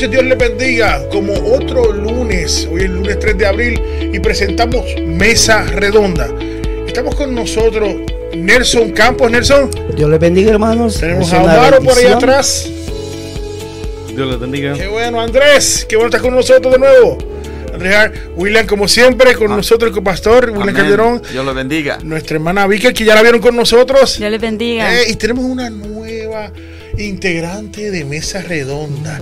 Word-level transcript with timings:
Noches, 0.00 0.12
Dios 0.12 0.24
les 0.24 0.38
bendiga. 0.38 1.06
Como 1.10 1.34
otro 1.54 1.92
lunes, 1.92 2.66
hoy 2.72 2.78
es 2.78 2.84
el 2.86 2.94
lunes 2.94 3.18
3 3.18 3.36
de 3.36 3.46
abril, 3.46 3.82
y 4.14 4.18
presentamos 4.18 4.86
Mesa 5.04 5.64
Redonda. 5.64 6.26
Estamos 6.86 7.14
con 7.14 7.34
nosotros 7.34 7.96
Nelson 8.34 8.92
Campos. 8.92 9.30
Nelson. 9.30 9.68
Dios 9.94 10.08
les 10.08 10.18
bendiga, 10.18 10.52
hermanos. 10.52 10.98
Tenemos 10.98 11.30
a 11.34 11.42
Omaro 11.42 11.82
por 11.82 11.98
ahí 11.98 12.06
atrás. 12.06 12.66
Dios 14.14 14.26
les 14.26 14.40
bendiga. 14.40 14.72
Qué 14.72 14.88
bueno, 14.88 15.20
Andrés. 15.20 15.84
Qué 15.86 15.96
bueno 15.96 16.08
estar 16.08 16.22
con 16.22 16.34
nosotros 16.34 16.72
de 16.72 16.78
nuevo. 16.78 17.18
Andrés, 17.74 18.10
William, 18.36 18.66
como 18.66 18.88
siempre, 18.88 19.34
con 19.34 19.48
nosotros, 19.48 19.94
el 19.94 20.02
pastor 20.02 20.48
William 20.48 20.74
Calderón. 20.74 21.20
Dios 21.30 21.44
los 21.44 21.54
bendiga. 21.54 21.98
Nuestra 22.02 22.36
hermana 22.36 22.66
Vicky, 22.66 22.94
que 22.94 23.04
ya 23.04 23.14
la 23.14 23.20
vieron 23.20 23.42
con 23.42 23.54
nosotros. 23.54 24.16
Dios 24.16 24.30
les 24.30 24.40
bendiga. 24.40 24.98
Eh, 24.98 25.10
y 25.10 25.16
tenemos 25.16 25.44
una 25.44 25.68
nueva 25.68 26.50
integrante 26.98 27.90
de 27.90 28.04
Mesa 28.04 28.42
Redonda. 28.42 29.20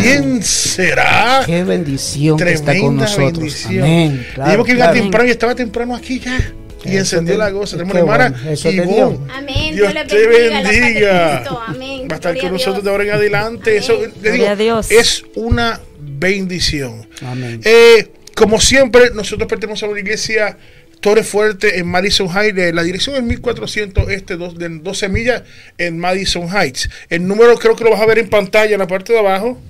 ¿Quién 0.00 0.42
será? 0.42 1.42
Qué 1.46 1.64
bendición 1.64 2.38
que 2.38 2.52
está 2.52 2.78
con 2.78 2.96
nosotros. 2.96 3.32
Bendición. 3.32 3.84
Amén. 3.84 4.26
Claro, 4.34 4.64
que 4.64 4.74
claro. 4.74 4.92
temprano 4.92 5.28
y 5.28 5.30
estaba 5.30 5.54
temprano 5.54 5.94
aquí 5.94 6.20
ya. 6.20 6.52
Y 6.84 6.96
encendió 6.96 7.36
la 7.36 7.50
goza. 7.50 7.76
Tenemos 7.76 7.92
una 7.92 8.00
hermana 8.00 8.40
bueno. 8.64 9.26
Amén. 9.32 9.74
Dios, 9.74 9.92
te 10.08 10.26
bendiga. 10.26 11.44
Amén. 11.66 12.08
Va 12.10 12.14
a 12.14 12.16
estar 12.16 12.38
con 12.38 12.52
nosotros 12.52 12.82
de 12.82 12.90
ahora 12.90 13.04
en 13.04 13.10
adelante. 13.10 13.76
Eso, 13.76 13.98
le 14.22 14.56
digo, 14.56 14.80
es 14.88 15.24
una 15.34 15.80
bendición. 16.00 17.06
Amén. 17.22 17.60
Eh, 17.64 18.10
como 18.34 18.60
siempre, 18.60 19.10
nosotros 19.14 19.48
pertenecemos 19.48 19.82
a 19.82 19.86
una 19.86 20.00
iglesia 20.00 20.56
Torre 21.00 21.24
Fuerte 21.24 21.78
en 21.78 21.88
Madison 21.88 22.28
Heights. 22.28 22.74
La 22.74 22.82
dirección 22.82 23.16
es 23.16 23.22
1400 23.22 24.08
este, 24.10 24.36
dos, 24.36 24.58
de 24.58 24.68
12 24.68 25.08
millas 25.08 25.42
en 25.78 25.98
Madison 25.98 26.48
Heights. 26.48 26.90
El 27.08 27.26
número 27.26 27.56
creo 27.56 27.76
que 27.76 27.84
lo 27.84 27.90
vas 27.90 28.00
a 28.00 28.06
ver 28.06 28.18
en 28.18 28.28
pantalla 28.28 28.72
en 28.72 28.78
la 28.78 28.86
parte 28.86 29.12
de 29.12 29.18
abajo. 29.18 29.60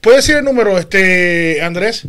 ¿Puedes 0.00 0.24
decir 0.24 0.36
el 0.36 0.44
número, 0.44 0.78
este 0.78 1.60
Andrés? 1.62 2.06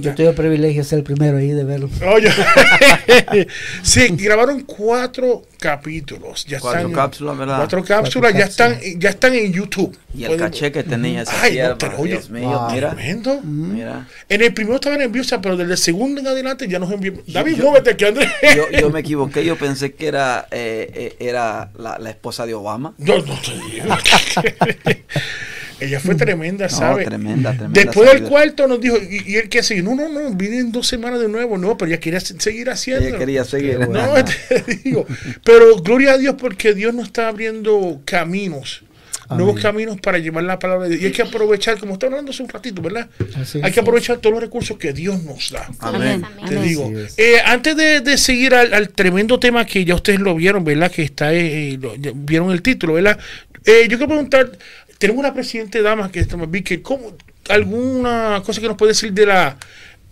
yo 0.00 0.14
tengo 0.14 0.30
el 0.30 0.36
privilegio 0.36 0.82
de 0.82 0.88
ser 0.88 0.98
el 0.98 1.04
primero 1.04 1.38
ahí 1.38 1.48
de 1.48 1.64
verlo. 1.64 1.88
Oye, 2.12 2.30
sí, 3.82 4.08
grabaron 4.10 4.62
cuatro 4.62 5.44
capítulos. 5.58 6.44
Ya 6.46 6.60
cuatro 6.60 6.80
están, 6.80 6.92
cápsulas, 6.92 7.38
¿verdad? 7.38 7.56
Cuatro 7.56 7.84
cápsulas, 7.84 8.34
ya 8.34 8.44
están, 8.44 8.78
ya 8.98 9.10
están 9.10 9.34
en 9.34 9.52
YouTube. 9.52 9.96
Y 10.14 10.24
el 10.24 10.36
caché 10.36 10.72
que 10.72 10.82
tenía 10.82 11.22
esa 11.22 11.42
Ay, 11.42 11.58
no, 11.58 11.76
pero, 11.76 11.98
oye, 11.98 12.12
Dios 12.12 12.30
mío, 12.30 12.68
mira. 12.70 12.90
Tremendo. 12.94 13.40
Mira. 13.42 14.06
En 14.28 14.42
el 14.42 14.54
primero 14.54 14.76
estaba 14.76 14.96
nerviosa, 14.96 15.40
pero 15.40 15.56
desde 15.56 15.72
el 15.72 15.78
segundo 15.78 16.20
en 16.20 16.26
adelante 16.26 16.68
ya 16.68 16.78
nos 16.78 16.90
envió. 16.90 17.14
David, 17.26 17.58
muévete, 17.58 17.96
que 17.96 18.06
Andrés. 18.06 18.30
Yo, 18.54 18.70
yo, 18.70 18.90
me 18.90 19.00
equivoqué, 19.00 19.44
yo 19.44 19.56
pensé 19.56 19.94
que 19.94 20.06
era, 20.06 20.48
eh, 20.50 20.90
eh, 20.94 21.16
era 21.20 21.70
la, 21.78 21.98
la, 21.98 22.10
esposa 22.10 22.46
de 22.46 22.54
Obama. 22.54 22.94
No, 22.98 23.18
no 23.18 23.38
te 23.40 23.52
digo. 23.70 23.86
Ella 25.78 26.00
fue 26.00 26.14
tremenda, 26.14 26.68
¿sabes? 26.68 27.04
No, 27.04 27.10
tremenda, 27.10 27.50
tremenda. 27.52 27.80
Después 27.80 28.10
del 28.10 28.22
cuarto 28.22 28.66
nos 28.66 28.80
dijo, 28.80 28.96
¿y, 28.96 29.32
y 29.32 29.36
él 29.36 29.48
qué 29.48 29.58
hace? 29.58 29.82
No, 29.82 29.94
no, 29.94 30.08
no, 30.08 30.30
vine 30.30 30.58
en 30.58 30.72
dos 30.72 30.86
semanas 30.86 31.20
de 31.20 31.28
nuevo. 31.28 31.58
No, 31.58 31.76
pero 31.76 31.90
ella 31.90 32.00
quería 32.00 32.20
seguir 32.20 32.70
haciendo. 32.70 33.06
Ella 33.06 33.18
quería 33.18 33.44
seguir. 33.44 33.78
No, 33.88 34.14
te 34.24 34.62
digo. 34.84 35.06
Pero 35.44 35.76
gloria 35.76 36.12
a 36.12 36.18
Dios 36.18 36.36
porque 36.38 36.72
Dios 36.72 36.94
nos 36.94 37.06
está 37.06 37.28
abriendo 37.28 38.00
caminos. 38.04 38.82
Amén. 39.28 39.44
Nuevos 39.44 39.60
caminos 39.60 40.00
para 40.00 40.18
llevar 40.18 40.44
la 40.44 40.56
palabra 40.58 40.84
de 40.84 40.90
Dios. 40.90 41.02
Y 41.02 41.06
hay 41.06 41.12
que 41.12 41.22
aprovechar, 41.22 41.78
como 41.78 41.94
está 41.94 42.06
hablando 42.06 42.30
hace 42.30 42.44
un 42.44 42.48
ratito, 42.48 42.80
¿verdad? 42.80 43.08
Así 43.34 43.60
hay 43.60 43.72
que 43.72 43.80
aprovechar 43.80 44.18
todos 44.18 44.34
los 44.34 44.40
recursos 44.40 44.78
que 44.78 44.92
Dios 44.92 45.22
nos 45.24 45.50
da. 45.50 45.68
Amén. 45.80 46.24
Te 46.48 46.56
digo. 46.62 46.92
Eh, 47.16 47.38
antes 47.44 47.76
de, 47.76 48.00
de 48.00 48.18
seguir 48.18 48.54
al, 48.54 48.72
al, 48.72 48.90
tremendo 48.90 49.40
tema 49.40 49.66
que 49.66 49.84
ya 49.84 49.96
ustedes 49.96 50.20
lo 50.20 50.34
vieron, 50.36 50.64
¿verdad? 50.64 50.92
Que 50.92 51.02
está, 51.02 51.34
eh, 51.34 51.76
lo, 51.80 51.94
vieron 52.14 52.52
el 52.52 52.62
título, 52.62 52.94
¿verdad? 52.94 53.18
Eh, 53.64 53.88
yo 53.88 53.98
quiero 53.98 54.06
preguntar, 54.06 54.52
tenemos 54.98 55.20
una 55.20 55.34
presidente 55.34 55.82
dama 55.82 56.10
que 56.10 56.20
está 56.20 56.36
que 56.64 56.82
¿cómo, 56.82 57.16
alguna 57.48 58.42
cosa 58.44 58.60
que 58.60 58.68
nos 58.68 58.76
puede 58.76 58.92
decir 58.92 59.12
de 59.12 59.26
la 59.26 59.56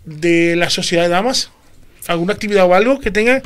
de 0.05 0.55
la 0.55 0.69
sociedad 0.69 1.03
de 1.03 1.09
damas 1.09 1.51
alguna 2.07 2.33
actividad 2.33 2.65
o 2.65 2.73
algo 2.73 2.99
que 2.99 3.11
tenga 3.11 3.41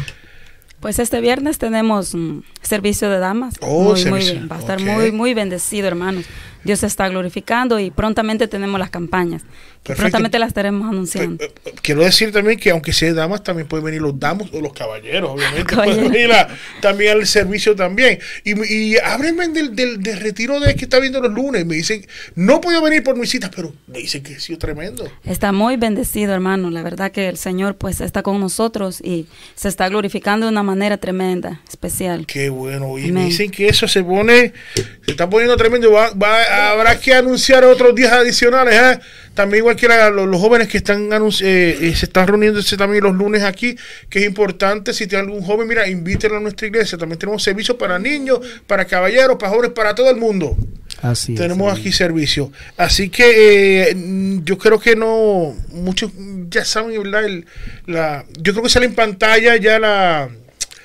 pues 0.80 1.00
este 1.00 1.19
viernes 1.19 1.57
tenemos 1.57 2.13
un 2.13 2.45
servicio 2.62 3.09
de 3.09 3.19
damas. 3.19 3.56
Oh, 3.59 3.95
muy, 4.07 4.21
bien. 4.21 4.47
va 4.50 4.56
a 4.56 4.59
estar 4.59 4.81
okay. 4.81 4.94
muy 4.94 5.12
muy 5.12 5.33
bendecido 5.33 5.88
hermanos. 5.88 6.25
Dios 6.63 6.80
se 6.80 6.88
está 6.88 7.07
glorificando 7.09 7.80
y 7.80 7.92
prontamente 7.92 8.47
tenemos 8.47 8.80
las 8.80 8.89
campañas. 8.89 9.44
Que 9.84 9.96
prontamente 9.96 10.38
las 10.38 10.50
estaremos 10.50 10.88
anunciando. 10.88 11.38
Pero, 11.38 11.54
eh, 11.66 11.74
quiero 11.81 12.04
decir 12.04 12.31
también 12.31 12.60
que 12.60 12.70
aunque 12.70 12.94
sea 12.94 13.14
damas, 13.14 13.44
también 13.44 13.68
pueden 13.68 13.86
venir 13.86 14.02
los 14.02 14.20
damos 14.20 14.50
o 14.54 14.62
los 14.62 14.74
caballeros, 14.74 15.31
obviamente. 15.31 15.74
pueden 15.76 16.12
venir 16.12 16.31
a, 16.34 16.48
también 16.81 17.18
al 17.18 17.26
servicio 17.26 17.76
también. 17.76 18.20
Y, 18.44 18.62
y 18.72 18.98
háblenme 18.98 19.48
del, 19.48 19.76
del, 19.76 20.04
del, 20.04 20.20
retiro 20.20 20.60
de 20.60 20.76
que 20.76 20.86
está 20.86 21.00
viendo 21.00 21.22
los 21.22 21.31
lunes. 21.31 21.66
Me 21.66 21.76
dicen, 21.76 22.06
no 22.36 22.60
puedo 22.62 22.81
venir 22.81 23.04
por 23.04 23.18
mis 23.18 23.30
citas, 23.30 23.52
pero 23.56 23.74
me 23.88 24.00
dicen 24.00 24.22
que 24.22 24.36
ha 24.36 24.40
sido 24.40 24.60
tremendo. 24.60 25.10
Está 25.24 25.52
muy 25.52 25.78
bendecido, 25.78 26.34
hermano. 26.34 26.70
La 26.70 26.84
verdad 26.84 27.12
que 27.12 27.30
el 27.30 27.38
Señor 27.38 27.78
pues 27.78 28.02
está 28.02 28.22
con 28.22 28.40
nosotros 28.40 29.00
y 29.02 29.28
se 29.56 29.70
está 29.70 29.88
glorificando 29.90 30.46
de 30.46 30.52
una 30.52 30.64
manera 30.64 30.98
tremenda, 30.98 31.62
especial. 31.70 32.26
Qué 32.26 32.50
bueno. 32.50 32.98
Y 32.98 33.04
Amén. 33.04 33.14
me 33.14 33.26
dicen 33.26 33.50
que 33.50 33.70
eso 33.70 33.88
se 33.88 34.04
pone, 34.04 34.54
se 34.76 35.12
está 35.12 35.30
poniendo 35.30 35.56
tremendo. 35.56 35.92
Va, 35.92 36.12
va, 36.12 36.71
habrá 36.71 37.00
que 37.00 37.14
anunciar 37.14 37.64
otros 37.64 37.95
días 37.95 38.12
adicionales. 38.12 38.76
¿eh? 38.76 39.00
También 39.33 39.62
igual 39.62 39.76
que 39.76 39.88
la, 39.88 40.09
los, 40.09 40.28
los, 40.28 40.40
jóvenes 40.40 40.68
que 40.68 40.78
están 40.78 41.09
eh, 41.12 41.94
se 41.95 42.06
están 42.06 42.28
reuniéndose 42.28 42.78
también 42.78 43.04
los 43.04 43.16
lunes 43.16 43.44
aquí, 43.44 43.76
que 44.09 44.19
es 44.19 44.26
importante. 44.26 44.94
Si 44.94 45.07
tiene 45.07 45.24
algún 45.24 45.42
joven, 45.42 45.68
mira, 45.68 45.88
invítenlo 45.88 46.38
a 46.38 46.40
nuestra 46.40 46.68
iglesia. 46.68 46.98
También 46.98 47.19
tenemos 47.19 47.42
servicios 47.44 47.78
para 47.78 48.00
niños, 48.00 48.40
para 48.68 48.86
caballeros, 48.86 49.38
para 49.38 49.52
jóvenes, 49.52 49.71
para 49.71 49.95
todo 49.95 50.09
el 50.09 50.18
mundo. 50.18 50.57
Así 51.02 51.36
tenemos 51.36 51.71
es, 51.74 51.80
aquí 51.80 51.92
servicio. 51.92 52.52
Así 52.76 53.09
que 53.09 53.92
eh, 53.92 53.95
yo 54.44 54.57
creo 54.57 54.80
que 54.80 54.95
no, 54.95 55.56
muchos 55.69 56.12
ya 56.50 56.66
saben, 56.66 57.02
¿verdad? 57.02 57.26
El, 57.26 57.45
la, 57.86 58.26
yo 58.40 58.54
creo 58.54 58.64
que 58.64 58.69
sale 58.69 58.88
en 58.88 58.95
pantalla 58.95 59.56
ya 59.56 59.80
la 59.80 60.30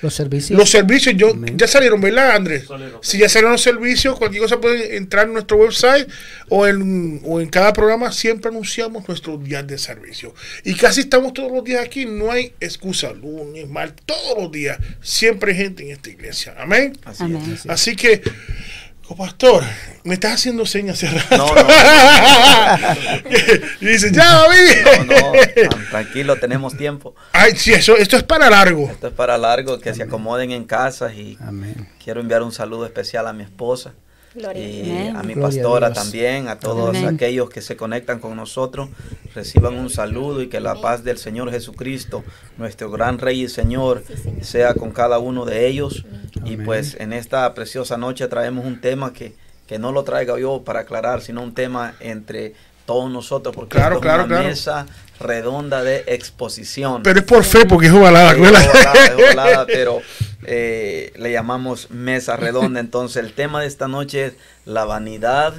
los 0.05 0.15
servicios. 0.15 0.57
Los 0.57 0.71
servicios 0.71 1.15
yo, 1.17 1.35
ya 1.57 1.67
salieron, 1.67 2.01
¿verdad, 2.01 2.37
Andrés? 2.37 2.67
Salieron. 2.69 3.01
Si 3.03 3.19
ya 3.19 3.29
salieron 3.29 3.53
los 3.53 3.63
servicios, 3.63 4.17
cualquier 4.17 4.43
cosa 4.43 4.61
puede 4.61 4.97
entrar 4.97 5.27
en 5.27 5.33
nuestro 5.33 5.57
website 5.57 6.09
o 6.49 6.67
en, 6.67 7.21
o 7.25 7.41
en 7.41 7.49
cada 7.49 7.73
programa 7.73 8.13
siempre 8.13 8.51
anunciamos 8.51 9.09
nuestros 9.09 9.43
días 9.43 9.67
de 9.67 9.79
servicio. 9.79 10.35
Y 10.63 10.75
casi 10.75 11.01
estamos 11.01 11.33
todos 11.33 11.51
los 11.51 11.65
días 11.65 11.85
aquí, 11.85 12.05
no 12.07 12.31
hay 12.31 12.53
excusa, 12.61 13.13
lunes, 13.13 13.69
mal, 13.69 13.95
todos 14.07 14.39
los 14.39 14.53
días. 14.53 14.79
Siempre 15.03 15.53
hay 15.53 15.59
gente 15.59 15.83
en 15.85 15.91
esta 15.91 16.11
iglesia. 16.11 16.55
Amén. 16.59 16.97
Así, 17.05 17.25
Amén. 17.25 17.53
Es. 17.53 17.67
Así 17.67 17.97
que 17.97 18.23
Oh, 19.07 19.17
pastor, 19.17 19.63
me 20.05 20.15
estás 20.15 20.33
haciendo 20.35 20.65
señas 20.65 20.97
hace 20.97 21.09
rato. 21.09 21.37
No, 21.37 21.55
no, 21.55 21.63
no. 21.63 21.69
y 23.81 23.87
dice, 23.87 24.11
ya, 24.11 24.33
David. 24.33 25.07
No, 25.07 25.33
no, 25.35 25.77
tranquilo, 25.91 26.37
tenemos 26.37 26.75
tiempo. 26.77 27.15
Ay, 27.33 27.53
sí, 27.55 27.75
eso, 27.75 27.97
esto 27.99 28.17
es 28.17 28.23
para 28.23 28.49
largo. 28.49 28.89
Esto 28.91 29.09
es 29.09 29.13
para 29.13 29.37
largo, 29.37 29.79
que 29.79 29.91
Amén. 29.91 29.97
se 29.97 30.03
acomoden 30.05 30.53
en 30.53 30.65
casa 30.65 31.13
y 31.13 31.37
Amén. 31.47 31.87
quiero 32.03 32.21
enviar 32.21 32.43
un 32.43 32.53
saludo 32.53 32.87
especial 32.87 33.27
a 33.27 33.35
mi 33.35 33.43
esposa. 33.43 33.93
Gloria. 34.35 34.69
Y 34.69 34.91
Amén. 34.91 35.17
a 35.17 35.23
mi 35.23 35.35
Gloria 35.35 35.43
pastora 35.63 35.87
a 35.89 35.93
también, 35.93 36.49
a 36.49 36.59
todos 36.59 36.89
Amén. 36.91 37.15
aquellos 37.15 37.49
que 37.51 37.63
se 37.63 37.77
conectan 37.77 38.19
con 38.19 38.35
nosotros, 38.37 38.89
reciban 39.35 39.75
un 39.75 39.91
saludo 39.91 40.43
y 40.43 40.49
que 40.49 40.59
la 40.61 40.75
paz 40.81 41.05
del 41.05 41.19
Señor 41.19 41.51
Jesucristo, 41.53 42.25
nuestro 42.59 42.91
gran 42.91 43.19
Rey 43.19 43.43
y 43.45 43.49
Señor, 43.49 44.03
sea 44.43 44.75
con 44.75 44.91
cada 44.91 45.19
uno 45.19 45.45
de 45.45 45.67
ellos. 45.69 46.05
Y 46.45 46.57
pues 46.57 46.97
en 46.99 47.13
esta 47.13 47.55
preciosa 47.55 47.97
noche 47.97 48.27
traemos 48.29 48.67
un 48.67 48.81
tema 48.81 49.13
que, 49.13 49.35
que 49.69 49.79
no 49.79 49.93
lo 49.93 50.03
traiga 50.03 50.39
yo 50.39 50.63
para 50.65 50.81
aclarar, 50.81 51.23
sino 51.23 51.43
un 51.43 51.55
tema 51.55 51.95
entre 52.01 52.55
todos 52.87 53.11
nosotros, 53.11 53.55
porque 53.55 53.77
Claro, 53.77 53.95
esto 53.95 54.03
claro, 54.03 54.23
es 54.23 54.27
una 54.27 54.35
claro. 54.37 54.49
mesa 54.49 54.87
redonda 55.21 55.83
de 55.83 56.05
exposición. 56.07 57.03
Pero 57.03 57.21
es 57.21 57.25
por 57.25 57.45
fe, 57.45 57.65
porque 57.67 57.87
es 57.87 57.93
ovalada. 57.93 58.35
Sí, 58.35 58.43
es 58.43 59.17
volada, 59.17 59.63
es 59.63 59.67
pero 59.75 60.03
eh, 60.47 61.13
le 61.17 61.33
llamamos 61.33 61.91
mesa 61.91 62.37
redonda. 62.37 62.81
Entonces 62.81 63.23
el 63.25 63.33
tema 63.33 63.61
de 63.61 63.67
esta 63.67 63.89
noche 63.89 64.27
es 64.27 64.33
la 64.65 64.85
vanidad 64.85 65.55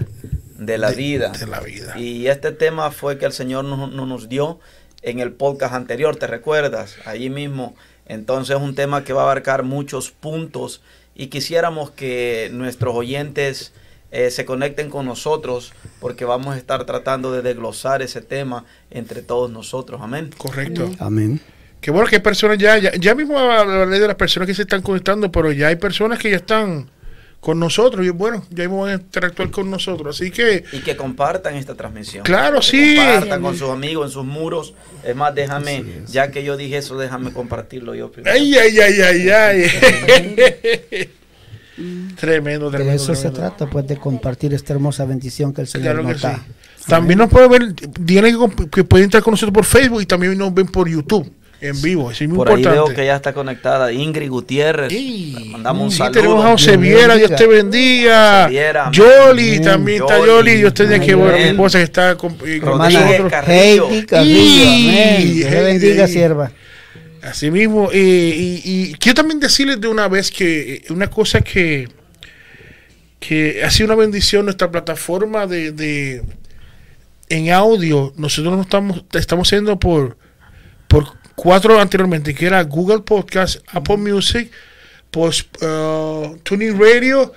de 0.58 0.78
la, 0.78 0.92
De- 0.92 0.96
vida. 0.96 1.30
de 1.30 1.48
la 1.48 1.60
vida. 1.60 2.00
Y 2.00 2.28
este 2.28 2.52
tema 2.52 2.92
fue 2.92 3.18
que 3.18 3.26
el 3.26 3.34
Señor 3.34 3.66
nos 3.66 4.30
dio 4.30 4.60
en 5.02 5.20
el 5.20 5.32
podcast 5.34 5.74
anterior, 5.74 6.16
¿te 6.16 6.28
recuerdas? 6.28 6.96
Allí 7.06 7.30
mismo. 7.30 7.76
Entonces 8.08 8.56
es 8.56 8.62
un 8.62 8.76
tema 8.76 9.04
que 9.04 9.14
va 9.14 9.22
a 9.22 9.26
abarcar 9.26 9.64
muchos 9.64 10.12
puntos 10.12 10.82
y 11.16 11.28
quisiéramos 11.28 11.92
que 11.92 12.50
nuestros 12.54 12.96
oyentes 12.96 13.74
eh, 14.12 14.30
se 14.32 14.46
conecten 14.46 14.90
con 14.90 15.06
nosotros 15.06 15.74
porque 16.00 16.24
vamos 16.26 16.56
a 16.56 16.58
estar 16.58 16.86
tratando 16.86 17.32
de 17.32 17.42
desglosar 17.42 18.02
ese 18.02 18.22
tema 18.22 18.66
entre 18.92 19.22
todos 19.22 19.50
nosotros. 19.52 20.02
Amén. 20.02 20.30
Correcto. 20.38 20.90
Amén. 21.00 21.42
Qué 21.86 21.92
bueno 21.92 22.08
que 22.10 22.16
hay 22.16 22.22
personas 22.24 22.58
ya, 22.58 22.80
ya, 22.80 22.94
ya 22.96 23.14
mismo 23.14 23.38
hablaré 23.38 24.00
de 24.00 24.08
las 24.08 24.16
personas 24.16 24.48
que 24.48 24.56
se 24.56 24.64
están 24.64 24.82
conectando, 24.82 25.32
pero 25.32 25.52
ya 25.52 25.68
hay 25.68 25.76
personas 25.76 26.18
que 26.18 26.32
ya 26.32 26.38
están 26.38 26.90
con 27.40 27.60
nosotros 27.60 28.04
y 28.04 28.10
bueno, 28.10 28.44
ya 28.50 28.64
mismo 28.64 28.82
van 28.82 28.90
a 28.90 28.94
interactuar 28.96 29.52
con 29.52 29.70
nosotros. 29.70 30.20
Así 30.20 30.32
que, 30.32 30.64
Y 30.72 30.80
que 30.80 30.96
compartan 30.96 31.54
esta 31.54 31.76
transmisión. 31.76 32.24
Claro, 32.24 32.60
Que 32.60 32.66
sí. 32.66 32.96
Compartan 32.96 33.40
con 33.44 33.56
sus 33.56 33.70
amigos 33.70 34.08
en 34.08 34.12
sus 34.14 34.26
muros. 34.26 34.74
Es 35.04 35.16
más, 35.16 35.36
déjame, 35.36 35.84
ya 36.08 36.32
que 36.32 36.44
yo 36.44 36.58
dije 36.58 36.78
eso, 36.78 36.98
déjame 36.98 37.32
compartirlo 37.32 37.94
yo 37.94 38.12
primero. 38.12 38.34
ay, 38.36 38.56
ay, 38.56 38.80
ay, 38.80 39.02
ay, 39.02 39.30
ay. 39.30 41.10
tremendo, 42.20 42.72
De 42.72 42.78
tremendo. 42.78 43.04
eso 43.04 43.14
se 43.14 43.30
trata, 43.30 43.70
pues, 43.70 43.86
de 43.86 43.98
compartir 43.98 44.56
esta 44.56 44.74
hermosa 44.74 45.06
bendición 45.06 45.54
que 45.54 45.62
el 45.62 45.68
Señor 45.68 45.94
Claro 45.94 46.08
que 46.08 46.14
nos 46.14 46.22
sí. 46.22 46.28
da. 46.30 46.44
También 46.88 47.20
nos 47.20 47.30
pueden 47.30 47.52
ver, 47.52 47.74
tienen 47.74 48.40
que, 48.56 48.70
que 48.72 48.84
pueden 48.84 49.04
entrar 49.04 49.22
con 49.22 49.34
nosotros 49.34 49.54
por 49.54 49.66
Facebook 49.66 50.02
y 50.02 50.08
también 50.08 50.36
nos 50.36 50.52
ven 50.52 50.66
por 50.66 50.90
YouTube 50.90 51.32
en 51.68 51.82
vivo. 51.82 52.12
Eso 52.12 52.24
es 52.24 52.30
muy 52.30 52.38
Por 52.38 52.50
ahí 52.50 52.56
importante. 52.56 52.86
veo 52.90 52.96
que 52.96 53.06
ya 53.06 53.16
está 53.16 53.34
conectada 53.34 53.92
Ingrid 53.92 54.30
Gutiérrez. 54.30 54.92
Y- 54.92 55.34
Le 55.38 55.46
mandamos 55.46 55.84
un 55.86 55.92
sí, 55.92 55.98
saludo. 55.98 56.12
tenemos 56.22 56.46
a 56.46 56.52
José 56.52 56.78
Viera, 56.78 57.16
Dios 57.16 57.36
te 57.36 57.48
bendiga. 57.48 58.48
Viera, 58.48 58.90
Yoli 58.92 59.50
amén. 59.50 59.62
también 59.64 60.02
está 60.02 60.20
Yoli, 60.26 60.52
te 60.72 60.84
bendiga, 60.86 61.06
que 61.06 61.12
amén. 61.14 61.26
bueno, 61.26 61.38
mi 61.38 61.44
esposa 61.44 61.78
que 61.80 61.84
está 61.84 62.16
con, 62.18 62.38
eh, 62.46 62.60
con 62.64 62.78
nosotros. 62.78 63.32
Carrillo. 63.32 63.90
Heidi 63.90 64.06
Carrillo, 64.06 64.40
Y- 64.40 64.90
amén. 64.92 65.34
Dios 65.36 65.52
le 65.52 65.58
Heidi, 65.58 65.66
bendiga, 65.80 66.08
sierva. 66.08 66.52
Así 67.24 67.50
mismo. 67.50 67.90
eh, 67.92 67.98
y, 68.38 68.62
y 68.64 68.94
quiero 68.96 69.16
también 69.16 69.40
decirles 69.40 69.82
de 69.82 69.88
una 69.88 70.08
vez 70.08 70.30
que 70.32 70.74
eh, 70.76 70.84
una 70.90 71.08
cosa 71.10 71.42
que, 71.42 71.88
que 73.20 73.64
ha 73.64 73.72
sido 73.72 73.88
una 73.88 73.96
bendición 73.96 74.46
nuestra 74.46 74.70
plataforma 74.70 75.48
de, 75.48 75.72
de 75.72 76.22
en 77.30 77.50
audio. 77.52 78.14
Nosotros 78.18 78.56
no 78.56 78.62
estamos, 78.62 79.04
estamos 79.14 79.48
haciendo 79.48 79.80
por, 79.80 80.18
por 80.88 81.08
cuatro 81.36 81.80
anteriormente, 81.80 82.34
que 82.34 82.46
era 82.46 82.64
Google 82.64 83.00
Podcast, 83.00 83.62
Apple 83.68 83.98
Music, 83.98 84.50
pues, 85.12 85.46
uh, 85.62 86.38
Tuning 86.44 86.80
Radio 86.80 87.34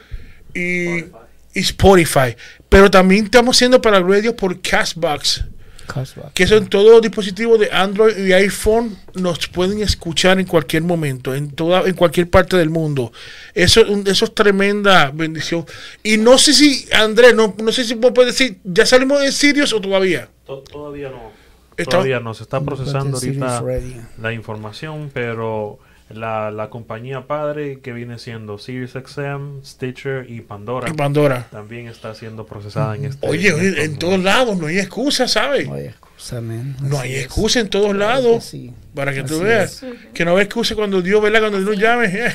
y, 0.54 0.98
y 1.54 1.60
Spotify. 1.60 2.36
Pero 2.68 2.90
también 2.90 3.24
estamos 3.24 3.56
haciendo 3.56 3.80
para 3.80 4.00
radio 4.00 4.34
por 4.36 4.60
Castbox 4.60 5.44
Cashback. 5.86 6.34
que 6.34 6.46
son 6.46 6.68
todos 6.68 6.90
los 6.92 7.00
dispositivos 7.00 7.58
de 7.58 7.70
Android 7.72 8.14
y 8.26 8.32
iPhone 8.34 8.94
nos 9.14 9.48
pueden 9.48 9.80
escuchar 9.80 10.38
en 10.38 10.44
cualquier 10.44 10.82
momento, 10.82 11.34
en 11.34 11.50
toda, 11.50 11.80
en 11.88 11.94
cualquier 11.94 12.28
parte 12.28 12.58
del 12.58 12.68
mundo. 12.68 13.10
Eso, 13.54 13.80
un- 13.88 14.06
eso 14.06 14.26
es 14.26 14.34
tremenda 14.34 15.10
bendición. 15.14 15.64
Y 16.02 16.18
no 16.18 16.36
sé 16.36 16.52
si, 16.52 16.86
Andrés, 16.92 17.34
no, 17.34 17.54
no 17.62 17.72
sé 17.72 17.84
si 17.84 17.94
vos 17.94 18.12
puedes 18.14 18.34
decir, 18.38 18.58
¿ya 18.64 18.84
salimos 18.84 19.20
de 19.22 19.32
Sirius 19.32 19.72
o 19.72 19.80
todavía? 19.80 20.28
To- 20.46 20.58
Todavía 20.70 21.08
no. 21.08 21.32
Todavía 21.84 22.20
no. 22.20 22.34
Se 22.34 22.42
está 22.42 22.60
procesando 22.60 23.16
ahorita 23.18 23.62
la 24.20 24.32
información, 24.32 25.10
pero 25.12 25.78
la, 26.10 26.50
la 26.50 26.70
compañía 26.70 27.26
padre 27.26 27.80
que 27.80 27.92
viene 27.92 28.18
siendo 28.18 28.58
SiriusXM, 28.58 29.62
Stitcher 29.64 30.30
y 30.30 30.40
Pandora 30.40 30.88
En 30.88 30.96
Pandora. 30.96 31.46
también 31.50 31.86
está 31.86 32.14
siendo 32.14 32.46
procesada 32.46 32.96
en 32.96 33.04
este 33.04 33.28
Oye, 33.28 33.52
oye, 33.52 33.68
estos 33.68 33.84
en 33.84 33.98
todos 33.98 34.18
lados, 34.20 34.56
no 34.58 34.66
hay 34.68 34.78
excusa, 34.78 35.28
¿sabes? 35.28 35.68
No 35.68 35.74
hay 35.74 35.86
excusa, 35.86 36.38
amén. 36.38 36.76
No 36.80 36.98
hay 36.98 37.14
es. 37.14 37.24
excusa 37.26 37.60
en 37.60 37.68
todos 37.68 37.92
Claro 37.94 37.98
lados. 37.98 38.36
que 38.44 38.50
sí. 38.50 38.72
Para 38.94 39.12
que 39.12 39.22
tú 39.22 39.34
Así 39.36 39.44
veas. 39.44 39.84
Que 40.14 40.24
no 40.24 40.34
hay 40.36 40.44
excusa 40.44 40.74
cuando 40.74 41.02
Dios, 41.02 41.20
¿verdad? 41.22 41.40
Cuando 41.40 41.58
Dios 41.58 41.70
nos 41.70 41.78
llame. 41.78 42.06
eh, 42.06 42.32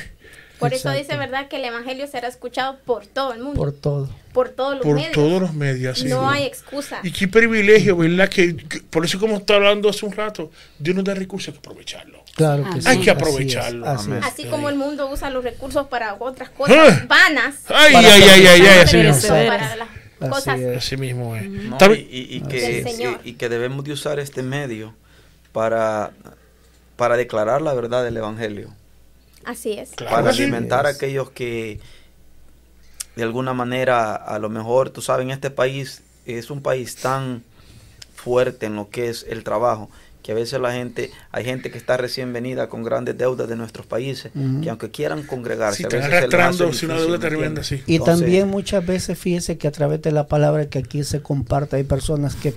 Por 0.60 0.74
eso 0.74 0.92
dice, 0.92 1.18
¿verdad? 1.18 1.48
Que 1.50 1.58
el 1.58 1.66
Evangelio 1.66 2.08
será 2.08 2.28
escuchado 2.30 2.78
por 2.86 3.06
todo 3.06 3.34
el 3.34 3.40
mundo. 3.42 3.60
Por 3.60 3.74
Por, 3.74 3.80
todo. 3.82 4.10
todos 4.56 4.76
los 4.76 4.84
por 4.86 4.96
medios. 4.96 5.12
todos 5.12 5.42
los 5.42 5.54
medios. 5.54 6.04
no 6.06 6.30
hay 6.30 6.44
excusa. 6.44 7.00
Y 7.04 7.12
qué 7.12 7.28
privilegio, 7.28 7.98
¿verdad? 7.98 8.30
Que, 8.30 8.56
que- 8.56 8.80
por 8.82 9.04
eso 9.04 9.20
como 9.20 9.38
está 9.38 9.56
hablando 9.56 9.90
hace 9.90 10.06
un 10.06 10.14
rato, 10.14 10.52
Dios 10.80 10.96
nos 10.96 11.04
da 11.06 11.14
recursos, 11.16 11.50
hay 11.50 11.54
que 11.54 11.60
aprovecharlo. 11.60 12.24
Claro 12.36 12.64
que 12.64 12.70
Hay 12.70 12.82
sí. 12.82 12.84
que 12.84 12.90
así 12.90 13.02
es, 13.02 13.16
aprovecharlo. 13.16 13.86
así 13.88 14.06
Amén. 14.08 14.20
es. 14.24 14.26
Así 14.26 14.46
como 14.46 14.70
el 14.70 14.76
mundo 14.76 15.10
usa 15.12 15.30
los 15.30 15.44
recursos 15.44 15.88
para 15.88 16.14
otras 16.16 16.50
Ah. 16.50 16.54
cosas 16.58 17.08
vanas. 17.08 17.56
Ay, 17.68 17.94
Para 17.94 18.14
ay, 18.14 18.22
ay, 18.24 18.46
ay, 18.48 18.62
ay, 18.62 18.80
así 18.84 18.98
mismo. 18.98 19.28
para 19.30 19.76
las 19.76 19.88
Así 20.20 20.30
cosas 20.30 20.60
es. 20.60 20.78
Así 20.78 20.98
mismo 20.98 21.36
es. 21.36 21.44
No, 21.50 21.78
y, 21.86 21.88
bien. 21.90 22.08
y- 22.10 22.36
y 22.38 22.42
que, 22.42 23.20
y 23.26 23.34
que 23.34 23.50
debemos 23.50 23.84
de 23.84 23.92
usar 23.92 24.20
este 24.20 24.42
medio 24.42 24.96
para, 25.52 26.12
para 26.96 27.18
declarar 27.18 27.62
la 27.62 27.74
verdad 27.74 28.04
del 28.04 28.16
Evangelio. 28.18 28.74
Así 29.46 29.74
es. 29.74 29.92
Claro 29.92 30.16
para 30.16 30.34
sí. 30.34 30.44
alimentar 30.44 30.86
a 30.86 30.90
aquellos 30.90 31.30
que 31.32 31.80
de 33.16 33.24
alguna 33.24 33.54
manera 33.54 34.16
a 34.16 34.40
lo 34.40 34.50
mejor 34.50 34.90
tú 34.90 35.02
sabes 35.02 35.24
en 35.26 35.32
este 35.32 35.52
país 35.52 36.02
es 36.26 36.50
un 36.50 36.62
país 36.62 36.96
tan 36.96 37.44
fuerte 38.16 38.66
en 38.68 38.76
lo 38.76 38.90
que 38.90 39.10
es 39.10 39.26
el 39.30 39.44
trabajo 39.44 39.90
que 40.24 40.32
a 40.32 40.36
veces 40.36 40.60
la 40.62 40.72
gente 40.72 41.12
hay 41.32 41.44
gente 41.44 41.70
que 41.70 41.78
está 41.78 41.98
recién 41.98 42.32
venida 42.32 42.70
con 42.70 42.82
grandes 42.84 43.18
deudas 43.18 43.48
de 43.50 43.58
nuestros 43.58 43.86
países 43.86 44.32
que 44.64 44.70
aunque 44.70 44.90
quieran 44.90 45.24
congregarse 45.24 45.78
Si 45.78 45.84
a 45.84 45.88
están 45.88 46.00
veces 46.00 46.14
arrastrando 46.14 46.72
si 46.74 46.86
una 46.86 46.94
difícil, 46.96 47.12
deuda 47.12 47.18
¿me 47.18 47.20
tremenda, 47.20 47.64
sí. 47.64 47.84
Y 47.86 47.96
Entonces, 47.96 48.22
también 48.22 48.48
muchas 48.48 48.86
veces 48.86 49.20
fíjese 49.20 49.58
que 49.58 49.68
a 49.68 49.72
través 49.72 50.02
de 50.02 50.12
la 50.12 50.28
palabra 50.28 50.68
que 50.70 50.80
aquí 50.80 51.04
se 51.04 51.22
comparte 51.22 51.76
hay 51.76 51.84
personas 51.84 52.36
que 52.36 52.54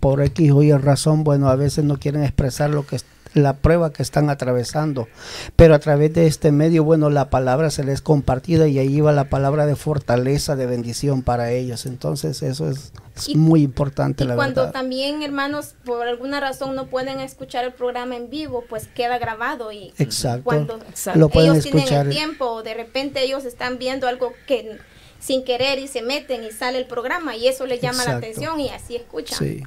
por 0.00 0.22
X 0.22 0.52
o 0.52 0.62
Y 0.62 0.72
razón, 0.72 1.24
bueno, 1.24 1.48
a 1.48 1.56
veces 1.56 1.84
no 1.84 1.98
quieren 1.98 2.22
expresar 2.22 2.70
lo 2.70 2.86
que 2.86 2.96
es 2.96 3.04
la 3.42 3.54
prueba 3.58 3.92
que 3.92 4.02
están 4.02 4.30
atravesando, 4.30 5.08
pero 5.56 5.74
a 5.74 5.78
través 5.78 6.12
de 6.14 6.26
este 6.26 6.52
medio, 6.52 6.84
bueno, 6.84 7.10
la 7.10 7.28
palabra 7.30 7.70
se 7.70 7.84
les 7.84 7.94
es 7.98 8.02
compartida 8.02 8.68
y 8.68 8.78
ahí 8.78 9.00
va 9.00 9.12
la 9.12 9.28
palabra 9.30 9.66
de 9.66 9.74
fortaleza, 9.74 10.56
de 10.56 10.66
bendición 10.66 11.22
para 11.22 11.50
ellos. 11.50 11.86
Entonces, 11.86 12.42
eso 12.42 12.70
es, 12.70 12.92
es 13.16 13.28
Y- 13.30 13.34
muy 13.36 13.62
importante, 13.62 14.24
Y 14.24 14.26
la 14.26 14.34
cuando 14.36 14.60
verdad. 14.62 14.72
también, 14.72 15.22
hermanos, 15.22 15.74
por 15.84 16.06
alguna 16.06 16.38
razón 16.38 16.74
no 16.76 16.86
pueden 16.86 17.20
escuchar 17.20 17.64
el 17.64 17.72
programa 17.72 18.14
en 18.16 18.30
vivo, 18.30 18.64
pues 18.68 18.86
queda 18.88 19.18
grabado 19.18 19.72
y 19.72 19.92
Exacto. 19.98 20.44
cuando 20.44 20.76
Exacto. 20.88 21.18
Lo 21.18 21.28
pueden 21.28 21.52
ellos 21.52 21.64
tienen 21.64 21.92
el 21.92 22.10
tiempo, 22.10 22.62
de 22.62 22.74
repente 22.74 23.22
ellos 23.22 23.44
están 23.44 23.78
viendo 23.78 24.06
algo 24.06 24.32
que 24.46 24.78
sin 25.18 25.44
querer 25.44 25.78
y 25.78 25.88
se 25.88 26.02
meten 26.02 26.44
y 26.44 26.52
sale 26.52 26.78
el 26.78 26.86
programa 26.86 27.34
y 27.36 27.48
eso 27.48 27.66
les 27.66 27.80
llama 27.80 28.04
la 28.04 28.16
atención 28.18 28.60
y 28.60 28.68
así 28.68 28.94
escuchan. 28.96 29.38
Sí. 29.38 29.62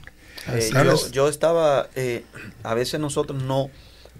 Eh, 0.47 0.57
Así 0.57 0.71
Claro. 0.71 0.95
yo, 0.97 1.09
yo 1.11 1.27
estaba, 1.27 1.89
eh, 1.95 2.23
a 2.63 2.73
veces 2.73 2.99
nosotros 2.99 3.41
no, 3.43 3.69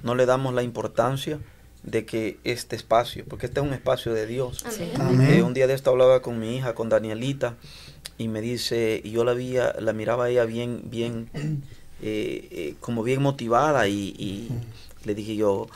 no 0.03 0.15
le 0.15 0.25
damos 0.25 0.53
la 0.53 0.63
importancia 0.63 1.39
de 1.83 2.05
que 2.05 2.37
este 2.43 2.75
espacio, 2.75 3.25
porque 3.27 3.47
este 3.47 3.59
es 3.59 3.65
un 3.65 3.73
espacio 3.73 4.13
de 4.13 4.27
Dios. 4.27 4.63
Amén. 4.65 4.91
Amén. 5.01 5.33
Eh, 5.39 5.43
un 5.43 5.53
día 5.53 5.65
de 5.67 5.73
esto 5.73 5.89
hablaba 5.89 6.21
con 6.21 6.39
mi 6.39 6.57
hija, 6.57 6.75
con 6.75 6.89
Danielita, 6.89 7.55
y 8.17 8.27
me 8.27 8.41
dice, 8.41 9.01
y 9.03 9.11
yo 9.11 9.23
la 9.23 9.33
veía, 9.33 9.73
la 9.79 9.93
miraba 9.93 10.25
a 10.25 10.29
ella 10.29 10.45
bien, 10.45 10.81
bien, 10.85 11.29
eh, 11.33 12.47
eh, 12.51 12.75
como 12.79 13.01
bien 13.01 13.21
motivada, 13.21 13.87
y, 13.87 14.13
y 14.19 14.49
le 15.05 15.15
dije 15.15 15.35
yo, 15.35 15.67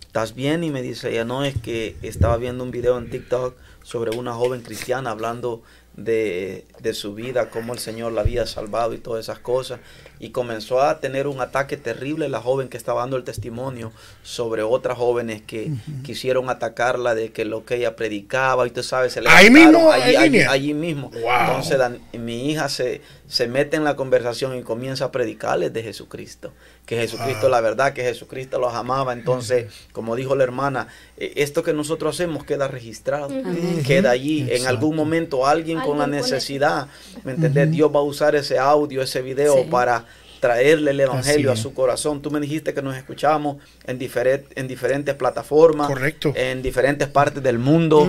¿estás 0.00 0.34
bien? 0.34 0.64
Y 0.64 0.70
me 0.70 0.80
dice 0.80 1.10
ella, 1.10 1.24
no, 1.26 1.44
es 1.44 1.58
que 1.60 1.96
estaba 2.00 2.38
viendo 2.38 2.64
un 2.64 2.70
video 2.70 2.96
en 2.96 3.10
TikTok 3.10 3.54
sobre 3.82 4.16
una 4.16 4.32
joven 4.32 4.62
cristiana 4.62 5.10
hablando 5.10 5.62
de, 5.96 6.64
de 6.80 6.94
su 6.94 7.14
vida, 7.14 7.50
cómo 7.50 7.72
el 7.74 7.78
Señor 7.78 8.12
la 8.12 8.22
había 8.22 8.46
salvado 8.46 8.94
y 8.94 8.98
todas 8.98 9.24
esas 9.24 9.38
cosas. 9.38 9.80
Y 10.18 10.30
comenzó 10.30 10.80
a 10.80 11.00
tener 11.00 11.26
un 11.26 11.40
ataque 11.40 11.76
terrible 11.76 12.28
la 12.28 12.40
joven 12.40 12.68
que 12.68 12.76
estaba 12.76 13.00
dando 13.00 13.16
el 13.16 13.24
testimonio 13.24 13.92
sobre 14.22 14.62
otras 14.62 14.96
jóvenes 14.96 15.42
que 15.42 15.72
quisieron 16.04 16.48
atacarla 16.48 17.14
de 17.14 17.32
que 17.32 17.44
lo 17.44 17.64
que 17.64 17.74
ella 17.76 17.96
predicaba 17.96 18.66
y 18.66 18.70
tú 18.70 18.82
sabes, 18.82 19.12
se 19.12 19.20
Ahí 19.26 19.50
levantaron 19.50 19.72
mismo, 19.72 19.92
allí, 19.92 20.16
allí- 20.16 20.40
allí 20.48 20.74
mismo. 20.74 21.10
Wow. 21.10 21.22
Entonces 21.56 21.78
mi 22.12 22.50
hija 22.50 22.68
se, 22.68 23.00
se 23.26 23.48
mete 23.48 23.76
en 23.76 23.84
la 23.84 23.96
conversación 23.96 24.56
y 24.56 24.62
comienza 24.62 25.06
a 25.06 25.12
predicarles 25.12 25.72
de 25.72 25.82
Jesucristo. 25.82 26.52
Que 26.86 26.96
Jesucristo 26.96 27.46
es 27.46 27.50
la 27.50 27.60
verdad, 27.60 27.92
que 27.92 28.02
Jesucristo 28.02 28.58
los 28.58 28.74
amaba. 28.74 29.12
Entonces, 29.12 29.72
como 29.92 30.16
dijo 30.16 30.34
la 30.34 30.42
hermana, 30.44 30.88
eh, 31.16 31.32
esto 31.36 31.62
que 31.62 31.72
nosotros 31.72 32.14
hacemos 32.16 32.44
queda 32.44 32.66
registrado, 32.68 33.28
Ujú. 33.28 33.82
queda 33.86 34.10
allí. 34.10 34.46
En 34.50 34.66
algún 34.66 34.96
momento 34.96 35.46
alguien 35.46 35.78
con 35.80 35.98
la 35.98 36.04
con 36.04 36.10
necesidad, 36.12 36.88
¿me 37.24 37.32
entendés? 37.32 37.70
Dios 37.70 37.90
va 37.94 38.00
a 38.00 38.02
usar 38.02 38.34
ese 38.34 38.58
audio, 38.58 39.00
ese 39.00 39.22
video 39.22 39.54
Sí. 39.62 39.68
para 39.70 40.04
traerle 40.40 40.90
el 40.90 40.98
evangelio 40.98 41.52
a 41.52 41.56
su 41.56 41.72
corazón. 41.72 42.20
Tú 42.20 42.32
me 42.32 42.40
dijiste 42.40 42.74
que 42.74 42.82
nos 42.82 42.96
escuchamos 42.96 43.58
en, 43.86 44.00
difere- 44.00 44.42
en 44.56 44.66
diferentes 44.66 45.14
plataformas, 45.14 45.86
Correcto. 45.86 46.32
en 46.34 46.62
diferentes 46.62 47.06
partes 47.06 47.44
del 47.44 47.60
mundo. 47.60 48.08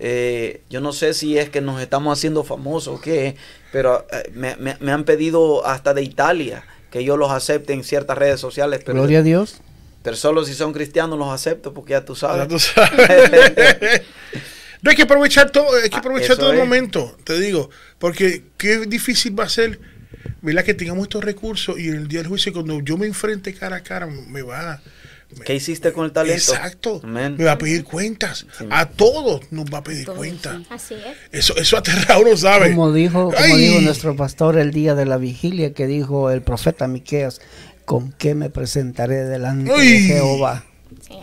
Eh, 0.00 0.62
yo 0.70 0.80
no 0.80 0.92
sé 0.92 1.14
si 1.14 1.38
es 1.38 1.50
que 1.50 1.60
nos 1.60 1.80
estamos 1.80 2.18
haciendo 2.18 2.42
famosos 2.42 2.98
o 2.98 3.00
qué, 3.00 3.36
pero 3.70 4.04
eh, 4.10 4.28
me, 4.34 4.56
me- 4.56 4.76
me 4.80 4.90
han 4.90 5.04
pedido 5.04 5.64
hasta 5.64 5.94
de 5.94 6.02
Italia 6.02 6.64
que 6.90 7.04
yo 7.04 7.16
los 7.16 7.30
acepte 7.30 7.72
en 7.72 7.84
ciertas 7.84 8.16
redes 8.18 8.40
sociales. 8.40 8.80
Pero 8.84 8.98
Gloria 8.98 9.18
a 9.20 9.22
Dios. 9.22 9.60
Pero 10.02 10.16
solo 10.16 10.44
si 10.44 10.54
son 10.54 10.72
cristianos 10.72 11.18
los 11.18 11.28
acepto 11.28 11.74
porque 11.74 11.90
ya 11.92 12.04
tú 12.04 12.14
Ya 12.14 12.20
sabes. 12.20 12.48
tú 12.48 12.58
sabes. 12.58 14.02
no 14.82 14.90
hay 14.90 14.96
que 14.96 15.02
aprovechar 15.02 15.50
todo, 15.50 15.66
hay 15.82 15.90
que 15.90 15.96
Ah, 15.96 16.00
aprovechar 16.00 16.36
todo 16.36 16.50
el 16.50 16.58
es. 16.58 16.64
momento, 16.64 17.16
te 17.24 17.38
digo, 17.40 17.68
porque 17.98 18.44
qué 18.56 18.78
difícil 18.86 19.38
va 19.38 19.44
a 19.44 19.48
ser, 19.48 19.80
¿verdad? 20.40 20.64
Que 20.64 20.74
tengamos 20.74 21.04
estos 21.04 21.24
recursos 21.24 21.78
y 21.78 21.88
en 21.88 21.94
el 21.96 22.08
día 22.08 22.20
del 22.20 22.28
juicio, 22.28 22.52
cuando 22.52 22.80
yo 22.80 22.96
me 22.96 23.06
enfrente 23.06 23.52
cara 23.54 23.76
a 23.76 23.82
cara, 23.82 24.06
me 24.06 24.42
va 24.42 24.72
a. 24.74 24.82
¿Qué 25.44 25.54
hiciste 25.54 25.92
con 25.92 26.06
el 26.06 26.12
talento? 26.12 26.34
Exacto. 26.52 27.00
Amén. 27.04 27.36
Me 27.38 27.44
va 27.44 27.52
a 27.52 27.58
pedir 27.58 27.84
cuentas. 27.84 28.46
Sí. 28.58 28.64
A 28.70 28.86
todos 28.88 29.42
nos 29.50 29.66
va 29.66 29.78
a 29.78 29.82
pedir 29.84 30.06
Todos, 30.06 30.18
cuentas. 30.18 30.56
sí. 30.58 30.66
Así 30.70 30.94
es. 30.94 31.16
Eso, 31.32 31.56
eso 31.56 31.76
aterra 31.76 32.14
a 32.14 32.18
uno, 32.18 32.36
¿sabe? 32.36 32.70
Como 32.70 32.92
dijo, 32.92 33.30
como 33.32 33.56
dijo 33.56 33.80
nuestro 33.80 34.16
pastor 34.16 34.56
el 34.58 34.72
día 34.72 34.94
de 34.94 35.04
la 35.04 35.18
vigilia, 35.18 35.74
que 35.74 35.86
dijo 35.86 36.30
el 36.30 36.40
profeta 36.42 36.88
Miqueas, 36.88 37.40
¿con 37.84 38.12
qué 38.12 38.34
me 38.34 38.48
presentaré 38.50 39.24
delante 39.24 39.70
de 39.70 40.00
Jehová? 40.00 40.64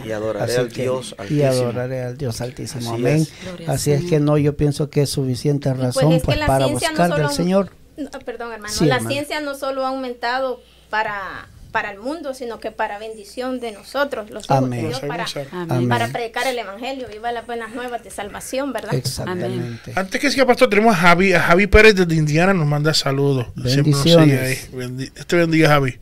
Y 0.05 0.12
adoraré 0.12 0.51
Así 0.53 0.62
al 0.62 0.69
que- 0.69 0.83
Dios 0.83 1.15
y 1.17 1.21
altísimo. 1.21 1.47
adoraré 1.47 2.03
al 2.03 2.17
Dios 2.17 2.41
altísimo. 2.41 2.81
Así 2.93 3.01
Amén. 3.01 3.27
es. 3.59 3.69
Así 3.69 3.91
es 3.91 4.03
que 4.05 4.19
no, 4.19 4.38
yo 4.38 4.55
pienso 4.55 4.89
que 4.91 5.01
es 5.01 5.09
suficiente 5.09 5.69
pues 5.71 5.81
razón 5.81 6.12
es 6.13 6.21
que 6.21 6.25
pues, 6.27 6.39
para 6.45 6.67
no 6.67 6.74
buscar 6.74 7.09
solo- 7.09 7.17
del 7.17 7.29
Señor. 7.35 7.71
No, 7.97 8.09
perdón, 8.19 8.51
hermano. 8.53 8.74
Sí, 8.74 8.85
la 8.85 8.97
hermano. 8.97 9.09
ciencia 9.13 9.39
no 9.41 9.55
solo 9.55 9.83
ha 9.85 9.89
aumentado 9.89 10.62
para, 10.89 11.47
para 11.75 11.91
el 11.91 12.00
mundo, 12.00 12.34
sino 12.34 12.62
que 12.62 12.72
para 12.72 12.98
bendición 13.00 13.60
de 13.60 13.74
nosotros, 13.74 14.29
los 14.29 14.46
hijos 14.46 14.58
Amén. 14.60 14.82
de 14.84 14.88
Dios, 14.88 15.01
para, 15.01 15.25
Amén. 15.51 15.89
para 15.89 16.08
predicar 16.08 16.48
el 16.48 16.58
evangelio, 16.58 17.05
viva 17.12 17.34
las 17.34 17.46
buenas 17.46 17.74
nuevas 17.75 18.01
de 18.01 18.12
salvación, 18.12 18.72
¿verdad? 18.72 18.94
Exactamente. 18.96 19.91
Antes 19.94 20.22
que 20.22 20.32
siga, 20.32 20.46
pastor, 20.46 20.70
tenemos 20.70 20.94
a 20.96 20.98
Javi, 21.00 21.34
a 21.34 21.41
Javi 21.41 21.67
Pérez 21.67 21.94
desde 21.96 22.15
Indiana, 22.15 22.53
nos 22.53 22.65
manda 22.65 22.94
saludos. 22.94 23.48
Siempre 23.65 23.91
nos 23.91 24.03
sigue 24.03 24.15
Bendiciones. 24.15 24.70
ahí. 24.72 24.79
Bendi- 24.79 25.12
Dios 25.13 25.27
te 25.27 25.36
bendiga, 25.36 25.67
Javi. 25.67 26.00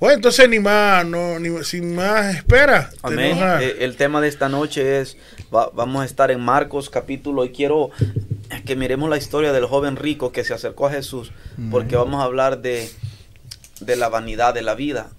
Bueno, 0.00 0.14
entonces 0.16 0.48
ni 0.48 0.58
más, 0.58 1.04
no, 1.06 1.38
ni, 1.38 1.62
sin 1.64 1.94
más 1.94 2.34
espera. 2.36 2.88
Amén. 3.02 3.42
a- 3.42 3.62
Eh, 3.62 3.76
El 3.80 3.96
tema 3.96 4.22
de 4.22 4.28
esta 4.28 4.48
noche 4.48 5.00
es, 5.02 5.18
va- 5.54 5.70
vamos 5.74 6.00
a 6.02 6.06
estar 6.06 6.30
en 6.30 6.40
Marcos 6.40 6.88
capítulo 6.88 7.44
y 7.44 7.50
quiero 7.50 7.90
que 8.64 8.74
miremos 8.74 9.10
la 9.10 9.18
historia 9.18 9.52
del 9.52 9.66
joven 9.66 9.96
rico 9.96 10.32
que 10.32 10.44
se 10.44 10.54
acercó 10.54 10.86
a 10.86 10.90
Jesús, 10.92 11.30
porque 11.70 11.94
vamos 11.96 12.22
a 12.22 12.24
hablar 12.24 12.62
de, 12.62 12.88
de 13.86 13.96
la 13.96 14.08
vanidad 14.08 14.54
de 14.54 14.62
la 14.62 14.74
vida. 14.74 15.10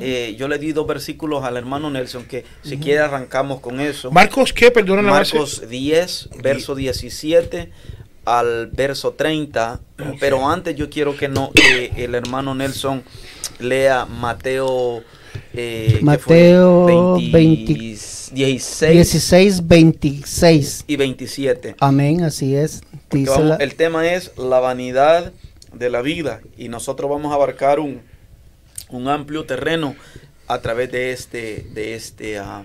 Eh, 0.00 0.36
yo 0.38 0.46
le 0.46 0.58
di 0.58 0.72
dos 0.72 0.86
versículos 0.86 1.42
al 1.42 1.56
hermano 1.56 1.88
Nelson 1.90 2.24
que 2.24 2.44
si 2.62 2.76
quiere 2.76 3.00
arrancamos 3.00 3.60
con 3.60 3.80
eso. 3.80 4.10
Marcos, 4.10 4.52
¿qué? 4.52 4.70
Perdona 4.70 5.00
la. 5.02 5.10
Marcos 5.10 5.62
10, 5.68 6.28
verso 6.42 6.74
17 6.74 7.70
al 8.26 8.66
verso 8.72 9.12
30. 9.12 9.80
Pero 10.20 10.48
antes 10.48 10.76
yo 10.76 10.90
quiero 10.90 11.16
que 11.16 11.28
no 11.28 11.50
que 11.52 11.92
el 12.04 12.14
hermano 12.14 12.54
Nelson 12.54 13.02
lea 13.58 14.04
Mateo 14.04 15.02
eh, 15.54 15.94
¿qué 15.98 16.04
Mateo 16.04 16.84
fue? 17.16 17.30
20 17.32 17.74
16 17.74 18.32
16, 18.92 19.66
26. 19.66 20.84
y 20.86 20.96
27. 20.96 21.76
Amén, 21.80 22.22
así 22.22 22.54
es. 22.54 22.82
Dice 23.10 23.30
vamos- 23.30 23.46
la- 23.46 23.56
el 23.56 23.74
tema 23.76 24.12
es 24.12 24.32
la 24.36 24.60
vanidad 24.60 25.32
de 25.76 25.90
la 25.90 26.02
vida 26.02 26.40
y 26.56 26.68
nosotros 26.68 27.10
vamos 27.10 27.32
a 27.32 27.36
abarcar 27.36 27.80
un, 27.80 28.02
un 28.88 29.08
amplio 29.08 29.44
terreno 29.44 29.94
a 30.46 30.58
través 30.60 30.90
de 30.92 31.12
este 31.12 31.66
de 31.72 31.94
este 31.94 32.38
ah, 32.38 32.64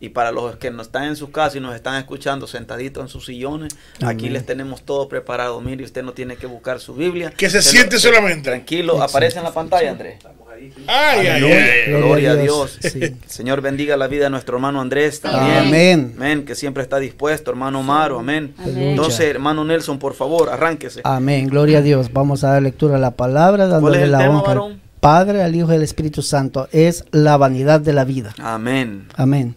y 0.00 0.10
para 0.10 0.30
los 0.30 0.56
que 0.56 0.70
no 0.70 0.82
están 0.82 1.04
en 1.04 1.16
sus 1.16 1.30
casas 1.30 1.56
y 1.56 1.60
nos 1.60 1.74
están 1.74 1.96
escuchando 1.96 2.46
sentaditos 2.46 3.02
en 3.02 3.08
sus 3.08 3.26
sillones, 3.26 3.76
aquí 4.04 4.28
les 4.28 4.46
tenemos 4.46 4.82
todo 4.82 5.08
preparado. 5.08 5.60
Mire, 5.60 5.82
usted 5.84 6.04
no 6.04 6.12
tiene 6.12 6.36
que 6.36 6.46
buscar 6.46 6.78
su 6.78 6.94
Biblia. 6.94 7.30
Que 7.32 7.50
se 7.50 7.62
siente 7.62 7.96
lo- 7.96 8.00
solamente. 8.00 8.42
Tranquilo, 8.48 9.02
aparece 9.02 9.38
en 9.38 9.44
la 9.44 9.52
pantalla, 9.52 9.90
Andrés. 9.90 10.18
Ay, 10.58 10.72
ay, 10.86 11.26
Aleluya. 11.26 11.56
ay. 11.56 11.92
Gloria 11.92 12.30
a 12.32 12.36
Dios. 12.36 12.78
Sí. 12.80 12.98
El 13.02 13.16
Señor 13.26 13.60
bendiga 13.60 13.96
la 13.96 14.08
vida 14.08 14.24
de 14.24 14.30
nuestro 14.30 14.56
hermano 14.56 14.80
Andrés 14.80 15.20
también. 15.20 15.58
Amén. 15.58 16.14
Amén, 16.16 16.44
que 16.44 16.54
siempre 16.54 16.82
está 16.82 16.98
dispuesto, 16.98 17.50
hermano 17.50 17.82
Maro, 17.82 18.18
amén. 18.18 18.54
Amén. 18.58 18.78
Entonces, 18.78 19.20
hermano 19.26 19.64
Nelson, 19.64 19.98
por 19.98 20.14
favor, 20.14 20.48
arránquese. 20.50 21.00
Amén, 21.04 21.46
gloria 21.48 21.78
a 21.78 21.82
Dios. 21.82 22.12
Vamos 22.12 22.44
a 22.44 22.50
dar 22.52 22.62
lectura 22.62 22.96
a 22.96 22.98
la 22.98 23.12
palabra, 23.12 23.66
dándole 23.66 24.06
la 24.06 24.18
tema, 24.18 24.38
honra 24.40 24.48
varón? 24.48 24.80
Padre, 25.00 25.42
al 25.42 25.54
Hijo 25.54 25.72
y 25.72 25.76
al 25.76 25.82
Espíritu 25.82 26.22
Santo. 26.22 26.68
Es 26.72 27.04
la 27.12 27.36
vanidad 27.36 27.80
de 27.80 27.92
la 27.92 28.04
vida. 28.04 28.34
Amén. 28.38 29.06
Amén. 29.14 29.54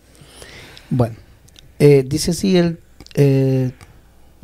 Bueno, 0.89 1.15
eh, 1.80 2.04
dice 2.06 2.32
así 2.32 2.58
el 2.58 2.80
eh, 3.15 3.71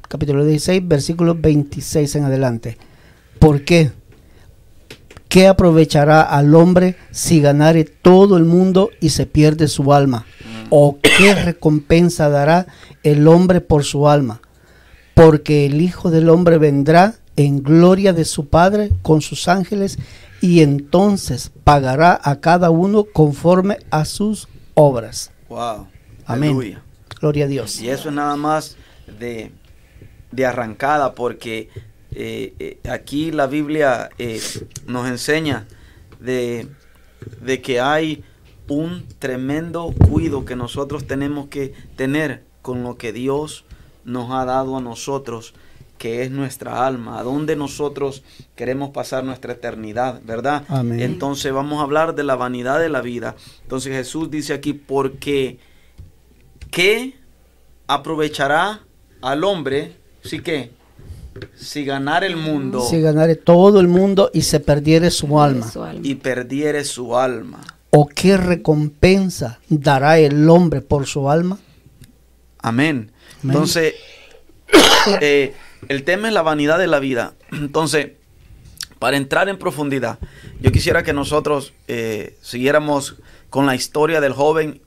capítulo 0.07 0.43
16, 0.45 0.87
versículo 0.87 1.35
26 1.35 2.15
en 2.15 2.23
adelante. 2.23 2.77
¿Por 3.39 3.63
qué? 3.63 3.91
¿Qué 5.29 5.47
aprovechará 5.47 6.21
al 6.21 6.55
hombre 6.55 6.95
si 7.11 7.41
ganare 7.41 7.83
todo 7.83 8.37
el 8.37 8.45
mundo 8.45 8.89
y 9.01 9.09
se 9.09 9.25
pierde 9.25 9.67
su 9.67 9.93
alma? 9.93 10.25
¿O 10.69 10.99
qué 11.01 11.35
recompensa 11.35 12.29
dará 12.29 12.67
el 13.03 13.27
hombre 13.27 13.61
por 13.61 13.83
su 13.83 14.07
alma? 14.07 14.41
Porque 15.13 15.65
el 15.65 15.81
Hijo 15.81 16.11
del 16.11 16.29
Hombre 16.29 16.57
vendrá 16.57 17.15
en 17.35 17.63
gloria 17.63 18.13
de 18.13 18.25
su 18.25 18.47
Padre 18.47 18.91
con 19.01 19.21
sus 19.21 19.47
ángeles 19.47 19.97
y 20.41 20.61
entonces 20.61 21.51
pagará 21.63 22.19
a 22.23 22.39
cada 22.39 22.69
uno 22.69 23.05
conforme 23.05 23.79
a 23.89 24.05
sus 24.05 24.47
obras. 24.73 25.31
Wow. 25.49 25.87
Amén. 26.25 26.49
Aleluya. 26.51 26.83
Gloria 27.19 27.45
a 27.45 27.47
Dios. 27.47 27.81
Y 27.81 27.89
eso 27.89 28.09
es 28.09 28.15
nada 28.15 28.35
más 28.35 28.75
de, 29.19 29.51
de 30.31 30.45
arrancada, 30.45 31.15
porque 31.15 31.69
eh, 32.19 32.55
eh, 32.57 32.89
aquí 32.89 33.29
la 33.29 33.45
Biblia 33.45 34.09
eh, 34.17 34.41
nos 34.87 35.07
enseña 35.07 35.67
de, 36.19 36.67
de 37.43 37.61
que 37.61 37.79
hay 37.79 38.23
un 38.67 39.05
tremendo 39.19 39.93
cuido 40.09 40.43
que 40.43 40.55
nosotros 40.55 41.05
tenemos 41.05 41.47
que 41.49 41.75
tener 41.95 42.43
con 42.63 42.81
lo 42.81 42.97
que 42.97 43.13
Dios 43.13 43.65
nos 44.03 44.31
ha 44.31 44.45
dado 44.45 44.77
a 44.77 44.81
nosotros, 44.81 45.53
que 45.99 46.23
es 46.23 46.31
nuestra 46.31 46.87
alma, 46.87 47.19
a 47.19 47.23
donde 47.23 47.55
nosotros 47.55 48.23
queremos 48.55 48.89
pasar 48.89 49.23
nuestra 49.23 49.53
eternidad, 49.53 50.19
¿verdad? 50.25 50.63
Amén. 50.69 51.01
Entonces 51.01 51.53
vamos 51.53 51.79
a 51.79 51.83
hablar 51.83 52.15
de 52.15 52.23
la 52.23 52.35
vanidad 52.35 52.79
de 52.79 52.89
la 52.89 53.01
vida. 53.01 53.35
Entonces 53.61 53.93
Jesús 53.93 54.31
dice 54.31 54.55
aquí, 54.55 54.73
porque 54.73 55.59
¿qué 56.71 57.13
aprovechará 57.85 58.81
al 59.21 59.43
hombre 59.43 59.95
si 60.23 60.39
que 60.39 60.76
si 61.55 61.85
ganar 61.85 62.23
el 62.23 62.35
mundo 62.35 62.81
Si 62.81 63.01
ganare 63.01 63.35
todo 63.35 63.79
el 63.79 63.87
mundo 63.87 64.29
y 64.33 64.41
se 64.41 64.59
perdiere 64.59 65.11
su 65.11 65.39
alma. 65.39 65.69
Su 65.69 65.83
alma. 65.83 66.01
y 66.03 66.15
perdiere 66.15 66.83
su 66.83 67.17
alma? 67.17 67.61
¿O 67.89 68.07
qué 68.07 68.37
recompensa 68.37 69.59
dará 69.69 70.19
el 70.19 70.49
hombre 70.49 70.81
por 70.81 71.05
su 71.05 71.29
alma? 71.29 71.57
Amén. 72.59 73.11
Amén. 73.43 73.55
Entonces, 73.55 73.95
eh, 75.21 75.53
el 75.87 76.03
tema 76.03 76.27
es 76.27 76.33
la 76.33 76.41
vanidad 76.41 76.77
de 76.77 76.87
la 76.87 76.99
vida. 76.99 77.33
Entonces, 77.51 78.11
para 78.99 79.17
entrar 79.17 79.47
en 79.47 79.57
profundidad, 79.57 80.19
yo 80.59 80.71
quisiera 80.71 81.03
que 81.03 81.13
nosotros 81.13 81.73
eh, 81.87 82.35
siguiéramos 82.41 83.15
con 83.49 83.65
la 83.65 83.75
historia 83.75 84.21
del 84.21 84.33
joven 84.33 84.81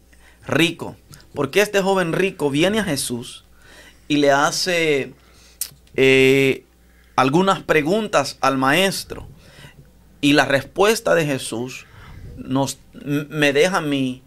rico. 0.46 0.96
Porque 1.34 1.60
este 1.60 1.80
joven 1.80 2.12
rico 2.12 2.50
viene 2.50 2.80
a 2.80 2.84
Jesús 2.84 3.44
y 4.08 4.16
le 4.16 4.32
hace 4.32 5.12
eh, 5.96 6.64
algunas 7.16 7.62
preguntas 7.62 8.38
al 8.40 8.58
maestro. 8.58 9.26
Y 10.20 10.34
la 10.34 10.44
respuesta 10.44 11.14
de 11.14 11.24
Jesús 11.24 11.86
nos, 12.36 12.78
me 13.04 13.52
deja 13.52 13.78
a 13.78 13.82
mí 13.82 14.22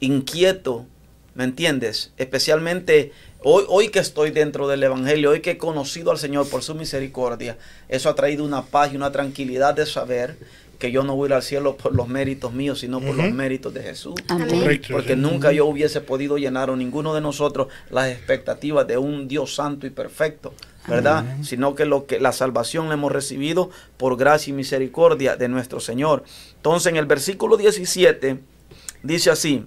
inquieto, 0.00 0.86
¿me 1.34 1.44
entiendes? 1.44 2.12
Especialmente 2.16 3.12
hoy, 3.42 3.64
hoy 3.68 3.88
que 3.88 3.98
estoy 3.98 4.30
dentro 4.30 4.68
del 4.68 4.82
Evangelio, 4.82 5.30
hoy 5.30 5.40
que 5.40 5.52
he 5.52 5.58
conocido 5.58 6.10
al 6.10 6.18
Señor 6.18 6.48
por 6.50 6.62
su 6.62 6.74
misericordia, 6.74 7.56
eso 7.88 8.10
ha 8.10 8.14
traído 8.14 8.44
una 8.44 8.66
paz 8.66 8.92
y 8.92 8.96
una 8.96 9.10
tranquilidad 9.10 9.74
de 9.74 9.86
saber 9.86 10.36
que 10.78 10.92
yo 10.92 11.02
no 11.02 11.16
voy 11.16 11.26
a 11.26 11.28
ir 11.30 11.34
al 11.34 11.42
cielo 11.42 11.76
por 11.76 11.94
los 11.94 12.08
méritos 12.08 12.52
míos, 12.52 12.80
sino 12.80 13.00
por 13.00 13.16
los 13.16 13.32
méritos 13.32 13.74
de 13.74 13.82
Jesús. 13.82 14.14
Amén. 14.28 14.80
Porque 14.90 15.16
nunca 15.16 15.50
yo 15.50 15.66
hubiese 15.66 16.00
podido 16.00 16.38
llenar 16.38 16.70
o 16.70 16.76
ninguno 16.76 17.14
de 17.14 17.20
nosotros 17.20 17.68
las 17.90 18.08
expectativas 18.10 18.86
de 18.86 18.96
un 18.96 19.26
Dios 19.26 19.54
santo 19.54 19.86
y 19.86 19.90
perfecto, 19.90 20.54
¿verdad? 20.88 21.24
Sino 21.42 21.74
que 21.74 21.84
lo 21.84 22.06
que 22.06 22.20
la 22.20 22.32
salvación 22.32 22.88
la 22.88 22.94
hemos 22.94 23.12
recibido 23.12 23.70
por 23.96 24.16
gracia 24.16 24.50
y 24.50 24.54
misericordia 24.54 25.36
de 25.36 25.48
nuestro 25.48 25.80
Señor. 25.80 26.24
Entonces, 26.56 26.90
en 26.90 26.96
el 26.96 27.06
versículo 27.06 27.56
17 27.56 28.40
dice 29.02 29.30
así: 29.30 29.66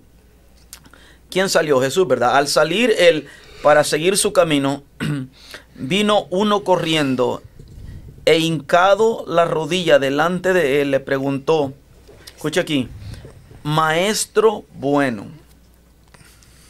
¿Quién 1.29 1.49
salió? 1.49 1.79
Jesús, 1.81 2.07
¿verdad? 2.07 2.35
Al 2.35 2.47
salir 2.47 2.93
él 2.97 3.27
para 3.61 3.83
seguir 3.83 4.17
su 4.17 4.33
camino, 4.33 4.83
vino 5.75 6.27
uno 6.29 6.63
corriendo 6.63 7.41
e 8.25 8.37
hincado 8.39 9.23
la 9.27 9.45
rodilla 9.45 9.99
delante 9.99 10.53
de 10.53 10.81
él, 10.81 10.91
le 10.91 10.99
preguntó, 10.99 11.73
escucha 12.35 12.61
aquí, 12.61 12.89
maestro 13.63 14.65
bueno. 14.75 15.27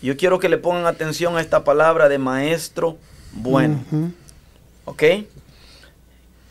Yo 0.02 0.18
quiero 0.18 0.40
que 0.40 0.50
le 0.50 0.58
pongan 0.58 0.88
atención 0.88 1.38
a 1.38 1.42
esta 1.42 1.64
palabra 1.64 2.10
de 2.10 2.18
maestro 2.18 2.98
bueno. 3.34 3.84
¿Ok? 4.86 5.04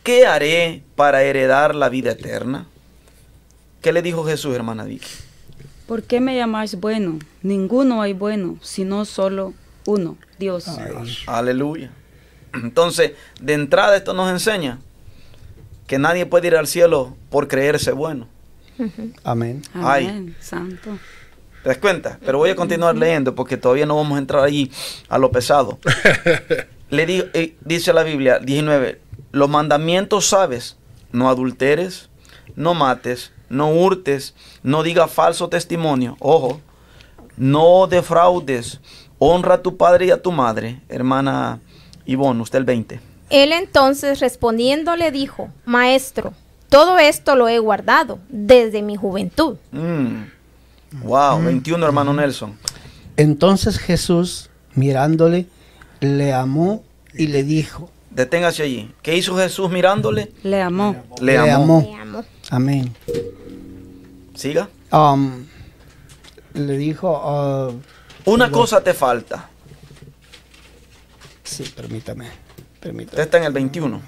¿Qué 0.03 0.27
haré 0.27 0.83
para 0.97 1.23
heredar 1.23 1.75
la 1.75 1.89
vida 1.89 2.13
eterna? 2.13 2.67
¿Qué 3.83 3.93
le 3.93 4.03
dijo 4.03 4.25
Jesús, 4.25 4.55
hermana 4.55 4.85
Vicky? 4.85 5.11
¿Por 5.87 6.03
qué 6.03 6.21
me 6.21 6.37
llamáis 6.37 6.79
bueno? 6.79 7.19
Ninguno 7.43 8.01
hay 8.01 8.13
bueno, 8.13 8.59
sino 8.63 9.05
solo 9.05 9.55
uno, 9.87 10.17
Dios. 10.39 10.69
Aleluya. 11.27 11.91
Entonces, 12.55 13.13
de 13.41 13.55
entrada 13.55 13.97
esto 13.97 14.13
nos 14.15 14.31
enseña 14.31 14.79
que 15.87 15.99
nadie 15.99 16.27
puede 16.27 16.49
ir 16.49 16.57
al 16.57 16.67
cielo 16.67 17.17
por 17.31 17.49
creerse 17.49 17.93
bueno. 17.93 18.29
Amén. 19.25 19.63
Ay. 19.75 20.07
Amén, 20.07 20.37
santo. 20.41 20.99
¿Te 21.63 21.69
das 21.69 21.79
cuenta? 21.79 22.19
Pero 22.25 22.39
voy 22.39 22.51
a 22.51 22.57
continuar 22.57 22.97
leyendo 22.97 23.35
porque 23.35 23.57
todavía 23.57 23.85
no 23.85 23.97
vamos 23.97 24.17
a 24.17 24.19
entrar 24.19 24.45
allí 24.45 24.71
a 25.09 25.19
lo 25.19 25.31
pesado. 25.31 25.79
Le 26.91 27.07
di- 27.07 27.25
eh, 27.35 27.57
dice 27.65 27.93
la 27.93 28.03
Biblia 28.03 28.39
19, 28.39 29.01
los 29.33 29.49
mandamientos 29.49 30.27
sabes, 30.27 30.77
no 31.13 31.29
adulteres, 31.29 32.09
no 32.57 32.75
mates, 32.75 33.33
no 33.49 33.71
hurtes, 33.73 34.35
no 34.63 34.83
digas 34.83 35.11
falso 35.11 35.49
testimonio, 35.49 36.17
ojo, 36.21 36.61
no 37.37 37.87
defraudes, 37.87 38.81
honra 39.19 39.55
a 39.55 39.63
tu 39.63 39.77
padre 39.77 40.07
y 40.07 40.11
a 40.11 40.21
tu 40.21 40.33
madre, 40.33 40.81
hermana 40.89 41.61
Ivonne, 42.07 42.43
usted 42.43 42.59
el 42.59 42.65
20. 42.65 43.01
Él 43.31 43.53
entonces 43.53 44.19
respondiendo 44.19 44.97
le 44.97 45.13
dijo, 45.13 45.49
Maestro, 45.65 46.35
todo 46.69 46.99
esto 46.99 47.37
lo 47.37 47.49
he 47.49 47.59
guardado 47.61 48.19
desde 48.29 48.83
mi 48.83 48.97
juventud. 48.97 49.57
Mm. 49.71 50.25
Wow, 51.05 51.41
21 51.45 51.85
hermano 51.87 52.13
Nelson. 52.13 52.59
Entonces 53.17 53.79
Jesús, 53.79 54.51
mirándole, 54.75 55.47
le 56.01 56.33
amó 56.33 56.83
y 57.15 57.27
le 57.29 57.43
dijo, 57.45 57.91
Deténgase 58.11 58.65
allí. 58.65 58.91
¿Qué 59.03 59.17
hizo 59.17 59.37
Jesús 59.37 59.71
mirándole? 59.71 60.33
Le 60.43 60.61
amó. 60.61 60.97
Le 61.21 61.33
Le 61.33 61.39
amó. 61.39 61.53
amó. 61.79 61.81
Me 61.93 62.01
amo. 62.01 62.25
amén. 62.51 62.95
Siga. 64.35 64.69
Um, 64.91 65.47
le 66.55 66.77
dijo, 66.77 67.21
ah, 67.23 67.71
Una 68.25 68.51
cosa 68.51 68.83
te 68.83 68.95
falta. 68.95 69.49
sí, 71.45 71.65
permítame, 71.77 72.27
permítame. 72.81 73.11
Usted 73.13 73.23
está 73.23 73.39
en 73.39 73.45
el 73.45 73.53
21. 73.53 74.01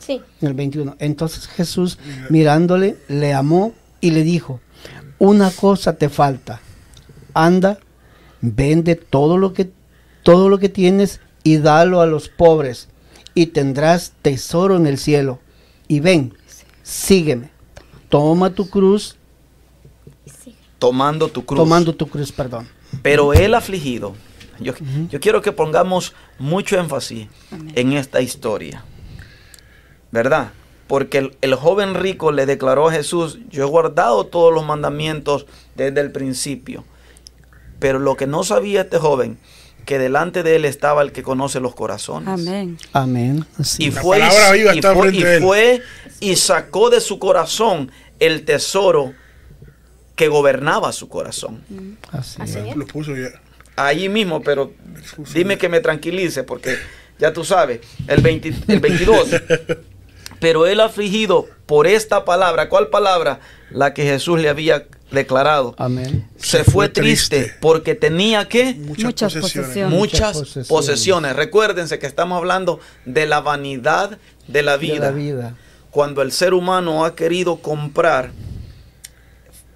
Sí. 0.00 0.20
En 0.40 0.48
el 0.48 0.54
21. 0.54 0.96
Entonces 0.98 1.46
Jesús, 1.48 1.98
mirándole, 2.30 2.96
le 3.08 3.32
amó 3.34 3.72
y 4.00 4.10
le 4.10 4.22
dijo, 4.22 4.60
una 5.18 5.50
cosa 5.50 5.94
te 5.96 6.08
falta. 6.10 6.60
Anda, 7.32 7.78
vende 8.42 8.96
todo 8.96 9.38
lo 9.38 9.52
que 9.54 9.70
todo 10.22 10.48
lo 10.48 10.58
que 10.58 10.68
tienes 10.68 11.20
y 11.46 11.58
dalo 11.58 12.00
a 12.00 12.06
los 12.06 12.28
pobres 12.28 12.88
y 13.32 13.46
tendrás 13.46 14.12
tesoro 14.20 14.74
en 14.74 14.88
el 14.88 14.98
cielo. 14.98 15.38
Y 15.86 16.00
ven, 16.00 16.34
sígueme. 16.82 17.50
Toma 18.08 18.50
tu 18.50 18.68
cruz, 18.68 19.16
Tomando 20.80 21.28
tu 21.28 21.44
cruz. 21.44 21.56
tomando 21.58 21.94
tu 21.94 22.08
cruz, 22.08 22.32
perdón. 22.32 22.68
Pero 23.00 23.32
el 23.32 23.54
afligido. 23.54 24.14
Yo, 24.58 24.72
yo 25.08 25.20
quiero 25.20 25.40
que 25.40 25.52
pongamos 25.52 26.14
mucho 26.40 26.80
énfasis 26.80 27.28
en 27.76 27.92
esta 27.92 28.20
historia. 28.20 28.84
¿Verdad? 30.10 30.50
Porque 30.88 31.18
el, 31.18 31.36
el 31.42 31.54
joven 31.54 31.94
rico 31.94 32.32
le 32.32 32.44
declaró 32.44 32.88
a 32.88 32.92
Jesús, 32.92 33.38
yo 33.50 33.62
he 33.64 33.68
guardado 33.70 34.26
todos 34.26 34.52
los 34.52 34.64
mandamientos 34.66 35.46
desde 35.76 36.00
el 36.00 36.10
principio. 36.10 36.84
Pero 37.78 38.00
lo 38.00 38.16
que 38.16 38.26
no 38.26 38.42
sabía 38.42 38.80
este 38.82 38.98
joven, 38.98 39.38
que 39.86 39.98
delante 39.98 40.42
de 40.42 40.56
él 40.56 40.64
estaba 40.66 41.00
el 41.00 41.12
que 41.12 41.22
conoce 41.22 41.60
los 41.60 41.74
corazones. 41.74 42.28
Amén. 42.28 42.76
Amén. 42.92 43.46
Y 43.78 43.92
La 43.92 44.02
fue, 44.02 44.18
palabra 44.18 44.52
viva 44.52 44.74
y, 44.74 44.78
está 44.78 44.94
fue, 44.94 45.14
y 45.14 45.22
fue 45.40 45.82
sacó 46.36 46.90
de 46.90 47.00
su 47.00 47.18
corazón 47.18 47.90
el 48.18 48.44
tesoro 48.44 49.14
que 50.16 50.26
gobernaba 50.26 50.92
su 50.92 51.08
corazón. 51.08 51.62
Así 52.10 52.42
Así 52.42 52.58
es. 52.58 52.66
es. 52.66 52.76
Lo 52.76 52.84
puso 52.86 53.14
ya. 53.14 53.28
Allí 53.76 54.08
mismo, 54.08 54.42
pero 54.42 54.72
dime 55.32 55.56
que 55.56 55.68
me 55.68 55.80
tranquilice 55.80 56.42
porque 56.42 56.76
ya 57.18 57.32
tú 57.32 57.44
sabes, 57.44 57.80
el, 58.08 58.20
20 58.20 58.54
el 58.68 58.80
22. 58.80 59.28
Pero 60.38 60.66
él 60.66 60.80
afligido 60.80 61.46
por 61.64 61.86
esta 61.86 62.26
palabra, 62.26 62.68
¿cuál 62.68 62.88
palabra? 62.88 63.40
La 63.70 63.94
que 63.94 64.02
Jesús 64.02 64.38
le 64.38 64.50
había 64.50 64.86
declarado. 65.10 65.74
Amén. 65.78 66.28
Se 66.36 66.64
fue 66.64 66.88
triste 66.88 67.54
porque 67.60 67.94
tenía 67.94 68.48
que 68.48 68.74
Muchas, 68.74 69.04
Muchas 69.04 69.34
posesiones. 69.34 69.42
posesiones. 69.68 69.98
muchas 69.98 70.32
posesiones. 70.38 70.68
posesiones. 70.68 71.36
Recuérdense 71.36 71.98
que 71.98 72.06
estamos 72.06 72.36
hablando 72.38 72.80
de 73.04 73.26
la 73.26 73.40
vanidad 73.40 74.18
de 74.48 74.62
la 74.62 74.72
De 74.72 74.78
vida. 74.78 75.04
la 75.06 75.10
vida. 75.12 75.56
Cuando 75.90 76.22
el 76.22 76.32
ser 76.32 76.54
humano 76.54 77.04
ha 77.04 77.14
querido 77.14 77.56
comprar 77.56 78.30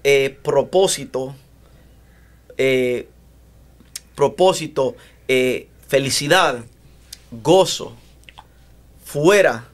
eh, 0.03 0.37
propósito, 0.43 1.35
eh, 2.57 3.07
propósito, 4.15 4.95
eh, 5.27 5.67
felicidad, 5.87 6.59
gozo, 7.31 7.95
fuera 9.05 9.65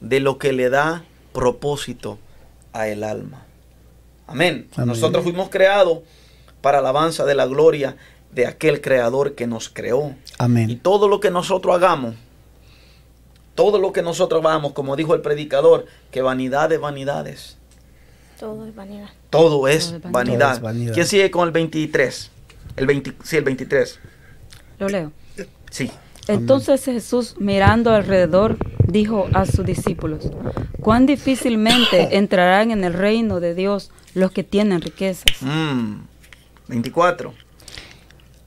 de 0.00 0.20
lo 0.20 0.38
que 0.38 0.52
le 0.52 0.70
da 0.70 1.04
propósito 1.32 2.18
a 2.72 2.88
el 2.88 3.02
alma. 3.04 3.46
Amén. 4.30 4.68
Amén. 4.76 4.86
Nosotros 4.88 5.22
fuimos 5.24 5.48
creados 5.50 6.00
para 6.60 6.78
alabanza 6.78 7.24
de 7.24 7.34
la 7.34 7.46
gloria 7.46 7.96
de 8.32 8.46
aquel 8.46 8.80
creador 8.80 9.34
que 9.34 9.46
nos 9.46 9.68
creó. 9.68 10.10
Y 10.10 10.32
Amén. 10.38 10.80
todo 10.80 11.08
lo 11.08 11.20
que 11.20 11.30
nosotros 11.30 11.74
hagamos, 11.74 12.14
todo 13.54 13.78
lo 13.78 13.92
que 13.92 14.02
nosotros 14.02 14.44
hagamos, 14.44 14.72
como 14.72 14.96
dijo 14.96 15.14
el 15.14 15.20
predicador, 15.20 15.86
que 16.10 16.22
vanidad 16.22 16.68
de 16.68 16.78
vanidades. 16.78 17.56
Todo 18.38 18.66
es 18.66 18.74
vanidad. 18.74 19.10
Todo 19.28 19.68
es 19.68 19.86
Todo 19.88 19.96
es 19.96 20.02
vanidad. 20.02 20.12
vanidad. 20.12 20.46
Todo 20.46 20.56
es 20.56 20.62
vanidad. 20.62 20.94
¿Quién 20.94 21.06
sigue 21.06 21.30
con 21.30 21.46
el 21.46 21.52
23? 21.52 22.30
El 22.76 22.86
20, 22.86 23.12
sí, 23.22 23.36
el 23.36 23.44
23. 23.44 24.00
Lo 24.78 24.88
leo. 24.88 25.12
Sí. 25.70 25.90
Entonces 26.28 26.84
Jesús, 26.84 27.34
mirando 27.38 27.90
alrededor, 27.90 28.56
dijo 28.86 29.28
a 29.34 29.44
sus 29.46 29.66
discípulos, 29.66 30.30
cuán 30.80 31.04
difícilmente 31.06 32.16
entrarán 32.16 32.70
en 32.70 32.84
el 32.84 32.94
reino 32.94 33.40
de 33.40 33.54
Dios 33.54 33.90
los 34.14 34.32
que 34.32 34.44
tienen 34.44 34.80
riquezas. 34.80 35.40
Mm, 35.40 36.02
24. 36.68 37.34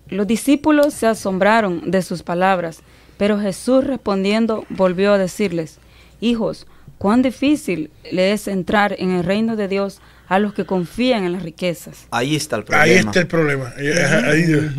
Los 0.09 0.27
discípulos 0.27 0.93
se 0.93 1.07
asombraron 1.07 1.89
de 1.89 2.01
sus 2.01 2.23
palabras, 2.23 2.81
pero 3.17 3.39
Jesús 3.39 3.83
respondiendo 3.83 4.65
volvió 4.69 5.13
a 5.13 5.17
decirles, 5.17 5.79
hijos, 6.21 6.67
cuán 6.97 7.21
difícil 7.21 7.91
le 8.11 8.31
es 8.31 8.47
entrar 8.47 8.95
en 8.97 9.11
el 9.11 9.23
reino 9.23 9.55
de 9.55 9.67
Dios 9.67 10.01
a 10.33 10.39
los 10.39 10.53
que 10.53 10.65
confían 10.65 11.25
en 11.25 11.33
las 11.33 11.43
riquezas. 11.43 12.07
Ahí 12.09 12.35
está 12.35 12.55
el 12.55 12.63
problema. 12.63 12.83
Ahí 12.91 12.97
está 12.97 13.19
el 13.19 13.27
problema. 13.27 13.73
Ahí- 13.77 13.87
ahí- 13.87 14.75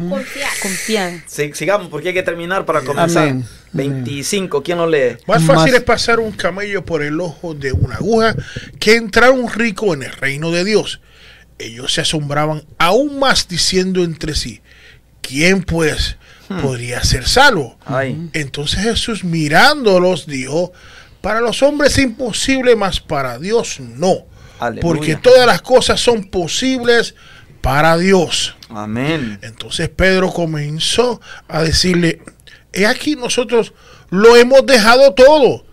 Confiar. 0.60 1.12
Sigamos 1.28 1.88
porque 1.88 2.08
hay 2.08 2.14
que 2.14 2.22
terminar 2.24 2.64
para 2.66 2.80
comenzar. 2.80 3.28
Amén. 3.28 3.44
25. 3.72 4.62
¿Quién 4.62 4.78
lo 4.78 4.86
lee? 4.88 5.16
Más 5.26 5.42
fácil 5.44 5.72
Más- 5.72 5.74
es 5.74 5.82
pasar 5.82 6.18
un 6.18 6.32
camello 6.32 6.84
por 6.84 7.02
el 7.02 7.20
ojo 7.20 7.54
de 7.54 7.72
una 7.72 7.96
aguja 7.96 8.34
que 8.80 8.96
entrar 8.96 9.30
un 9.30 9.48
rico 9.48 9.94
en 9.94 10.02
el 10.02 10.12
reino 10.12 10.50
de 10.50 10.64
Dios. 10.64 11.00
Ellos 11.58 11.92
se 11.92 12.00
asombraban 12.00 12.64
aún 12.78 13.18
más 13.20 13.46
diciendo 13.46 14.02
entre 14.02 14.34
sí, 14.34 14.60
¿quién 15.22 15.62
pues 15.62 16.16
podría 16.62 17.02
ser 17.04 17.28
salvo? 17.28 17.78
Ay. 17.86 18.28
Entonces 18.32 18.80
Jesús 18.82 19.22
mirándolos 19.22 20.26
dijo, 20.26 20.72
para 21.20 21.40
los 21.40 21.62
hombres 21.62 21.92
es 21.92 22.04
imposible, 22.04 22.74
mas 22.74 22.98
para 23.00 23.38
Dios 23.38 23.78
no. 23.80 24.26
Aleluya. 24.58 24.82
Porque 24.82 25.16
todas 25.16 25.46
las 25.46 25.62
cosas 25.62 26.00
son 26.00 26.24
posibles 26.24 27.14
para 27.60 27.96
Dios. 27.96 28.56
Amén. 28.68 29.38
Entonces 29.42 29.88
Pedro 29.88 30.30
comenzó 30.32 31.20
a 31.48 31.62
decirle, 31.62 32.20
he 32.72 32.86
aquí 32.86 33.16
nosotros 33.16 33.72
lo 34.10 34.36
hemos 34.36 34.64
dejado 34.66 35.14
todo 35.14 35.64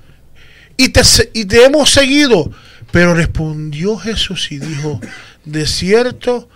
y 0.77 0.89
te, 0.89 1.01
y 1.33 1.45
te 1.45 1.65
hemos 1.65 1.89
seguido. 1.91 2.51
Pero 2.91 3.13
respondió 3.13 3.95
Jesús 3.97 4.51
y 4.51 4.59
dijo, 4.59 4.99
de 5.45 5.65
cierto 5.65 6.49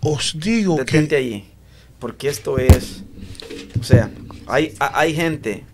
os 0.00 0.34
digo 0.38 0.76
Detente 0.76 1.08
que... 1.08 1.16
allí. 1.16 1.44
Porque 1.98 2.28
esto 2.28 2.58
es. 2.58 3.02
O 3.80 3.82
sea, 3.82 4.10
hay, 4.46 4.74
ha- 4.78 4.98
hay 5.00 5.14
gente, 5.14 5.64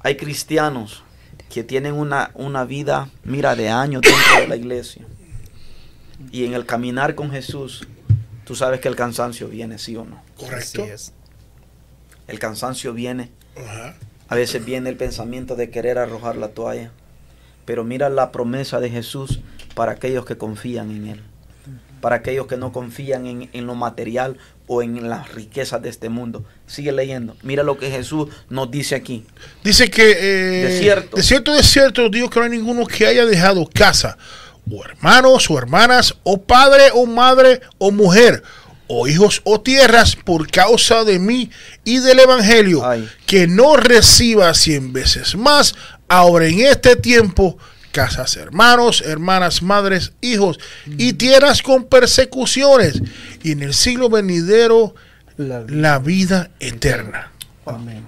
hay 0.00 0.16
cristianos 0.16 1.02
que 1.52 1.64
tienen 1.64 1.94
una, 1.94 2.30
una 2.34 2.64
vida, 2.64 3.08
mira, 3.24 3.56
de 3.56 3.70
años 3.70 4.02
dentro 4.02 4.40
de 4.42 4.48
la 4.48 4.56
iglesia. 4.56 5.02
Y 6.32 6.44
en 6.44 6.54
el 6.54 6.66
caminar 6.66 7.14
con 7.14 7.30
Jesús, 7.30 7.86
tú 8.44 8.54
sabes 8.54 8.80
que 8.80 8.88
el 8.88 8.96
cansancio 8.96 9.48
viene, 9.48 9.78
¿sí 9.78 9.96
o 9.96 10.04
no? 10.04 10.22
Correcto. 10.36 10.82
Así 10.82 10.90
es. 10.90 11.12
El 12.26 12.38
cansancio 12.38 12.92
viene. 12.92 13.30
Ajá. 13.56 13.94
A 14.28 14.34
veces 14.36 14.64
viene 14.64 14.88
el 14.90 14.96
pensamiento 14.96 15.54
de 15.56 15.70
querer 15.70 15.98
arrojar 15.98 16.36
la 16.36 16.48
toalla. 16.48 16.90
Pero 17.66 17.84
mira 17.84 18.08
la 18.08 18.32
promesa 18.32 18.80
de 18.80 18.90
Jesús 18.90 19.40
para 19.74 19.92
aquellos 19.92 20.24
que 20.24 20.36
confían 20.36 20.90
en 20.90 21.06
Él. 21.06 21.20
Para 22.00 22.16
aquellos 22.16 22.46
que 22.46 22.56
no 22.56 22.72
confían 22.72 23.26
en, 23.26 23.48
en 23.52 23.66
lo 23.66 23.74
material 23.74 24.36
o 24.66 24.82
en 24.82 25.08
las 25.08 25.32
riquezas 25.32 25.80
de 25.82 25.88
este 25.88 26.08
mundo. 26.08 26.44
Sigue 26.66 26.92
leyendo. 26.92 27.36
Mira 27.42 27.62
lo 27.62 27.78
que 27.78 27.90
Jesús 27.90 28.28
nos 28.50 28.70
dice 28.70 28.94
aquí. 28.94 29.24
Dice 29.62 29.90
que... 29.90 30.10
eh, 30.12 30.64
De 30.68 30.78
cierto. 30.80 31.16
De 31.16 31.22
cierto, 31.22 31.54
de 31.54 31.62
cierto, 31.62 32.08
digo 32.10 32.28
que 32.28 32.38
no 32.40 32.44
hay 32.44 32.50
ninguno 32.50 32.86
que 32.86 33.06
haya 33.06 33.24
dejado 33.24 33.66
casa, 33.72 34.18
o 34.70 34.84
hermanos, 34.84 35.50
o 35.50 35.58
hermanas, 35.58 36.14
o 36.22 36.40
padre, 36.42 36.84
o 36.94 37.06
madre, 37.06 37.60
o 37.78 37.90
mujer, 37.90 38.42
o 38.86 39.06
hijos 39.08 39.40
o 39.44 39.60
tierras 39.60 40.14
por 40.16 40.50
causa 40.50 41.04
de 41.04 41.18
mí 41.18 41.50
y 41.84 41.98
del 41.98 42.20
evangelio, 42.20 42.86
Ay. 42.86 43.08
que 43.26 43.46
no 43.46 43.76
reciba 43.76 44.52
cien 44.54 44.92
veces 44.92 45.36
más 45.36 45.74
ahora 46.08 46.46
en 46.46 46.60
este 46.60 46.96
tiempo 46.96 47.56
casas, 47.92 48.36
hermanos, 48.36 49.02
hermanas, 49.02 49.62
madres, 49.62 50.12
hijos 50.20 50.58
y 50.98 51.12
tierras 51.14 51.62
con 51.62 51.84
persecuciones 51.84 53.00
y 53.42 53.52
en 53.52 53.62
el 53.62 53.72
siglo 53.72 54.08
venidero 54.10 54.94
La- 55.36 55.64
la 55.68 55.98
vida 55.98 56.50
eterna. 56.60 57.30
Amén. 57.66 58.04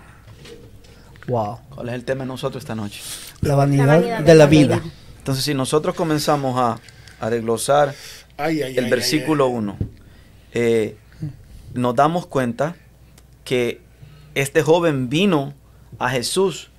Wow. 1.29 1.59
¿Cuál 1.71 1.89
es 1.89 1.95
el 1.95 2.05
tema 2.05 2.23
de 2.25 2.29
nosotros 2.29 2.63
esta 2.63 2.75
noche? 2.75 3.01
La 3.41 3.55
vanidad, 3.55 3.87
vanidad 3.87 4.21
de 4.21 4.35
la 4.35 4.47
vida. 4.47 4.81
Entonces, 5.27 5.45
si 5.45 5.55
nosotros 5.55 5.97
comenzamos 5.97 6.57
a, 6.57 6.79
a 7.19 7.31
desglosar 7.31 7.93
Ay, 8.37 8.63
ay, 8.63 8.79
el 8.79 8.85
ay, 8.85 8.91
versículo 8.91 9.47
ay, 9.47 9.53
1, 9.55 9.79
eh, 10.53 10.97
nos 11.75 11.97
damos 11.97 12.29
cuenta 12.29 12.77
que 13.43 13.81
este 14.37 14.63
joven 14.63 15.09
vino 15.09 15.53
a 15.99 16.11
Jesús 16.11 16.71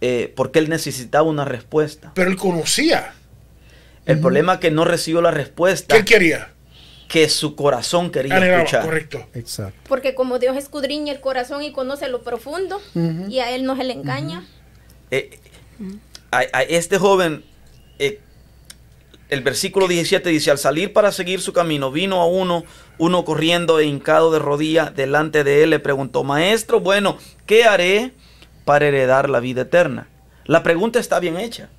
eh, 0.00 0.32
porque 0.34 0.58
él 0.58 0.70
necesitaba 0.70 1.28
una 1.28 1.44
respuesta. 1.44 2.12
Pero 2.14 2.30
él 2.30 2.38
conocía. 2.38 3.12
El 4.06 4.20
problema 4.20 4.54
es 4.54 4.60
que 4.60 4.70
no 4.70 4.86
recibió 4.86 5.20
la 5.20 5.28
¿Qué 5.28 5.36
respuesta 5.36 5.94
él 5.98 6.06
quería? 6.06 6.48
que 7.08 7.28
su 7.28 7.54
corazón 7.56 8.10
quería 8.10 8.36
Anhelaba, 8.36 8.62
escuchar. 8.62 8.84
correcto. 8.86 9.26
Exacto. 9.34 9.78
Porque 9.86 10.14
como 10.14 10.38
Dios 10.38 10.56
escudriña 10.56 11.12
el 11.12 11.20
corazón 11.20 11.62
y 11.62 11.72
conoce 11.72 12.08
lo 12.08 12.22
profundo, 12.22 12.80
y 13.28 13.40
a 13.40 13.50
Él 13.54 13.64
no 13.64 13.76
se 13.76 13.84
le 13.84 13.92
engaña, 13.92 14.46
Eh, 15.10 15.38
a, 16.30 16.38
a 16.54 16.62
este 16.62 16.96
joven, 16.96 17.44
eh, 18.06 18.20
el 19.28 19.40
versículo 19.42 19.88
17 19.88 20.28
dice, 20.28 20.50
al 20.50 20.58
salir 20.58 20.92
para 20.92 21.10
seguir 21.10 21.40
su 21.40 21.52
camino, 21.52 21.90
vino 21.90 22.20
a 22.20 22.26
uno, 22.26 22.64
uno 22.98 23.24
corriendo 23.24 23.78
e 23.80 23.86
hincado 23.86 24.30
de 24.30 24.38
rodillas 24.38 24.94
delante 24.94 25.42
de 25.44 25.62
él, 25.62 25.70
le 25.70 25.78
preguntó, 25.78 26.22
maestro, 26.22 26.80
bueno, 26.80 27.16
¿qué 27.46 27.64
haré 27.64 28.12
para 28.66 28.86
heredar 28.88 29.30
la 29.30 29.40
vida 29.40 29.62
eterna? 29.62 30.08
La 30.44 30.62
pregunta 30.62 30.98
está 31.00 31.18
bien 31.18 31.38
hecha, 31.38 31.70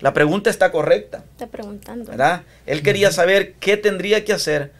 la 0.00 0.12
pregunta 0.12 0.48
está 0.50 0.70
correcta, 0.70 1.24
está 1.32 1.46
preguntando. 1.48 2.10
¿verdad? 2.10 2.42
Él 2.66 2.82
quería 2.82 3.10
saber 3.10 3.54
qué 3.58 3.76
tendría 3.76 4.24
que 4.24 4.32
hacer 4.34 4.70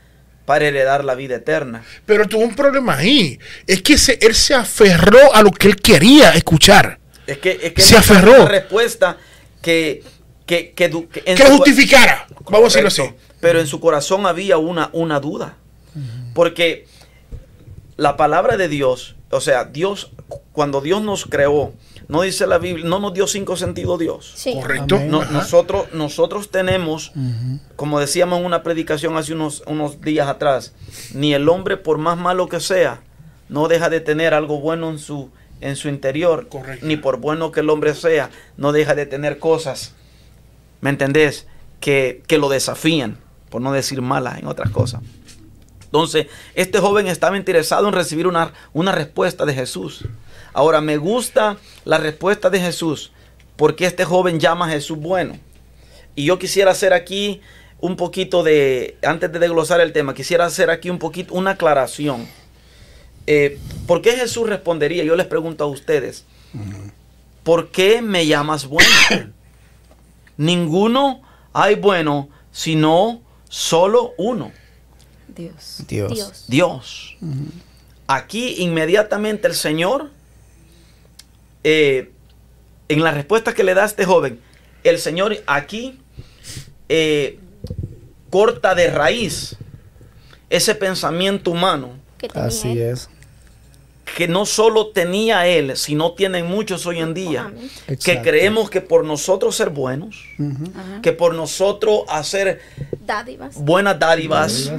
para 0.44 0.66
heredar 0.66 1.04
la 1.04 1.16
vida 1.16 1.36
eterna. 1.36 1.82
Pero 2.04 2.28
tuvo 2.28 2.42
un 2.44 2.54
problema 2.54 2.98
ahí. 2.98 3.40
Es 3.66 3.82
que 3.82 3.98
se- 3.98 4.18
él 4.20 4.34
se 4.36 4.54
aferró 4.54 5.34
a 5.34 5.42
lo 5.42 5.50
que 5.50 5.66
él 5.66 5.76
quería 5.76 6.30
escuchar. 6.32 7.00
Es 7.26 7.38
que, 7.38 7.58
es 7.60 7.72
que 7.72 7.82
Se 7.82 7.96
aferró. 7.96 8.42
una 8.42 8.44
respuesta 8.48 9.16
que, 9.60 10.04
que, 10.46 10.72
que, 10.72 10.88
que 10.90 11.22
en 11.26 11.36
Que 11.36 11.42
su- 11.44 11.48
lo 11.50 11.56
justificara. 11.58 12.26
Vamos 12.44 12.74
a 12.76 12.80
decirlo 12.80 12.88
así. 12.88 13.02
Pero 13.40 13.60
en 13.60 13.66
su 13.66 13.80
corazón 13.80 14.26
había 14.26 14.58
una, 14.58 14.90
una 14.92 15.20
duda. 15.20 15.56
Porque 16.34 16.86
la 17.96 18.16
palabra 18.16 18.56
de 18.56 18.68
Dios, 18.68 19.16
o 19.30 19.40
sea, 19.40 19.64
Dios, 19.64 20.10
cuando 20.52 20.80
Dios 20.80 21.02
nos 21.02 21.24
creó, 21.24 21.72
no 22.08 22.22
dice 22.22 22.46
la 22.46 22.58
Biblia, 22.58 22.84
no 22.86 23.00
nos 23.00 23.14
dio 23.14 23.26
cinco 23.26 23.56
sentidos 23.56 23.98
Dios. 23.98 24.32
Sí. 24.36 24.54
Correcto. 24.54 25.00
No- 25.00 25.24
nosotros, 25.24 25.86
nosotros 25.92 26.50
tenemos, 26.50 27.12
como 27.76 27.98
decíamos 27.98 28.38
en 28.40 28.44
una 28.46 28.62
predicación 28.62 29.16
hace 29.16 29.32
unos, 29.32 29.62
unos 29.66 30.00
días 30.02 30.28
atrás, 30.28 30.72
ni 31.14 31.34
el 31.34 31.48
hombre, 31.48 31.76
por 31.76 31.98
más 31.98 32.16
malo 32.18 32.48
que 32.48 32.60
sea, 32.60 33.00
no 33.48 33.66
deja 33.68 33.88
de 33.90 34.00
tener 34.00 34.34
algo 34.34 34.60
bueno 34.60 34.90
en 34.90 34.98
su, 34.98 35.30
en 35.60 35.76
su 35.76 35.88
interior. 35.88 36.48
Correcto. 36.48 36.84
Ni 36.86 36.96
por 36.96 37.16
bueno 37.18 37.50
que 37.52 37.60
el 37.60 37.70
hombre 37.70 37.94
sea, 37.94 38.30
no 38.56 38.72
deja 38.72 38.94
de 38.94 39.06
tener 39.06 39.38
cosas, 39.38 39.94
¿me 40.80 40.90
entendés? 40.90 41.46
Que, 41.80 42.22
que 42.26 42.38
lo 42.38 42.48
desafían, 42.48 43.18
por 43.50 43.60
no 43.60 43.72
decir 43.72 44.02
malas 44.02 44.38
en 44.38 44.46
otras 44.46 44.70
cosas. 44.70 45.02
Entonces, 45.84 46.26
este 46.54 46.80
joven 46.80 47.06
estaba 47.06 47.36
interesado 47.36 47.88
en 47.88 47.94
recibir 47.94 48.26
una, 48.26 48.52
una 48.72 48.92
respuesta 48.92 49.44
de 49.46 49.54
Jesús. 49.54 50.04
Ahora, 50.52 50.80
me 50.80 50.96
gusta 50.96 51.58
la 51.84 51.98
respuesta 51.98 52.50
de 52.50 52.60
Jesús 52.60 53.12
porque 53.56 53.86
este 53.86 54.04
joven 54.04 54.38
llama 54.38 54.66
a 54.66 54.70
Jesús 54.70 54.98
bueno. 54.98 55.38
Y 56.14 56.24
yo 56.24 56.38
quisiera 56.38 56.70
hacer 56.70 56.92
aquí 56.92 57.40
un 57.80 57.96
poquito 57.96 58.42
de, 58.42 58.96
antes 59.02 59.30
de 59.32 59.38
desglosar 59.38 59.80
el 59.80 59.92
tema, 59.92 60.14
quisiera 60.14 60.46
hacer 60.46 60.70
aquí 60.70 60.90
un 60.90 60.98
poquito, 60.98 61.34
una 61.34 61.52
aclaración. 61.52 62.26
Eh, 63.26 63.58
¿Por 63.86 64.02
qué 64.02 64.12
Jesús 64.12 64.48
respondería? 64.48 65.04
Yo 65.04 65.16
les 65.16 65.26
pregunto 65.26 65.64
a 65.64 65.66
ustedes, 65.66 66.24
¿por 67.42 67.70
qué 67.70 68.00
me 68.02 68.26
llamas 68.26 68.66
bueno? 68.66 68.88
Ninguno 70.36 71.22
hay 71.52 71.76
bueno, 71.76 72.28
sino 72.50 73.22
solo 73.48 74.12
uno, 74.18 74.52
Dios. 75.28 75.82
Dios. 75.86 76.44
Dios. 76.48 77.16
Aquí 78.06 78.56
inmediatamente 78.58 79.48
el 79.48 79.54
Señor, 79.54 80.10
eh, 81.64 82.12
en 82.88 83.02
la 83.02 83.10
respuesta 83.10 83.54
que 83.54 83.64
le 83.64 83.74
da 83.74 83.82
a 83.82 83.86
este 83.86 84.04
joven, 84.04 84.40
el 84.84 84.98
Señor 84.98 85.36
aquí 85.46 85.98
eh, 86.88 87.38
corta 88.30 88.74
de 88.74 88.90
raíz 88.90 89.56
ese 90.48 90.74
pensamiento 90.74 91.50
humano 91.50 92.06
Así 92.34 92.80
es. 92.80 93.08
Que 94.14 94.28
no 94.28 94.46
solo 94.46 94.88
tenía 94.88 95.46
él, 95.46 95.76
sino 95.76 96.12
tienen 96.12 96.46
muchos 96.46 96.86
hoy 96.86 97.00
en 97.00 97.12
día, 97.12 97.52
que 98.02 98.22
creemos 98.22 98.70
que 98.70 98.80
por 98.80 99.04
nosotros 99.04 99.56
ser 99.56 99.70
buenos, 99.70 100.24
que 101.02 101.12
por 101.12 101.34
nosotros 101.34 102.02
hacer 102.08 102.60
Dádivas. 103.00 103.56
buenas 103.56 103.98
dádivas, 103.98 104.70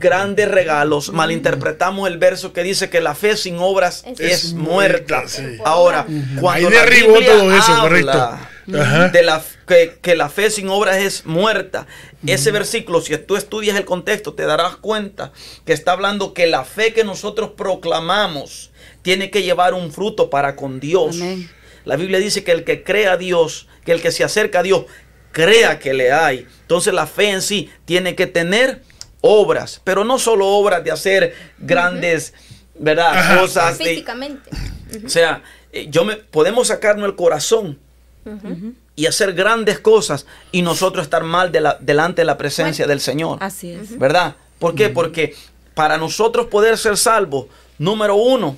grandes 0.00 0.48
regalos, 0.48 1.12
malinterpretamos 1.12 2.08
el 2.08 2.18
verso 2.18 2.52
que 2.52 2.62
dice 2.62 2.88
que 2.88 3.00
la 3.00 3.14
fe 3.14 3.36
sin 3.36 3.58
obras 3.58 4.04
Es- 4.18 4.52
muerta. 4.54 5.16
muerta, 5.18 5.28
sí. 5.28 5.42
Ahora, 5.64 6.06
cuando 6.40 6.68
Ahí 6.68 6.74
la 6.74 6.80
derribó 6.84 7.14
Biblia 7.14 7.32
todo 7.32 7.54
eso, 7.56 7.72
habla 7.72 7.82
correcto. 7.82 8.38
Ajá. 8.74 9.08
de 9.08 9.22
la 9.22 9.42
que, 9.66 9.98
que 10.00 10.14
la 10.14 10.28
fe 10.28 10.50
sin 10.50 10.68
obras 10.68 10.98
es 10.98 11.26
muerta. 11.26 11.86
Ese 12.26 12.52
versículo, 12.52 13.00
si 13.00 13.16
tú 13.18 13.36
estudias 13.36 13.76
el 13.76 13.84
contexto, 13.84 14.34
te 14.34 14.44
darás 14.44 14.76
cuenta 14.76 15.32
que 15.64 15.72
está 15.72 15.92
hablando 15.92 16.34
que 16.34 16.46
la 16.46 16.64
fe 16.64 16.92
que 16.92 17.04
nosotros 17.04 17.50
proclamamos 17.56 18.70
tiene 19.02 19.30
que 19.30 19.42
llevar 19.42 19.74
un 19.74 19.92
fruto 19.92 20.30
para 20.30 20.54
con 20.54 20.78
Dios. 20.78 21.16
Amén. 21.16 21.50
La 21.84 21.96
Biblia 21.96 22.18
dice 22.18 22.44
que 22.44 22.52
el 22.52 22.64
que 22.64 22.84
cree 22.84 23.08
a 23.08 23.16
Dios, 23.16 23.66
que 23.84 23.92
el 23.92 24.00
que 24.00 24.12
se 24.12 24.24
acerca 24.24 24.60
a 24.60 24.62
Dios, 24.62 24.84
crea 25.32 25.78
que 25.78 25.94
le 25.94 26.12
hay. 26.12 26.46
Entonces 26.60 26.94
la 26.94 27.06
fe 27.06 27.30
en 27.30 27.42
sí 27.42 27.70
tiene 27.84 28.14
que 28.14 28.26
tener 28.26 28.82
obras, 29.20 29.80
pero 29.82 30.04
no 30.04 30.18
solo 30.18 30.46
obras 30.48 30.84
de 30.84 30.90
hacer 30.90 31.34
grandes, 31.58 32.34
¿verdad? 32.78 33.16
Ajá. 33.16 33.40
Cosas 33.40 33.78
de, 33.78 33.84
Físicamente. 33.84 34.50
o 35.04 35.08
sea, 35.08 35.42
eh, 35.72 35.88
yo 35.90 36.04
me, 36.04 36.16
podemos 36.16 36.68
sacarnos 36.68 37.08
el 37.08 37.16
corazón 37.16 37.78
Y 38.94 39.06
hacer 39.06 39.32
grandes 39.32 39.78
cosas 39.78 40.26
y 40.52 40.62
nosotros 40.62 41.04
estar 41.04 41.24
mal 41.24 41.50
de 41.50 41.60
la- 41.60 41.76
delante 41.80 42.22
de 42.22 42.26
la 42.26 42.36
presencia 42.38 42.86
del 42.86 43.00
Señor. 43.00 43.38
Así 43.40 43.70
es. 43.70 43.98
¿Verdad? 43.98 44.36
¿Por 44.58 44.74
qué? 44.74 44.88
Porque 44.90 45.34
para 45.74 45.96
nosotros 45.96 46.46
poder 46.46 46.76
ser 46.78 46.96
salvos, 46.96 47.46
número 47.78 48.14
uno, 48.16 48.56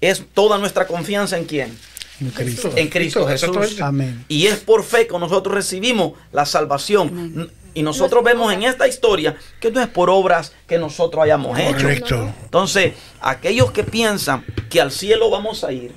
es 0.00 0.22
toda 0.32 0.58
nuestra 0.58 0.86
confianza 0.86 1.36
en 1.36 1.44
quién. 1.44 1.78
En 2.20 2.30
Cristo. 2.30 2.70
En 2.76 2.88
Cristo 2.88 3.26
Jesús. 3.26 3.80
Amén. 3.80 4.24
Y 4.28 4.46
es 4.46 4.58
por 4.60 4.84
fe 4.84 5.06
que 5.08 5.18
nosotros 5.18 5.54
recibimos 5.54 6.12
la 6.32 6.46
salvación. 6.46 7.50
Y 7.76 7.82
nosotros 7.82 8.22
vemos 8.22 8.52
en 8.52 8.62
esta 8.62 8.86
historia 8.86 9.36
que 9.60 9.72
no 9.72 9.80
es 9.80 9.88
por 9.88 10.08
obras 10.08 10.52
que 10.68 10.78
nosotros 10.78 11.24
hayamos 11.24 11.58
hecho. 11.58 11.72
Correcto. 11.72 12.32
Entonces, 12.44 12.94
aquellos 13.20 13.72
que 13.72 13.82
piensan 13.82 14.44
que 14.70 14.80
al 14.80 14.92
cielo 14.92 15.28
vamos 15.28 15.64
a 15.64 15.72
ir, 15.72 15.92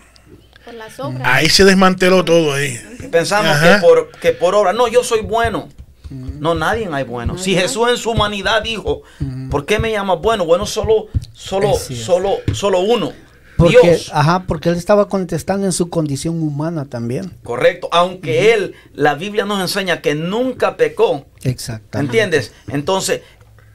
Por 0.68 0.74
las 0.74 1.00
obras. 1.00 1.22
Ahí 1.24 1.48
se 1.48 1.64
desmanteló 1.64 2.26
todo 2.26 2.54
ahí. 2.54 2.78
pensamos 3.10 3.52
Ajá. 3.54 3.76
que 3.76 3.82
por, 3.82 4.12
que 4.20 4.32
por 4.34 4.54
obra, 4.54 4.74
no, 4.74 4.90
yo 4.90 5.02
soy 5.02 5.22
bueno. 5.22 5.70
No, 6.10 6.56
nadie 6.56 6.90
hay 6.92 7.06
bueno. 7.06 7.38
Si 7.38 7.56
Jesús 7.56 7.88
en 7.90 7.96
su 7.96 8.12
humanidad 8.12 8.62
dijo, 8.64 9.04
¿por 9.50 9.66
qué 9.66 9.80
me 9.80 9.92
llamas 9.92 10.20
bueno? 10.22 10.46
Bueno, 10.46 10.66
solo, 10.66 11.08
solo, 11.32 11.74
solo, 11.74 12.40
solo 12.54 12.80
uno. 12.80 13.14
Porque, 13.56 13.80
Dios. 13.82 14.12
ajá, 14.14 14.44
porque 14.46 14.68
él 14.70 14.76
estaba 14.76 15.08
contestando 15.08 15.66
en 15.66 15.72
su 15.72 15.90
condición 15.90 16.44
humana 16.44 16.84
también. 16.84 17.32
Correcto. 17.44 17.88
Aunque 17.94 18.54
él, 18.54 18.76
la 18.94 19.16
Biblia 19.16 19.46
nos 19.46 19.62
enseña 19.62 20.02
que 20.02 20.16
nunca 20.16 20.76
pecó. 20.76 21.26
Exacto. 21.44 21.98
¿Entiendes? 21.98 22.52
Entonces, 22.68 23.22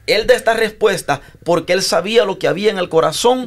él 0.05 0.27
da 0.27 0.33
esta 0.35 0.53
respuesta 0.53 1.21
porque 1.45 1.71
él 1.73 1.81
sabía 1.81 2.25
lo 2.25 2.37
que 2.37 2.47
había 2.47 2.69
en 2.71 2.77
el 2.77 2.89
corazón 2.89 3.45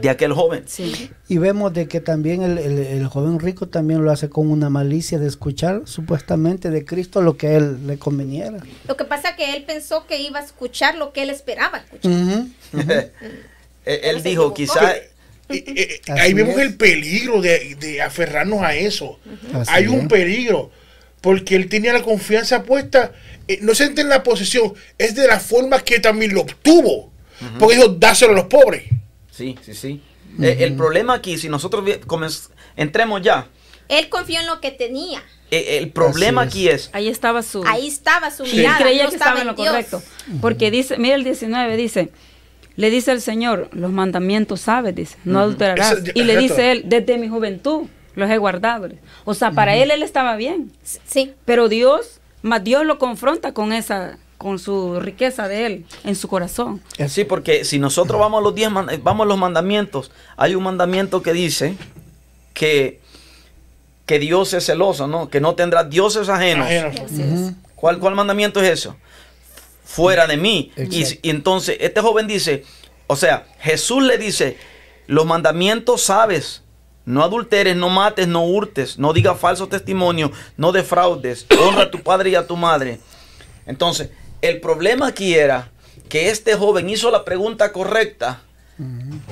de 0.00 0.08
aquel 0.10 0.32
joven. 0.32 0.64
Sí. 0.66 1.10
Y 1.28 1.36
vemos 1.38 1.74
de 1.74 1.86
que 1.86 2.00
también 2.00 2.42
el, 2.42 2.56
el- 2.58 2.78
el 2.78 3.06
joven 3.08 3.38
rico 3.38 3.68
también 3.68 4.02
lo 4.04 4.10
hace 4.10 4.28
con 4.30 4.50
una 4.50 4.70
malicia 4.70 5.18
de 5.18 5.28
escuchar 5.28 5.82
supuestamente 5.84 6.70
de 6.70 6.84
Cristo 6.84 7.20
lo 7.20 7.36
que 7.36 7.48
a 7.48 7.52
él 7.58 7.86
le 7.86 7.98
conveniera. 7.98 8.58
Lo 8.86 8.96
que 8.96 9.04
pasa 9.04 9.36
que 9.36 9.54
él 9.54 9.64
pensó 9.64 10.06
que 10.06 10.18
iba 10.20 10.38
a 10.40 10.44
escuchar 10.44 10.96
lo 10.96 11.12
que 11.12 11.22
él 11.22 11.30
esperaba 11.30 11.78
escuchar. 11.78 12.10
Ujú. 12.10 12.48
él 13.84 14.22
dijo, 14.22 14.54
quizás... 14.54 14.96
Eh, 15.50 15.64
eh, 15.66 16.00
ahí 16.12 16.34
vemos 16.34 16.56
es. 16.56 16.60
el 16.62 16.74
peligro 16.76 17.40
de, 17.40 17.74
de 17.80 18.02
aferrarnos 18.02 18.60
a 18.62 18.74
eso. 18.74 19.18
Hay 19.66 19.84
es. 19.84 19.90
un 19.90 20.06
peligro. 20.06 20.70
Porque 21.22 21.56
él 21.56 21.68
tenía 21.70 21.92
la 21.94 22.02
confianza 22.02 22.64
puesta. 22.64 23.12
Eh, 23.48 23.58
no 23.62 23.74
se 23.74 23.84
en 23.86 24.08
la 24.08 24.22
posesión, 24.22 24.72
es 24.98 25.14
de 25.14 25.26
la 25.26 25.40
forma 25.40 25.80
que 25.80 25.98
también 26.00 26.32
lo 26.34 26.42
obtuvo. 26.42 27.10
Porque 27.58 27.76
dijo, 27.76 27.88
dáselo 27.88 28.32
a 28.32 28.36
los 28.36 28.44
pobres. 28.46 28.84
Sí, 29.30 29.56
sí, 29.62 29.74
sí. 29.74 30.02
Eh, 30.40 30.58
el 30.60 30.74
problema 30.74 31.14
aquí, 31.14 31.38
si 31.38 31.48
nosotros 31.48 31.84
entremos 32.76 33.22
ya, 33.22 33.48
Él 33.88 34.08
confió 34.08 34.40
en 34.40 34.46
lo 34.46 34.60
que 34.60 34.70
tenía. 34.70 35.22
eh, 35.50 35.78
el 35.78 35.90
problema 35.90 36.42
Así 36.42 36.48
aquí 36.50 36.68
es, 36.68 36.90
Ahí 36.92 37.08
estaba 37.08 37.42
su... 37.42 37.64
Ahí 37.66 37.86
estaba 37.88 38.30
su 38.30 38.44
Y 38.44 38.60
él 38.60 38.70
creía 38.78 39.04
no 39.04 39.08
que 39.10 39.16
estaba 39.16 39.40
en 39.40 39.46
lo 39.46 39.54
Dios. 39.54 39.68
correcto. 39.68 40.02
Porque 40.40 40.70
dice, 40.70 40.98
mira 40.98 41.14
el 41.14 41.24
19, 41.24 41.76
dice, 41.76 42.10
le 42.76 42.90
dice 42.90 43.12
el 43.12 43.20
Señor, 43.22 43.70
los 43.72 43.90
mandamientos 43.90 44.60
sabes, 44.60 44.94
dice, 44.94 45.16
no 45.24 45.40
adulterarás. 45.40 45.92
Ese- 45.98 46.12
y 46.14 46.24
le 46.24 46.34
exacto. 46.34 46.54
dice 46.54 46.72
él, 46.72 46.82
desde 46.86 47.16
mi 47.18 47.28
juventud 47.28 47.86
los 48.14 48.28
he 48.30 48.36
guardado. 48.36 48.88
O 49.24 49.32
sea, 49.34 49.52
para 49.52 49.76
él 49.76 49.90
él 49.90 50.02
estaba 50.02 50.36
bien. 50.36 50.72
Sí. 51.06 51.32
Pero 51.44 51.68
Dios, 51.68 52.17
más 52.42 52.64
Dios 52.64 52.84
lo 52.84 52.98
confronta 52.98 53.52
con 53.52 53.72
esa, 53.72 54.18
con 54.38 54.58
su 54.58 55.00
riqueza 55.00 55.48
de 55.48 55.66
él 55.66 55.86
en 56.04 56.14
su 56.14 56.28
corazón. 56.28 56.80
sí, 57.08 57.24
porque 57.24 57.64
si 57.64 57.78
nosotros 57.78 58.20
vamos 58.20 58.40
a 58.40 58.42
los 58.42 58.54
diez, 58.54 58.70
eh, 58.90 59.00
vamos 59.02 59.24
a 59.24 59.28
los 59.28 59.38
mandamientos, 59.38 60.10
hay 60.36 60.54
un 60.54 60.62
mandamiento 60.62 61.22
que 61.22 61.32
dice 61.32 61.76
que, 62.54 63.00
que 64.06 64.18
Dios 64.18 64.52
es 64.54 64.66
celoso, 64.66 65.06
¿no? 65.06 65.28
Que 65.28 65.40
no 65.40 65.54
tendrá 65.54 65.84
dioses 65.84 66.28
ajenos. 66.28 66.66
Ajeno. 66.66 66.88
Así 67.04 67.22
es. 67.22 67.52
¿Cuál, 67.74 67.98
¿Cuál 67.98 68.14
mandamiento 68.14 68.60
es 68.60 68.70
eso? 68.70 68.96
Fuera 69.84 70.26
de 70.26 70.36
mí. 70.36 70.72
Y 70.76 71.28
entonces 71.28 71.76
este 71.80 72.00
joven 72.00 72.26
dice, 72.26 72.64
o 73.06 73.16
sea, 73.16 73.46
Jesús 73.60 74.02
le 74.02 74.18
dice, 74.18 74.56
los 75.06 75.26
mandamientos 75.26 76.02
sabes, 76.02 76.62
no 77.08 77.24
adulteres, 77.24 77.74
no 77.74 77.88
mates, 77.88 78.28
no 78.28 78.44
hurtes, 78.44 78.98
no 78.98 79.12
digas 79.14 79.38
falso 79.40 79.66
testimonio, 79.66 80.30
no 80.58 80.72
defraudes, 80.72 81.46
honra 81.60 81.84
a 81.84 81.90
tu 81.90 82.02
padre 82.02 82.30
y 82.30 82.34
a 82.34 82.46
tu 82.46 82.56
madre. 82.56 83.00
Entonces, 83.66 84.10
el 84.42 84.60
problema 84.60 85.08
aquí 85.08 85.34
era 85.34 85.70
que 86.08 86.28
este 86.28 86.54
joven 86.54 86.88
hizo 86.90 87.10
la 87.10 87.24
pregunta 87.24 87.72
correcta, 87.72 88.42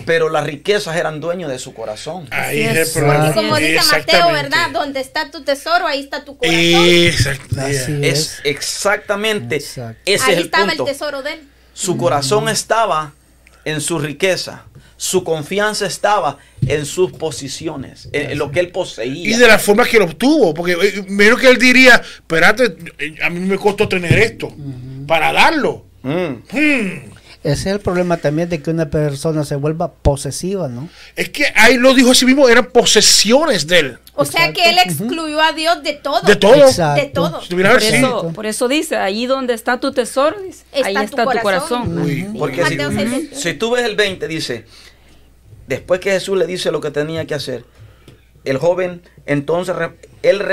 pero 0.06 0.28
las 0.28 0.44
riquezas 0.44 0.96
eran 0.96 1.20
dueños 1.20 1.50
de 1.50 1.58
su 1.58 1.72
corazón. 1.72 2.26
Ahí 2.30 2.62
es 2.62 2.76
el 2.96 3.02
problema. 3.02 3.28
Y 3.30 3.34
como 3.34 3.56
dice 3.56 3.74
Mateo, 3.76 3.98
Exactamente. 3.98 4.42
¿verdad? 4.42 4.70
Donde 4.72 5.00
está 5.00 5.30
tu 5.30 5.44
tesoro, 5.44 5.86
ahí 5.86 6.00
está 6.00 6.24
tu 6.24 6.36
corazón. 6.36 6.58
Así 7.58 8.00
Es 8.02 8.40
exactamente 8.42 9.56
Exacto. 9.56 10.00
ese 10.04 10.24
ahí 10.24 10.32
es 10.32 10.38
el 10.38 10.44
estaba 10.46 10.66
punto. 10.66 10.82
el 10.84 10.88
tesoro 10.92 11.22
de 11.22 11.34
él. 11.34 11.48
Su 11.74 11.96
corazón 11.96 12.48
estaba 12.48 13.12
en 13.64 13.80
su 13.80 13.98
riqueza. 13.98 14.64
Su 14.96 15.24
confianza 15.24 15.86
estaba 15.86 16.38
en 16.66 16.86
sus 16.86 17.12
posiciones, 17.12 18.08
en, 18.12 18.38
lo 18.38 18.50
que 18.50 18.60
él 18.60 18.70
poseía. 18.70 19.28
Y 19.28 19.34
de 19.34 19.46
la 19.46 19.58
forma 19.58 19.84
que 19.84 19.98
lo 19.98 20.06
obtuvo, 20.06 20.54
porque 20.54 20.72
eh, 20.72 21.04
menos 21.08 21.40
que 21.40 21.48
él 21.48 21.58
diría, 21.58 21.96
espérate, 21.96 22.76
eh, 22.98 23.16
a 23.22 23.30
mí 23.30 23.40
me 23.40 23.58
costó 23.58 23.88
tener 23.88 24.18
esto 24.18 24.54
para 25.06 25.32
darlo. 25.32 25.84
Mm. 26.02 26.42
Hmm. 26.50 27.15
Ese 27.46 27.68
es 27.70 27.76
el 27.76 27.80
problema 27.80 28.16
también 28.16 28.48
de 28.48 28.60
que 28.60 28.70
una 28.70 28.90
persona 28.90 29.44
se 29.44 29.56
vuelva 29.56 29.92
posesiva, 29.92 30.68
¿no? 30.68 30.88
Es 31.14 31.28
que 31.28 31.44
ahí 31.54 31.76
lo 31.76 31.94
dijo 31.94 32.10
así 32.10 32.24
mismo, 32.24 32.48
eran 32.48 32.66
posesiones 32.66 33.66
de 33.66 33.78
él. 33.78 33.98
O 34.14 34.24
sea 34.24 34.52
que 34.52 34.70
él 34.70 34.78
excluyó 34.84 35.40
a 35.40 35.52
Dios 35.52 35.82
de 35.82 35.92
todo. 35.92 36.22
De 36.22 36.36
todo. 36.36 36.54
Exacto. 36.54 37.00
De 37.00 37.08
todo. 37.08 37.42
Si 37.42 37.54
Por 37.54 37.82
eso, 37.82 38.32
por 38.34 38.46
eso 38.46 38.66
dice, 38.66 38.96
ahí 38.96 39.26
donde 39.26 39.54
está 39.54 39.78
tu 39.78 39.92
tesoro, 39.92 40.40
dice, 40.40 40.64
Está 40.72 40.88
ahí 40.88 40.94
tu 40.94 41.02
está 41.02 41.24
tu 41.24 41.30
corazón. 41.30 41.42
corazón. 41.42 41.98
Uy. 41.98 42.28
Porque 42.38 42.64
si, 42.64 42.76
Mateo 42.76 42.90
6:21. 42.90 43.32
si 43.32 43.54
tú 43.54 43.70
ves 43.70 43.84
el 43.84 43.94
20, 43.94 44.26
dice, 44.26 44.64
después 45.68 46.00
que 46.00 46.10
Jesús 46.10 46.36
le 46.38 46.46
dice 46.46 46.70
lo 46.72 46.80
que 46.80 46.90
tenía 46.90 47.26
que 47.26 47.34
hacer, 47.34 47.64
el 48.44 48.58
joven 48.58 49.02
entonces, 49.26 49.74
él 50.22 50.50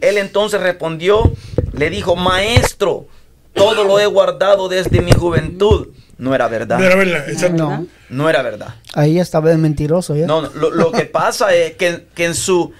entonces 0.00 0.60
respondió, 0.60 1.32
le 1.72 1.90
dijo, 1.90 2.16
maestro, 2.16 3.06
todo 3.52 3.84
lo 3.84 4.00
he 4.00 4.06
guardado 4.06 4.68
desde 4.68 5.00
mi 5.00 5.12
juventud. 5.12 5.88
No 6.18 6.34
era 6.34 6.48
verdad. 6.48 6.78
No 6.78 6.84
era 6.84 6.96
verdad. 6.96 7.28
exacto. 7.28 7.56
No. 7.56 7.86
No 8.08 8.30
era 8.30 8.42
verdad. 8.42 8.74
Ahí 8.94 9.18
estaba 9.18 9.50
el 9.50 9.58
mentiroso 9.58 10.14
ya. 10.16 10.26
No, 10.26 10.42
no, 10.42 10.50
lo, 10.54 10.70
lo 10.70 10.92
que 10.92 11.04
pasa 11.04 11.54
es 11.54 11.74
que, 11.74 12.06
que 12.14 12.24
en 12.26 12.34
su... 12.34 12.72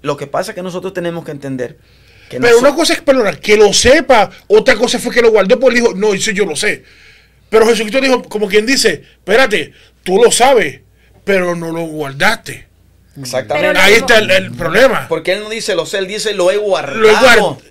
Lo 0.00 0.16
que 0.16 0.26
pasa 0.26 0.52
es 0.52 0.54
que 0.54 0.62
nosotros 0.62 0.92
tenemos 0.92 1.24
que 1.24 1.30
entender 1.30 1.78
que 2.28 2.40
Pero 2.40 2.58
una 2.58 2.74
cosa 2.74 2.94
es 2.94 3.02
perdona, 3.02 3.32
que 3.32 3.56
lo 3.56 3.72
sepa, 3.72 4.30
otra 4.48 4.74
cosa 4.76 4.98
fue 4.98 5.12
que 5.12 5.20
lo 5.22 5.30
guardó, 5.30 5.60
porque 5.60 5.80
dijo, 5.80 5.94
no, 5.94 6.14
eso 6.14 6.30
yo 6.30 6.46
lo 6.46 6.56
sé. 6.56 6.82
Pero 7.50 7.66
Jesucristo 7.66 8.00
dijo, 8.00 8.22
como 8.22 8.48
quien 8.48 8.64
dice, 8.64 9.04
espérate, 9.12 9.72
tú 10.02 10.16
lo 10.16 10.32
sabes, 10.32 10.80
pero 11.24 11.54
no 11.54 11.70
lo 11.70 11.82
guardaste. 11.82 12.66
Exactamente. 13.20 13.68
Pero 13.74 13.80
Ahí 13.80 13.94
está 13.94 14.18
el, 14.18 14.30
el 14.30 14.52
problema. 14.52 15.06
Porque 15.08 15.34
él 15.34 15.40
no 15.40 15.50
dice 15.50 15.74
lo 15.74 15.84
sé, 15.84 15.98
él 15.98 16.06
dice 16.06 16.32
lo 16.32 16.50
he 16.50 16.56
guardado. 16.56 16.98
Lo 16.98 17.08
he 17.08 17.12
guardado. 17.12 17.62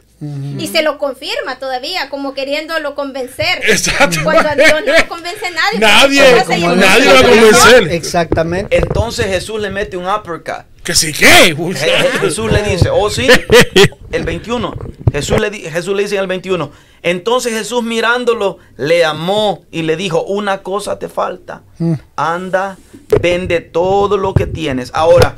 Y 0.60 0.68
se 0.68 0.84
lo 0.84 1.00
confirma 1.00 1.58
todavía, 1.58 2.10
como 2.12 2.36
queriéndolo 2.36 2.94
convencer. 2.94 3.60
Exacto. 3.68 4.20
Cuando 4.24 4.50
a 4.50 4.56
Dios 4.56 4.74
no 4.86 4.94
lo 4.98 5.08
convence 5.08 5.50
nadie. 5.50 5.80
Nadie, 5.80 6.44
como 6.46 6.76
nadie 6.76 7.06
lo 7.06 7.14
va 7.14 7.20
a 7.20 7.24
convencer. 7.24 7.88
Exactamente. 7.92 8.78
Entonces 8.78 9.26
Jesús 9.26 9.60
le 9.60 9.72
mete 9.72 9.98
un 9.98 10.08
uppercut. 10.08 10.66
Que 10.84 10.94
sí, 10.96 11.12
Je- 11.14 12.20
Jesús 12.20 12.52
le 12.52 12.62
dice, 12.64 12.90
oh 12.92 13.10
sí, 13.10 13.28
el 14.12 14.24
21. 14.24 14.76
Jesús 15.12 15.40
le, 15.40 15.52
Jesús 15.52 15.96
le 15.96 16.04
dice 16.04 16.16
en 16.16 16.22
el 16.22 16.28
21. 16.28 16.72
Entonces 17.04 17.54
Jesús 17.54 17.84
mirándolo, 17.84 18.58
le 18.78 19.04
amó 19.06 19.64
y 19.72 19.82
le 19.84 19.96
dijo, 19.96 20.24
una 20.24 20.62
cosa 20.62 21.00
te 21.00 21.10
falta. 21.10 21.64
Mm. 21.80 21.94
Anda, 22.16 22.78
vende 23.22 23.60
todo 23.62 24.18
lo 24.18 24.34
que 24.36 24.46
tienes. 24.48 24.92
Ahora, 24.94 25.36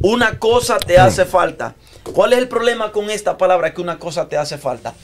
una 0.00 0.38
cosa 0.38 0.78
te 0.78 0.98
hace 0.98 1.24
falta. 1.24 1.74
¿Cuál 2.12 2.32
es 2.32 2.38
el 2.38 2.48
problema 2.48 2.92
con 2.92 3.10
esta 3.10 3.36
palabra 3.38 3.74
que 3.74 3.80
una 3.80 3.98
cosa 3.98 4.28
te 4.28 4.36
hace 4.36 4.58
falta? 4.58 4.94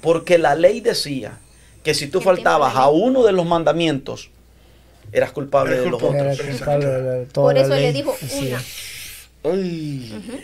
Porque 0.00 0.38
la 0.38 0.54
ley 0.54 0.80
decía 0.80 1.38
que 1.82 1.94
si 1.94 2.06
tú 2.08 2.20
faltabas 2.20 2.76
a 2.76 2.88
uno 2.90 3.24
de 3.24 3.32
los 3.32 3.46
mandamientos, 3.46 4.30
eras 5.12 5.32
culpable 5.32 5.76
de 5.78 5.86
los 5.90 6.02
otros. 6.02 6.14
Era 6.14 6.36
culpable 6.36 6.86
de 6.86 7.26
toda 7.26 7.46
Por 7.46 7.54
la 7.54 7.60
eso 7.62 7.74
le 7.74 7.92
dijo 7.92 8.16
una. 8.38 8.62
Ay, 9.42 10.40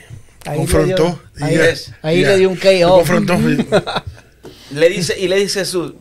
Ahí 0.46 0.58
confrontó. 0.58 1.20
le 1.34 1.48
dio, 1.50 1.62
ahí, 2.02 2.24
le 2.24 2.36
dio 2.38 2.48
un 2.50 2.58
lo 2.58 2.88
KO. 2.88 2.96
confrontó. 2.96 3.34
Le 4.72 4.88
dice, 4.88 5.16
y 5.18 5.28
le 5.28 5.36
dice 5.36 5.60
Jesús, 5.60 5.94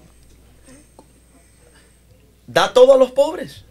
da 2.47 2.73
todo 2.73 2.93
a 2.93 2.97
los 2.97 3.11
pobres. 3.11 3.63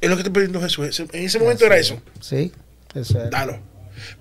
es 0.00 0.10
lo 0.10 0.16
que 0.16 0.22
está 0.22 0.32
pidiendo 0.32 0.60
Jesús. 0.60 0.98
En 1.00 1.24
ese 1.24 1.38
momento 1.38 1.64
era 1.64 1.76
eso. 1.76 2.00
Sí, 2.20 2.50
eso 2.94 3.22
es. 3.22 3.30
Dalo. 3.30 3.58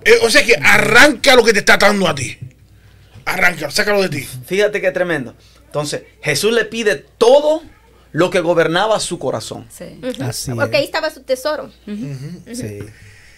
Eh, 0.05 0.17
o 0.23 0.29
sea 0.29 0.43
que 0.45 0.55
arranca 0.55 1.35
lo 1.35 1.43
que 1.43 1.53
te 1.53 1.59
está 1.59 1.77
dando 1.77 2.07
a 2.07 2.15
ti. 2.15 2.37
Arranca, 3.25 3.71
sácalo 3.71 4.01
de 4.01 4.09
ti. 4.09 4.27
Fíjate 4.45 4.81
qué 4.81 4.91
tremendo. 4.91 5.35
Entonces, 5.65 6.03
Jesús 6.21 6.53
le 6.53 6.65
pide 6.65 6.95
todo 7.17 7.63
lo 8.11 8.29
que 8.29 8.41
gobernaba 8.41 8.99
su 8.99 9.17
corazón. 9.17 9.65
Sí. 9.75 9.99
Ujú. 10.03 10.23
Así 10.23 10.51
Porque 10.51 10.77
ahí 10.77 10.83
es. 10.83 10.89
estaba 10.89 11.09
su 11.09 11.21
tesoro. 11.23 11.71
Sí. 11.85 12.79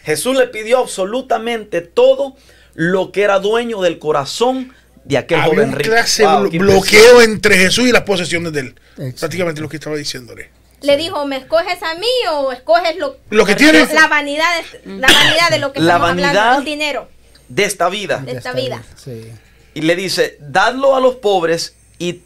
Jesús 0.04 0.36
le 0.38 0.48
pidió 0.48 0.80
absolutamente 0.80 1.82
todo 1.82 2.36
lo 2.74 3.12
que 3.12 3.22
era 3.24 3.40
dueño 3.40 3.82
del 3.82 4.00
corazón 4.00 4.74
de 5.06 5.18
aquel 5.18 5.40
Había 5.40 5.54
joven 5.54 5.72
rico. 5.72 5.90
clase 5.92 6.24
Wow, 6.24 6.48
blo- 6.50 6.60
bloqueo 6.60 7.22
entre 7.22 7.58
Jesús 7.58 7.88
y 7.88 7.92
las 7.92 8.02
posesiones 8.04 8.52
de 8.54 8.60
él. 8.62 8.76
Exacto. 8.98 9.20
Prácticamente 9.20 9.62
lo 9.62 9.70
que 9.70 9.78
estaba 9.78 9.96
diciéndole. 9.96 10.50
Le 10.86 10.98
dijo, 10.98 11.26
¿me 11.26 11.38
escoges 11.38 11.82
a 11.84 11.96
mí 11.96 12.08
o 12.32 12.52
escoges 12.52 12.96
lo, 12.98 13.18
Lo 13.30 13.46
que 13.46 13.56
tienes. 13.56 13.92
la 13.94 14.08
vanidad 14.08 14.50
de, 14.84 14.98
la 14.98 15.08
vanidad 15.08 15.50
de 15.50 15.60
lo 15.60 15.74
que 15.74 15.80
La 15.80 15.94
estamos 15.94 16.10
vanidad. 16.10 16.30
hablando, 16.30 16.60
el 16.60 16.66
dinero? 16.66 17.10
De 17.48 17.64
esta 17.66 17.90
vida. 17.90 18.20
De 18.20 18.34
esta 18.34 18.54
vida. 18.54 18.84
Sí. 18.96 19.32
Y 19.74 19.82
le 19.82 19.96
dice, 19.96 20.38
dadlo 20.40 20.96
a 20.96 21.00
los 21.02 21.16
pobres 21.16 21.76
y 22.00 22.22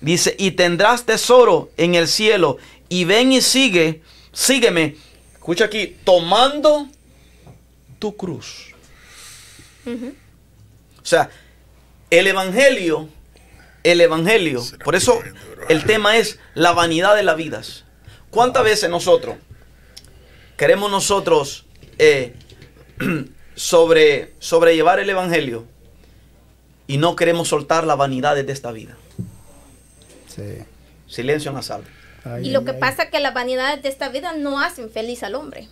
dice, 0.00 0.34
y 0.38 0.52
tendrás 0.52 1.04
tesoro 1.04 1.70
en 1.76 1.94
el 1.94 2.08
cielo. 2.08 2.58
Y 2.88 3.04
ven 3.04 3.32
y 3.32 3.40
sigue, 3.40 4.02
sígueme. 4.32 4.96
Escucha 5.34 5.66
aquí, 5.66 5.96
tomando 6.04 6.88
tu 7.98 8.16
cruz. 8.16 8.72
O 9.86 11.06
sea, 11.06 11.28
el 12.10 12.26
evangelio, 12.26 13.08
el 13.82 14.00
evangelio, 14.00 14.62
por 14.82 14.94
eso 14.94 15.20
el 15.68 15.84
tema 15.84 16.16
es 16.16 16.38
la 16.54 16.72
vanidad 16.72 17.14
de 17.14 17.22
las 17.22 17.36
vidas. 17.36 17.84
¿Cuántas 18.34 18.64
veces 18.64 18.90
nosotros 18.90 19.36
queremos 20.56 20.90
nosotros 20.90 21.66
eh, 21.98 22.34
sobre, 23.54 24.32
sobrellevar 24.40 24.98
el 24.98 25.08
evangelio 25.08 25.64
y 26.88 26.96
no 26.96 27.14
queremos 27.14 27.46
soltar 27.46 27.86
las 27.86 27.96
vanidades 27.96 28.44
de 28.44 28.52
esta 28.52 28.72
vida? 28.72 28.96
Sí. 30.26 30.58
Silencio 31.06 31.50
en 31.50 31.54
la 31.54 31.62
sala. 31.62 31.84
Y 32.42 32.50
lo 32.50 32.64
que 32.64 32.72
pasa 32.72 33.04
es 33.04 33.10
que 33.10 33.20
las 33.20 33.34
vanidades 33.34 33.82
de 33.84 33.88
esta 33.88 34.08
vida 34.08 34.32
no 34.32 34.60
hacen 34.60 34.90
feliz 34.90 35.22
al 35.22 35.36
hombre. 35.36 35.68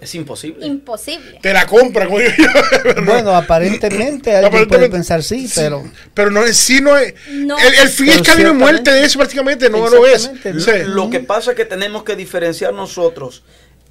Es 0.00 0.14
imposible. 0.14 0.66
Imposible. 0.66 1.38
Te 1.40 1.52
la 1.52 1.66
compran. 1.66 2.06
como 2.06 2.20
digo 2.20 2.32
yo. 2.36 3.02
Bueno, 3.04 3.34
aparentemente 3.34 4.30
alguien 4.30 4.50
puede 4.50 4.64
Aparentemente, 4.64 4.90
pensar 4.90 5.22
sí, 5.22 5.50
pero 5.54 5.84
Pero 6.12 6.30
no, 6.30 6.46
sí 6.48 6.80
no 6.80 6.96
es. 6.96 7.14
No. 7.30 7.58
El, 7.58 7.74
el 7.74 7.88
fin 7.88 8.10
es 8.10 8.22
camino 8.22 8.50
y 8.50 8.54
muerte 8.54 8.90
de 8.90 9.04
eso 9.04 9.18
prácticamente 9.18 9.70
no 9.70 9.88
lo 9.88 10.06
es. 10.06 10.30
Sí. 10.42 10.70
Lo 10.84 11.08
que 11.08 11.20
pasa 11.20 11.52
es 11.52 11.56
que 11.56 11.64
tenemos 11.64 12.04
que 12.04 12.14
diferenciar 12.14 12.74
nosotros 12.74 13.42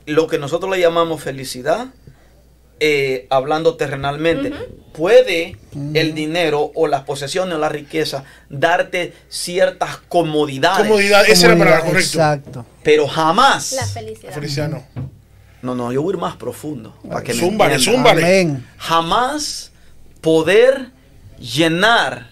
lo 0.06 0.28
que 0.28 0.38
nosotros 0.38 0.72
le 0.72 0.80
llamamos 0.80 1.22
felicidad 1.22 1.88
eh, 2.80 3.28
hablando 3.30 3.76
terrenalmente. 3.76 4.53
Puede 4.93 5.58
el 5.93 6.14
dinero 6.14 6.72
o 6.74 6.88
las 6.88 7.03
posesiones 7.03 7.56
o 7.56 7.58
la 7.60 7.70
riqueza 7.70 8.24
darte 8.49 9.14
ciertas 9.28 9.97
comodidades, 10.08 10.88
Comodidad, 10.88 11.24
esa 11.24 11.34
es 11.34 11.51
la 11.53 11.58
palabra 11.58 11.80
correcta. 11.82 11.99
Exacto. 11.99 12.66
pero 12.84 13.08
jamás. 13.08 13.74
La 13.74 13.86
felicidad. 13.86 14.34
Felicidad 14.34 14.70
no. 14.70 14.86
No, 15.66 15.76
no, 15.76 15.91
yo 15.91 16.01
voy 16.01 16.13
a 16.13 16.16
ir 16.16 16.22
más 16.22 16.36
profundo. 16.38 16.95
Para 17.07 17.24
que 17.24 17.34
me 17.34 17.39
Zúmbale, 17.39 17.74
entiendan. 17.76 17.95
zúmbale. 18.03 18.22
Amén. 18.24 18.68
Jamás 18.78 19.72
poder 20.22 20.91
llenar 21.39 22.30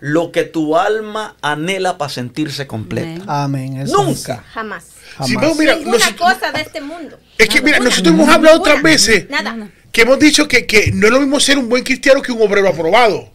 lo 0.00 0.32
que 0.32 0.42
tu 0.44 0.76
alma 0.76 1.36
anhela 1.42 1.96
para 1.98 2.10
sentirse 2.10 2.66
completa. 2.66 3.22
Amén. 3.44 3.84
Nunca. 3.84 4.44
Jamás. 4.52 4.86
Jamás. 5.16 5.30
Pero 5.40 5.54
mira, 5.54 5.76
Ninguna 5.76 6.16
cosa 6.16 6.50
de 6.52 6.60
este 6.62 6.80
mundo. 6.80 7.18
es 7.38 7.48
que 7.48 7.60
mira, 7.62 7.78
nosotros 7.78 8.12
hemos 8.14 8.28
hablado 8.28 8.58
otras 8.58 8.82
veces 8.82 9.28
Nada. 9.30 9.68
que 9.92 10.02
hemos 10.02 10.18
dicho 10.18 10.48
que, 10.48 10.66
que 10.66 10.90
no 10.92 11.06
es 11.06 11.12
lo 11.12 11.20
mismo 11.20 11.38
ser 11.38 11.58
un 11.58 11.68
buen 11.68 11.84
cristiano 11.84 12.20
que 12.22 12.32
un 12.32 12.42
obrero 12.42 12.68
aprobado. 12.68 13.30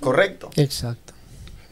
Correcto. 0.00 0.50
Exacto. 0.56 1.12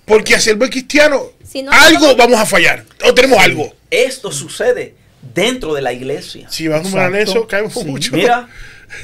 Porque 0.04 0.34
a 0.36 0.40
ser 0.40 0.54
buen 0.56 0.70
cristiano, 0.70 1.20
Si 1.44 1.62
no- 1.62 1.72
algo 1.72 2.14
vamos 2.16 2.38
a 2.38 2.46
fallar. 2.46 2.84
O 3.04 3.12
tenemos 3.14 3.38
algo. 3.38 3.72
Esto 3.90 4.30
sucede 4.30 4.94
dentro 5.34 5.74
de 5.74 5.82
la 5.82 5.92
iglesia. 5.92 6.48
Si 6.50 6.68
vamos 6.68 6.94
a 6.94 7.08
eso, 7.18 7.46
caemos 7.46 7.74
Sí. 7.74 7.84
mucho. 7.84 8.12
Mira, 8.14 8.48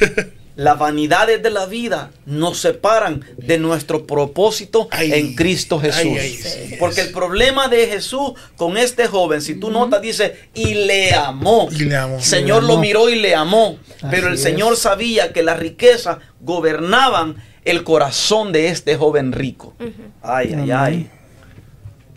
las 0.56 0.78
vanidades 0.78 1.42
de 1.42 1.50
la 1.50 1.66
vida 1.66 2.10
nos 2.26 2.58
separan 2.60 3.24
de 3.38 3.58
nuestro 3.58 4.06
propósito 4.06 4.88
Ay. 4.90 5.12
en 5.14 5.34
Cristo 5.34 5.80
Jesús. 5.80 6.00
Ay, 6.02 6.18
ay, 6.18 6.34
sí. 6.34 6.76
Porque 6.78 7.00
el 7.00 7.10
problema 7.12 7.68
de 7.68 7.86
Jesús 7.86 8.32
con 8.56 8.76
este 8.76 9.06
joven, 9.06 9.40
si 9.40 9.54
tú 9.54 9.70
notas, 9.70 10.02
dice, 10.02 10.48
y 10.54 10.74
le 10.74 11.14
amó. 11.14 11.68
Y 11.72 11.84
le 11.84 11.96
amó. 11.96 12.16
El 12.16 12.22
Señor 12.22 12.62
Le 12.62 12.68
lo 12.68 12.78
miró 12.78 13.08
y 13.08 13.16
le 13.16 13.34
amó. 13.34 13.78
Pero 14.10 14.28
el 14.28 14.38
Señor 14.38 14.74
es. 14.74 14.80
sabía 14.80 15.32
que 15.32 15.42
las 15.42 15.58
riquezas 15.58 16.18
gobernaban 16.40 17.36
el 17.64 17.84
corazón 17.84 18.52
de 18.52 18.68
este 18.68 18.96
joven 18.96 19.32
rico. 19.32 19.74
Ay, 20.22 20.54
ay, 20.58 20.70
ay. 20.70 21.10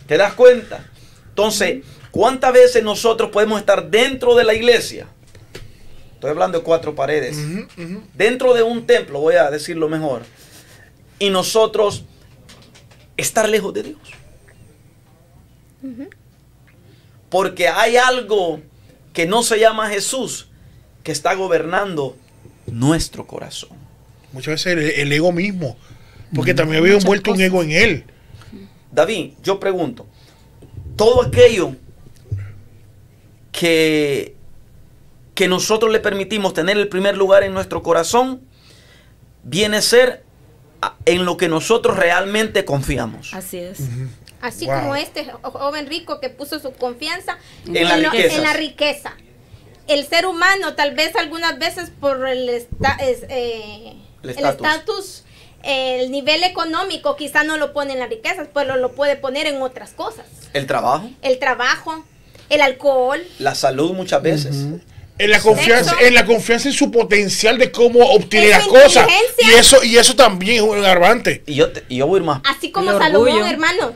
¿Te 0.06 0.16
das 0.16 0.34
cuenta? 0.34 0.84
Entonces, 1.30 1.84
¿cuántas 2.16 2.52
veces 2.52 2.82
nosotros 2.82 3.30
podemos 3.30 3.60
estar 3.60 3.90
dentro 3.90 4.34
de 4.34 4.44
la 4.44 4.54
iglesia? 4.54 5.06
Estoy 6.14 6.30
hablando 6.30 6.58
de 6.58 6.64
cuatro 6.64 6.94
paredes. 6.94 7.36
Dentro 8.14 8.54
de 8.54 8.62
un 8.62 8.86
templo, 8.86 9.20
voy 9.20 9.34
a 9.34 9.50
decirlo 9.50 9.88
mejor. 9.88 10.22
Y 11.18 11.30
nosotros 11.30 12.04
estar 13.16 13.48
lejos 13.48 13.74
de 13.74 13.82
Dios. 13.82 13.98
Porque 17.28 17.68
hay 17.68 17.96
algo 17.96 18.60
que 19.12 19.26
no 19.26 19.42
se 19.42 19.58
llama 19.58 19.88
Jesús, 19.90 20.48
que 21.02 21.12
está 21.12 21.34
gobernando 21.34 22.16
nuestro 22.66 23.26
corazón. 23.26 23.76
Muchas 24.32 24.64
veces 24.64 24.72
el, 24.72 24.78
el 25.00 25.12
ego 25.12 25.32
mismo. 25.32 25.76
Porque 26.34 26.54
también 26.54 26.82
había 26.82 26.96
envuelto 26.96 27.32
un 27.32 27.40
ego 27.40 27.62
en 27.62 27.72
él. 27.72 28.04
David, 28.90 29.32
yo 29.42 29.60
pregunto, 29.60 30.06
todo 30.96 31.22
aquello 31.22 31.76
que, 33.58 34.36
que 35.34 35.48
nosotros 35.48 35.90
le 35.90 35.98
permitimos 36.00 36.52
tener 36.52 36.76
el 36.76 36.88
primer 36.88 37.16
lugar 37.16 37.42
en 37.42 37.54
nuestro 37.54 37.82
corazón, 37.82 38.42
viene 39.42 39.78
a 39.78 39.82
ser 39.82 40.22
en 41.06 41.24
lo 41.24 41.38
que 41.38 41.48
nosotros 41.48 41.96
realmente 41.96 42.64
confiamos. 42.66 43.32
Así 43.32 43.56
es. 43.58 43.78
Así 44.42 44.66
Wow. 44.66 44.74
como 44.80 44.96
este 44.96 45.24
jo- 45.24 45.38
joven 45.50 45.86
rico 45.86 46.20
que 46.20 46.28
puso 46.28 46.60
su 46.60 46.72
confianza 46.74 47.38
En 47.66 47.72
lo- 48.02 48.12
la 48.42 48.52
riqueza. 48.52 49.14
El 49.88 50.06
ser 50.06 50.26
humano, 50.26 50.74
tal 50.74 50.94
vez 50.94 51.16
algunas 51.16 51.58
veces 51.58 51.90
por 51.98 52.28
el 52.28 52.48
esta- 52.50 52.96
es, 53.00 53.22
eh, 53.30 53.94
El 54.22 54.30
estatus. 54.30 55.24
eh, 55.62 56.00
el 56.02 56.10
nivel 56.10 56.42
económico, 56.44 57.16
quizá 57.16 57.42
no 57.44 57.56
lo 57.56 57.72
pone 57.72 57.94
en 57.94 58.00
las 58.00 58.08
riquezas, 58.10 58.48
pero 58.52 58.76
lo 58.76 58.92
puede 58.92 59.16
poner 59.16 59.46
en 59.46 59.62
otras 59.62 59.92
cosas. 59.92 60.26
El 60.52 60.66
trabajo, 60.66 61.08
El 61.22 61.38
trabajo, 61.38 62.04
el 62.50 62.60
alcohol, 62.60 63.20
la 63.38 63.54
salud 63.54 63.92
muchas 63.92 64.22
veces. 64.22 64.56
En 65.18 65.30
la 65.30 65.40
confianza, 65.40 65.90
Sexo. 65.92 66.04
en 66.06 66.14
la 66.14 66.26
confianza 66.26 66.68
en 66.68 66.74
su 66.74 66.90
potencial 66.90 67.56
de 67.56 67.72
cómo 67.72 68.00
obtener 68.10 68.44
En 68.46 68.50
las 68.50 68.66
cosas. 68.66 69.08
Y 69.38 69.50
eso, 69.58 69.82
y 69.82 69.96
eso 69.96 70.14
también 70.14 70.56
es 70.56 70.60
un 70.60 70.76
agravante. 70.84 71.42
Y 71.46 71.54
yo, 71.54 71.70
te- 71.72 71.84
y 71.88 71.96
yo 71.96 72.06
voy 72.06 72.18
a 72.18 72.20
ir 72.20 72.26
más. 72.26 72.42
así 72.44 72.70
como 72.70 72.92
Salomón, 72.98 73.46
hermano. 73.46 73.94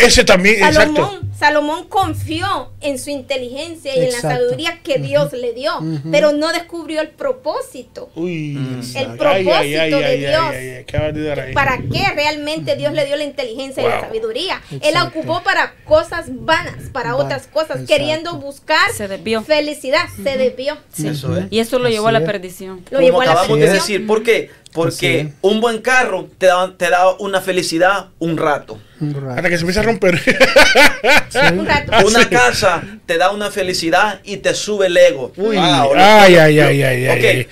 Ese 0.00 0.24
también, 0.24 0.56
exacto. 0.64 0.94
Salomón, 0.94 1.32
Salomón 1.38 1.88
confió 1.88 2.70
en 2.80 2.98
su 2.98 3.10
inteligencia 3.10 3.94
y 3.96 4.04
en 4.06 4.12
la 4.12 4.20
sabiduría 4.20 4.78
que 4.82 4.98
Dios 4.98 5.32
le 5.32 5.52
dio, 5.52 5.72
pero 6.10 6.32
no 6.32 6.50
descubrió 6.52 7.00
el 7.00 7.08
propósito. 7.08 8.10
Uy, 8.14 8.56
El 8.94 9.16
propósito 9.18 9.98
de 9.98 10.16
Dios. 10.16 10.50
¿Qué 10.52 10.84
acabas 10.88 11.14
de 11.14 11.22
dar 11.24 11.40
ahí? 11.40 11.52
¿Para 11.54 11.76
qué 11.78 12.04
realmente 12.14 12.74
Dios 12.76 12.92
le 12.94 13.04
dio 13.04 13.16
la 13.16 13.24
inteligencia 13.24 13.82
y 13.82 13.86
la 13.88 14.00
sabiduría? 14.00 14.62
Él 14.70 14.94
la 14.94 15.04
ocupó 15.04 15.42
para 15.42 15.74
cosas 15.84 16.26
vanas, 16.28 16.88
para 16.92 17.12
Va- 17.14 17.24
otras 17.24 17.46
cosas, 17.48 17.80
exacto. 17.80 17.86
queriendo 17.88 18.36
buscar 18.38 18.90
Se 18.96 19.08
desvió. 19.08 19.42
felicidad. 19.42 20.06
Se 20.22 20.38
desvió. 20.38 20.78
Sí. 20.92 21.08
Eso 21.08 21.36
es. 21.36 21.44
Y 21.50 21.58
eso 21.58 21.78
lo 21.78 21.86
Así 21.86 21.94
llevó 21.94 22.08
a 22.08 22.12
la 22.12 22.24
perdición. 22.24 22.78
Lo 22.90 22.98
Como 22.98 23.00
llevó 23.02 23.20
a 23.20 23.24
la 23.26 23.32
acabamos 23.32 23.58
de 23.58 23.64
perdición. 23.66 23.86
decir, 23.88 24.06
¿por 24.06 24.22
qué? 24.22 24.50
Porque 24.72 25.32
un 25.42 25.60
buen 25.60 25.78
carro 25.82 26.28
te 26.38 26.46
da, 26.46 26.72
te 26.76 26.88
da 26.88 27.10
una 27.18 27.40
felicidad 27.40 28.06
un 28.18 28.36
rato. 28.38 28.78
Un 29.00 29.12
rato. 29.14 29.30
Hasta 29.36 29.48
que 29.50 29.56
se 29.56 29.62
empieza 29.62 29.80
a 29.80 29.84
romper. 29.84 30.18
Sí. 31.28 31.38
Un 31.52 31.66
rato. 31.66 31.90
Ah, 31.94 32.02
Una 32.06 32.20
sí. 32.20 32.26
casa 32.28 32.82
te 33.06 33.18
da 33.18 33.30
una 33.32 33.50
felicidad 33.50 34.20
y 34.24 34.36
te 34.38 34.54
sube 34.54 34.86
el 34.86 34.96
ego. 34.96 35.32
Uy, 35.36 35.56
Wow, 35.56 35.64
ay, 35.64 35.88
lo- 35.94 35.94
ay, 35.96 36.36
ay, 36.36 36.60
ay, 36.60 37.04
ok, 37.06 37.12
ay, 37.12 37.26
ay. 37.26 37.48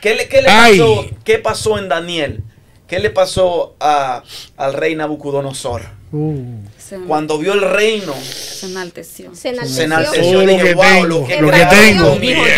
¿Qué 0.00 0.14
le, 0.14 0.28
qué 0.28 0.42
le 0.42 0.48
Ay. 0.48 0.78
pasó, 0.78 1.06
qué 1.24 1.38
pasó 1.38 1.78
en 1.78 1.88
Daniel? 1.88 2.40
¿Qué 2.88 2.98
le 2.98 3.10
pasó 3.10 3.74
a- 3.80 4.22
al 4.56 4.72
rey 4.74 4.94
Nabucodonosor? 4.94 5.82
Uh, 6.12 6.60
Cuando 7.08 7.38
vio 7.38 7.54
el 7.54 7.62
reino, 7.62 8.14
se 8.22 8.66
enalteció. 8.66 9.34
Se 9.34 9.48
enalteció. 9.48 9.76
se 9.76 9.84
enalteció. 9.84 10.40
Lo 10.42 10.46
Dije, 10.46 10.62
que 10.64 10.74
"Wow, 10.74 10.84
tengo, 10.84 11.06
lo 11.06 11.26
que 11.26 11.34
he 11.34 11.40
lo 11.40 11.46
que 11.50 11.54
creado 11.54 11.76
tengo". 11.76 12.04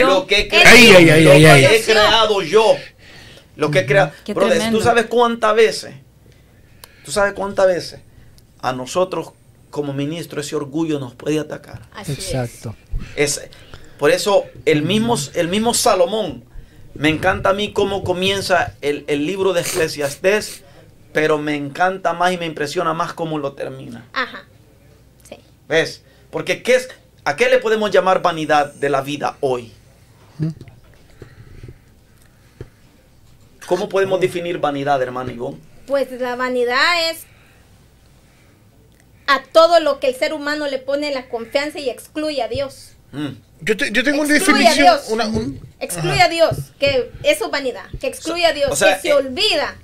lo 0.06 0.26
que 0.26 0.38
he 0.40 0.48
creado 1.84 2.42
yo. 2.42 2.76
Lo 3.56 3.70
que 3.70 3.80
he 3.80 3.86
creado. 3.86 4.12
Qué 4.24 4.34
Brother, 4.34 4.70
tú 4.70 4.80
sabes 4.80 5.06
cuántas 5.06 5.54
veces, 5.54 5.94
tú 7.04 7.10
sabes 7.10 7.32
cuántas 7.32 7.66
veces 7.66 8.00
a 8.60 8.72
nosotros 8.72 9.32
como 9.70 9.92
ministros 9.92 10.46
ese 10.46 10.56
orgullo 10.56 10.98
nos 10.98 11.14
puede 11.14 11.38
atacar. 11.38 11.82
Así 11.94 12.12
exacto. 12.12 12.74
Es, 13.14 13.48
por 13.98 14.10
eso 14.10 14.44
el 14.64 14.82
mismo, 14.82 15.16
el 15.34 15.48
mismo 15.48 15.74
Salomón, 15.74 16.44
me 16.94 17.08
encanta 17.08 17.50
a 17.50 17.52
mí 17.52 17.72
cómo 17.72 18.04
comienza 18.04 18.74
el, 18.80 19.04
el 19.06 19.26
libro 19.26 19.52
de 19.52 19.60
Eclesiastés, 19.62 20.62
pero 21.12 21.38
me 21.38 21.56
encanta 21.56 22.12
más 22.12 22.32
y 22.32 22.38
me 22.38 22.46
impresiona 22.46 22.94
más 22.94 23.12
cómo 23.12 23.38
lo 23.38 23.52
termina. 23.52 24.06
Ajá. 24.12 24.44
Sí. 25.28 25.36
¿Ves? 25.68 26.02
Porque 26.30 26.62
¿qué 26.62 26.76
es, 26.76 26.88
¿a 27.24 27.36
qué 27.36 27.48
le 27.48 27.58
podemos 27.58 27.90
llamar 27.90 28.22
vanidad 28.22 28.72
de 28.74 28.90
la 28.90 29.00
vida 29.02 29.36
hoy? 29.40 29.72
¿Cómo 33.66 33.88
podemos 33.88 34.20
definir 34.20 34.58
vanidad, 34.58 35.02
hermano 35.02 35.30
Ivonne? 35.30 35.58
Pues 35.86 36.10
la 36.12 36.36
vanidad 36.36 37.10
es 37.10 37.24
a 39.26 39.42
todo 39.52 39.80
lo 39.80 39.98
que 39.98 40.08
el 40.08 40.14
ser 40.14 40.32
humano 40.32 40.66
le 40.68 40.78
pone 40.78 41.12
la 41.12 41.28
confianza 41.28 41.78
y 41.78 41.90
excluye 41.90 42.42
a 42.42 42.48
Dios. 42.48 42.92
Mm. 43.12 43.28
Yo, 43.62 43.76
te- 43.76 43.90
yo 43.90 44.04
tengo 44.04 44.22
una 44.22 44.34
Excluye 44.36 44.66
a 44.66 44.70
definición. 44.70 44.96
Dios. 44.96 45.08
Una, 45.10 45.26
un- 45.26 45.60
Excluye 45.80 46.20
a 46.22 46.28
Dios, 46.28 46.56
que 46.78 47.10
eso 47.22 47.44
es 47.46 47.50
vanidad, 47.50 47.84
que 48.00 48.06
excluye 48.06 48.46
a 48.46 48.52
Dios, 48.52 48.70
o 48.70 48.76
sea, 48.76 48.96
que 48.96 49.02
se 49.02 49.08
eh, 49.08 49.14
olvida 49.14 49.76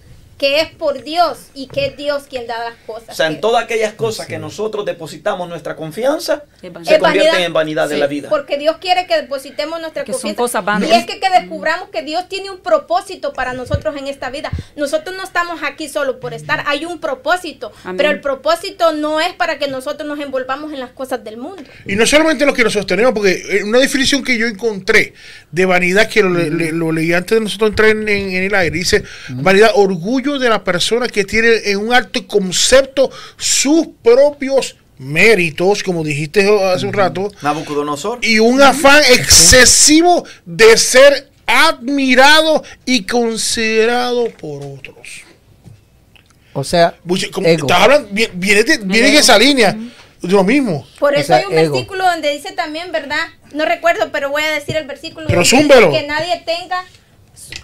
que 0.42 0.60
es 0.60 0.70
por 0.70 1.04
Dios 1.04 1.38
y 1.54 1.68
que 1.68 1.86
es 1.86 1.96
Dios 1.96 2.24
quien 2.28 2.48
da 2.48 2.58
las 2.64 2.74
cosas. 2.84 3.10
O 3.10 3.14
sea, 3.14 3.28
en 3.28 3.40
todas 3.40 3.62
aquellas 3.62 3.92
cosas 3.92 4.26
que 4.26 4.40
nosotros 4.40 4.84
depositamos 4.84 5.48
nuestra 5.48 5.76
confianza, 5.76 6.42
se 6.60 6.98
convierten 6.98 7.42
en 7.44 7.52
vanidad 7.52 7.88
de 7.88 7.94
Sí. 7.94 8.00
la 8.00 8.08
vida. 8.08 8.28
Porque 8.28 8.58
Dios 8.58 8.78
quiere 8.80 9.06
que 9.06 9.14
depositemos 9.20 9.80
nuestra 9.80 10.02
Que 10.02 10.10
son 10.10 10.20
confianza. 10.22 10.42
cosas 10.42 10.64
vanas. 10.64 10.88
Y 10.88 10.92
es 10.94 11.06
que, 11.06 11.20
que 11.20 11.30
descubramos 11.30 11.90
que 11.90 12.02
Dios 12.02 12.28
tiene 12.28 12.50
un 12.50 12.58
propósito 12.58 13.32
para 13.32 13.52
nosotros 13.52 13.94
en 13.96 14.08
esta 14.08 14.30
vida. 14.30 14.50
Nosotros 14.74 15.14
no 15.16 15.22
estamos 15.22 15.60
aquí 15.62 15.88
solo 15.88 16.18
por 16.18 16.34
estar, 16.34 16.64
hay 16.66 16.86
un 16.86 16.98
propósito. 16.98 17.70
Amén. 17.84 17.98
Pero 17.98 18.10
el 18.10 18.20
propósito 18.20 18.92
no 18.92 19.20
es 19.20 19.32
para 19.34 19.60
que 19.60 19.68
nosotros 19.68 20.08
nos 20.08 20.18
envolvamos 20.18 20.72
en 20.72 20.80
las 20.80 20.90
cosas 20.90 21.22
del 21.22 21.36
mundo. 21.36 21.62
y 21.86 21.94
no 21.94 22.04
solamente 22.04 22.44
los 22.46 22.56
que 22.56 22.64
nos 22.64 22.72
sostenemos, 22.72 23.12
porque 23.12 23.60
una 23.64 23.78
definición 23.78 24.24
que 24.24 24.36
yo 24.36 24.48
encontré 24.48 25.14
de 25.52 25.66
vanidad, 25.66 26.08
que 26.08 26.20
lo, 26.24 26.30
le- 26.30 26.50
le- 26.50 26.72
lo 26.72 26.90
leí 26.90 27.12
antes 27.12 27.38
de 27.38 27.44
nosotros 27.44 27.70
entrar 27.70 27.90
en, 27.90 28.08
en- 28.08 28.32
en 28.32 28.42
el 28.42 28.54
aire, 28.56 28.76
dice, 28.76 29.04
vanidad, 29.28 29.70
orgullo 29.74 30.31
de 30.38 30.48
la 30.48 30.62
persona 30.64 31.06
que 31.08 31.24
tiene 31.24 31.48
en 31.66 31.78
un 31.78 31.92
alto 31.92 32.26
concepto 32.26 33.10
sus 33.36 33.88
propios 34.02 34.76
méritos, 34.98 35.82
como 35.82 36.04
dijiste 36.04 36.48
hace 36.72 36.86
un 36.86 36.92
rato, 36.92 37.30
Nabucodonosor. 37.42 38.18
y 38.22 38.38
un 38.38 38.60
afán 38.62 39.02
excesivo 39.10 40.24
de 40.44 40.76
ser 40.78 41.28
admirado 41.46 42.62
y 42.86 43.04
considerado 43.04 44.28
por 44.30 44.62
otros. 44.62 45.22
O 46.54 46.62
sea, 46.64 46.94
hablando, 47.72 48.08
vi- 48.12 48.28
viene, 48.34 48.62
de- 48.64 48.78
viene 48.78 49.08
en 49.08 49.14
esa 49.16 49.38
línea, 49.38 49.72
de 50.20 50.28
lo 50.32 50.44
mismo. 50.44 50.86
Por 50.98 51.14
O 51.14 51.16
eso 51.16 51.28
sea, 51.28 51.36
hay 51.38 51.46
un 51.46 51.58
ego. 51.58 51.72
versículo 51.72 52.04
donde 52.04 52.30
dice 52.30 52.52
también, 52.52 52.92
¿verdad? 52.92 53.26
No 53.52 53.64
recuerdo, 53.64 54.10
pero 54.12 54.30
voy 54.30 54.42
a 54.42 54.50
decir 54.52 54.76
el 54.76 54.86
versículo. 54.86 55.26
Pero 55.26 55.44
zúmbelo. 55.44 55.90
Que 55.90 56.06
nadie 56.06 56.42
tenga 56.46 56.84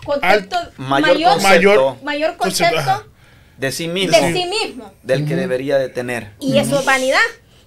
concepto 0.04 0.56
Mayor 0.76 1.08
mayor, 1.14 1.32
concepto. 1.32 1.98
Mayor- 2.02 2.36
Concepto, 2.36 2.74
concepto 2.76 3.10
de 3.58 3.72
sí 3.72 3.88
mismo, 3.88 4.16
de 4.16 4.32
sí 4.32 4.46
mismo. 4.46 4.92
del 5.02 5.26
que 5.26 5.34
debería 5.36 5.78
de 5.78 5.88
tener. 5.88 6.32
Y 6.40 6.58
eso 6.58 6.78
es 6.78 6.84
vanidad. 6.84 7.18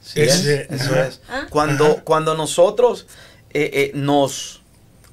Sí, 0.02 0.22
es, 0.22 0.36
Ese- 0.40 0.68
eso 0.74 0.92
ajá. 0.94 1.08
es. 1.08 1.22
Ah. 1.30 1.46
Cuando, 1.50 2.04
cuando 2.04 2.36
nosotros 2.36 3.08
eh, 3.54 3.70
eh, 3.74 3.92
nos, 3.94 4.62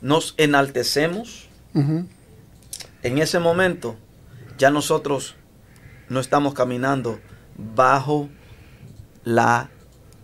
nos 0.01 0.35
enaltecemos, 0.39 1.49
en 1.75 3.19
ese 3.19 3.39
momento 3.39 3.97
ya 4.57 4.71
nosotros 4.71 5.35
no 6.09 6.21
estamos 6.21 6.55
caminando 6.55 7.21
bajo 7.57 8.29
la 9.25 9.71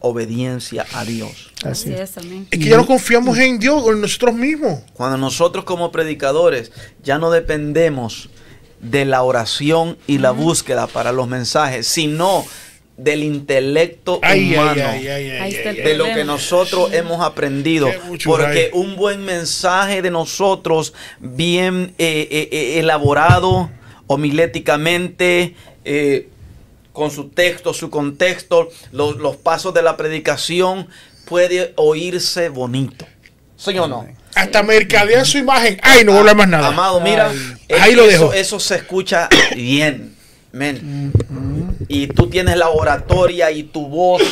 obediencia 0.04 0.86
a 0.92 1.04
Dios. 1.04 1.50
Así 1.64 1.92
es. 1.92 2.16
es, 2.16 2.24
que 2.50 2.58
ya 2.58 2.76
no 2.76 2.86
confiamos 2.86 3.38
en 3.38 3.58
Dios 3.58 3.82
o 3.82 3.92
en 3.92 4.00
nosotros 4.00 4.34
mismos. 4.34 4.80
Cuando 4.92 5.16
nosotros 5.16 5.64
como 5.64 5.90
predicadores 5.90 6.72
ya 7.02 7.18
no 7.18 7.30
dependemos 7.30 8.28
de 8.80 9.06
la 9.06 9.22
oración 9.22 9.96
y 10.06 10.18
la 10.18 10.30
búsqueda 10.30 10.86
para 10.86 11.10
los 11.12 11.26
mensajes, 11.26 11.86
sino 11.86 12.44
del 12.96 13.22
intelecto 13.24 14.20
Ay, 14.22 14.52
humano. 14.52 14.82
ay, 14.86 15.06
ay, 15.06 15.08
ay, 15.08 15.30
ay, 15.30 15.38
Ahí 15.40 15.54
está 15.54 15.70
ay, 15.70 15.76
el 15.78 15.82
ay. 15.86 15.92
de 15.92 15.98
lo 15.98 16.04
que 16.04 16.24
nosotros 16.24 16.92
hemos 16.92 17.20
aprendido. 17.24 17.90
Porque 18.24 18.70
un 18.72 18.96
buen 18.96 19.24
mensaje 19.24 20.02
de 20.02 20.10
nosotros, 20.10 20.92
bien 21.18 21.94
eh, 21.98 22.28
eh, 22.30 22.48
eh, 22.52 22.78
elaborado, 22.80 23.70
homiléticamente, 24.06 25.54
eh, 25.84 26.28
con 26.94 27.10
su 27.10 27.28
texto, 27.28 27.74
su 27.74 27.90
contexto, 27.90 28.70
los, 28.92 29.16
los 29.16 29.36
pasos 29.36 29.74
de 29.74 29.82
la 29.82 29.96
predicación, 29.98 30.88
puede 31.26 31.74
oírse 31.76 32.48
bonito. 32.48 33.04
¿Sí 33.56 33.76
o 33.78 33.86
no? 33.88 34.06
Hasta 34.34 34.62
mercadear 34.62 35.26
su 35.26 35.38
imagen. 35.38 35.78
Ay, 35.82 36.04
no 36.04 36.12
voy 36.12 36.18
a 36.18 36.20
hablar 36.20 36.36
más 36.36 36.48
nada. 36.48 36.68
Amado, 36.68 37.00
mira, 37.00 37.32
es 37.68 37.80
Ahí 37.82 37.94
lo 37.94 38.04
eso, 38.04 38.10
dejo. 38.26 38.32
eso 38.32 38.60
se 38.60 38.76
escucha 38.76 39.28
bien. 39.56 40.14
men. 40.52 41.12
Y 41.88 42.06
tú 42.06 42.28
tienes 42.28 42.56
la 42.56 42.68
oratoria 42.68 43.50
y 43.50 43.64
tu 43.64 43.88
voz 43.88 44.22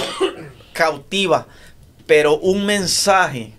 cautiva, 0.72 1.48
pero 2.06 2.38
un 2.38 2.64
mensaje 2.64 3.52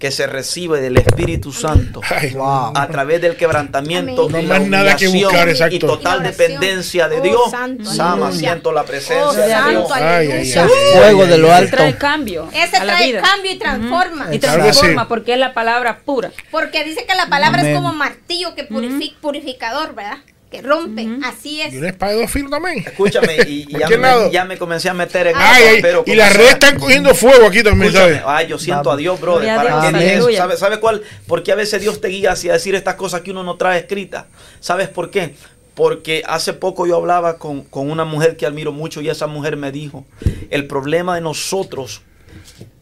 que 0.00 0.10
se 0.10 0.26
recibe 0.26 0.80
del 0.80 0.96
Espíritu 0.96 1.52
Santo 1.52 2.00
Ay, 2.08 2.30
Wow. 2.30 2.72
a 2.74 2.88
través 2.88 3.20
del 3.20 3.36
quebrantamiento 3.36 4.26
Amén. 4.28 4.48
No 4.48 4.54
la 4.54 4.58
más 4.60 4.68
nada 4.68 4.96
que 4.96 5.06
humillación 5.06 5.30
buscar, 5.30 5.48
exacto. 5.50 5.76
y 5.76 5.78
total 5.78 6.22
dependencia 6.24 7.08
de 7.08 7.18
Oh, 7.18 7.22
Dios. 7.22 7.50
santo, 7.50 7.84
Sama, 7.84 8.26
aleluya. 8.28 8.38
siento 8.50 8.72
la 8.72 8.82
presencia 8.84 9.24
Oh, 9.28 9.32
de 9.32 9.46
Dios. 9.46 9.52
santo, 9.88 9.94
Ay, 9.94 10.02
ay, 10.02 10.08
aleluya. 10.30 10.34
ay. 10.36 10.48
Ese 10.48 10.98
fuego 10.98 11.26
de 11.26 11.38
lo 11.38 11.46
Ese 11.48 11.54
alto. 11.56 11.76
trae 11.76 11.96
cambio 11.96 12.48
Ese 12.52 12.80
trae 12.80 13.06
vida. 13.06 13.20
cambio 13.22 13.52
y 13.52 13.58
transforma. 13.58 14.34
Y 14.34 14.38
transforma 14.38 15.02
sí. 15.02 15.06
porque 15.08 15.32
es 15.34 15.38
la 15.38 15.52
palabra 15.54 15.98
pura. 16.04 16.32
Porque 16.50 16.82
dice 16.82 17.04
que 17.06 17.14
la 17.14 17.26
palabra 17.28 17.60
Amén. 17.60 17.72
es 17.76 17.78
como 17.80 17.92
martillo 17.92 18.54
que 18.54 18.64
purifica, 18.64 19.16
purificador, 19.20 19.94
¿verdad? 19.94 20.18
Que 20.50 20.62
rompe. 20.62 21.06
Así 21.22 21.60
es. 21.60 21.72
Y 21.72 21.78
una 21.78 21.90
espada 21.90 22.12
de 22.12 22.22
dos 22.22 22.30
filos 22.30 22.50
también. 22.50 22.78
Escúchame, 22.80 23.36
y, 23.46 23.60
y 23.62 23.66
¿Por 23.66 23.88
ya, 23.88 23.98
me, 23.98 24.30
ya 24.32 24.44
me 24.44 24.58
comencé 24.58 24.88
a 24.88 24.94
meter 24.94 25.28
en 25.28 25.34
Ay, 25.36 25.78
pero 25.80 26.02
y 26.04 26.14
las 26.16 26.34
redes 26.34 26.54
están 26.54 26.78
cogiendo 26.78 27.14
fuego 27.14 27.46
aquí 27.46 27.62
también, 27.62 27.92
Escúchame, 27.94 28.14
¿sabes? 28.18 28.24
ay, 28.26 28.48
yo 28.48 28.58
siento 28.58 28.90
a 28.90 28.96
Dios, 28.96 29.20
brother. 29.20 29.48
A 29.50 29.56
¿Para 29.56 29.80
Dios, 29.80 29.92
qué 29.92 30.06
eso? 30.06 30.16
aleluya. 30.16 30.38
¿Sabe, 30.38 30.56
sabe 30.56 30.80
cuál? 30.80 31.02
Porque 31.28 31.52
a 31.52 31.54
veces 31.54 31.80
Dios 31.80 32.00
te 32.00 32.08
guía 32.08 32.32
hacia 32.32 32.52
decir 32.54 32.74
estas 32.74 32.96
cosas 32.96 33.20
que 33.20 33.30
uno 33.30 33.44
no 33.44 33.54
trae 33.56 33.78
escritas. 33.78 34.24
¿Sabes 34.58 34.88
por 34.88 35.10
qué? 35.12 35.36
Porque 35.74 36.24
hace 36.26 36.52
poco 36.52 36.84
yo 36.84 36.96
hablaba 36.96 37.38
con, 37.38 37.62
con 37.62 37.88
una 37.88 38.04
mujer 38.04 38.36
que 38.36 38.44
admiro 38.44 38.72
mucho 38.72 39.00
y 39.00 39.08
esa 39.08 39.28
mujer 39.28 39.56
me 39.56 39.70
dijo, 39.70 40.04
el 40.50 40.66
problema 40.66 41.14
de 41.14 41.20
nosotros, 41.20 42.02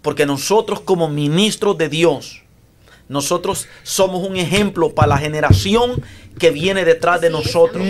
porque 0.00 0.24
nosotros 0.24 0.80
como 0.80 1.08
ministros 1.08 1.76
de 1.76 1.90
Dios, 1.90 2.42
nosotros 3.09 3.68
somos 3.82 4.26
un 4.26 4.36
ejemplo 4.36 4.94
para 4.94 5.09
la 5.09 5.18
generación 5.18 6.02
que 6.38 6.50
viene 6.50 6.84
detrás 6.84 7.20
de 7.20 7.30
nosotros. 7.30 7.84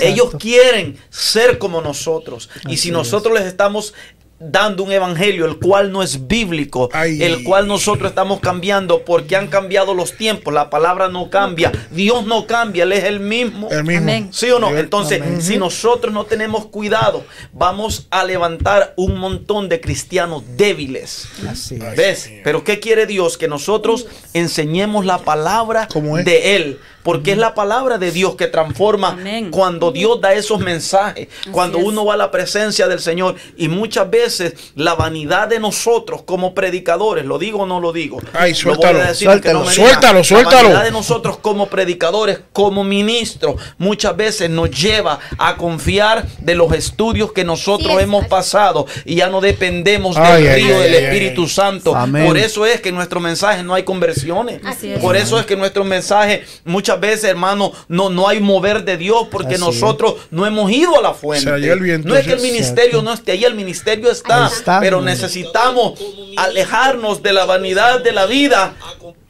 Ellos 0.00 0.30
quieren 0.38 0.96
ser 1.10 1.58
como 1.58 1.80
nosotros. 1.80 2.48
y 2.68 2.76
si 2.78 2.90
nosotros 2.90 3.34
les 3.34 3.46
estamos 3.46 3.94
dando 4.40 4.84
un 4.84 4.90
evangelio 4.90 5.44
el 5.44 5.58
cual 5.58 5.92
no 5.92 6.02
es 6.02 6.26
bíblico, 6.26 6.88
Ay. 6.94 7.22
el 7.22 7.44
cual 7.44 7.68
nosotros 7.68 8.08
estamos 8.08 8.40
cambiando 8.40 9.04
porque 9.04 9.36
han 9.36 9.48
cambiado 9.48 9.92
los 9.92 10.16
tiempos, 10.16 10.54
la 10.54 10.70
palabra 10.70 11.08
no 11.08 11.28
cambia, 11.28 11.70
Dios 11.90 12.24
no 12.24 12.46
cambia, 12.46 12.84
Él 12.84 12.92
es 12.92 13.04
el 13.04 13.20
mismo. 13.20 13.68
El 13.70 13.84
mismo. 13.84 14.02
Amén. 14.02 14.28
¿Sí 14.32 14.50
o 14.50 14.58
no? 14.58 14.76
Entonces, 14.76 15.20
Amén. 15.20 15.42
si 15.42 15.58
nosotros 15.58 16.12
no 16.14 16.24
tenemos 16.24 16.66
cuidado, 16.66 17.24
vamos 17.52 18.06
a 18.10 18.24
levantar 18.24 18.94
un 18.96 19.18
montón 19.18 19.68
de 19.68 19.80
cristianos 19.80 20.42
débiles. 20.56 21.28
Así 21.46 21.76
es. 21.76 21.96
¿Ves? 21.96 22.30
Pero 22.42 22.64
¿qué 22.64 22.80
quiere 22.80 23.04
Dios? 23.04 23.36
Que 23.36 23.46
nosotros 23.46 24.06
enseñemos 24.32 25.04
la 25.04 25.18
palabra 25.18 25.86
¿Cómo 25.92 26.18
es? 26.18 26.24
de 26.24 26.56
Él. 26.56 26.80
Porque 27.02 27.32
es 27.32 27.38
la 27.38 27.54
palabra 27.54 27.96
de 27.98 28.10
Dios 28.12 28.36
que 28.36 28.46
transforma 28.46 29.08
Amén. 29.10 29.50
cuando 29.50 29.90
Dios 29.92 30.20
da 30.20 30.34
esos 30.34 30.60
mensajes, 30.60 31.28
cuando 31.50 31.78
es. 31.78 31.84
uno 31.84 32.04
va 32.04 32.14
a 32.14 32.16
la 32.16 32.30
presencia 32.30 32.88
del 32.88 33.00
Señor. 33.00 33.36
Y 33.56 33.68
muchas 33.68 34.10
veces 34.10 34.54
la 34.74 34.94
vanidad 34.94 35.48
de 35.48 35.58
nosotros 35.60 36.22
como 36.22 36.54
predicadores, 36.54 37.24
lo 37.24 37.38
digo 37.38 37.60
o 37.60 37.66
no 37.66 37.80
lo 37.80 37.92
digo. 37.92 38.18
Ay, 38.34 38.52
Lo 38.64 38.74
voy 38.76 38.86
a 38.86 39.14
suéltalo. 39.14 39.58
no 39.60 39.64
me 39.64 39.70
diga. 39.72 39.84
Suéltalo, 39.86 40.18
La 40.18 40.24
suéltalo. 40.24 40.62
vanidad 40.68 40.84
de 40.84 40.90
nosotros 40.90 41.38
como 41.38 41.68
predicadores, 41.68 42.40
como 42.52 42.84
ministros, 42.84 43.56
muchas 43.78 44.16
veces 44.16 44.50
nos 44.50 44.70
lleva 44.70 45.18
a 45.38 45.56
confiar 45.56 46.26
de 46.38 46.54
los 46.54 46.72
estudios 46.72 47.32
que 47.32 47.44
nosotros 47.44 47.92
Sí, 47.96 48.02
hemos 48.02 48.26
pasado 48.26 48.86
y 49.04 49.16
ya 49.16 49.28
no 49.28 49.40
dependemos 49.40 50.16
Ay, 50.16 50.42
del 50.44 50.52
ay, 50.52 50.62
río 50.62 50.76
ay, 50.76 50.82
del 50.82 50.94
ay, 50.94 51.04
Espíritu 51.04 51.42
ay. 51.42 51.48
Santo. 51.48 51.94
Amén. 51.96 52.26
Por 52.26 52.36
eso 52.36 52.66
es 52.66 52.80
que 52.80 52.90
en 52.90 52.94
nuestro 52.94 53.20
mensaje 53.20 53.62
no 53.62 53.74
hay 53.74 53.84
conversiones. 53.84 54.60
Así 54.64 54.92
es. 54.92 54.98
Por 55.00 55.16
eso 55.16 55.38
es 55.38 55.46
que 55.46 55.54
en 55.54 55.60
nuestro 55.60 55.84
mensaje 55.84 56.44
muchas 56.64 56.89
veces, 56.98 57.24
hermano, 57.24 57.72
no, 57.88 58.08
no 58.08 58.26
hay 58.26 58.40
mover 58.40 58.84
de 58.84 58.96
Dios 58.96 59.28
porque 59.30 59.54
Así 59.54 59.64
nosotros 59.64 60.14
no 60.30 60.46
hemos 60.46 60.72
ido 60.72 60.98
a 60.98 61.02
la 61.02 61.12
fuente. 61.12 61.48
El 61.50 61.80
viento, 61.80 62.08
no 62.08 62.16
es 62.16 62.26
que 62.26 62.32
el 62.32 62.40
ministerio 62.40 63.00
Exacto. 63.00 63.02
no 63.02 63.12
esté 63.12 63.32
ahí, 63.32 63.44
el 63.44 63.54
ministerio 63.54 64.10
está, 64.10 64.50
pero 64.80 65.02
necesitamos 65.02 66.00
alejarnos 66.36 67.22
de 67.22 67.32
la 67.34 67.44
vanidad 67.44 68.02
de 68.02 68.12
la 68.12 68.24
vida 68.26 68.74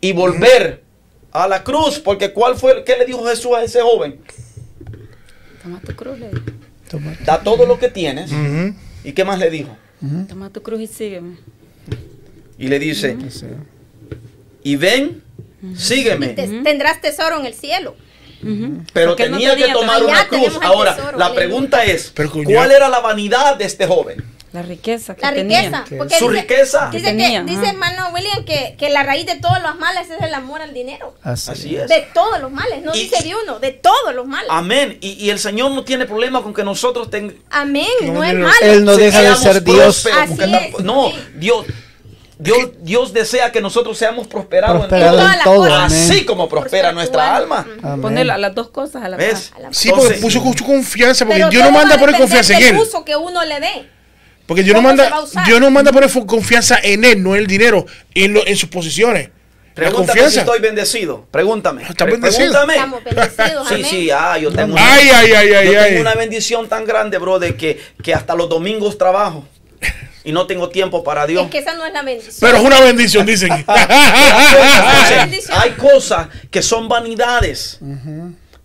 y 0.00 0.12
volver 0.12 0.82
a 1.32 1.48
la 1.48 1.62
cruz, 1.64 1.98
porque 1.98 2.32
¿cuál 2.32 2.56
fue, 2.56 2.84
qué 2.84 2.96
le 2.96 3.04
dijo 3.04 3.24
Jesús 3.26 3.52
a 3.56 3.62
ese 3.62 3.82
joven? 3.82 4.20
Toma 5.62 5.80
tu 5.80 5.94
cruz, 5.94 6.18
le 6.18 6.30
dijo. 6.30 6.42
Toma. 6.88 7.16
Da 7.24 7.42
todo 7.42 7.66
lo 7.66 7.78
que 7.78 7.88
tienes. 7.88 8.30
¿Y 9.04 9.12
qué 9.12 9.24
más 9.24 9.38
le 9.38 9.50
dijo? 9.50 9.76
Toma 10.28 10.50
tu 10.50 10.62
cruz 10.62 10.80
y 10.80 10.86
sígueme. 10.86 11.36
Y 12.58 12.68
le 12.68 12.78
dice, 12.78 13.16
y 14.62 14.76
ven, 14.76 15.22
sígueme. 15.76 16.28
Te- 16.28 16.48
Tendrás 16.62 17.00
tesoro 17.00 17.38
en 17.38 17.46
el 17.46 17.54
cielo. 17.54 17.96
Pero 18.92 19.10
Porque 19.10 19.28
no 19.28 19.36
tenía 19.38 19.54
que 19.56 19.72
tomar 19.72 20.02
una 20.02 20.26
cruz. 20.28 20.58
Ahora, 20.62 20.96
tesoro, 20.96 21.18
la 21.18 21.34
pregunta 21.34 21.84
es, 21.84 22.12
¿cuál 22.44 22.70
era 22.72 22.88
la 22.88 23.00
vanidad 23.00 23.56
de 23.56 23.66
este 23.66 23.86
joven? 23.86 24.24
La 24.52 24.62
riqueza 24.62 25.14
que 25.14 25.22
La 25.22 25.32
tenía. 25.32 25.60
riqueza. 25.60 25.84
Porque 25.96 26.18
Su 26.18 26.28
dice, 26.28 26.40
riqueza. 26.40 26.88
Dice, 26.90 27.04
Que 27.04 27.10
tenía, 27.10 27.44
que, 27.44 27.50
dice 27.52 27.60
ajá. 27.62 27.70
hermano 27.70 28.08
William 28.12 28.44
que, 28.44 28.74
que 28.76 28.90
la 28.90 29.04
raíz 29.04 29.24
de 29.26 29.36
todos 29.36 29.62
los 29.62 29.78
males 29.78 30.10
es 30.10 30.20
el 30.26 30.34
amor 30.34 30.60
al 30.60 30.74
dinero. 30.74 31.14
Así, 31.22 31.50
Así 31.52 31.76
es. 31.76 31.86
De 31.88 32.08
todos 32.12 32.40
los 32.40 32.50
males. 32.50 32.82
No 32.82 32.92
Y- 32.92 33.00
dice 33.04 33.22
de 33.22 33.32
uno, 33.36 33.60
de 33.60 33.70
todos 33.70 34.12
los 34.12 34.26
males. 34.26 34.48
Amén. 34.50 34.98
Y, 35.00 35.10
y 35.24 35.30
el 35.30 35.38
Señor 35.38 35.70
no 35.70 35.84
tiene 35.84 36.04
problema 36.06 36.42
con 36.42 36.52
que 36.52 36.64
nosotros 36.64 37.10
tengamos... 37.10 37.40
Amén. 37.50 37.86
No, 38.02 38.14
No, 38.14 38.24
es 38.24 38.34
malo. 38.34 38.50
Él 38.62 38.84
no 38.84 38.96
deja 38.96 39.22
de 39.22 39.36
ser 39.36 39.62
Dios. 39.62 40.08
no. 40.82 41.12
Dios, 41.36 41.66
Dios, 42.42 42.70
Dios 42.80 43.12
desea 43.12 43.52
que 43.52 43.60
nosotros 43.60 43.98
seamos 43.98 44.26
prosperados 44.26 44.78
Prosperado 44.86 45.18
en 45.20 45.44
todo. 45.44 45.74
Así 45.74 46.24
como 46.24 46.48
prospera 46.48 46.90
nuestra 46.92 47.36
alma. 47.36 47.66
Poner 48.00 48.24
la- 48.26 48.38
las 48.38 48.54
dos 48.54 48.70
cosas 48.70 49.02
a 49.04 49.08
la 49.10 49.16
¿Ves? 49.18 49.52
par. 49.54 49.74
Sí, 49.74 49.90
porque 49.90 50.14
puso 50.14 50.42
su 50.56 50.64
confianza, 50.64 51.24
porque 51.26 51.38
Pero 51.40 51.50
Dios 51.50 51.64
no 51.64 51.70
manda 51.72 51.96
a 51.96 51.98
poner 51.98 52.16
confianza 52.16 52.56
en 52.56 52.62
él. 52.74 52.76
uso 52.80 53.04
que 53.04 53.14
uno 53.14 53.44
le 53.44 53.60
dé. 53.60 53.88
Porque 54.46 54.62
Dios 54.62 54.74
no 54.74 54.82
¿Cómo 54.82 54.96
se 55.02 55.10
manda? 55.10 55.44
Dios 55.46 55.60
no 55.60 55.70
manda 55.70 55.90
a 55.90 55.94
poner 55.94 56.10
confianza 56.26 56.78
en 56.82 57.04
él, 57.04 57.22
no 57.22 57.34
en 57.36 57.42
el 57.42 57.46
dinero, 57.46 57.84
en, 58.14 58.32
lo- 58.32 58.46
en 58.46 58.56
sus 58.56 58.68
posiciones. 58.70 59.28
La 59.76 59.86
Pregúntame 59.88 60.28
si 60.28 60.38
estoy 60.40 60.60
bendecido. 60.60 61.26
Pregúntame. 61.30 61.82
¿Está 61.84 62.04
Pre- 62.04 62.12
bendecido? 62.14 62.50
Pregúntame. 62.66 62.74
Estamos 62.74 63.04
bendecidos. 63.04 63.68
Sí, 63.68 63.74
amén. 63.74 63.86
sí, 63.88 64.10
ah, 64.10 64.36
yo 64.38 64.50
tengo 64.50 64.72
una, 64.74 64.94
Ay, 64.94 65.08
ay, 65.08 65.32
ay, 65.32 65.52
ay, 65.54 65.72
yo 65.72 65.80
ay. 65.80 65.88
tengo 65.90 66.00
una 66.02 66.14
bendición 66.14 66.68
tan 66.68 66.84
grande, 66.84 67.16
brother, 67.18 67.56
que, 67.56 67.80
que 68.02 68.12
hasta 68.12 68.34
los 68.34 68.48
domingos 68.48 68.98
trabajo 68.98 69.46
y 70.24 70.32
no 70.32 70.46
tengo 70.46 70.68
tiempo 70.68 71.02
para 71.02 71.26
Dios. 71.26 71.44
Es 71.44 71.50
que 71.50 71.58
esa 71.58 71.74
no 71.74 71.86
es 71.86 71.92
la 71.92 72.02
bendición. 72.02 72.34
Pero 72.40 72.58
es 72.58 72.64
una 72.64 72.80
bendición, 72.80 73.26
dicen. 73.26 73.50
Hay 75.50 75.70
cosas 75.78 76.28
que 76.50 76.62
son 76.62 76.88
vanidades 76.88 77.78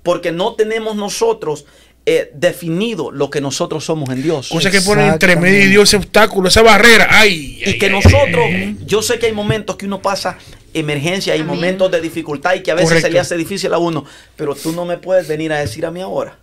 porque 0.03 0.31
no 0.31 0.53
tenemos 0.55 0.95
nosotros 0.95 1.65
eh, 2.05 2.29
definido 2.35 3.09
lo 3.09 3.31
que 3.31 3.41
nosotros 3.41 3.83
somos 3.83 4.09
en 4.09 4.21
Dios. 4.21 4.49
Cosas 4.49 4.71
que 4.71 4.81
ponen 4.81 5.07
entre 5.07 5.35
medio 5.35 5.63
y 5.63 5.67
Dios 5.67 5.89
ese 5.89 5.97
obstáculo, 5.97 6.49
esa 6.49 6.61
barrera. 6.61 7.07
Ay, 7.09 7.59
Y 7.65 7.69
ay, 7.69 7.77
que 7.79 7.87
ay, 7.87 7.91
nosotros, 7.91 8.45
ay, 8.45 8.77
yo 8.85 9.01
sé 9.01 9.17
que 9.17 9.25
hay 9.25 9.31
momentos 9.31 9.75
que 9.75 9.87
uno 9.87 10.01
pasa 10.01 10.37
emergencia, 10.73 11.33
hay 11.33 11.39
Amén. 11.39 11.55
momentos 11.55 11.89
de 11.89 12.01
dificultad 12.01 12.53
y 12.53 12.61
que 12.61 12.69
a 12.69 12.75
veces 12.75 12.89
Correcto. 12.89 13.07
se 13.07 13.13
le 13.13 13.19
hace 13.19 13.37
difícil 13.37 13.73
a 13.73 13.79
uno, 13.79 14.05
pero 14.35 14.53
tú 14.53 14.71
no 14.73 14.85
me 14.85 14.97
puedes 14.97 15.27
venir 15.27 15.51
a 15.51 15.57
decir 15.59 15.85
a 15.85 15.91
mí 15.91 16.01
ahora 16.01 16.37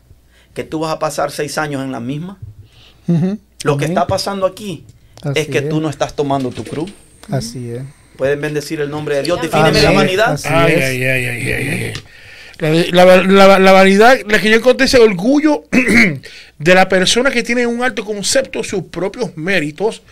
que 0.55 0.65
tú 0.65 0.81
vas 0.81 0.93
a 0.93 0.99
pasar 0.99 1.31
seis 1.31 1.57
años 1.59 1.83
en 1.85 1.93
la 1.93 2.01
misma. 2.01 2.39
Lo 3.63 3.77
que 3.77 3.85
está 3.85 4.07
pasando 4.09 4.47
aquí 4.47 4.85
Así 5.23 5.41
es 5.41 5.49
que 5.49 5.59
es. 5.59 5.68
tú 5.68 5.81
no 5.81 5.89
estás 5.89 6.14
tomando 6.14 6.51
tu 6.51 6.64
cruz. 6.64 6.93
Así 7.31 7.70
es. 7.70 7.83
Pueden 8.16 8.41
bendecir 8.41 8.81
el 8.81 8.91
nombre 8.91 9.16
de 9.16 9.23
Dios. 9.23 9.41
Defíneme 9.41 9.81
la 9.83 9.91
vanidad. 9.93 10.33
Así 10.33 10.49
Ay, 10.51 10.73
es. 10.75 10.85
ay, 10.85 11.05
ay, 11.05 11.25
ay, 11.27 11.53
ay, 11.53 11.68
ay. 11.85 11.93
La, 12.93 13.05
la- 13.05 13.23
la- 13.23 13.59
la 13.59 13.73
vanidad, 13.73 14.18
la 14.29 14.39
que 14.41 14.49
yo 14.51 14.57
encontré 14.57 14.87
es 14.87 14.95
el 14.95 15.01
orgullo 15.03 15.64
de 16.59 16.75
la 16.75 16.89
persona 16.89 17.31
que 17.31 17.43
tiene 17.43 17.66
un 17.66 17.83
alto 17.83 18.05
concepto 18.05 18.61
de 18.61 18.64
sus 18.68 18.85
propios 18.85 19.37
méritos 19.37 20.03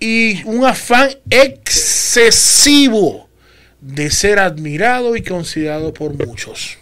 y 0.00 0.42
un 0.44 0.64
afán 0.64 1.10
excesivo 1.30 3.28
de 3.80 4.10
ser 4.10 4.38
admirado 4.38 5.16
y 5.16 5.22
considerado 5.22 5.92
por 5.92 6.14
muchos. 6.26 6.78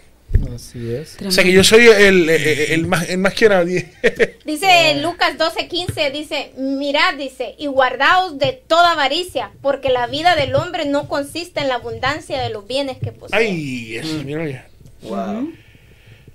Así 0.54 0.92
es. 0.94 1.16
O 1.26 1.30
sea 1.30 1.42
que 1.44 1.52
yo 1.52 1.64
soy 1.64 1.86
el, 1.86 2.28
el- 2.28 2.58
el 2.72 2.86
más, 2.86 3.08
el 3.08 3.18
más 3.18 3.34
que 3.34 3.48
nadie. 3.48 3.90
Dice 4.44 4.96
Lucas 5.02 5.36
12:15, 5.38 6.12
dice, 6.12 6.52
mirad, 6.56 7.14
dice, 7.14 7.54
y 7.58 7.66
guardaos 7.66 8.38
de 8.38 8.52
toda 8.66 8.92
avaricia, 8.92 9.50
porque 9.62 9.88
la 9.90 10.06
vida 10.06 10.36
del 10.36 10.54
hombre 10.54 10.84
no 10.86 11.08
consiste 11.08 11.60
en 11.60 11.68
la 11.68 11.76
abundancia 11.76 12.40
de 12.42 12.50
los 12.50 12.66
bienes 12.66 12.98
que 12.98 13.12
posee. 13.12 13.38
Ay, 13.38 13.96
eso, 13.96 14.22
mira 14.24 14.48
ya. 14.48 14.68
Wow. 15.02 15.52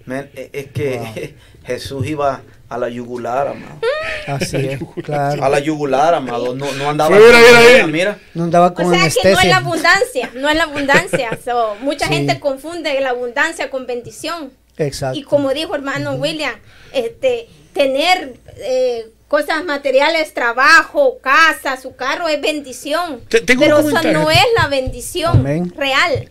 Man, 0.06 0.30
e- 0.36 0.50
es 0.54 0.68
que 0.68 1.36
Jesús 1.66 2.08
iba 2.08 2.42
a 2.70 2.78
la 2.78 2.90
yugular, 2.90 3.48
amado. 3.48 3.80
Así 4.28 4.58
es, 4.58 4.80
claro. 5.04 5.44
A 5.44 5.50
la 5.50 5.60
yugular, 5.60 6.14
amado. 6.14 6.54
No, 6.56 6.72
no 6.74 6.90
andaba. 6.90 7.16
Fue, 7.16 7.26
mira, 7.26 7.40
mira, 7.72 7.88
mira. 7.88 8.20
No 8.36 8.44
andaba 8.44 8.68
O 8.68 8.74
con 8.74 8.92
sea 8.94 9.10
que 9.10 9.32
no 9.34 9.40
es 9.40 9.46
la 9.48 9.58
abundancia, 9.58 10.30
no 10.36 10.50
es 10.50 10.56
la 10.56 10.64
abundancia. 10.64 11.30
So, 11.46 11.76
mucha 11.82 12.08
Sí. 12.08 12.14
gente 12.14 12.40
confunde 12.40 13.00
la 13.02 13.10
abundancia 13.10 13.70
con 13.72 13.88
bendición. 13.88 14.52
Exacto. 14.78 15.18
Y 15.18 15.24
como 15.24 15.54
dijo 15.54 15.74
hermano 15.76 16.14
William, 16.14 16.54
este, 16.94 17.48
tener 17.74 18.34
eh, 18.58 19.10
cosas 19.28 19.64
materiales, 19.66 20.34
trabajo, 20.34 21.18
casa, 21.22 21.78
su 21.78 21.96
carro 21.96 22.28
es 22.30 22.40
bendición. 22.42 23.22
Te- 23.30 23.42
pero 23.42 23.80
esa 23.80 23.90
comentario. 23.90 24.20
no 24.20 24.32
es 24.32 24.46
la 24.58 24.68
bendición 24.68 25.38
Amén. 25.38 25.74
real. 25.76 26.30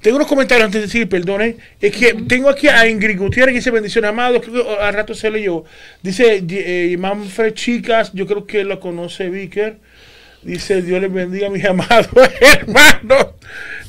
Tengo 0.00 0.16
unos 0.16 0.28
comentarios 0.28 0.64
antes 0.64 0.80
de 0.80 0.86
decir, 0.86 1.08
perdonen. 1.08 1.56
Es 1.80 1.94
que 1.94 2.14
tengo 2.26 2.48
aquí 2.48 2.68
a 2.68 2.88
Ingrid 2.88 3.18
Gutiérrez 3.18 3.52
que 3.52 3.58
dice 3.58 3.70
bendición 3.70 4.04
amado. 4.06 4.40
Creo 4.40 4.64
que 4.64 4.82
al 4.82 4.94
rato 4.94 5.14
se 5.14 5.30
leyó. 5.30 5.64
Dice 6.02 6.42
eh, 6.48 6.96
Manfred 6.98 7.52
Chicas, 7.52 8.10
yo 8.14 8.26
creo 8.26 8.46
que 8.46 8.64
lo 8.64 8.80
conoce 8.80 9.28
Vicker. 9.28 9.76
Dice 10.42 10.80
Dios 10.80 11.02
les 11.02 11.12
bendiga 11.12 11.48
a 11.48 11.50
mis 11.50 11.64
amados 11.66 12.08
hermanos. 12.40 13.26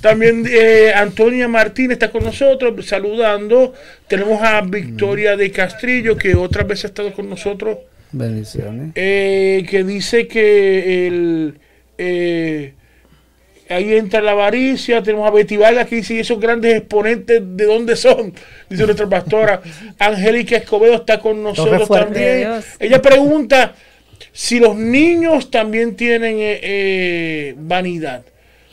También 0.02 0.44
eh, 0.50 0.92
Antonia 0.94 1.48
Martínez 1.48 1.94
está 1.94 2.12
con 2.12 2.24
nosotros 2.26 2.86
saludando. 2.86 3.74
Tenemos 4.08 4.42
a 4.42 4.60
Victoria 4.62 5.38
de 5.38 5.50
Castrillo 5.52 6.18
que 6.18 6.36
otra 6.36 6.64
vez 6.64 6.84
ha 6.84 6.88
estado 6.88 7.14
con 7.14 7.30
nosotros. 7.30 7.78
Bendiciones. 8.12 8.92
eh, 8.96 9.66
que 9.70 9.86
dice 9.86 10.28
que 10.28 11.08
el 11.08 11.58
eh, 11.98 12.74
ahí 13.72 13.94
entra 13.96 14.22
la 14.22 14.32
avaricia, 14.32 15.02
tenemos 15.04 15.28
a 15.28 15.32
Betty 15.32 15.58
Vargas 15.58 15.88
que 15.88 15.96
dice 15.98 16.14
"¿Y 16.16 16.20
esos 16.20 16.40
grandes 16.40 16.76
exponentes 16.76 17.42
de 17.44 17.66
dónde 17.66 17.96
son, 17.96 18.34
dice 18.70 18.84
nuestra 18.86 19.08
pastora. 19.10 19.62
Angélica 20.00 20.58
Escobedo 20.58 20.96
está 20.96 21.20
con 21.20 21.42
nosotros 21.44 21.88
fuerte. 21.88 22.06
también. 22.14 22.38
Dios. 22.40 22.66
Ella 22.80 23.02
pregunta 23.02 23.74
si 24.34 24.60
los 24.60 24.76
niños 24.76 25.50
también 25.52 25.96
tienen 25.96 26.36
eh, 26.40 26.60
eh, 26.64 27.56
vanidad. 27.58 28.24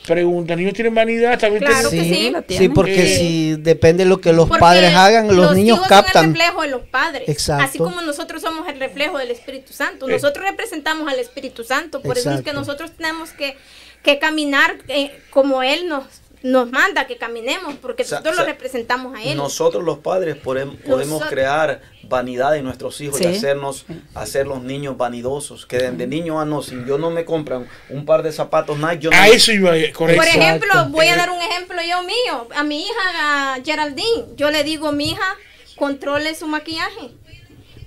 Pregunta, 0.07 0.57
¿niños 0.57 0.73
tienen 0.73 0.95
vanidad? 0.95 1.39
También 1.39 1.63
Claro 1.63 1.91
tienen- 1.91 2.09
que 2.09 2.15
sí. 2.17 2.33
Sí, 2.39 2.43
tienen. 2.47 2.73
porque 2.73 3.03
Eh, 3.03 3.19
si 3.19 3.57
depende 3.59 4.05
de 4.05 4.09
lo 4.09 4.23
que 4.23 4.33
los 4.33 4.49
Porque 4.49 4.61
padres 4.61 4.95
hagan, 4.95 5.27
los, 5.37 5.55
niños 5.55 5.77
hijos 5.77 5.89
Son 5.89 5.99
captan. 6.03 6.25
el 6.25 6.31
reflejo 6.33 6.63
de 6.63 6.69
los 6.69 6.83
padres. 6.85 7.29
Exacto. 7.29 7.65
Así 7.65 7.77
como 7.79 8.01
nosotros 8.01 8.41
somos 8.41 8.67
el 8.69 8.81
reflejo 8.81 9.19
del 9.19 9.31
Espíritu 9.33 9.75
Santo. 9.75 10.09
Nosotros 10.09 10.47
representamos 10.49 11.13
al 11.13 11.19
Espíritu 11.19 11.63
Santo. 11.63 12.01
Por 12.01 12.17
eso 12.17 12.31
es 12.33 12.41
que 12.41 12.55
nosotros 12.55 12.93
tenemos 12.97 13.33
que, 13.33 13.57
que 14.03 14.19
caminar 14.19 14.79
eh, 14.89 15.21
como 15.31 15.63
Él 15.63 15.89
nos, 15.89 16.05
nos 16.43 16.71
manda 16.71 17.07
que 17.07 17.17
caminemos. 17.17 17.75
Porque 17.77 18.03
O 18.03 18.07
sea, 18.07 18.19
nosotros 18.19 18.35
o 18.35 18.37
sea, 18.37 18.45
lo 18.47 18.51
representamos 18.53 19.17
a 19.17 19.23
Él. 19.23 19.37
Nosotros 19.37 19.83
los 19.85 19.99
padres 19.99 20.37
podem- 20.37 20.77
podemos 20.79 21.09
Nosotros. 21.21 21.31
crear 21.31 21.81
vanidad 22.05 22.57
en 22.57 22.65
nuestros 22.65 23.01
hijos 23.03 23.21
y 23.21 23.27
hacernos 23.27 23.85
hacer 24.15 24.47
los 24.47 24.63
niños 24.63 24.97
vanidosos. 24.97 25.67
Que 25.67 25.77
desde 25.79 26.07
niño, 26.07 26.41
ah, 26.41 26.45
no, 26.47 26.63
si 26.63 26.75
yo 26.87 26.97
no 26.97 27.11
me 27.11 27.25
compran 27.27 27.69
un 27.91 28.07
par 28.07 28.23
de 28.23 28.33
zapatos 28.33 28.79
Nike, 28.79 28.99
yo 29.01 29.11
no. 29.11 29.17
A 29.17 29.29
eso 29.29 29.53
iba, 29.53 29.77
eh, 29.77 29.93
correcto. 29.93 30.23
Por 30.23 30.27
Exacto. 30.29 30.41
ejemplo, 30.47 30.87
voy 30.91 31.09
a 31.09 31.17
dar 31.17 31.31
un 31.31 31.41
ejemplo 31.43 31.77
yo 31.83 32.03
mío. 32.05 32.49
A 32.55 32.63
mi 32.65 32.83
hija 32.83 33.55
a 33.55 33.59
Geraldine, 33.63 34.25
yo 34.37 34.51
le 34.51 34.65
digo, 34.65 34.91
mi 34.93 35.11
hija, 35.11 35.37
controle 35.77 36.35
su 36.35 36.47
maquillaje. 36.47 37.11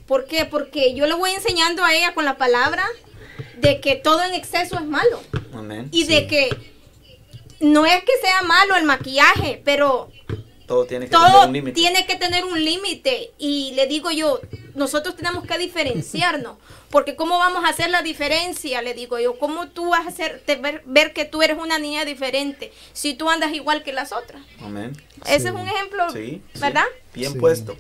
¿Por 0.06 0.26
qué? 0.26 0.46
Porque 0.46 0.94
yo 0.94 1.08
le 1.08 1.14
voy 1.16 1.32
enseñando 1.32 1.84
a 1.86 1.94
ella 1.96 2.14
con 2.14 2.26
la 2.26 2.38
palabra 2.38 2.84
de 3.58 3.80
que 3.82 3.96
todo 3.96 4.24
en 4.24 4.34
exceso 4.34 4.76
es 4.80 4.86
malo. 4.86 5.22
Amén. 5.54 5.88
Y 5.92 6.06
de 6.06 6.28
que 6.28 6.50
no 7.60 7.86
es 7.86 8.04
que 8.04 8.12
sea 8.22 8.42
malo 8.44 8.76
el 8.76 8.86
maquillaje, 8.86 9.62
pero 9.64 10.10
Todo 10.68 10.86
tiene 10.86 11.06
que 11.06 11.12
tener 11.12 11.28
todo 11.32 11.46
un 11.48 11.54
límite. 11.54 11.76
tiene 11.76 12.06
que 12.06 12.16
tener 12.16 12.44
un 12.46 12.64
límite. 12.64 13.32
Y 13.38 13.74
le 13.76 13.88
digo 13.88 14.10
yo, 14.12 14.40
nosotros 14.74 15.16
tenemos 15.16 15.46
que 15.46 15.58
diferenciarnos. 15.58 16.58
Porque 16.92 17.16
¿cómo 17.16 17.38
vamos 17.40 17.64
a 17.64 17.70
hacer 17.70 17.90
la 17.90 18.02
diferencia? 18.02 18.82
Le 18.82 18.94
digo 18.94 19.18
yo, 19.20 19.38
¿cómo 19.40 19.70
tú 19.70 19.90
vas 19.92 20.06
a 20.06 20.10
hacer, 20.10 20.42
te 20.46 20.56
ver, 20.58 20.82
ver 20.86 21.14
que 21.14 21.24
tú 21.24 21.42
eres 21.42 21.58
una 21.58 21.78
niña 21.80 22.04
diferente 22.04 22.74
si 22.92 23.14
tú 23.14 23.30
andas 23.30 23.54
igual 23.54 23.82
que 23.84 23.94
las 23.94 24.12
otras? 24.12 24.42
Amén. 24.62 24.92
Ese 25.26 25.50
es 25.50 25.54
un 25.54 25.68
ejemplo, 25.68 26.10
Sí. 26.12 26.42
sí. 26.54 26.60
¿verdad? 26.60 26.84
Bien 27.14 27.32
Sí. 27.34 27.40
puesto. 27.40 27.78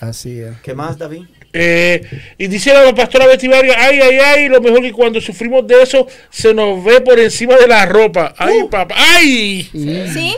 Así 0.00 0.40
es. 0.40 0.58
¿Qué 0.62 0.74
más, 0.74 0.96
David? 0.98 1.24
Eh, 1.58 2.02
y 2.36 2.48
dice 2.48 2.74
la 2.74 2.94
pastora 2.94 3.26
Betty 3.26 3.48
Vargas, 3.48 3.76
ay, 3.78 3.98
ay, 4.00 4.18
ay, 4.18 4.48
lo 4.50 4.60
mejor 4.60 4.82
que 4.82 4.92
cuando 4.92 5.20
sufrimos 5.22 5.66
de 5.66 5.82
eso 5.82 6.06
se 6.28 6.52
nos 6.52 6.84
ve 6.84 7.00
por 7.00 7.18
encima 7.18 7.56
de 7.56 7.66
la 7.66 7.86
ropa. 7.86 8.34
Ay, 8.36 8.64
papá, 8.70 8.94
ay. 8.98 9.62
Sí. 9.72 10.36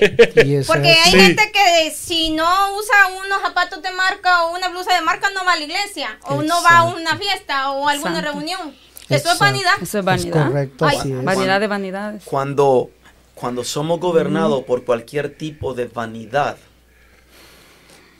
Porque 0.64 0.90
hay 0.90 1.10
Sí. 1.10 1.18
gente 1.18 1.50
que 1.52 1.90
si 1.90 2.30
no 2.30 2.76
usa 2.76 2.94
unos 3.24 3.42
zapatos 3.42 3.82
de 3.82 3.90
marca 3.90 4.44
o 4.44 4.56
una 4.56 4.68
blusa 4.68 4.94
de 4.94 5.00
marca 5.00 5.28
no 5.30 5.44
va 5.44 5.54
a 5.54 5.56
la 5.56 5.64
iglesia 5.64 6.18
o 6.22 6.42
no 6.44 6.62
va 6.62 6.78
a 6.78 6.82
una 6.84 7.16
fiesta 7.18 7.70
o 7.72 7.88
a 7.88 7.92
alguna 7.92 8.18
Exacto. 8.20 8.38
reunión. 8.38 8.74
Eso 9.08 9.32
es 9.32 9.38
vanidad. 9.40 9.72
Eso 9.76 9.82
es 9.84 9.94
es 9.96 10.04
vanidad. 10.04 10.46
correcto, 10.46 10.84
Ay, 10.86 10.98
así 10.98 11.12
es. 11.12 11.24
Vanidad 11.24 11.58
de 11.60 11.66
vanidades. 11.66 12.22
Cuando, 12.24 12.90
cuando 13.34 13.64
somos 13.64 13.98
gobernados 13.98 14.62
por 14.64 14.84
cualquier 14.84 15.34
tipo 15.36 15.74
de 15.74 15.86
vanidad, 15.86 16.56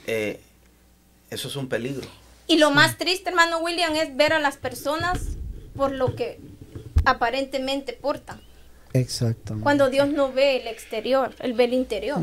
eh, 0.07 0.40
eso 1.30 1.46
es 1.49 1.57
un 1.57 1.68
peligro. 1.68 2.09
Y 2.49 2.59
lo 2.59 2.70
más 2.70 2.96
triste, 2.99 3.28
hermano 3.30 3.59
William, 3.59 3.94
es 3.94 4.16
ver 4.16 4.32
a 4.32 4.38
las 4.40 4.57
personas 4.57 5.20
por 5.76 5.92
lo 5.92 6.14
que 6.16 6.40
aparentemente 7.05 7.92
portan. 7.92 8.40
Exacto. 8.94 9.57
Cuando 9.62 9.90
Dios 9.90 10.09
no 10.09 10.32
ve 10.32 10.61
el 10.62 10.66
exterior, 10.66 11.34
Él 11.40 11.53
ve 11.53 11.64
el 11.64 11.74
interior. 11.74 12.18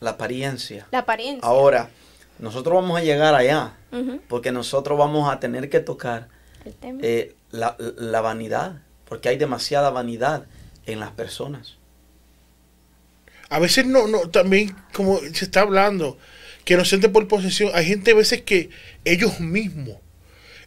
La 0.00 0.10
apariencia. 0.10 0.86
la 0.90 0.98
apariencia. 0.98 1.48
Ahora, 1.48 1.88
nosotros 2.38 2.74
vamos 2.74 2.98
a 2.98 3.02
llegar 3.02 3.34
allá, 3.34 3.74
porque 4.28 4.50
nosotros 4.52 4.98
vamos 4.98 5.32
a 5.32 5.38
tener 5.40 5.70
que 5.70 5.80
tocar 5.80 6.28
el 6.64 6.74
tema. 6.74 6.98
eh, 7.02 7.34
la, 7.52 7.76
la 7.78 8.20
vanidad, 8.20 8.82
porque 9.08 9.28
hay 9.28 9.36
demasiada 9.36 9.90
vanidad 9.90 10.46
en 10.86 10.98
las 11.00 11.12
personas. 11.12 11.76
A 13.50 13.60
veces 13.60 13.86
no, 13.86 14.08
no, 14.08 14.28
también 14.30 14.74
como 14.92 15.18
se 15.18 15.44
está 15.44 15.60
hablando, 15.60 16.18
que 16.64 16.76
no 16.76 16.84
sienten 16.84 17.12
por 17.12 17.26
posesión. 17.28 17.70
Hay 17.74 17.86
gente 17.86 18.12
a 18.12 18.14
veces 18.14 18.42
que 18.42 18.70
ellos 19.04 19.40
mismos, 19.40 19.98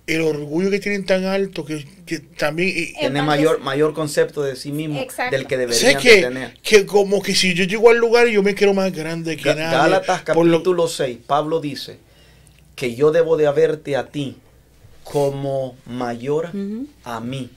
el 0.05 0.21
orgullo 0.21 0.69
que 0.69 0.79
tienen 0.79 1.05
tan 1.05 1.25
alto, 1.25 1.65
que, 1.65 1.85
que 2.05 2.19
también... 2.19 2.93
Tiene 2.99 3.21
mayor, 3.21 3.59
mayor 3.59 3.93
concepto 3.93 4.41
de 4.41 4.55
sí 4.55 4.71
mismo 4.71 4.99
Exacto. 5.01 5.35
del 5.35 5.47
que 5.47 5.55
sé 5.55 5.59
deberían 5.59 5.93
de 5.95 5.99
que, 6.01 6.21
tener. 6.21 6.53
que 6.61 6.85
como 6.85 7.21
que 7.21 7.35
si 7.35 7.53
yo 7.53 7.65
llego 7.65 7.89
al 7.89 7.97
lugar 7.97 8.27
y 8.27 8.33
yo 8.33 8.43
me 8.43 8.53
quiero 8.55 8.73
más 8.73 8.93
grande 8.93 9.35
que 9.37 9.49
Ga- 9.49 9.55
nadie. 9.55 9.77
Gálatas 9.77 10.21
por 10.33 10.45
lo- 10.45 10.59
capítulo 10.59 10.87
6, 10.87 11.17
Pablo 11.27 11.59
dice 11.59 11.97
que 12.75 12.95
yo 12.95 13.11
debo 13.11 13.35
de 13.37 13.47
haberte 13.47 13.95
a 13.97 14.07
ti 14.07 14.37
como 15.03 15.75
mayor 15.85 16.51
a 17.03 17.19
mí. 17.19 17.49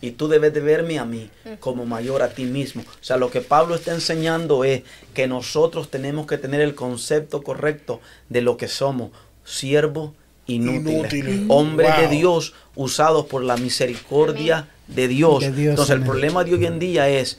Y 0.00 0.12
tú 0.12 0.28
debes 0.28 0.52
de 0.52 0.60
verme 0.60 0.98
a 0.98 1.04
mí 1.04 1.30
como 1.60 1.86
mayor 1.86 2.22
a 2.22 2.30
ti 2.30 2.44
mismo. 2.44 2.82
O 2.82 3.04
sea, 3.04 3.16
lo 3.16 3.30
que 3.30 3.40
Pablo 3.40 3.74
está 3.74 3.92
enseñando 3.94 4.64
es 4.64 4.82
que 5.12 5.26
nosotros 5.26 5.90
tenemos 5.90 6.26
que 6.26 6.38
tener 6.38 6.60
el 6.60 6.74
concepto 6.74 7.42
correcto 7.42 8.00
de 8.28 8.40
lo 8.40 8.56
que 8.56 8.68
somos, 8.68 9.10
siervos 9.44 10.12
inútiles, 10.46 11.12
Inútiles. 11.12 11.40
hombres 11.48 11.96
de. 11.98 12.08
Dios 12.08 12.54
usados 12.74 13.26
por 13.26 13.42
la 13.42 13.56
misericordia 13.56 14.68
de 14.88 15.08
Dios. 15.08 15.40
De 15.40 15.52
Dios, 15.52 15.70
Entonces 15.70 15.92
el 15.92 16.02
amén. 16.02 16.10
problema 16.10 16.44
de 16.44 16.54
hoy 16.54 16.66
en 16.66 16.78
día 16.78 17.08
es, 17.08 17.38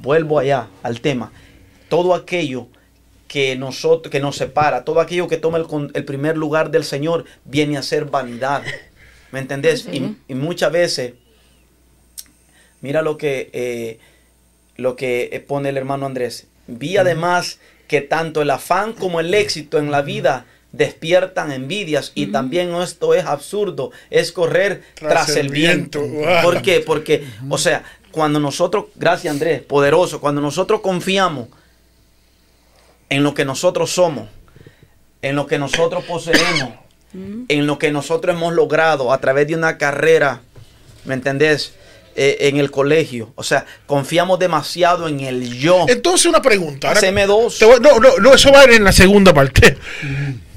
vuelvo 0.00 0.38
allá 0.38 0.68
al 0.82 1.00
tema, 1.00 1.32
todo 1.88 2.14
aquello 2.14 2.68
que 3.26 3.56
nosotros 3.56 4.10
que 4.10 4.20
nos 4.20 4.36
separa, 4.36 4.84
todo 4.84 5.00
aquello 5.00 5.28
que 5.28 5.36
toma 5.36 5.58
el, 5.58 6.04
primer 6.04 6.38
lugar 6.38 6.70
del 6.70 6.84
Señor 6.84 7.24
viene 7.44 7.76
a 7.76 7.82
ser 7.82 8.06
vanidad. 8.06 8.62
¿Me 9.32 9.40
entendés? 9.40 9.86
Y, 9.92 10.16
y 10.26 10.34
muchas 10.34 10.72
veces, 10.72 11.12
mira 12.80 13.02
lo 13.02 13.16
que 13.18 13.50
eh, 13.52 13.98
lo 14.76 14.96
que 14.96 15.30
eh, 15.32 15.40
pone 15.40 15.68
el 15.68 15.76
hermano 15.76 16.06
Andrés. 16.06 16.46
Vi 16.66 16.96
además 16.96 17.58
que 17.88 18.00
tanto 18.00 18.42
el 18.42 18.50
afán 18.50 18.92
como 18.92 19.20
el 19.20 19.34
éxito 19.34 19.78
en 19.78 19.90
la 19.90 20.02
vida 20.02 20.46
despiertan 20.72 21.50
envidias 21.50 22.12
y 22.14 22.26
también 22.26 22.74
esto 22.74 23.14
es 23.14 23.24
absurdo, 23.24 23.90
es 24.10 24.32
correr 24.32 24.82
tras, 24.94 25.30
el 25.36 25.48
viento. 25.48 26.00
Wow. 26.00 26.42
¿Por 26.42 26.62
qué? 26.62 26.80
Porque, 26.80 27.24
o 27.48 27.56
sea, 27.56 27.84
cuando 28.10 28.38
nosotros, 28.38 28.86
gracias 28.94 29.32
Andrés, 29.32 29.62
poderoso, 29.62 30.20
cuando 30.20 30.40
nosotros 30.40 30.80
confiamos 30.80 31.48
en 33.08 33.22
lo 33.22 33.34
que 33.34 33.44
nosotros 33.44 33.90
somos, 33.90 34.28
en 35.22 35.36
lo 35.36 35.46
que 35.46 35.58
nosotros 35.58 36.04
poseemos, 36.04 36.74
en 37.48 37.66
lo 37.66 37.78
que 37.78 37.90
nosotros 37.90 38.36
hemos 38.36 38.52
logrado 38.52 39.12
a 39.12 39.18
través 39.18 39.48
de 39.48 39.54
una 39.54 39.78
carrera, 39.78 40.42
¿me 41.04 41.14
entendés? 41.14 41.74
Eh, 42.20 42.48
en 42.48 42.56
el 42.56 42.68
colegio. 42.72 43.32
O 43.36 43.44
sea, 43.44 43.64
confiamos 43.86 44.40
demasiado 44.40 45.06
en 45.06 45.20
el 45.20 45.56
yo. 45.56 45.86
Entonces, 45.88 46.26
una 46.26 46.42
pregunta. 46.42 46.88
Ahora- 46.88 46.98
Haceme 46.98 47.26
dos. 47.26 47.60
te 47.60 47.64
voy- 47.64 47.78
no, 47.80 48.00
no, 48.00 48.16
no, 48.18 48.34
eso 48.34 48.50
va 48.50 48.62
a 48.62 48.64
ir 48.64 48.72
en 48.72 48.82
la 48.82 48.90
segunda 48.90 49.32
parte. 49.32 49.76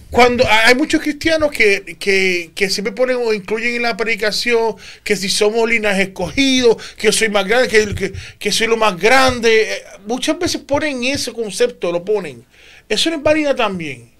Cuando 0.10 0.44
hay 0.50 0.74
muchos 0.76 1.00
cristianos 1.02 1.52
que, 1.52 1.96
que, 2.00 2.52
que 2.54 2.70
siempre 2.70 2.92
ponen 2.94 3.16
o 3.18 3.32
incluyen 3.32 3.76
en 3.76 3.84
la 3.84 3.96
predicación 3.96 4.76
que 5.04 5.16
si 5.16 5.30
somos 5.30 5.70
linaje 5.70 6.02
escogidos, 6.02 6.78
que 6.98 7.08
yo 7.08 7.14
soy 7.14 7.30
más 7.30 7.46
grande, 7.48 7.68
que, 7.70 7.94
que, 7.96 8.14
que 8.40 8.52
soy 8.52 8.66
lo 8.68 8.76
más 8.76 9.00
grande, 9.00 9.62
eh, 9.74 9.84
muchas 10.08 10.38
veces 10.40 10.62
ponen 10.62 11.04
ese 11.04 11.32
concepto, 11.32 11.92
lo 11.92 12.04
ponen. 12.04 12.44
Eso 12.90 13.10
no 13.12 13.18
es 13.18 13.24
válida 13.24 13.56
también. 13.56 14.12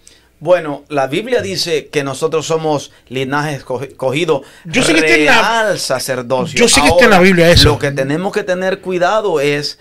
Bueno, 0.42 0.84
la 0.90 1.06
Biblia 1.08 1.42
dice 1.42 1.88
que 1.88 2.04
nosotros 2.04 2.48
somos 2.48 2.92
linaje 3.08 3.60
esco- 3.64 3.84
escogido, 3.84 4.42
Yo 4.66 4.82
sé 4.84 4.94
que 4.96 5.00
está 5.02 5.14
en 5.16 5.26
la- 5.26 5.42
real 5.64 5.80
sacerdocio. 5.80 6.58
Yo 6.60 6.68
sé 6.68 6.82
que 6.82 6.88
está 6.88 7.04
en 7.06 7.12
la 7.12 7.20
Biblia 7.20 7.50
eso. 7.52 7.70
Lo 7.70 7.80
que 7.80 7.92
tenemos 7.92 8.34
que 8.34 8.42
tener 8.44 8.80
cuidado 8.82 9.40
es 9.40 9.78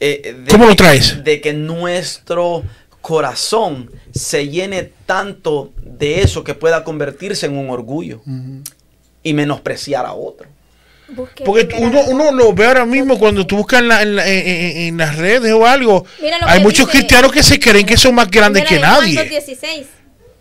eh, 0.00 0.34
de 0.44 0.50
¿Cómo 0.50 0.64
lo 0.64 0.70
que- 0.70 0.76
traes? 0.76 1.22
De 1.24 1.40
que 1.42 1.52
nuestro 1.52 2.62
corazón 3.02 3.90
se 4.14 4.48
llene 4.48 4.90
tanto 5.06 5.72
de 5.82 6.22
eso 6.22 6.42
que 6.44 6.54
pueda 6.54 6.84
convertirse 6.84 7.46
en 7.46 7.56
un 7.58 7.68
orgullo 7.70 8.22
y 9.22 9.32
menospreciar 9.34 10.06
a 10.06 10.12
otro. 10.14 10.46
Busque 11.10 11.42
Porque 11.44 11.68
uno, 11.78 12.00
uno 12.08 12.30
lo 12.32 12.52
ve 12.52 12.66
ahora 12.66 12.84
mismo 12.86 13.18
cuando 13.18 13.46
tú 13.46 13.56
buscas 13.56 13.80
en, 13.80 13.88
la- 13.88 14.02
en 14.02 14.16
la- 14.16 14.28
en- 14.28 14.76
en- 14.76 14.96
las 14.98 15.16
redes 15.16 15.52
o 15.52 15.66
algo. 15.66 16.04
Mira 16.22 16.38
lo 16.38 16.46
Hay 16.46 16.60
muchos 16.60 16.86
dice- 16.86 16.98
cristianos 16.98 17.32
que 17.32 17.42
se 17.42 17.58
creen 17.58 17.84
que 17.86 17.96
son 17.96 18.14
más 18.14 18.30
grandes 18.30 18.64
que 18.66 18.78
nadie. 18.78 19.14
2:16. 19.18 19.86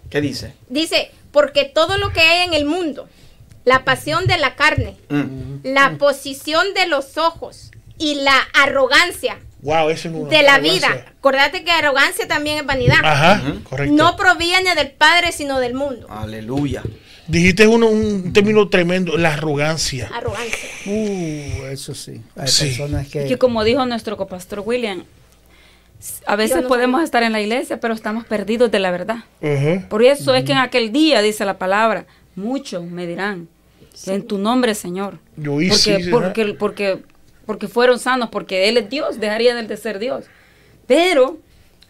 ¿Qué 0.10 0.22
dice? 0.22 0.54
Dice, 0.70 1.12
porque 1.32 1.66
todo 1.66 1.98
lo 1.98 2.12
que 2.14 2.22
hay 2.22 2.48
en 2.48 2.54
el 2.54 2.66
mundo, 2.66 3.08
la 3.66 3.84
pasión 3.84 4.26
de 4.28 4.38
la 4.38 4.56
carne, 4.56 4.96
Mm. 5.10 5.60
la 5.64 5.98
posición 5.98 6.74
de 6.74 6.88
los 6.88 7.18
ojos 7.18 7.72
y 7.98 8.16
la 8.16 8.38
arrogancia 8.54 9.40
Wow, 9.62 9.88
de 9.90 10.44
la 10.44 10.56
Arrogancia. 10.56 10.60
vida. 10.62 11.06
Acordate 11.18 11.64
que 11.64 11.72
arrogancia 11.72 12.28
también 12.28 12.60
es 12.60 12.66
vanidad. 12.66 12.98
Ajá, 13.04 13.42
correcto. 13.64 13.94
No 13.96 14.16
proviene 14.16 14.76
del 14.76 14.92
Padre, 14.92 15.32
sino 15.32 15.60
del 15.60 15.74
mundo. 15.74 16.08
Aleluya. 16.10 16.84
Dijiste 17.28 17.68
uno, 17.68 17.88
un 17.88 18.32
término 18.32 18.70
tremendo, 18.70 19.18
la 19.18 19.34
arrogancia. 19.34 20.10
Arrogancia. 20.14 20.70
Uh, 20.86 21.66
eso 21.72 21.94
sí. 21.94 22.22
Hay 22.38 22.48
Sí. 22.48 22.68
personas 22.68 23.08
que... 23.10 23.26
Que 23.26 23.38
como 23.38 23.64
dijo 23.66 23.86
nuestro 23.86 24.16
copastor 24.16 24.62
William, 24.64 25.04
a 26.26 26.36
veces 26.36 26.62
no 26.64 26.68
podemos 26.68 26.98
sabía. 27.00 27.06
estar 27.06 27.24
en 27.24 27.32
la 27.32 27.42
iglesia, 27.42 27.80
pero 27.80 27.94
estamos 27.94 28.26
perdidos 28.26 28.72
de 28.72 28.80
la 28.80 28.92
verdad. 28.92 29.18
Por 29.90 30.04
eso 30.04 30.34
es 30.36 30.44
que 30.44 30.52
en 30.52 30.60
aquel 30.60 30.92
día, 30.92 31.22
dice 31.22 31.46
la 31.46 31.58
palabra, 31.58 32.06
muchos 32.36 32.84
me 32.84 33.08
dirán, 33.08 33.48
en 34.06 34.28
tu 34.28 34.38
nombre, 34.38 34.76
Señor. 34.76 35.18
Yo 35.36 35.54
porque, 35.54 36.04
sí, 36.04 36.10
porque, 36.12 36.54
porque, 36.54 37.00
porque 37.46 37.68
fueron 37.68 38.00
sanos, 38.00 38.30
porque 38.30 38.70
Él 38.70 38.78
es 38.78 38.90
Dios, 38.90 39.20
dejarían 39.20 39.68
de 39.68 39.78
ser 39.78 39.98
Dios. 40.00 40.26
Pero 40.86 41.38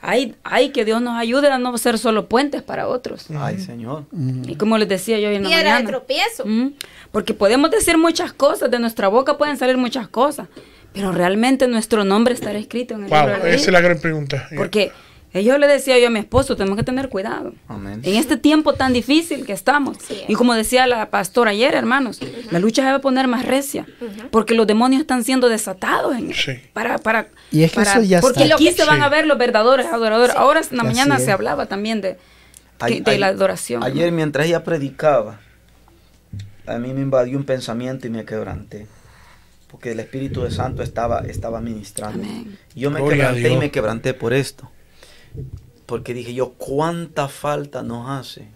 hay, 0.02 0.36
hay 0.44 0.70
que 0.70 0.86
Dios 0.86 1.02
nos 1.02 1.16
ayude 1.20 1.50
a 1.50 1.58
no 1.58 1.78
ser 1.78 1.98
solo 1.98 2.28
puentes 2.30 2.62
para 2.62 2.88
otros. 2.88 3.26
Ay, 3.36 3.60
Señor. 3.60 4.06
Y 4.48 4.56
como 4.56 4.78
les 4.78 4.88
decía 4.88 5.20
yo 5.20 5.30
hoy 5.30 5.36
en 5.36 5.44
la 5.44 5.50
Piedra 5.50 5.64
de 5.64 5.84
mañana. 5.84 5.90
tropiezo. 5.90 6.46
Mm, 6.46 6.74
Porque 7.12 7.34
podemos 7.34 7.72
decir 7.72 7.98
muchas 7.98 8.32
cosas, 8.32 8.72
de 8.72 8.80
nuestra 8.80 9.08
boca 9.08 9.38
pueden 9.38 9.58
salir 9.58 9.76
muchas 9.78 10.08
cosas, 10.08 10.48
pero 10.94 11.12
realmente 11.12 11.68
nuestro 11.68 12.04
nombre 12.04 12.34
estará 12.34 12.58
escrito 12.60 12.96
en 12.96 13.04
el 13.06 13.10
Wow, 13.10 13.20
libro 13.28 13.38
de 13.44 13.50
la 13.50 13.56
esa 13.56 13.66
es 13.66 13.72
la 13.72 13.82
gran 13.82 14.00
pregunta. 14.00 14.48
Porque 14.56 14.92
yo 15.34 15.58
le 15.60 15.68
decía 15.68 16.00
yo 16.00 16.08
a 16.08 16.10
mi 16.10 16.18
esposo, 16.20 16.56
tenemos 16.56 16.78
que 16.78 16.84
tener 16.84 17.10
cuidado. 17.10 17.54
Amén. 17.68 18.00
En 18.04 18.16
este 18.16 18.38
tiempo 18.38 18.74
tan 18.74 18.92
difícil 18.94 19.46
que 19.46 19.54
estamos. 19.54 19.98
Sí. 20.00 20.24
Y 20.28 20.34
como 20.34 20.56
decía 20.56 20.88
la 20.88 21.12
pastora 21.12 21.52
ayer, 21.52 21.76
hermanos, 21.76 22.20
la 22.50 22.58
lucha 22.58 22.82
se 22.82 22.90
va 22.90 22.96
a 22.96 23.02
poner 23.02 23.28
más 23.28 23.46
recia. 23.46 23.86
Porque 24.32 24.56
los 24.56 24.66
demonios 24.66 25.02
están 25.02 25.24
siendo 25.24 25.48
desatados. 25.50 26.16
En, 26.18 26.34
Sí. 26.34 26.54
para, 26.74 26.98
para, 26.98 27.28
Y 27.52 27.62
es 27.64 27.72
que 27.72 27.76
para- 27.76 27.92
eso 27.92 28.02
ya 28.02 28.20
Porque 28.22 28.44
está. 28.44 28.56
aquí 28.56 28.72
se 28.72 28.84
van 28.86 29.04
a 29.04 29.10
ver 29.10 29.28
los 29.28 29.38
verdaderos 29.38 29.86
adoradores. 29.86 30.36
Ahora 30.36 30.62
en 30.62 30.76
la 30.78 30.84
Así 30.84 30.88
mañana 30.92 31.18
es. 31.18 31.26
se 31.26 31.32
hablaba 31.32 31.68
también 31.68 32.02
de, 32.02 32.18
Ay- 32.80 33.02
de 33.02 33.12
ay- 33.12 33.18
la 33.20 33.28
adoración. 33.28 33.84
Ayer 33.84 34.12
mientras 34.12 34.48
ella 34.48 34.64
predicaba, 34.64 35.40
a 36.66 36.80
mí 36.80 36.94
me 36.94 37.02
invadió 37.02 37.38
un 37.38 37.44
pensamiento 37.44 38.08
y 38.08 38.10
me 38.10 38.26
quebranté. 38.26 38.88
Porque 39.68 39.92
el 39.92 40.00
Espíritu 40.00 40.44
de 40.44 40.52
Santo 40.52 40.82
estaba, 40.82 41.22
estaba 41.22 41.60
ministrando. 41.60 42.24
Amén. 42.24 42.58
Yo 42.76 42.90
me 42.90 43.00
Gloria 43.00 43.28
quebranté 43.28 43.50
y 43.50 43.58
me 43.58 43.72
quebranté 43.72 44.14
por 44.14 44.34
esto. 44.34 44.70
Porque 45.86 46.14
dije 46.14 46.34
yo, 46.34 46.54
¿cuánta 46.54 47.28
falta 47.28 47.84
nos 47.84 48.10
hace 48.10 48.48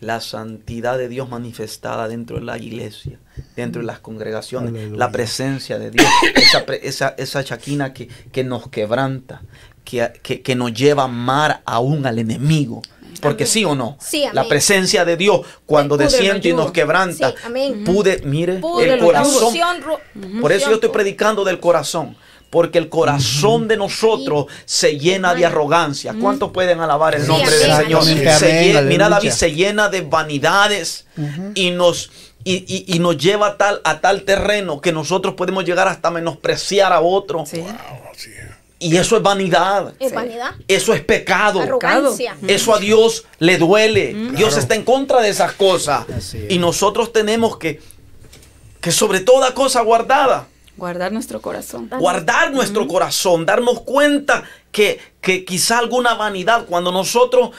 la 0.00 0.20
santidad 0.20 0.96
de 0.96 1.08
Dios 1.08 1.28
manifestada 1.28 2.08
dentro 2.08 2.38
de 2.38 2.44
la 2.44 2.58
iglesia, 2.58 3.18
dentro 3.56 3.80
de 3.80 3.86
las 3.86 3.98
congregaciones, 3.98 4.70
Aleluya. 4.70 4.98
la 4.98 5.10
presencia 5.10 5.78
de 5.78 5.90
Dios, 5.90 6.06
esa, 6.36 6.64
esa, 6.82 7.14
esa 7.18 7.44
chaquina 7.44 7.92
que, 7.92 8.06
que 8.06 8.44
nos 8.44 8.68
quebranta, 8.68 9.42
que, 9.84 10.12
que, 10.22 10.42
que 10.42 10.54
nos 10.54 10.72
lleva 10.72 11.02
a 11.02 11.06
amar 11.06 11.62
aún 11.64 12.06
al 12.06 12.18
enemigo. 12.18 12.82
Porque 13.20 13.46
sí 13.46 13.64
o 13.64 13.74
no, 13.74 13.96
Sí, 14.00 14.22
amén. 14.24 14.34
la 14.34 14.48
presencia 14.48 15.04
de 15.04 15.16
Dios 15.16 15.40
cuando 15.66 15.96
desciende 15.96 16.48
y 16.48 16.52
nos 16.52 16.72
quebranta, 16.72 17.30
Sí, 17.30 17.36
amén. 17.44 17.84
pude, 17.84 18.20
mire, 18.24 18.54
el 18.56 18.98
corazón, 19.00 19.54
por 20.40 20.52
eso 20.52 20.68
yo 20.68 20.74
estoy 20.76 20.90
predicando 20.90 21.44
del 21.44 21.60
corazón. 21.60 22.16
Porque 22.50 22.78
el 22.78 22.88
corazón 22.88 23.68
de 23.68 23.76
nosotros 23.76 24.46
se 24.64 24.98
llena 24.98 25.34
de 25.34 25.44
arrogancia. 25.44 26.14
¿Cuántos 26.18 26.50
pueden 26.50 26.80
alabar 26.80 27.14
el 27.14 27.20
Sí, 27.20 27.28
nombre 27.28 27.50
del. 27.54 27.76
Señor? 27.76 28.02
Se 28.02 28.12
amén, 28.12 28.74
lle- 28.74 28.84
mira. 28.84 29.08
David 29.10 29.30
se 29.32 29.52
llena 29.52 29.90
de 29.90 30.00
vanidades 30.00 31.04
y 31.54 31.70
nos 31.72 32.10
y, 32.44 32.64
y- 32.66 32.94
y 32.96 32.98
nos 33.00 33.18
lleva 33.18 33.48
a 33.48 33.56
tal, 33.58 33.82
a 33.84 34.00
tal 34.00 34.22
terreno 34.22 34.80
que 34.80 34.92
nosotros 34.92 35.34
podemos 35.34 35.66
llegar 35.66 35.88
hasta 35.88 36.10
menospreciar 36.10 36.90
a 36.94 37.00
otro. 37.02 37.44
Sí. 37.44 37.62
Sí. 38.16 38.30
Y 38.80 38.96
eso 38.96 39.16
es 39.16 39.22
vanidad. 39.22 39.92
Es 39.98 40.12
vanidad. 40.14 40.54
Eso 40.68 40.94
es 40.94 41.00
pecado. 41.02 41.60
Arrogancia. 41.60 42.36
Eso 42.46 42.74
a 42.74 42.78
Dios 42.78 43.24
le 43.40 43.58
duele. 43.58 44.14
Dios 44.14 44.50
Claro. 44.50 44.58
está 44.58 44.74
en 44.76 44.84
contra 44.84 45.20
de 45.20 45.30
esas 45.30 45.52
cosas. 45.54 46.08
Es. 46.08 46.36
Y 46.48 46.58
nosotros 46.58 47.12
tenemos 47.12 47.56
que, 47.56 47.80
que 48.80 48.92
sobre 48.92 49.20
toda 49.20 49.52
cosa 49.54 49.82
guardada, 49.82 50.46
Guardar 50.76 51.10
nuestro 51.10 51.42
corazón. 51.42 51.90
guardar 51.98 52.52
nuestro 52.52 52.86
corazón, 52.86 53.44
darnos 53.44 53.80
cuenta 53.80 54.44
que, 54.70 55.00
que 55.20 55.44
quizá 55.44 55.78
alguna 55.78 56.14
vanidad, 56.14 56.66
cuando 56.66 56.92
nosotros 56.92 57.50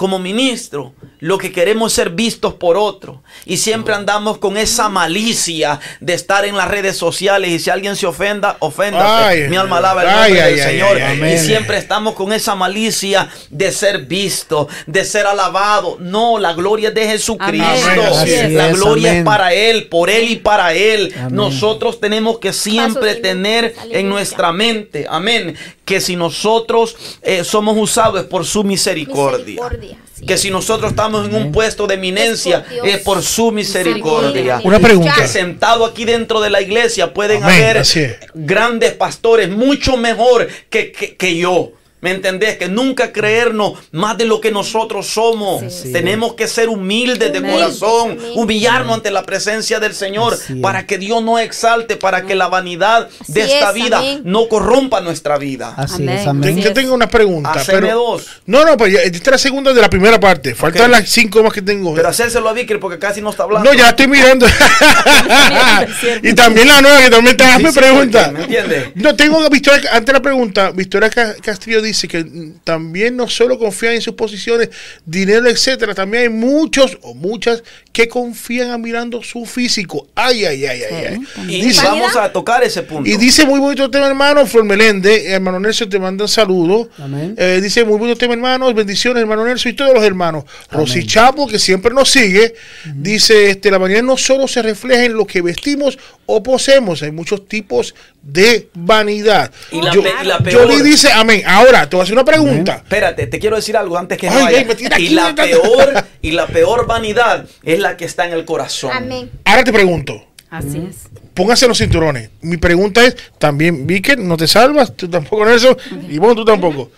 como 0.00 0.18
ministro 0.18 0.94
lo 1.18 1.36
que 1.36 1.52
queremos 1.52 1.92
es 1.92 1.96
ser 1.96 2.08
vistos 2.08 2.54
por 2.54 2.78
otro 2.78 3.22
y 3.44 3.58
siempre 3.58 3.94
andamos 3.94 4.38
con 4.38 4.56
esa 4.56 4.88
malicia 4.88 5.78
de 6.00 6.14
estar 6.14 6.46
en 6.46 6.56
las 6.56 6.68
redes 6.68 6.96
sociales 6.96 7.50
y 7.50 7.58
si 7.58 7.68
alguien 7.68 7.94
se 7.94 8.06
ofenda, 8.06 8.56
ofenda. 8.60 9.30
Mi 9.48 9.56
alma 9.56 9.76
alaba 9.76 10.02
el 10.02 10.08
nombre 10.08 10.42
ay, 10.42 10.52
del 10.52 10.60
ay, 10.60 10.72
Señor 10.72 10.96
ay, 10.96 11.20
ay, 11.22 11.34
y 11.34 11.38
siempre 11.38 11.76
estamos 11.76 12.14
con 12.14 12.32
esa 12.32 12.54
malicia 12.54 13.28
de 13.50 13.70
ser 13.70 14.06
visto, 14.06 14.68
de 14.86 15.04
ser 15.04 15.26
alabado. 15.26 15.98
No, 16.00 16.38
la 16.38 16.54
gloria 16.54 16.88
es 16.88 16.94
de 16.94 17.06
Jesucristo. 17.06 18.02
Amén. 18.14 18.56
La 18.56 18.68
gloria 18.68 19.18
es 19.18 19.24
para 19.24 19.52
Él, 19.52 19.88
por 19.88 20.08
Él 20.08 20.30
y 20.30 20.36
para 20.36 20.72
Él. 20.72 21.12
Amén. 21.18 21.34
Nosotros 21.34 22.00
tenemos 22.00 22.38
que 22.38 22.54
siempre 22.54 23.16
tener 23.16 23.74
en 23.90 24.08
nuestra 24.08 24.52
mente, 24.52 25.06
amén, 25.10 25.54
que 25.84 26.00
si 26.00 26.16
nosotros 26.16 26.96
eh, 27.20 27.44
somos 27.44 27.76
usados 27.76 28.20
es 28.20 28.26
por 28.26 28.46
su 28.46 28.64
misericordia. 28.64 29.60
Misericordia, 29.60 29.89
sí. 30.14 30.26
Que 30.26 30.36
si 30.36 30.50
nosotros 30.50 30.90
estamos 30.90 31.28
en 31.28 31.34
un 31.34 31.52
puesto 31.52 31.86
de 31.86 31.94
eminencia 31.94 32.58
Es 32.58 32.62
por 32.64 32.72
Dios. 32.72 32.86
es 32.88 32.98
por 33.02 33.22
su 33.22 33.50
misericordia. 33.52 34.60
Una 34.64 34.78
pregunta. 34.78 35.14
Que 35.16 35.26
sentado 35.28 35.84
aquí 35.84 36.04
dentro 36.04 36.40
de 36.40 36.50
la 36.50 36.60
iglesia 36.60 37.12
pueden 37.14 37.42
Amén, 37.42 37.64
haber 37.64 38.20
grandes 38.34 38.92
pastores, 38.92 39.48
mucho 39.48 39.96
mejor 39.96 40.48
que, 40.68 40.92
que- 40.92 41.16
que 41.16 41.36
yo. 41.36 41.72
¿Me 42.00 42.10
entendés? 42.12 42.56
Que 42.56 42.68
nunca 42.68 43.12
creernos 43.12 43.74
más 43.92 44.16
de 44.16 44.24
lo 44.24 44.40
que 44.40 44.50
nosotros 44.50 45.06
somos. 45.06 45.62
Sí. 45.72 45.92
Tenemos 45.92 46.32
que 46.34 46.48
ser 46.48 46.68
humildes 46.70 47.32
de 47.32 47.42
corazón, 47.42 48.18
humillarnos 48.36 48.94
ante 48.96 49.10
la 49.10 49.22
presencia 49.24 49.80
del 49.80 49.94
Señor 49.94 50.38
para 50.62 50.86
que 50.86 50.96
Dios 50.96 51.22
nos 51.22 51.40
exalte, 51.40 51.96
para 51.96 52.22
que 52.22 52.34
la 52.34 52.48
vanidad 52.48 53.08
de 53.28 53.42
esta 53.42 53.68
es, 53.68 53.74
vida 53.74 53.98
amén. 53.98 54.22
no 54.24 54.48
corrompa 54.48 55.00
nuestra 55.02 55.36
vida. 55.36 55.74
Así 55.76 55.96
Amén. 56.02 56.08
es, 56.18 56.26
amén. 56.26 56.56
Yo 56.62 56.72
tengo 56.72 56.94
una 56.94 57.08
pregunta. 57.08 57.52
Haceme 57.52 57.80
pero, 57.82 57.98
dos. 57.98 58.26
No, 58.46 58.64
no, 58.64 58.78
pues 58.78 58.94
ya- 58.94 59.00
esta 59.02 59.18
es 59.18 59.26
la 59.26 59.38
segunda 59.38 59.72
de 59.74 59.80
la 59.82 59.90
primera 59.90 60.18
parte. 60.18 60.54
Faltan 60.54 60.90
las 60.90 61.06
cinco 61.08 61.42
más 61.42 61.52
que 61.52 61.60
tengo. 61.62 61.94
Pero 61.94 62.08
hacérselo 62.08 62.48
a 62.48 62.52
Víctor 62.54 62.80
porque 62.80 62.98
casi 62.98 63.20
no 63.20 63.28
está 63.30 63.42
hablando. 63.42 63.70
No, 63.70 63.76
ya 63.78 63.90
estoy 63.90 64.08
mirando. 64.08 64.46
y 66.22 66.32
también 66.34 66.66
la 66.68 66.80
nueva 66.80 66.98
que 67.02 67.10
también 67.10 67.36
te 67.36 67.44
sí, 67.44 67.78
pregunta. 67.78 68.24
porque, 68.24 68.38
¿me 68.38 68.44
entiendes? 68.44 68.88
No, 68.94 69.14
tengo 69.14 69.50
Victoria, 69.50 69.90
antes 69.92 70.06
de 70.06 70.12
la 70.14 70.22
pregunta, 70.22 70.70
Victoria 70.70 71.10
Ca- 71.10 71.34
Castillo 71.42 71.82
dice 71.82 71.89
que 72.08 72.24
mm, 72.24 72.60
también 72.64 73.16
no 73.16 73.28
solo 73.28 73.58
confían 73.58 73.94
en 73.94 74.00
sus 74.02 74.14
posiciones, 74.14 74.70
dinero, 75.04 75.48
etcétera, 75.48 75.94
también 75.94 76.22
hay 76.24 76.28
muchos 76.28 76.98
o 77.02 77.14
muchas 77.14 77.62
que 77.92 78.08
confían 78.08 78.70
a 78.70 78.78
mirando 78.78 79.22
su 79.22 79.44
físico. 79.46 80.06
Ay, 80.14 80.44
ay, 80.44 80.64
ay, 80.66 80.82
ay, 80.90 81.04
ay. 81.08 81.20
Y 81.48 81.62
Dice- 81.62 81.82
vamos 81.84 82.14
a 82.16 82.32
tocar 82.32 82.62
ese 82.62 82.82
punto. 82.82 83.08
y 83.08 83.16
dice 83.16 83.44
muy 83.46 83.58
bonito 83.60 83.90
tema, 83.90 84.06
hermano. 84.06 84.46
Flor 84.46 84.64
Meléndez, 84.64 85.24
hermano 85.26 85.58
Nelson, 85.60 85.88
te 85.88 85.98
manda 85.98 86.24
un 86.24 86.28
saludo. 86.28 86.88
Amén. 86.98 87.34
Eh, 87.36 87.60
dice 87.62 87.84
muy 87.84 87.98
bonito 87.98 88.16
tema, 88.18 88.34
hermanos. 88.34 88.74
Bendiciones, 88.74 89.20
hermano 89.20 89.44
Nelson 89.44 89.72
y 89.72 89.74
todos 89.74 89.92
los 89.94 90.04
hermanos. 90.04 90.44
Rosy 90.70 91.06
Chapo, 91.06 91.46
que 91.46 91.58
siempre 91.58 91.92
nos 91.92 92.10
sigue, 92.10 92.54
dice: 92.94 93.50
este, 93.50 93.70
La 93.70 93.78
vanidad 93.78 94.02
no 94.02 94.16
solo 94.16 94.46
se 94.48 94.62
refleja 94.62 95.04
en 95.04 95.14
lo 95.14 95.26
que 95.26 95.42
vestimos 95.42 95.98
o 96.26 96.42
poseemos, 96.42 97.02
hay 97.02 97.10
muchos 97.10 97.48
tipos 97.48 97.94
de 98.22 98.68
vanidad. 98.74 99.50
Y 99.72 99.80
la 99.80 99.92
yo, 99.92 100.02
pe- 100.02 100.12
y 100.22 100.26
la 100.26 100.38
yo 100.38 100.44
peor- 100.44 100.68
le 100.68 100.82
dice 100.82 101.10
amén. 101.12 101.42
Ahora, 101.46 101.88
te 101.88 101.96
voy 101.96 102.02
a 102.02 102.04
hacer 102.04 102.14
una 102.14 102.24
pregunta. 102.24 102.76
Espérate, 102.76 103.26
te 103.26 103.38
quiero 103.38 103.56
decir 103.56 103.76
algo 103.76 103.96
antes 103.98 104.18
que 104.18 104.28
Ay, 104.28 104.34
no 104.38 104.44
vaya. 104.44 104.58
ay, 104.58 104.64
me 104.66 104.74
tira 104.74 104.98
y 104.98 105.08
la 105.10 105.34
peor 105.34 106.04
y 106.22 106.30
la 106.32 106.46
peor 106.46 106.86
vanidad 106.86 107.46
es 107.62 107.78
la 107.80 107.96
que 107.96 108.04
está 108.04 108.26
en 108.26 108.32
el 108.32 108.44
corazón. 108.44 108.90
Amén. 108.92 109.30
Ahora 109.44 109.64
te 109.64 109.72
pregunto. 109.72 110.26
Así 110.50 110.84
es. 110.88 111.08
Pónganse 111.34 111.68
los 111.68 111.78
cinturones. 111.78 112.30
Mi 112.42 112.56
pregunta 112.56 113.04
es: 113.04 113.16
también, 113.38 113.86
Víker, 113.86 114.18
no 114.18 114.36
te 114.36 114.46
salvas, 114.48 114.94
tú 114.96 115.08
tampoco, 115.08 115.46
Nelson, 115.46 115.76
y 116.08 116.18
vos 116.18 116.34
tú 116.34 116.44
tampoco. 116.44 116.90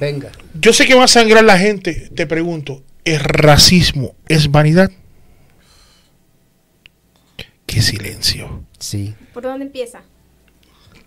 Venga. 0.00 0.30
Yo 0.60 0.72
sé 0.72 0.86
que 0.86 0.94
va 0.94 1.04
a 1.04 1.08
sangrar 1.08 1.44
la 1.44 1.58
gente. 1.58 2.08
Te 2.14 2.26
pregunto, 2.26 2.82
¿es 3.04 3.22
racismo? 3.22 4.14
¿Es 4.28 4.50
vanidad? 4.50 4.90
Qué 7.66 7.82
silencio. 7.82 8.64
Sí. 8.78 9.14
¿Por 9.32 9.42
dónde 9.42 9.66
empieza? 9.66 10.02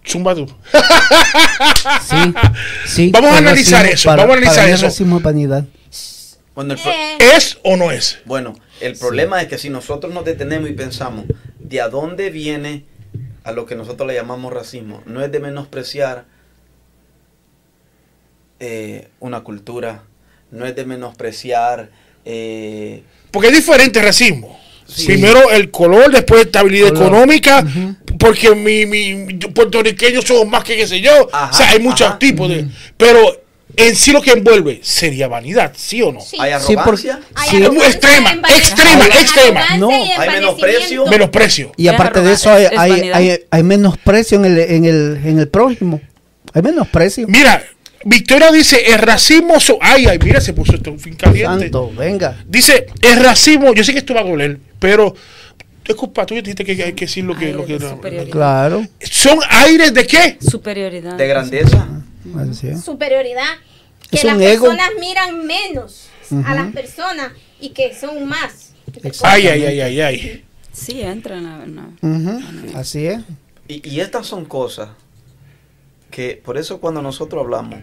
Zumba 0.05 0.35
tú. 0.35 0.47
Sí. 2.09 2.33
sí. 2.85 3.11
Vamos 3.11 3.31
a 3.31 3.37
analizar 3.37 3.85
eso, 3.85 4.09
vamos 4.09 4.23
a 4.23 4.33
analizar 4.33 4.55
para 4.63 4.69
eso. 4.73 4.85
racismo 4.85 5.19
vanidad. 5.19 5.65
El, 6.55 6.71
Eh, 6.71 7.17
¿Es 7.35 7.57
o 7.63 7.77
no 7.77 7.91
es? 7.91 8.19
bueno, 8.25 8.55
el 8.81 8.97
problema 8.97 9.41
es 9.41 9.47
que 9.47 9.57
si 9.57 9.69
nosotros 9.69 10.13
nos 10.13 10.25
detenemos 10.25 10.69
y 10.69 10.73
pensamos 10.73 11.25
de 11.59 11.81
a 11.81 11.87
dónde 11.87 12.29
viene 12.29 12.85
a 13.43 13.51
lo 13.51 13.65
que 13.65 13.75
nosotros 13.75 14.07
le 14.07 14.15
llamamos 14.15 14.51
racismo, 14.51 15.01
no 15.05 15.23
es 15.23 15.31
de 15.31 15.39
menospreciar 15.39 16.25
eh, 18.59 19.07
una 19.19 19.41
cultura, 19.41 20.03
no 20.51 20.65
es 20.65 20.75
de 20.75 20.85
menospreciar 20.85 21.89
eh, 22.25 23.03
Porque 23.31 23.47
es 23.47 23.55
diferente 23.55 23.99
el 23.99 24.05
racismo. 24.05 24.50
Sí. 24.93 25.05
Primero 25.05 25.49
el 25.51 25.71
color, 25.71 26.11
después 26.11 26.45
estabilidad 26.45 26.89
Color. 26.89 27.03
económica, 27.07 27.65
porque 28.19 28.53
mi, 28.55 28.85
mi 28.85 29.33
puertorriqueños 29.35 30.25
somos 30.25 30.47
más 30.47 30.63
que 30.63 30.75
qué 30.75 30.87
sé 30.87 30.99
yo. 31.01 31.29
Ajá, 31.31 31.49
o 31.51 31.53
sea, 31.53 31.69
hay 31.69 31.79
muchos 31.79 32.07
ajá. 32.07 32.19
tipos 32.19 32.49
de... 32.49 32.65
Pero 32.97 33.41
en 33.77 33.95
sí 33.95 34.11
lo 34.11 34.21
que 34.21 34.31
envuelve 34.31 34.81
sería 34.83 35.27
vanidad, 35.29 35.71
¿sí 35.75 36.01
o 36.01 36.11
no? 36.11 36.19
sí. 36.19 36.35
hay 36.39 36.51
Sí, 36.59 36.73
arrogancia. 36.73 37.19
Hay 37.35 37.49
Sí. 37.49 37.63
arrogancia, 37.63 37.87
Extrema, 37.89 38.31
extrema, 38.49 39.03
Hay 39.05 39.21
extrema. 39.21 39.77
No. 39.77 39.89
Hay 39.91 40.29
menosprecio. 40.29 41.05
Menosprecio. 41.07 41.71
Y 41.77 41.87
aparte 41.87 42.21
de 42.21 42.33
eso 42.33 42.51
hay, 42.51 42.65
hay, 42.77 43.11
hay, 43.13 43.39
hay 43.49 43.63
menosprecio 43.63 44.37
en 44.39 44.45
el, 44.45 44.59
en, 44.59 44.85
el, 44.85 45.21
en 45.25 45.39
el 45.39 45.47
prójimo. 45.47 46.01
Hay 46.53 46.61
menosprecio. 46.61 47.27
Mira, 47.29 47.63
Victoria 48.05 48.51
dice, 48.51 48.91
el 48.91 48.99
racismo... 48.99 49.59
so- 49.59 49.77
ay, 49.81 50.05
ay, 50.07 50.17
mira, 50.23 50.41
se 50.41 50.53
puso 50.53 50.73
esto 50.75 50.91
un 50.91 50.99
fin 50.99 51.15
caliente. 51.15 51.63
Santo, 51.65 51.91
venga. 51.95 52.37
Dice, 52.47 52.87
el 53.01 53.23
racismo, 53.23 53.73
yo 53.73 53.83
sé 53.83 53.93
que 53.93 53.99
esto 53.99 54.13
va 54.13 54.21
a 54.21 54.23
doler, 54.23 54.59
pero 54.79 55.15
es 55.85 55.95
culpa 55.95 56.25
tuya, 56.25 56.41
dijiste 56.41 56.63
que 56.65 56.71
hay 56.83 56.93
que 56.93 57.05
decir 57.05 57.23
lo 57.23 57.35
que... 57.35 57.51
Lo 57.53 57.65
que. 57.65 57.77
Claro. 58.29 58.85
¿Son 58.99 59.39
aires 59.49 59.93
de 59.93 60.05
qué? 60.07 60.37
Superioridad. 60.39 61.15
de 61.15 61.27
grandeza. 61.27 61.87
Superioridad. 62.83 63.57
Que 64.09 64.17
Es 64.17 64.23
las 64.23 64.39
ego. 64.41 64.65
personas 64.67 64.89
miran 64.99 65.45
menos 65.45 66.07
a 66.45 66.53
las 66.55 66.71
personas 66.73 67.31
y 67.59 67.69
que 67.69 67.93
son 67.95 68.25
más. 68.25 68.73
Ay, 69.23 69.47
ay, 69.47 69.63
ay, 69.65 69.81
ay, 69.81 70.01
ay. 70.01 70.43
Sí, 70.73 71.01
entra 71.01 71.37
en 71.37 71.43
la... 71.43 71.63
en 71.63 71.75
la- 71.75 71.89
Ujú, 72.01 72.77
Así 72.77 73.05
es. 73.05 73.19
Y, 73.67 73.87
y 73.89 73.99
estas 74.01 74.25
son 74.27 74.45
cosas 74.45 74.89
que 76.11 76.39
por 76.43 76.57
eso 76.57 76.79
cuando 76.79 77.01
nosotros 77.01 77.41
hablamos, 77.43 77.79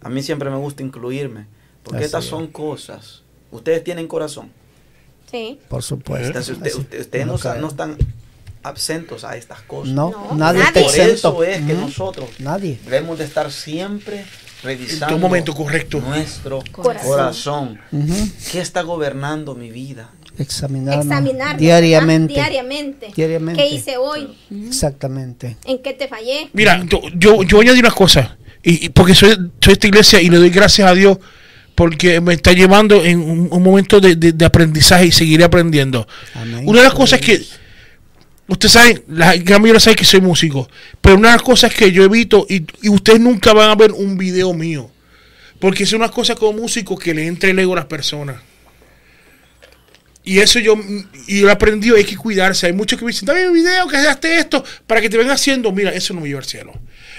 a 0.00 0.08
mí 0.08 0.22
siempre 0.22 0.48
me 0.48 0.56
gusta 0.56 0.82
incluirme, 0.82 1.46
porque 1.82 1.98
Así 1.98 2.06
estas 2.06 2.24
es. 2.24 2.30
son 2.30 2.46
cosas. 2.46 3.22
Ustedes 3.50 3.82
tienen 3.84 4.06
corazón. 4.08 4.50
Sí. 5.30 5.58
Por 5.68 5.82
supuesto. 5.82 6.26
Entonces 6.28 6.56
usted- 6.56 6.70
Así. 6.70 6.80
usted- 6.80 7.00
ustedes 7.00 7.26
no, 7.26 7.34
están 7.68 7.96
absentos 8.62 9.24
a 9.24 9.36
estas 9.36 9.60
cosas. 9.62 9.92
No, 9.94 10.10
No, 10.10 10.34
nadie 10.34 10.60
está 10.62 10.72
Por 10.80 10.82
exento. 10.90 11.12
eso 11.12 11.44
es 11.44 11.66
que 11.66 11.72
Ujú. 11.74 11.80
nosotros 11.82 12.28
Nadie. 12.40 12.78
debemos 12.84 13.18
de 13.18 13.24
estar 13.24 13.50
siempre 13.52 14.24
revisando 14.62 15.14
Un 15.16 15.20
momento 15.22 15.54
correcto. 15.54 16.00
nuestro 16.00 16.62
Corazón. 16.72 17.06
corazón. 17.08 17.80
Ujú. 17.92 18.14
¿Qué 18.52 18.60
está 18.60 18.82
gobernando 18.82 19.54
mi 19.54 19.70
vida? 19.70 20.10
Examinar 20.38 21.56
diariamente. 21.58 22.32
diariamente. 22.34 23.12
Diariamente. 23.16 23.62
¿Qué 23.62 23.68
hice 23.74 23.96
hoy? 23.96 24.28
Exactamente. 24.66 25.56
¿En 25.64 25.78
qué 25.82 25.92
te 25.94 26.06
fallé? 26.08 26.48
Mira, 26.52 26.84
yo, 26.88 27.00
yo, 27.16 27.42
yo 27.42 27.56
voy 27.56 27.66
a 27.66 27.70
añadir 27.70 27.84
una 27.84 27.94
cosa, 27.94 28.36
y, 28.62 28.86
y 28.86 28.88
porque 28.90 29.14
soy, 29.14 29.36
soy 29.60 29.72
esta 29.72 29.86
iglesia 29.86 30.20
y 30.20 30.28
le 30.30 30.36
doy 30.38 30.50
gracias 30.50 30.88
a 30.90 30.94
Dios 30.94 31.18
porque 31.74 32.20
me 32.20 32.34
está 32.34 32.52
llevando 32.52 33.04
en 33.04 33.20
un, 33.20 33.48
un 33.50 33.62
momento 33.62 34.00
de, 34.00 34.16
de- 34.16 34.32
de 34.32 34.44
aprendizaje 34.44 35.06
y 35.06 35.12
seguiré 35.12 35.44
aprendiendo. 35.44 36.06
Amén. 36.34 36.62
Una 36.66 36.78
de 36.80 36.84
las 36.86 36.94
cosas 36.94 37.20
que, 37.20 37.40
ustedes 38.48 38.72
saben, 38.72 39.02
la 39.08 39.36
gran 39.36 39.60
mayoría 39.62 39.78
sabe 39.80 39.94
que 39.96 40.04
soy 40.04 40.20
músico, 40.20 40.68
pero 41.00 41.16
una 41.16 41.28
de 41.28 41.34
las 41.34 41.42
cosas 41.42 41.72
que 41.74 41.92
yo 41.92 42.02
evito, 42.04 42.46
y, 42.48 42.64
y 42.82 42.88
ustedes 42.88 43.20
nunca 43.20 43.52
van 43.52 43.70
a 43.70 43.74
ver 43.76 43.92
un 43.92 44.16
video 44.18 44.52
mío, 44.54 44.90
porque 45.60 45.84
es 45.84 45.92
una 45.92 46.08
cosa 46.08 46.34
como 46.34 46.52
músico 46.60 46.96
que 46.96 47.14
le 47.14 47.26
entre 47.26 47.50
el 47.50 47.58
ego 47.58 47.72
a 47.74 47.76
las 47.76 47.86
personas. 47.86 48.36
Y 50.28 50.40
eso 50.40 50.58
yo, 50.58 50.74
y 51.26 51.40
yo 51.40 51.48
he 51.48 51.50
aprendido, 51.50 51.96
hay 51.96 52.04
que 52.04 52.14
cuidarse. 52.14 52.66
Hay 52.66 52.74
muchos 52.74 52.98
que 52.98 53.04
me 53.06 53.12
dicen, 53.12 53.24
dame 53.24 53.48
un 53.48 53.54
video 53.54 53.88
que 53.88 53.96
haces 53.96 54.40
esto 54.40 54.62
para 54.86 55.00
que 55.00 55.08
te 55.08 55.16
vengan 55.16 55.34
haciendo. 55.34 55.72
Mira, 55.72 55.90
eso 55.90 56.12
no 56.12 56.20
me 56.20 56.28
lleva 56.28 56.40
al 56.40 56.44
cielo. 56.44 56.74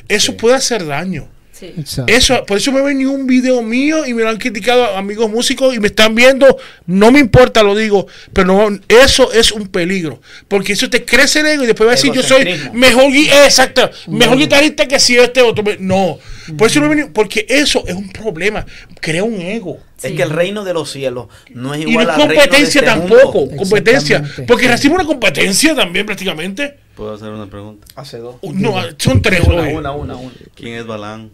Eso 0.07 0.37
puede 0.37 0.55
hacer 0.55 0.85
daño. 0.85 1.27
Sí. 1.59 1.73
Eso, 2.07 2.45
por 2.45 2.57
eso 2.57 2.71
me 2.71 2.81
ven 2.81 2.97
ni 2.99 3.05
un 3.05 3.27
video 3.27 3.61
mío 3.61 4.05
y 4.05 4.13
me 4.13 4.23
lo 4.23 4.29
han 4.29 4.37
criticado 4.37 4.95
amigos 4.95 5.29
músicos 5.29 5.75
y 5.75 5.79
me 5.79 5.87
están 5.87 6.15
viendo. 6.15 6.57
No 6.85 7.11
me 7.11 7.19
importa, 7.19 7.63
lo 7.63 7.75
digo, 7.75 8.07
pero 8.31 8.47
no, 8.47 8.79
eso 8.87 9.31
es 9.33 9.51
un 9.51 9.67
peligro. 9.67 10.21
Porque 10.47 10.73
eso 10.73 10.89
te 10.89 11.03
crece 11.03 11.41
el 11.41 11.47
ego 11.47 11.63
y 11.63 11.67
después 11.67 11.87
va 11.87 11.91
a 11.91 11.95
decir, 11.95 12.13
yo 12.13 12.23
soy 12.23 12.47
mejor, 12.73 13.11
exacto, 13.13 13.89
mejor 14.07 14.37
guitarrista 14.37 14.87
que 14.87 14.99
si 14.99 15.17
este 15.17 15.41
otro. 15.41 15.63
No, 15.79 16.17
por 16.57 16.67
eso 16.67 16.79
no 16.79 16.87
me 16.89 16.95
ven- 16.95 17.13
porque 17.13 17.45
eso 17.49 17.83
es 17.87 17.93
un 17.95 18.09
problema. 18.09 18.65
Crea 19.01 19.23
un 19.23 19.41
ego. 19.41 19.79
Es 20.01 20.13
que 20.13 20.23
el 20.23 20.29
reino 20.29 20.63
de 20.63 20.73
los 20.73 20.89
cielos 20.89 21.27
no 21.53 21.73
es 21.73 21.81
Y 21.81 21.83
no 21.83 21.89
igual 21.91 22.07
es 22.07 22.13
al 22.15 22.19
reino 22.21 22.33
de 22.33 22.39
competencia 22.47 22.79
este 22.81 22.91
tampoco. 22.91 23.39
mundo. 23.39 23.55
Competencia. 23.57 24.23
Porque 24.47 24.67
recibe 24.69 24.95
una 24.95 25.05
competencia 25.05 25.75
también 25.75 26.05
prácticamente. 26.05 26.77
¿Puedo 26.95 27.13
hacer 27.15 27.29
una 27.29 27.47
pregunta? 27.49 27.85
Hace 27.95 28.17
dos. 28.19 28.35
No, 28.43 28.75
son 28.97 29.21
tres. 29.21 29.41
Una, 29.45 29.61
una, 29.63 29.91
una, 29.91 30.15
una. 30.15 30.31
¿Quién 30.55 30.75
es 30.75 30.85
Balán? 30.85 31.31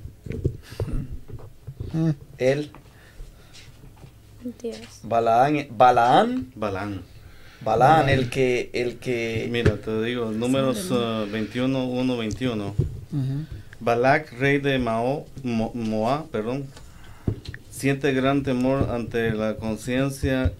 Él, 2.38 2.72
Mentiras. 4.44 5.00
Balaán, 5.04 5.68
Balaán, 5.72 6.52
Balán. 6.56 7.02
Balaán, 7.62 8.10
el 8.10 8.30
que, 8.30 8.70
el 8.74 8.98
que, 8.98 9.48
Mira, 9.52 9.78
te 9.78 10.02
digo, 10.04 10.32
números 10.32 10.92
uh, 10.92 11.26
21, 11.32 11.86
1, 11.88 12.18
21. 12.18 12.68
Ujú. 12.68 12.76
Balak, 13.80 14.32
rey 14.40 14.60
de 14.60 14.78
Mao, 14.78 15.26
Mo- 15.44 15.72
Moab, 15.74 16.28
perdón, 16.30 16.66
siente 17.72 18.14
gran 18.14 18.44
temor 18.44 18.90
ante 18.92 19.32
la 19.32 19.56
conciencia, 19.56 20.54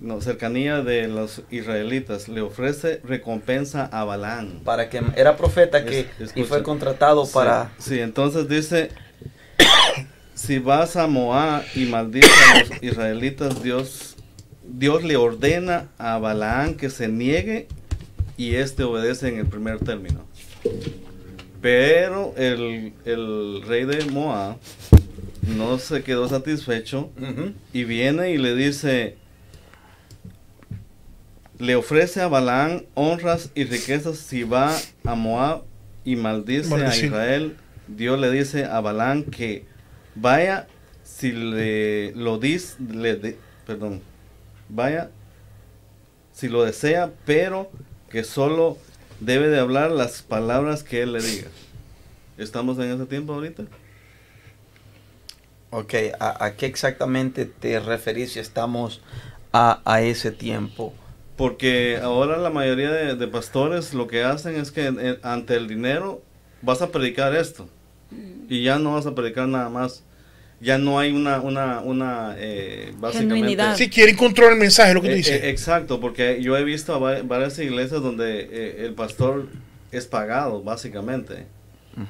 no, 0.00 0.20
cercanía 0.20 0.82
de 0.82 1.08
los 1.08 1.42
israelitas. 1.50 2.28
Le 2.28 2.40
ofrece 2.42 3.00
recompensa 3.04 3.86
a 3.86 4.04
Balán. 4.04 4.60
para 4.64 4.88
que 4.90 5.00
era 5.16 5.36
profeta 5.36 5.84
que 5.84 6.06
Es- 6.20 6.32
y 6.36 6.44
fue 6.44 6.62
contratado 6.62 7.26
para 7.26 7.72
Sí, 7.78 7.98
entonces 8.00 8.48
dice, 8.48 8.90
si 10.34 10.58
vas 10.58 10.96
a 10.96 11.06
Moab 11.06 11.62
y 11.74 11.86
maldices 11.86 12.30
a 12.54 12.58
los 12.60 12.82
israelitas, 12.82 13.62
Dios, 13.62 14.16
Dios 14.64 15.02
le 15.04 15.16
ordena 15.16 15.88
a 15.98 16.18
Balaán 16.18 16.74
que 16.74 16.90
se 16.90 17.08
niegue 17.08 17.68
y 18.36 18.56
éste 18.56 18.82
obedece 18.82 19.28
en 19.28 19.38
el 19.38 19.46
primer 19.46 19.78
término. 19.78 20.26
Pero 21.62 22.34
el, 22.36 22.92
el 23.04 23.62
rey 23.66 23.84
de 23.86 24.04
Moab 24.06 24.56
no 25.56 25.78
se 25.78 26.02
quedó 26.02 26.28
satisfecho 26.28 27.10
y 27.72 27.84
viene 27.84 28.30
y 28.32 28.38
le 28.38 28.54
dice, 28.54 29.16
le 31.58 31.76
ofrece 31.76 32.20
a 32.20 32.28
Balaán 32.28 32.84
honras 32.94 33.50
y 33.54 33.64
riquezas 33.64 34.18
si 34.18 34.42
va 34.44 34.76
a 35.04 35.14
Moab 35.14 35.62
y 36.04 36.16
maldice 36.16 36.68
a. 36.74 36.94
Israel. 37.06 37.56
Dios 37.88 38.18
le 38.18 38.30
dice 38.30 38.64
a 38.64 38.80
Balaán 38.80 39.24
que 39.24 39.64
vaya 40.14 40.66
si 41.04 41.32
le 41.32 42.12
lo 42.14 42.38
dice, 42.38 42.76
le 42.80 43.16
de- 43.16 43.38
perdón, 43.66 44.02
vaya 44.68 45.10
si 46.32 46.48
lo 46.48 46.64
desea, 46.64 47.12
pero 47.24 47.70
que 48.10 48.24
solo 48.24 48.76
debe 49.20 49.48
de 49.48 49.58
hablar 49.58 49.90
las 49.90 50.22
palabras 50.22 50.82
que 50.82 51.02
él 51.02 51.12
le 51.12 51.22
diga. 51.22 51.48
¿Estamos 52.36 52.76
en 52.78 52.90
ese 52.92 53.06
tiempo 53.06 53.32
ahorita? 53.32 53.64
Ok, 55.70 55.94
¿a, 56.20 56.44
a 56.44 56.54
qué 56.56 56.66
exactamente 56.66 57.44
te 57.44 57.80
referís 57.80 58.32
si 58.32 58.38
estamos 58.40 59.00
a, 59.52 59.80
a 59.84 60.00
ese 60.02 60.30
tiempo? 60.30 60.94
Porque 61.36 61.98
ahora 62.02 62.38
la 62.38 62.50
mayoría 62.50 62.90
de, 62.90 63.14
de 63.14 63.28
pastores 63.28 63.92
lo 63.92 64.06
que 64.06 64.24
hacen 64.24 64.56
es 64.56 64.70
que 64.70 64.86
eh, 64.86 65.18
ante 65.22 65.54
el 65.56 65.68
dinero 65.68 66.22
vas 66.62 66.80
a 66.82 66.90
predicar 66.90 67.34
esto 67.34 67.68
y 68.48 68.62
ya 68.62 68.78
no 68.78 68.94
vas 68.94 69.06
a 69.06 69.14
predicar 69.14 69.46
nada 69.48 69.68
más. 69.68 70.02
Ya 70.58 70.78
no 70.78 70.98
hay 70.98 71.12
una, 71.12 71.40
una, 71.42 71.80
una, 71.80 72.34
eh, 72.38 72.94
básicamente... 72.96 73.34
Genuinidad. 73.34 73.76
Si 73.76 73.90
quieren 73.90 74.16
controlar 74.16 74.54
el 74.54 74.58
mensaje, 74.58 74.94
lo 74.94 75.02
que 75.02 75.08
tú 75.08 75.12
Eh, 75.12 75.16
dices. 75.18 75.42
eh, 75.42 75.50
exacto, 75.50 76.00
porque 76.00 76.40
yo 76.42 76.56
he 76.56 76.64
visto 76.64 76.94
a 76.94 76.98
varias 77.22 77.58
iglesias 77.58 78.00
donde 78.00 78.48
eh, 78.50 78.86
el 78.86 78.94
pastor 78.94 79.48
es 79.92 80.06
pagado, 80.06 80.62
básicamente. 80.62 81.46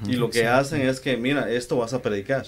Y 0.08 0.12
lo 0.14 0.30
que 0.30 0.46
hacen 0.46 0.82
es 0.82 1.00
que, 1.00 1.16
mira, 1.16 1.50
esto 1.50 1.76
vas 1.76 1.92
a 1.92 2.02
predicar. 2.02 2.44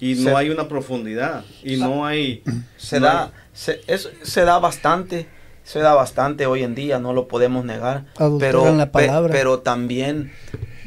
Y 0.00 0.16
Se- 0.16 0.22
no 0.30 0.36
hay 0.36 0.50
una 0.50 0.66
profundidad. 0.66 1.44
Y 1.62 1.76
no 1.76 2.04
hay... 2.04 2.42
Se 2.76 2.98
no 2.98 3.06
da, 3.06 3.32
hay- 3.66 3.98
se 4.22 4.40
da 4.44 4.58
bastante, 4.58 5.28
se 5.64 5.78
da 5.80 5.94
bastante 5.94 6.46
hoy 6.46 6.62
en 6.64 6.74
día, 6.74 6.98
no 6.98 7.12
lo 7.12 7.28
podemos 7.28 7.64
negar. 7.64 8.04
Pero, 8.38 8.74
la 8.74 8.86
pe- 8.86 9.06
palabra. 9.06 9.32
pero 9.32 9.60
también, 9.60 10.32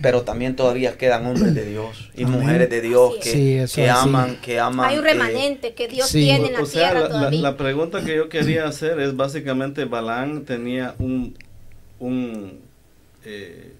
pero 0.01 0.23
también 0.23 0.55
todavía 0.55 0.97
quedan 0.97 1.25
hombres 1.25 1.55
de 1.55 1.65
Dios 1.65 2.09
y 2.15 2.23
Amén. 2.23 2.39
mujeres 2.41 2.69
de 2.69 2.81
Dios 2.81 3.13
que. 3.21 3.65
Sí, 3.67 3.75
que 3.75 3.89
aman, 3.89 4.37
que 4.41 4.59
aman. 4.59 4.89
Hay 4.89 4.97
un 4.97 5.05
eh, 5.07 5.13
remanente 5.13 5.73
que 5.73 5.87
Dios 5.87 6.09
sí. 6.09 6.25
tiene 6.25 6.47
en 6.47 6.53
la 6.53 6.61
O 6.61 6.65
sea, 6.65 6.89
tierra 6.91 6.99
la, 7.01 7.09
todavía. 7.09 7.41
la 7.41 7.57
pregunta 7.57 8.01
que 8.03 8.15
yo 8.15 8.27
quería 8.29 8.65
hacer 8.67 8.99
es 8.99 9.15
básicamente, 9.15 9.85
Balán 9.85 10.43
tenía 10.45 10.95
un... 10.99 11.37
un 11.99 12.59
eh, 13.25 13.71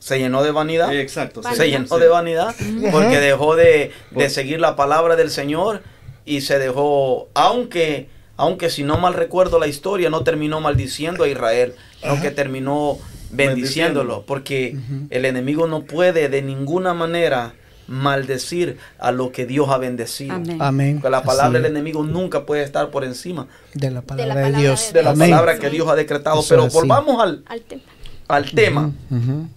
se 0.00 0.18
llenó 0.18 0.42
de 0.42 0.50
vanidad. 0.50 0.92
eh, 0.92 1.00
exacto. 1.00 1.42
sí, 1.42 1.54
se 1.54 1.70
llenó 1.70 1.86
sí. 1.86 1.98
de 2.00 2.08
vanidad 2.08 2.54
porque 2.92 3.20
dejó 3.20 3.56
de, 3.56 3.90
de 4.10 4.28
seguir 4.30 4.60
la 4.60 4.76
palabra 4.76 5.16
del 5.16 5.30
Señor 5.30 5.82
y 6.26 6.40
se 6.42 6.58
dejó, 6.58 7.28
aunque, 7.34 8.08
aunque 8.36 8.70
si 8.70 8.82
no 8.82 8.98
mal 8.98 9.14
recuerdo 9.14 9.58
la 9.58 9.66
historia, 9.66 10.10
no 10.10 10.22
terminó 10.24 10.60
maldiciendo 10.60 11.24
a 11.24 11.28
Israel, 11.28 11.74
aunque 12.02 12.30
terminó 12.30 12.98
bendiciéndolo, 13.30 14.24
porque 14.26 14.76
el 15.10 15.24
enemigo 15.24 15.66
no 15.66 15.82
puede 15.84 16.28
de 16.28 16.42
ninguna 16.42 16.94
manera 16.94 17.54
maldecir 17.86 18.78
a 18.98 19.12
lo 19.12 19.30
que 19.30 19.44
Dios 19.44 19.68
ha 19.68 19.76
bendecido. 19.78 20.34
Amén. 20.34 20.56
Amén. 20.60 21.00
La 21.02 21.22
palabra 21.22 21.58
del 21.60 21.66
enemigo 21.70 22.02
nunca 22.02 22.46
puede 22.46 22.62
estar 22.62 22.90
por 22.90 23.04
encima 23.04 23.46
de 23.74 23.90
la 23.90 24.00
palabra 24.02 24.34
de, 24.36 24.40
palabra 24.42 24.58
Dios. 24.58 24.90
de 24.92 25.02
la 25.02 25.10
Amén. 25.10 25.30
palabra 25.30 25.58
que 25.58 25.68
Dios 25.70 25.86
ha 25.88 25.94
decretado. 25.94 26.40
Eso 26.40 26.48
Pero 26.48 26.68
volvamos 26.68 27.22
al, 27.22 27.42
Al 27.46 27.60
tema. 27.62 27.82
al 28.28 28.50
tema. 28.52 28.92
Ujú. 29.10 29.48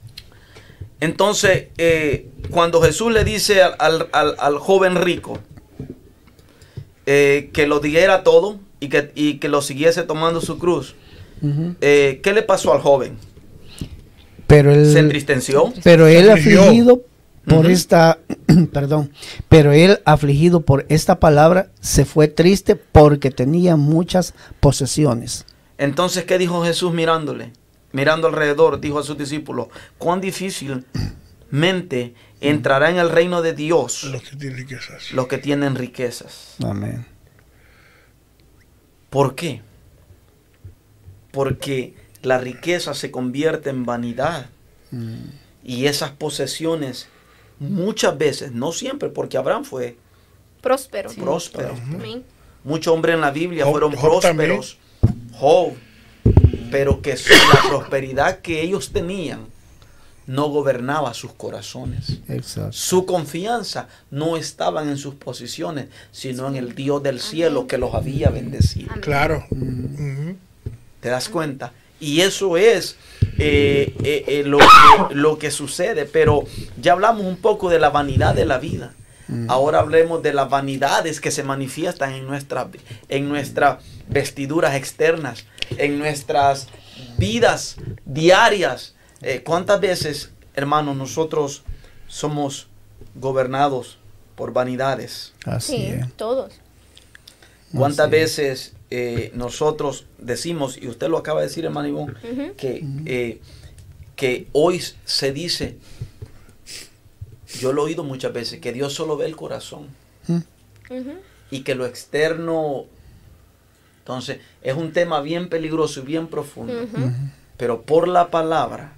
Entonces, 1.00 1.68
eh, 1.78 2.30
cuando 2.50 2.82
Jesús 2.82 3.14
le 3.14 3.24
dice 3.24 3.62
al, 3.64 3.76
al- 3.80 4.10
al- 4.12 4.36
al 4.40 4.58
joven 4.58 4.96
rico 4.96 5.40
eh, 7.06 7.50
que 7.54 7.68
lo 7.68 7.80
diera 7.80 8.24
todo 8.24 8.60
y 8.80 8.90
que, 8.90 9.12
y 9.16 9.38
que 9.40 9.50
lo 9.50 9.62
siguiese 9.62 10.04
tomando 10.04 10.42
su 10.42 10.58
cruz, 10.58 10.96
eh, 11.82 12.20
¿qué 12.24 12.34
le 12.34 12.42
pasó 12.42 12.74
al 12.74 12.82
joven? 12.82 13.18
Pero 14.48 14.72
él, 14.74 14.92
¿Se 14.92 15.00
entristeció? 15.00 15.74
pero 15.84 16.08
él 16.08 16.30
afligido 16.30 17.02
por 17.46 17.70
esta, 17.70 18.20
perdón, 18.74 19.12
pero 19.50 19.72
él 19.72 20.00
afligido 20.06 20.62
por 20.62 20.86
esta 20.90 21.20
palabra 21.20 21.70
se 21.80 22.06
fue 22.06 22.28
triste 22.28 22.76
porque 22.76 23.32
tenía 23.32 23.76
muchas 23.76 24.34
posesiones. 24.60 25.46
Entonces, 25.78 26.24
¿qué 26.26 26.38
dijo 26.38 26.64
Jesús 26.64 26.94
mirándole? 26.94 27.52
Mirando 27.92 28.28
alrededor, 28.28 28.80
dijo 28.82 29.00
a 29.00 29.04
sus 29.04 29.18
discípulos, 29.18 29.68
cuán 29.98 30.20
difícilmente 30.22 32.14
entrará 32.42 32.90
en 32.90 32.98
el 32.98 33.10
reino 33.10 33.42
de 33.42 33.54
Dios 33.54 34.04
Los 34.06 34.22
que 34.24 34.36
tienen 34.36 34.58
riquezas. 34.58 35.12
los 35.12 35.28
que 35.28 35.38
tienen 35.38 35.76
riquezas. 35.76 36.56
Amén. 36.64 37.06
¿Por 39.18 39.34
qué? 39.34 39.62
Porque 41.32 41.96
la 42.22 42.38
riqueza 42.38 42.94
se 42.94 43.10
convierte 43.10 43.72
en 43.72 43.84
vanidad. 43.84 44.52
Y 45.64 45.88
esas 45.88 46.12
posesiones 46.12 47.08
muchas 47.58 48.16
veces, 48.16 48.52
no 48.52 48.72
siempre, 48.72 49.10
porque 49.10 49.38
Abraham 49.38 49.64
fue 49.64 49.98
Próspero. 50.62 51.10
próspero. 51.14 51.74
Muchos 52.64 52.94
hombres 52.94 53.16
en 53.16 53.22
la 53.22 53.32
Biblia 53.32 53.66
Job- 53.66 53.72
fueron 53.72 53.92
Job 53.96 54.20
prósperos. 54.22 54.78
Job. 55.34 55.74
Pero 56.70 57.02
que 57.02 57.16
la 57.16 57.70
prosperidad 57.70 58.42
que 58.42 58.62
ellos 58.62 58.92
tenían 58.92 59.48
no 60.28 60.50
gobernaba 60.50 61.14
sus 61.14 61.32
corazones. 61.34 62.20
Exacto. 62.28 62.74
Su 62.74 63.06
confianza 63.06 63.88
no 64.12 64.38
estaba 64.38 64.84
en 64.84 64.98
sus 64.98 65.16
posiciones, 65.16 65.88
sino 66.12 66.48
en 66.48 66.58
el 66.58 66.76
Dios 66.76 67.02
del 67.02 67.20
cielo 67.20 67.66
que 67.66 67.78
los 67.78 67.96
había 67.96 68.30
bendecido. 68.30 68.94
Claro. 69.02 69.46
¿Te 71.00 71.10
das 71.10 71.30
cuenta? 71.30 71.72
Y 72.00 72.22
eso 72.22 72.58
es 72.58 72.98
eh, 73.40 73.96
eh, 74.04 74.24
eh, 74.28 74.44
lo, 74.46 74.60
que, 74.60 75.16
lo 75.16 75.40
que 75.40 75.50
sucede. 75.50 76.06
Pero 76.06 76.44
ya 76.80 76.94
hablamos 76.94 77.26
un 77.26 77.38
poco 77.38 77.70
de 77.70 77.80
la 77.80 77.90
vanidad 77.90 78.36
de 78.36 78.46
la 78.46 78.60
vida. 78.60 78.94
Ahora 79.50 79.80
hablemos 79.80 80.24
de 80.24 80.34
las 80.34 80.50
vanidades 80.50 81.20
que 81.20 81.32
se 81.32 81.44
manifiestan 81.44 82.14
en, 82.14 82.26
nuestra, 82.26 82.70
en 83.10 83.28
nuestras 83.28 83.84
vestiduras 84.08 84.76
externas, 84.76 85.46
en 85.78 86.00
nuestras 86.00 86.68
vidas 87.18 87.76
diarias. 88.06 88.96
Eh, 89.22 89.42
¿Cuántas 89.44 89.80
veces, 89.82 90.32
hermanos, 90.54 90.96
nosotros 90.96 91.64
somos 92.08 92.68
gobernados 93.16 93.98
por 94.36 94.54
vanidades? 94.54 95.34
Así 95.46 95.76
Sí, 95.78 95.86
es. 95.88 96.14
todos. 96.14 96.54
¿Cuántas 97.74 98.08
Así 98.08 98.12
veces 98.12 98.74
eh, 98.90 99.32
nosotros 99.34 100.06
decimos, 100.18 100.78
y 100.78 100.88
usted 100.88 101.10
lo 101.10 101.18
acaba 101.18 101.42
de 101.42 101.48
decir, 101.48 101.66
hermano 101.66 102.04
Ujú. 102.04 102.54
que, 102.56 102.86
eh, 103.06 103.42
que 104.16 104.48
hoy 104.54 104.82
se 105.04 105.34
dice, 105.34 105.78
yo 107.60 107.74
lo 107.74 107.82
he 107.82 107.86
oído 107.86 108.04
muchas 108.04 108.32
veces, 108.32 108.62
que 108.62 108.72
Dios 108.72 108.94
solo 108.94 109.18
ve 109.18 109.26
el 109.26 109.36
corazón 109.36 109.88
y 111.52 111.62
que 111.62 111.76
lo 111.76 111.86
externo, 111.86 112.86
entonces, 114.00 114.40
es 114.62 114.76
un 114.76 114.94
tema 114.94 115.20
bien 115.22 115.50
peligroso 115.50 116.00
y 116.02 116.04
bien 116.04 116.28
profundo. 116.28 116.88
Pero 117.58 117.82
por 117.82 118.08
la 118.08 118.30
palabra, 118.30 118.94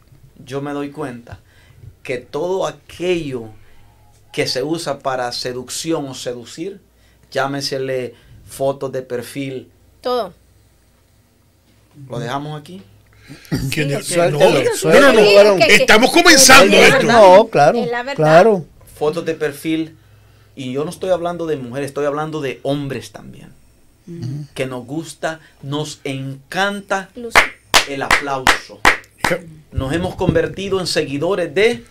yo 0.45 0.61
me 0.61 0.71
doy 0.73 0.91
cuenta 0.91 1.39
que 2.03 2.17
todo 2.17 2.65
aquello 2.67 3.49
que 4.31 4.47
se 4.47 4.63
usa 4.63 4.99
para 4.99 5.31
seducción 5.31 6.07
o 6.07 6.13
seducir, 6.13 6.79
llámesele 7.31 8.15
fotos 8.47 8.91
de 8.91 9.01
perfil, 9.01 9.69
Todo. 10.01 10.33
lo 12.07 12.19
dejamos 12.19 12.59
aquí. 12.59 12.81
¿Quién 13.71 14.03
Sí, 14.03 14.15
No, 14.17 14.29
no, 14.31 15.13
no. 15.13 15.65
Estamos 15.65 16.11
comenzando 16.11 16.75
esto. 16.77 17.03
No, 17.03 17.47
claro, 17.47 17.77
Es 17.79 17.91
la 17.91 18.03
verdad. 18.03 18.15
claro. 18.15 18.65
Fotos 18.95 19.25
de 19.25 19.35
perfil, 19.35 19.95
y 20.55 20.73
yo 20.73 20.83
no 20.83 20.89
estoy 20.89 21.11
hablando 21.11 21.45
de 21.45 21.57
mujeres, 21.57 21.87
estoy 21.89 22.05
hablando 22.05 22.41
de 22.41 22.59
hombres 22.63 23.11
también. 23.11 23.53
Que 24.55 24.65
nos 24.65 24.85
gusta, 24.85 25.39
nos 25.61 26.01
encanta 26.03 27.09
Luz. 27.15 27.35
el 27.87 28.01
aplauso. 28.01 28.79
Nos 29.71 29.93
hemos 29.93 30.15
convertido 30.15 30.79
en 30.79 30.87
seguidores 30.87 31.53
de 31.53 31.83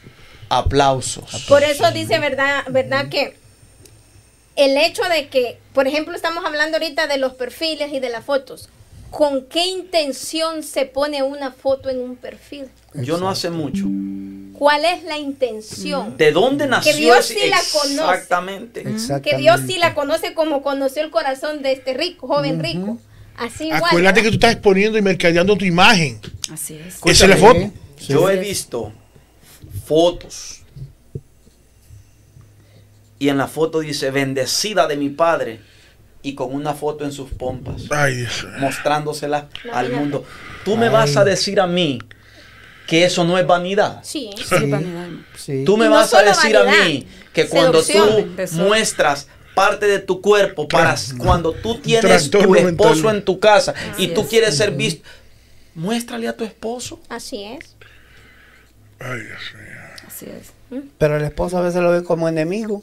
aplausos. 0.49 1.45
Por 1.49 1.63
eso 1.63 1.91
dice 1.93 2.19
verdad, 2.19 2.65
verdad 2.69 3.09
que 3.09 3.37
el 4.57 4.77
hecho 4.77 5.03
de 5.05 5.29
que, 5.29 5.59
por 5.73 5.87
ejemplo, 5.87 6.15
estamos 6.15 6.45
hablando 6.45 6.77
ahorita 6.79 7.07
de 7.07 7.19
los 7.19 7.35
perfiles 7.35 7.93
y 7.93 8.01
de 8.01 8.09
las 8.09 8.25
fotos. 8.25 8.69
¿Con 9.11 9.47
qué 9.47 9.67
intención 9.67 10.63
se 10.63 10.85
pone 10.85 11.23
una 11.23 11.51
foto 11.53 11.89
en 11.89 11.99
un 12.01 12.17
perfil? 12.17 12.67
Yo 12.93 13.17
no 13.17 13.31
hace 13.31 13.49
mucho. 13.49 13.85
¿Cuál 14.59 14.85
es 14.85 15.05
la 15.05 15.17
intención? 15.17 16.17
¿De 16.19 16.33
dónde 16.33 16.67
nació 16.67 16.95
Dios 16.97 17.31
ese- 17.31 17.41
sí 17.41 17.49
la 17.49 17.57
conoce. 17.73 17.93
Exactamente. 17.95 18.81
Exactamente. 18.81 19.31
Que 19.31 19.37
Dios 19.39 19.61
sí 19.67 19.79
la 19.79 19.95
conoce 19.95 20.35
como 20.35 20.63
conoció 20.63 21.03
el 21.03 21.11
corazón 21.11 21.63
de 21.63 21.73
este 21.73 21.95
rico, 21.95 22.27
joven 22.27 22.61
rico. 22.63 22.99
Así 23.39 23.65
igual. 23.67 23.83
Acuérdate 23.85 24.21
¿no? 24.21 24.25
que 24.25 24.29
tú 24.31 24.35
estás 24.35 24.53
exponiendo 24.53 24.99
y 24.99 25.03
mercadeando 25.03 25.57
tu 25.57 25.65
imagen. 25.65 26.21
Así 26.53 26.75
es. 26.75 26.99
Esa 27.05 27.25
es 27.25 27.31
la 27.31 27.37
foto. 27.37 27.71
Sí. 27.99 28.13
Yo 28.13 28.31
he 28.31 28.37
visto 28.37 28.93
fotos 29.87 30.63
y 33.19 33.29
en 33.29 33.39
la 33.39 33.49
foto 33.49 33.81
dice 33.81 34.11
bendecida 34.11 34.87
de 34.87 34.97
mi 34.97 35.09
padre 35.09 35.61
y 36.23 36.35
con 36.35 36.53
una 36.55 36.75
foto 36.75 37.05
en 37.05 37.13
sus 37.13 37.31
pompas 37.31 37.83
Ay, 37.91 38.17
Dios. 38.17 38.47
mostrándosela 38.59 39.49
al 39.73 39.93
mundo. 39.93 40.25
Tú 40.65 40.77
me 40.77 40.89
vas 40.89 41.17
a 41.17 41.25
decir 41.25 41.61
a 41.61 41.67
mí 41.67 41.99
que 42.87 43.05
eso 43.05 43.25
no 43.25 43.39
es 43.39 43.47
vanidad. 43.47 44.01
Sí. 44.03 44.31
Sí, 44.37 44.67
vanidad. 44.67 45.09
Sí. 45.37 45.65
Tú 45.65 45.77
me 45.77 45.87
no 45.87 45.93
vas 45.93 46.15
a 46.15 46.23
decir 46.23 46.57
a 46.57 46.65
mí 46.65 47.07
que 47.33 47.47
cuando 47.47 47.83
seducción. 47.83 48.37
tú 48.37 48.57
muestras 48.57 49.29
parte 49.59 49.87
de 49.87 49.99
tu 49.99 50.21
cuerpo 50.21 50.69
para 50.69 50.95
cuando 51.19 51.53
tú 51.53 51.81
tienes 51.81 52.31
tu 52.31 52.55
esposo 52.55 52.95
mental. 52.95 53.17
en 53.17 53.25
tu 53.25 53.41
casa 53.41 53.75
y 53.97 54.09
tú 54.09 54.23
es. 54.23 54.27
quieres 54.29 54.57
ser 54.57 54.71
visto, 54.73 55.03
muéstrale 55.75 56.29
a 56.29 56.37
tu 56.37 56.45
esposo. 56.45 57.01
Así 57.09 57.45
es. 57.45 57.75
Ay, 59.01 59.21
Dios 59.21 59.41
mío. 59.55 59.79
Así 60.07 60.27
es. 60.27 60.83
Pero 60.99 61.17
el 61.17 61.25
esposo 61.25 61.59
a 61.59 61.63
veces 61.63 61.83
lo 61.83 61.91
ve 61.91 62.05
como 62.05 62.29
enemigo. 62.29 62.83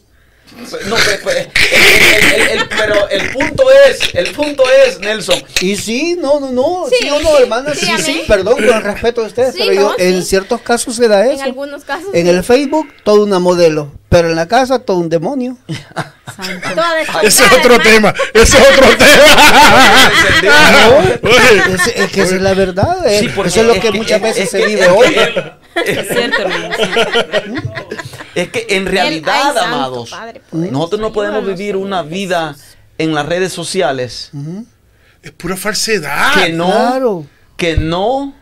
No, 0.86 0.96
pe- 0.96 1.18
pe- 1.18 1.52
el- 1.74 2.42
el- 2.42 2.48
el- 2.60 2.70
pero 2.70 3.10
el 3.10 3.30
punto 3.32 3.66
es, 3.90 4.00
el 4.14 4.32
punto 4.32 4.64
es, 4.88 5.00
Nelson, 5.00 5.44
Y 5.60 5.76
sí, 5.76 6.16
no, 6.18 6.40
no, 6.40 6.50
no. 6.52 6.86
Sí, 6.90 6.96
Sí, 7.02 7.10
o 7.10 7.20
no, 7.20 7.38
hermana. 7.40 7.74
sí, 7.76 7.86
Sí, 7.86 7.94
sí, 8.02 8.24
perdón, 8.26 8.56
con 8.56 8.64
el 8.64 8.82
respeto 8.82 9.22
de 9.22 9.28
ustedes. 9.28 9.54
Sí, 9.54 9.60
pero 9.64 9.74
yo, 9.74 9.82
no, 9.90 9.96
en 9.98 10.24
ciertos 10.24 10.62
casos 10.62 10.96
se 10.96 11.10
da 11.10 11.26
En 11.26 11.32
eso. 11.34 11.44
algunos 11.44 11.84
casos. 11.84 12.08
En 12.14 12.24
sí. 12.24 12.30
el 12.30 12.42
Facebook, 12.44 12.88
todo 13.04 13.24
una 13.24 13.40
modelo. 13.40 13.92
Pero 14.08 14.30
en 14.30 14.36
la 14.38 14.48
casa, 14.48 14.80
todo 14.80 14.98
un 14.98 15.10
demonio. 15.10 15.58
Toda 16.74 17.02
Ese 17.22 17.44
es 17.46 17.52
otro 17.52 17.78
tema. 17.80 18.14
Ese 18.34 18.58
es 18.58 18.64
otro 18.78 18.88
tema. 18.98 20.10
Oye, 21.24 21.76
Es, 21.76 21.88
es 21.96 22.12
que 22.12 22.22
esa 22.22 22.36
es 22.36 22.42
la 22.42 22.54
verdad. 22.54 23.06
eh. 23.06 23.20
Sí, 23.20 23.30
porque 23.36 23.50
eso 23.50 23.62
es 23.62 23.68
lo 23.68 23.74
es 23.74 23.80
que 23.82 23.92
que- 23.92 23.98
muchas 23.98 24.18
es- 24.18 24.22
veces 24.22 24.44
es 24.46 24.50
se 24.52 24.58
que- 24.60 24.66
vive 24.68 24.82
es 24.84 24.88
hoy. 24.90 25.16
Es 25.86 26.08
cierto, 26.08 26.42
hermano. 26.42 26.76
sí. 26.76 26.84
es 28.36 28.50
que 28.50 28.66
en 28.70 28.88
ay, 28.88 28.94
realidad, 28.94 29.54
santo 29.54 29.60
amados, 29.62 30.10
Padre 30.10 30.42
nosotros 30.52 31.02
no 31.02 31.12
podemos 31.12 31.46
vivir 31.46 31.76
una 31.76 32.02
vida 32.02 32.56
en 32.98 33.14
las 33.14 33.26
redes 33.26 33.52
sociales 33.52 34.32
es 35.22 35.32
pura 35.32 35.58
falsedad. 35.58 36.34
que 36.36 36.54
no, 36.54 36.68
Claro. 36.68 37.26
que 37.58 37.78
no 37.78 38.36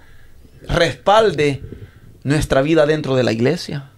respalde 0.67 1.63
nuestra 2.23 2.61
vida 2.61 2.85
dentro 2.85 3.15
de 3.15 3.23
la 3.23 3.31
iglesia. 3.31 3.89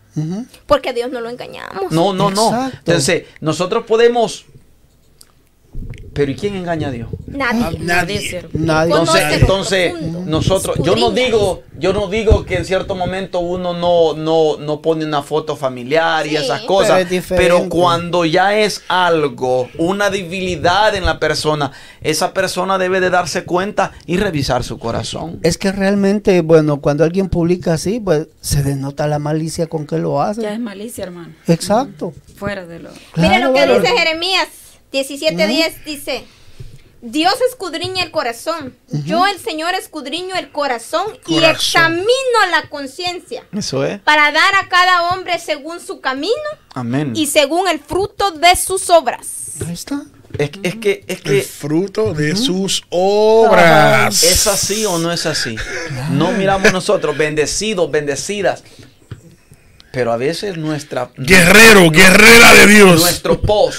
Porque 0.65 0.89
a 0.89 0.93
Dios 0.93 1.11
no 1.11 1.19
lo 1.19 1.29
engañamos. 1.29 1.91
No, 1.91 2.13
no, 2.13 2.29
no. 2.31 2.47
Exacto. 2.47 2.77
Entonces, 2.85 3.23
nosotros 3.41 3.85
podemos... 3.85 4.45
Pero 6.15 6.31
¿y 6.31 6.35
quién 6.35 6.55
engaña 6.55 6.87
a 6.87 6.91
Dios? 6.91 7.09
Nadie. 7.27 7.77
Nadie. 7.81 8.45
Nadie. 8.53 8.93
Entonces, 8.93 9.23
entonces 9.41 10.01
nosotros, 10.25 10.77
yo 10.81 10.95
no 10.95 11.11
digo, 11.11 11.63
yo 11.77 11.91
no 11.91 12.07
digo 12.07 12.45
que 12.45 12.55
en 12.55 12.63
cierto 12.63 12.95
momento 12.95 13.39
uno 13.39 13.73
no, 13.73 14.13
no, 14.15 14.55
no 14.57 14.81
pone 14.81 15.03
una 15.03 15.21
foto 15.23 15.57
familiar 15.57 16.25
y 16.25 16.29
Sí. 16.29 16.35
esas 16.37 16.61
Pero 16.61 16.67
cosas, 16.67 17.11
es 17.11 17.25
pero 17.27 17.67
cuando 17.67 18.23
ya 18.23 18.57
es 18.57 18.81
algo, 18.87 19.67
una 19.77 20.09
debilidad 20.09 20.95
en 20.95 21.03
la 21.03 21.19
persona, 21.19 21.73
esa 21.99 22.33
persona 22.33 22.77
debe 22.77 23.01
de 23.01 23.09
darse 23.09 23.43
cuenta 23.43 23.91
y 24.05 24.15
revisar 24.15 24.63
su 24.63 24.79
corazón. 24.79 25.39
Es 25.43 25.57
que 25.57 25.73
realmente, 25.73 26.39
bueno, 26.39 26.79
cuando 26.79 27.03
alguien 27.03 27.27
publica 27.27 27.73
así, 27.73 27.99
pues 27.99 28.29
se 28.39 28.63
denota 28.63 29.05
la 29.07 29.19
malicia 29.19 29.67
con 29.67 29.85
que 29.85 29.97
lo 29.97 30.15
Ya 30.23 30.29
hace. 30.29 30.53
es 30.53 30.59
malicia, 30.61 31.03
hermano. 31.03 31.33
Exacto. 31.47 32.13
Fuera 32.37 32.65
de 32.65 32.79
lo. 32.79 32.89
Mira 33.17 33.39
lo 33.39 33.53
que 33.53 33.67
dice 33.67 33.87
Jeremías 33.97 34.47
17:10 34.95 35.83
dice, 35.85 36.23
Dios 37.01 37.35
escudriña 37.49 38.03
el 38.03 38.11
corazón. 38.11 38.75
Yo 39.03 39.27
el 39.27 39.37
Señor 39.39 39.75
escudriño 39.75 40.35
el 40.35 40.51
corazón, 40.51 41.05
y 41.27 41.43
examino 41.43 42.07
la 42.49 42.67
conciencia 42.69 43.43
Eso 43.51 43.85
es. 43.85 43.99
para 43.99 44.31
dar 44.31 44.55
a 44.55 44.69
cada 44.69 45.09
hombre 45.11 45.37
según 45.37 45.79
su 45.79 46.01
camino 46.01 46.33
Amén. 46.73 47.13
y 47.15 47.27
según 47.27 47.67
el 47.67 47.79
fruto 47.79 48.31
de 48.31 48.55
sus 48.55 48.89
obras. 48.89 49.27
Ahí 49.67 49.73
está. 49.73 50.03
Es, 50.37 50.49
es 50.63 50.75
que, 50.75 51.03
es 51.07 51.17
El 51.19 51.23
que 51.23 51.41
fruto 51.43 52.13
de 52.13 52.35
sus 52.35 52.83
obras. 52.89 54.23
¿Es 54.23 54.47
así 54.47 54.83
o 54.85 54.97
no 54.97 55.11
es 55.11 55.25
así? 55.25 55.55
No 56.11 56.31
miramos 56.31 56.73
nosotros 56.73 57.15
bendecidos, 57.17 57.89
bendecidas. 57.91 58.63
Pero 59.93 60.11
a 60.11 60.17
veces 60.17 60.57
nuestra 60.57 61.09
Guerrero, 61.15 61.89
guerrera 61.89 62.53
de 62.55 62.67
Dios. 62.67 62.99
nuestro 62.99 63.39
post 63.39 63.77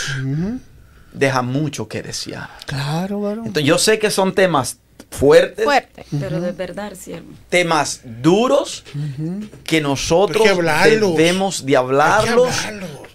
deja 1.16 1.42
mucho 1.42 1.88
que 1.88 2.02
desear. 2.02 2.48
Claro, 2.66 3.20
varón. 3.20 3.46
Entonces 3.46 3.64
yo 3.68 3.78
sé 3.78 3.98
que 3.98 4.10
son 4.10 4.34
temas 4.34 4.78
fuertes, 5.10 5.64
Fuerte. 5.64 6.04
Pero 6.20 6.40
de 6.40 6.52
verdad, 6.52 6.92
siervo. 6.94 7.28
temas 7.48 8.00
duros 8.04 8.84
que 9.64 9.80
nosotros 9.80 10.42
que 10.42 10.54
debemos 10.98 11.64
de 11.64 11.76
hablarlos 11.76 12.54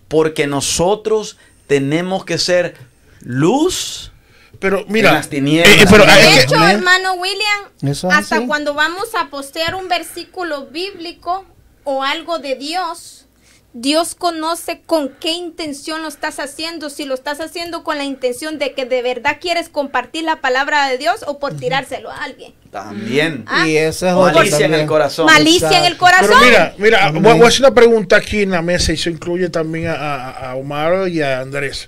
porque 0.07 0.47
nosotros 0.47 1.37
tenemos 1.67 2.25
que 2.25 2.37
ser 2.37 2.75
luz. 3.21 4.11
Pero 4.59 4.85
mira, 4.87 5.09
En 5.09 5.15
las 5.15 5.29
tinieblas. 5.29 5.73
eh, 5.75 5.81
eh, 5.81 5.85
pero, 5.89 6.05
De 6.05 6.11
que- 6.11 6.41
hecho, 6.43 6.55
hermano 6.67 7.13
William, 7.13 7.91
Eso 7.91 8.11
hasta 8.11 8.45
cuando 8.45 8.73
vamos 8.73 9.09
a 9.19 9.29
postear 9.29 9.73
un 9.75 9.87
versículo 9.87 10.67
bíblico 10.67 11.45
o 11.83 12.03
algo 12.03 12.37
de 12.39 12.55
Dios, 12.55 13.25
Dios 13.73 14.15
conoce 14.15 14.81
con 14.85 15.09
qué 15.19 15.31
intención 15.31 16.01
lo 16.01 16.09
estás 16.09 16.39
haciendo, 16.39 16.89
si 16.89 17.05
lo 17.05 17.13
estás 17.13 17.39
haciendo 17.39 17.83
con 17.85 17.97
la 17.97 18.03
intención 18.03 18.59
de 18.59 18.73
que 18.73 18.85
de 18.85 19.01
verdad 19.01 19.37
quieres 19.39 19.69
compartir 19.69 20.23
la 20.25 20.41
palabra 20.41 20.87
de 20.89 20.97
Dios 20.97 21.23
o 21.25 21.39
por 21.39 21.55
tirárselo 21.55 22.11
a 22.11 22.17
alguien. 22.23 22.53
También. 22.69 23.45
Ah, 23.47 23.65
Y 23.67 23.77
ese 23.77 24.09
es 24.09 24.13
Malicia 24.15 24.65
en 24.65 24.73
el 24.73 24.85
corazón. 24.85 25.25
Malicia 25.25 25.79
en 25.79 25.85
el 25.85 25.95
corazón. 25.97 26.27
pero 26.29 26.45
mira, 26.45 26.73
mira, 26.77 27.11
voy, 27.11 27.21
voy 27.37 27.43
a 27.43 27.47
hacer 27.47 27.61
una 27.61 27.73
pregunta 27.73 28.17
aquí 28.17 28.41
en 28.41 28.51
la 28.51 28.61
mesa 28.61 28.91
y 28.91 28.95
eso 28.95 29.09
incluye 29.09 29.49
también 29.49 29.87
a, 29.87 30.29
a- 30.31 30.55
Omar 30.55 31.07
y 31.07 31.21
a 31.21 31.39
Andrés. 31.39 31.87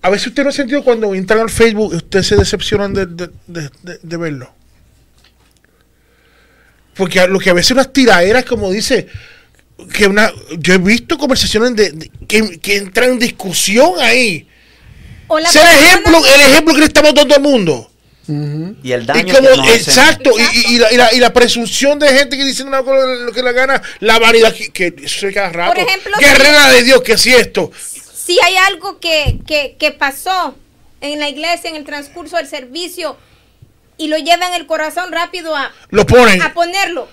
A 0.00 0.08
veces 0.08 0.28
usted 0.28 0.42
no 0.44 0.48
ha 0.48 0.52
sentido 0.52 0.82
cuando 0.82 1.14
entran 1.14 1.40
al 1.40 1.50
Facebook, 1.50 1.92
ustedes 1.94 2.26
se 2.26 2.36
decepcionan 2.36 2.94
de, 2.94 3.04
de- 3.06 3.30
de- 3.46 3.70
de- 3.82 3.98
de 4.02 4.16
verlo. 4.16 4.50
Porque 6.94 7.26
lo 7.28 7.38
que 7.38 7.50
a 7.50 7.54
veces 7.54 7.70
unas 7.72 7.92
tiraderas, 7.92 8.44
como 8.44 8.70
dice, 8.70 9.08
que 9.88 10.06
una, 10.06 10.32
yo 10.58 10.74
he 10.74 10.78
visto 10.78 11.18
conversaciones 11.18 11.74
de, 11.76 11.90
de- 11.92 12.10
que, 12.28 12.58
que 12.60 12.76
entran 12.76 13.10
en 13.10 13.18
discusión 13.18 13.94
ahí. 14.00 14.46
O 15.28 15.38
la 15.38 15.48
Es 15.48 15.56
el 15.56 15.62
ejemplo, 15.66 16.18
el 16.26 16.40
ejemplo 16.40 16.74
que 16.74 16.80
le 16.80 16.86
estamos 16.86 17.14
dando 17.14 17.34
al 17.34 17.40
mundo. 17.42 17.86
Y 18.28 18.92
el 18.92 19.02
Y 19.02 19.06
daño 19.06 19.34
como, 19.34 19.48
que 19.48 19.56
nos 19.56 19.66
hacen. 19.66 19.76
exacto, 19.80 20.30
y, 20.38 20.74
y- 20.74 20.78
la, 20.78 20.92
y 20.92 20.96
la- 20.96 21.12
y 21.14 21.18
la 21.18 21.32
presunción 21.32 21.98
de 21.98 22.08
gente 22.08 22.36
que 22.36 22.44
dice 22.44 22.62
una 22.62 22.82
cosa 22.82 23.04
lo 23.06 23.32
que 23.32 23.42
le 23.42 23.52
gana, 23.52 23.82
la 24.00 24.18
vanidad 24.20 24.54
que, 24.54 24.68
que 24.70 24.94
eso 25.04 25.20
se 25.20 25.32
cada 25.32 25.50
rato. 25.50 25.74
Por 25.74 25.82
ejemplo, 25.82 26.12
Guerrera 26.20 26.70
de 26.70 26.82
Dios, 26.84 27.02
que 27.02 27.18
si 27.18 27.32
esto. 27.32 27.72
si 28.14 28.38
hay 28.44 28.54
algo 28.56 29.00
que, 29.00 29.38
que, 29.46 29.76
que 29.78 29.90
pasó 29.90 30.54
en 31.00 31.18
la 31.18 31.28
iglesia 31.28 31.70
en 31.70 31.76
el 31.76 31.84
transcurso 31.84 32.36
del 32.36 32.46
servicio 32.46 33.16
y 33.96 34.06
lo 34.08 34.16
lleva 34.18 34.46
en 34.46 34.54
el 34.54 34.66
corazón 34.66 35.10
rápido 35.10 35.56
a, 35.56 35.72
Lo 35.88 36.06
ponen. 36.06 36.40
a 36.40 36.52
ponerlo, 36.54 37.08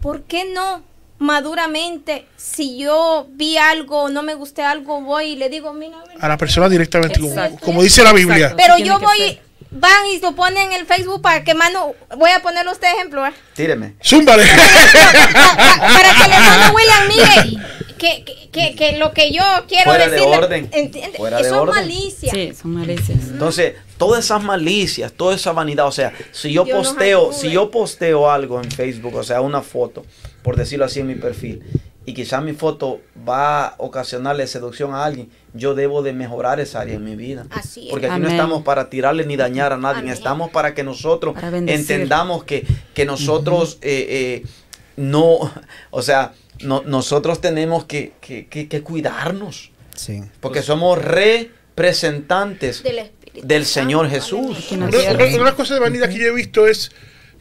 ¿por 0.00 0.22
qué 0.22 0.44
no 0.54 0.82
maduramente 1.18 2.26
si 2.36 2.78
yo 2.78 3.26
vi 3.30 3.56
algo 3.56 4.08
no 4.08 4.22
me 4.22 4.34
gusté 4.34 4.62
algo 4.62 5.00
voy 5.00 5.26
y 5.26 5.36
le 5.36 5.48
digo 5.48 5.72
mira 5.72 5.96
mira, 6.08 6.20
A 6.20 6.28
la 6.28 6.36
persona 6.36 6.68
directamente, 6.68 7.18
como, 7.18 7.32
Exacto. 7.32 7.58
como 7.64 7.82
dice 7.82 8.02
la 8.02 8.12
Biblia. 8.12 8.48
Exacto. 8.48 8.56
pero 8.56 8.78
yo 8.78 8.98
voy 8.98 9.38
van 9.70 10.06
y 10.12 10.20
lo 10.20 10.34
ponen 10.34 10.72
en 10.72 10.80
el 10.80 10.86
Facebook 10.86 11.22
para 11.22 11.42
que 11.42 11.54
mano 11.54 11.94
voy 12.16 12.30
a 12.30 12.40
ponerle 12.40 12.72
este 12.72 12.90
ejemplo 12.90 13.22
¿verdad? 13.22 13.36
Tíreme. 13.54 13.94
Zúmbale. 14.04 14.44
para 15.80 16.14
que 16.14 16.24
el 16.24 16.32
hermano 16.32 16.74
William 16.74 17.08
mire 17.08 17.75
que, 17.98 18.24
que, 18.24 18.48
que, 18.50 18.74
que 18.74 18.98
lo 18.98 19.12
que 19.12 19.32
yo 19.32 19.42
quiero 19.68 19.84
Fuera 19.90 20.08
de 20.08 20.20
orden. 20.20 20.68
¿entiende? 20.72 21.16
Fuera 21.16 21.38
de 21.38 21.48
eso 21.48 21.62
orden. 21.62 21.74
es 21.76 21.82
malicia 21.82 22.32
Sí, 22.32 22.52
son 22.54 22.70
malicias. 22.72 23.18
Entonces, 23.28 23.74
todas 23.98 24.24
esas 24.24 24.42
malicias, 24.42 25.12
toda 25.12 25.34
esa 25.34 25.52
vanidad, 25.52 25.86
o 25.86 25.92
sea, 25.92 26.12
si 26.32 26.52
yo 26.52 26.64
posteo, 26.66 27.32
si 27.32 27.50
yo 27.50 27.70
posteo 27.70 28.30
algo 28.30 28.60
en 28.62 28.70
Facebook, 28.70 29.14
o 29.16 29.22
sea, 29.22 29.40
una 29.40 29.62
foto, 29.62 30.04
por 30.42 30.56
decirlo 30.56 30.84
así 30.84 31.00
en 31.00 31.06
mi 31.08 31.14
perfil, 31.14 31.62
y 32.08 32.14
quizás 32.14 32.40
mi 32.40 32.52
foto 32.52 33.00
va 33.28 33.66
a 33.66 33.74
ocasionarle 33.78 34.46
seducción 34.46 34.94
a 34.94 35.04
alguien, 35.04 35.28
yo 35.54 35.74
debo 35.74 36.02
de 36.02 36.12
mejorar 36.12 36.60
esa 36.60 36.80
área 36.80 36.94
en 36.94 37.04
mi 37.04 37.16
vida. 37.16 37.46
Así 37.50 37.86
es. 37.86 37.90
Porque 37.90 38.06
aquí 38.08 38.20
no 38.20 38.28
estamos 38.28 38.62
para 38.62 38.88
tirarle 38.88 39.26
ni 39.26 39.34
dañar 39.34 39.72
a 39.72 39.76
nadie, 39.76 40.02
Amén. 40.02 40.12
estamos 40.12 40.50
para 40.50 40.72
que 40.72 40.84
nosotros 40.84 41.34
Para 41.34 41.56
entendamos 41.58 42.44
que, 42.44 42.64
que 42.94 43.04
nosotros 43.06 43.78
eh, 43.82 44.42
eh, 44.44 44.48
no, 44.96 45.52
o 45.90 46.02
sea, 46.02 46.32
no- 46.60 46.82
nosotros 46.86 47.40
tenemos 47.40 47.84
que, 47.84 48.12
que- 48.20 48.46
que- 48.46 48.68
que 48.68 48.80
cuidarnos. 48.82 49.70
Sí. 49.94 50.22
Porque 50.40 50.62
somos 50.62 50.98
representantes 51.02 52.82
del 52.82 52.98
Espíritu 53.00 53.46
del. 53.46 53.64
Señor 53.66 54.08
Jesús. 54.10 54.70
Una, 54.72 54.86
una- 54.86 55.40
una 55.40 55.54
cosa 55.54 55.74
de 55.74 55.80
vanidad 55.80 56.08
que 56.08 56.18
yo 56.18 56.26
he 56.26 56.32
visto 56.34 56.66
es 56.66 56.90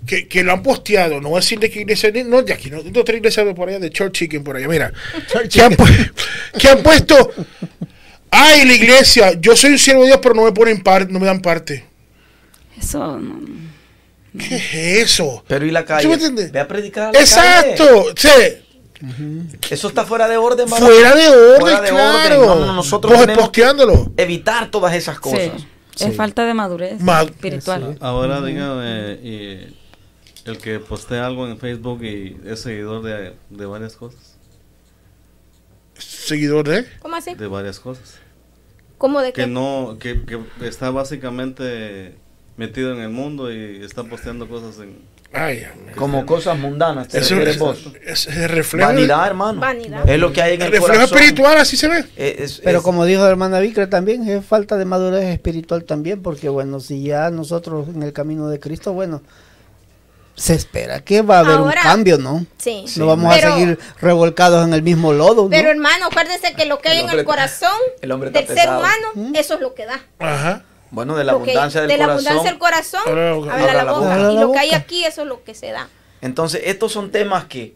que, 0.06 0.28
que 0.28 0.44
lo 0.44 0.52
han 0.54 0.62
posteado. 0.64 1.20
No 1.22 1.30
voy 1.30 1.38
a 1.38 1.42
decir 1.42 1.60
de 1.60 1.70
qué 1.70 1.82
iglesia, 1.82 2.12
no 2.26 2.42
de 2.44 2.54
aquí, 2.54 2.70
no, 2.70 2.82
de 2.84 3.00
otra 3.00 3.16
iglesia 3.16 3.44
por 3.56 3.70
allá, 3.70 3.80
de 3.80 3.90
Church 3.90 4.14
Chicken 4.14 4.44
por 4.44 4.56
allá. 4.58 4.68
Mira, 4.68 4.92
que 5.52 5.62
han, 5.62 5.76
que 6.60 6.70
han 6.70 6.84
puesto. 6.84 7.32
Ay, 8.32 8.66
la 8.66 8.74
iglesia, 8.74 9.34
yo 9.40 9.56
soy 9.56 9.72
un 9.72 9.80
siervo 9.80 10.02
de 10.02 10.08
Dios, 10.08 10.20
pero 10.22 10.36
no 10.36 10.44
me 10.44 10.52
ponen 10.52 10.84
parte, 10.84 11.12
no 11.12 11.20
me 11.20 11.26
dan 11.26 11.42
parte. 11.42 11.86
Eso 12.78 13.18
no. 13.18 13.40
¿Qué 14.38 14.56
es 14.56 14.74
eso? 15.12 15.44
Pero 15.48 15.66
y 15.66 15.72
la 15.72 15.86
calle. 15.86 16.04
¿Sí 16.04 16.08
me 16.08 16.14
entiendes? 16.16 16.52
Ve 16.52 16.60
a 16.60 16.68
predicar 16.68 17.04
a 17.04 17.08
la 17.08 17.12
calle. 17.14 17.24
Exacto. 17.24 18.06
Sí, 18.16 18.30
Eso 19.70 19.88
está 19.88 20.06
fuera 20.06 20.28
de 20.28 20.38
orden, 20.38 20.70
varón. 20.70 20.88
fuera 20.88 21.16
de 21.16 21.28
orden, 21.30 21.60
Fuera 21.62 21.82
de 21.82 21.90
claro. 21.90 22.40
orden. 22.42 22.60
No, 22.60 22.66
no, 22.68 22.74
nosotros 22.74 23.14
tenemos 23.20 23.44
posteándolo. 23.44 24.12
Evitar 24.18 24.72
todas 24.72 24.94
esas 24.96 25.20
cosas. 25.20 25.52
Sí. 25.96 26.06
Es 26.06 26.16
falta 26.16 26.46
de 26.46 26.54
madurez 26.54 27.00
Ma- 27.00 27.22
espiritual. 27.24 27.98
Ahora 28.02 28.42
dígame, 28.42 29.14
y 29.24 29.78
el 30.46 30.58
que 30.58 30.80
postea 30.80 31.26
algo 31.26 31.48
en 31.48 31.58
Facebook 31.58 32.04
y 32.04 32.38
es 32.46 32.60
seguidor 32.62 33.02
de, 33.04 33.34
de 33.50 33.66
varias 33.66 33.96
cosas. 33.96 34.36
Seguidor 35.98 36.68
de. 36.68 36.86
¿Cómo 37.00 37.16
así? 37.16 37.34
De 37.36 37.48
varias 37.48 37.80
cosas. 37.80 38.16
¿Cómo 38.98 39.22
de 39.22 39.32
Que 39.34 39.44
qué? 39.44 39.48
no, 39.48 39.98
que, 40.00 40.24
que 40.26 40.40
está 40.68 40.90
básicamente 40.90 42.16
metido 42.58 42.94
en 42.94 43.00
el 43.02 43.10
mundo 43.10 43.52
y 43.52 43.84
está 43.84 44.04
posteando 44.04 44.48
cosas 44.48 44.80
en, 44.80 44.98
Ay, 45.34 45.66
como 45.98 46.26
cosas 46.26 46.58
mundanas. 46.58 47.10
¿Te 47.10 47.18
Eso 47.20 47.32
refieres 47.36 47.56
es, 47.56 47.60
vos? 47.60 47.88
es 48.06 48.28
el 48.28 48.48
reflejo, 48.48 48.88
Vanidad, 48.88 49.28
hermano. 49.28 49.60
Vanidad. 49.60 50.10
Es 50.10 50.18
lo 50.20 50.32
que 50.32 50.42
hay 50.42 50.54
en 50.54 50.62
el 50.62 50.68
el, 50.68 50.72
reflejo 50.74 50.94
corazón. 50.96 51.18
espiritual, 51.18 51.58
así 51.58 51.76
se 51.76 51.88
ve. 51.90 52.06
Eh, 52.16 52.38
es- 52.40 52.62
Pero 52.64 52.78
es- 52.78 52.84
como 52.84 53.04
dijo 53.04 53.22
la 53.24 53.30
hermana 53.32 53.60
Vicre 53.60 53.88
también, 53.88 54.28
es 54.30 54.46
falta 54.46 54.78
de 54.78 54.86
madurez 54.86 55.26
espiritual 55.26 55.84
también, 55.84 56.22
porque 56.22 56.48
bueno, 56.48 56.80
si 56.80 57.04
ya 57.04 57.30
nosotros 57.32 57.90
en 57.90 58.02
el 58.04 58.14
camino 58.14 58.48
de 58.48 58.62
Cristo, 58.62 58.94
bueno, 58.94 59.22
se 60.36 60.54
espera 60.54 61.00
que 61.02 61.22
va 61.22 61.38
a 61.38 61.40
haber 61.40 61.56
Ahora- 61.58 61.82
un 61.82 61.88
cambio, 61.90 62.18
¿no? 62.18 62.46
Sí. 62.58 62.86
No 62.98 63.08
vamos 63.08 63.34
Pero- 63.36 63.54
a 63.54 63.58
seguir 63.58 63.80
revolcados 64.02 64.66
en 64.66 64.74
el 64.74 64.84
mismo 64.84 65.12
lodo, 65.12 65.44
¿no? 65.44 65.50
Pero 65.50 65.70
hermano, 65.70 66.06
acuérdense 66.08 66.54
que 66.54 66.66
lo 66.66 66.80
que 66.80 66.90
hay 66.90 67.00
El 67.00 67.10
en 67.10 67.20
el 67.20 67.26
corazón 67.26 67.72
el 68.02 68.10
del 68.32 68.48
ser 68.48 68.70
humano, 68.70 69.34
eso 69.34 69.56
es 69.56 69.60
lo 69.62 69.74
que 69.74 69.86
da. 69.86 70.02
Ajá. 70.20 70.64
Bueno, 70.96 71.16
de 71.16 71.24
la 71.24 71.34
Lo 71.34 71.44
que- 71.44 71.52
abundancia 71.52 71.82
del 71.82 71.90
de 71.90 71.98
la 71.98 72.06
corazón. 72.06 72.28
abundancia 72.28 72.52
del 72.52 72.60
corazón, 72.60 73.02
Habla 73.08 73.74
la 73.74 73.84
la 73.84 73.92
boca. 73.92 74.18
boca. 74.18 74.32
Y 74.34 74.40
lo 74.40 74.52
que 74.52 74.60
hay 74.60 74.72
aquí, 74.72 75.04
eso 75.06 75.22
es 75.22 75.28
lo 75.28 75.44
que 75.44 75.54
se 75.54 75.72
da. 75.72 75.88
Entonces, 76.22 76.62
estos 76.66 76.92
son 76.92 77.12
temas 77.12 77.46
que, 77.46 77.76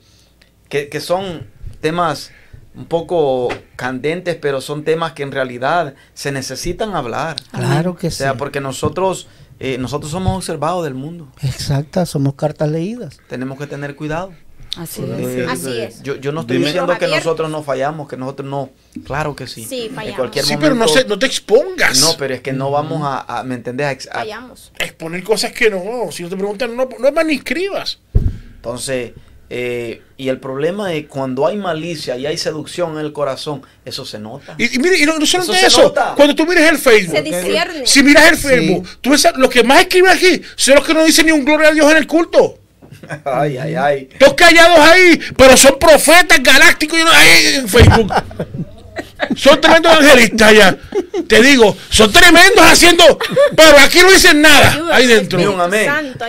que, 0.70 0.90
que 0.90 1.00
son 1.02 1.48
temas 1.82 2.32
un 2.76 2.86
poco 2.86 3.50
candentes, 3.76 4.36
pero 4.36 4.62
son 4.62 4.84
temas 4.84 5.12
que 5.14 5.24
en 5.24 5.32
realidad 5.32 5.96
se 6.14 6.32
necesitan 6.32 6.96
hablar. 6.96 7.36
Claro 7.52 7.96
que 7.96 8.08
O 8.08 8.12
sea, 8.12 8.32
sí. 8.32 8.38
porque 8.40 8.62
nosotros, 8.62 9.28
eh, 9.60 9.78
nosotros 9.78 10.12
somos 10.12 10.36
observados 10.38 10.84
del 10.86 10.94
mundo. 10.94 11.28
Exacta, 11.42 12.06
somos 12.06 12.36
cartas 12.36 12.70
leídas. 12.70 13.20
Tenemos 13.28 13.58
que 13.58 13.68
tener 13.68 13.96
cuidado. 13.96 14.32
Así 14.78 15.02
Eh, 15.02 15.44
es. 15.46 15.50
Así 15.50 15.78
es. 15.80 16.04
Yo, 16.04 16.16
yo 16.18 16.32
no 16.32 16.42
estoy 16.42 16.58
Dime- 16.58 16.68
diciendo 16.68 16.98
que 16.98 17.08
nosotros 17.08 17.50
no 17.50 17.64
fallamos, 17.64 18.08
que 18.08 18.16
nosotros 18.18 18.48
no. 18.48 18.70
Claro 19.04 19.36
que 19.36 19.48
sí. 19.48 19.66
Sí, 19.68 19.88
En 19.90 19.96
fallamos. 19.96 20.18
cualquier 20.18 20.46
Sí, 20.46 20.54
pero 20.58 20.70
no, 20.76 20.82
momento- 20.86 20.94
se, 21.02 21.06
no 21.08 21.18
te 21.20 21.26
expongas. 21.26 22.00
No, 22.02 22.16
pero 22.18 22.36
es 22.36 22.42
que 22.42 22.54
no 22.54 22.70
vamos 22.72 23.02
a, 23.04 23.40
a- 23.40 23.44
¿me 23.44 23.56
entendés? 23.56 23.88
A 23.88 23.92
ex- 23.92 24.08
a- 24.12 24.20
Fallamos. 24.20 24.72
Exponer 24.78 25.24
cosas 25.24 25.52
que 25.52 25.70
no. 25.70 26.12
Si 26.12 26.24
no 26.24 26.30
te 26.30 26.38
preguntan, 26.38 26.76
no, 26.78 26.88
no 27.00 27.08
es 27.08 27.14
más 27.14 27.26
ni 27.26 27.34
escribas. 27.36 28.00
Entonces, 28.56 29.14
eh, 29.50 30.02
y 30.18 30.28
el 30.30 30.40
problema 30.40 30.94
es 30.94 31.08
cuando 31.08 31.48
hay 31.48 31.58
malicia 31.58 32.16
y 32.18 32.28
hay 32.28 32.38
seducción 32.38 32.92
en 32.94 33.00
el 33.06 33.12
corazón, 33.14 33.64
eso 33.86 34.06
se 34.06 34.20
nota. 34.20 34.54
Y, 34.60 34.76
y 34.76 34.80
mire, 34.80 35.00
y 35.00 35.06
no, 35.06 35.18
no 35.18 35.26
solamente 35.26 35.58
Eso 35.66 35.70
se 35.70 35.80
eso. 35.80 35.82
nota. 35.84 36.14
Cuando 36.16 36.36
tú 36.36 36.46
miras 36.46 36.70
el 36.70 36.78
Facebook, 36.78 37.16
Se 37.16 37.24
discierne. 37.24 37.88
si 37.88 38.04
miras 38.04 38.30
el 38.32 38.38
Facebook, 38.38 38.88
tú 39.02 39.10
ves 39.10 39.26
a- 39.26 39.32
los 39.32 39.50
que 39.50 39.64
más 39.64 39.80
escriben 39.82 40.12
aquí 40.12 40.42
son 40.56 40.76
los 40.76 40.86
que 40.86 40.94
no 40.94 41.04
dicen 41.04 41.26
ni 41.26 41.32
un 41.32 41.44
gloria 41.44 41.70
a 41.70 41.72
Dios 41.72 41.90
en 41.92 41.98
el 41.98 42.06
culto. 42.08 42.60
Ay, 43.26 43.58
ay, 43.58 43.76
ay. 43.76 44.10
Todos 44.20 44.34
callados 44.36 44.80
ahí, 44.80 45.20
pero 45.38 45.56
son 45.58 45.78
profetas 45.80 46.42
galácticos 46.42 47.00
y 47.00 47.04
no- 47.04 47.12
ahí 47.12 47.56
en 47.56 47.68
Facebook. 47.70 48.14
Son 49.36 49.60
tremendos 49.60 49.94
evangelistas 49.94 50.54
ya. 50.54 50.78
Te 51.28 51.42
digo, 51.42 51.76
son 51.90 52.12
tremendos 52.12 52.66
haciendo, 52.66 53.04
pero 53.56 53.78
aquí 53.78 54.00
no 54.00 54.12
dicen 54.12 54.42
nada 54.42 54.88
ahí 54.92 55.06
dentro. 55.06 55.40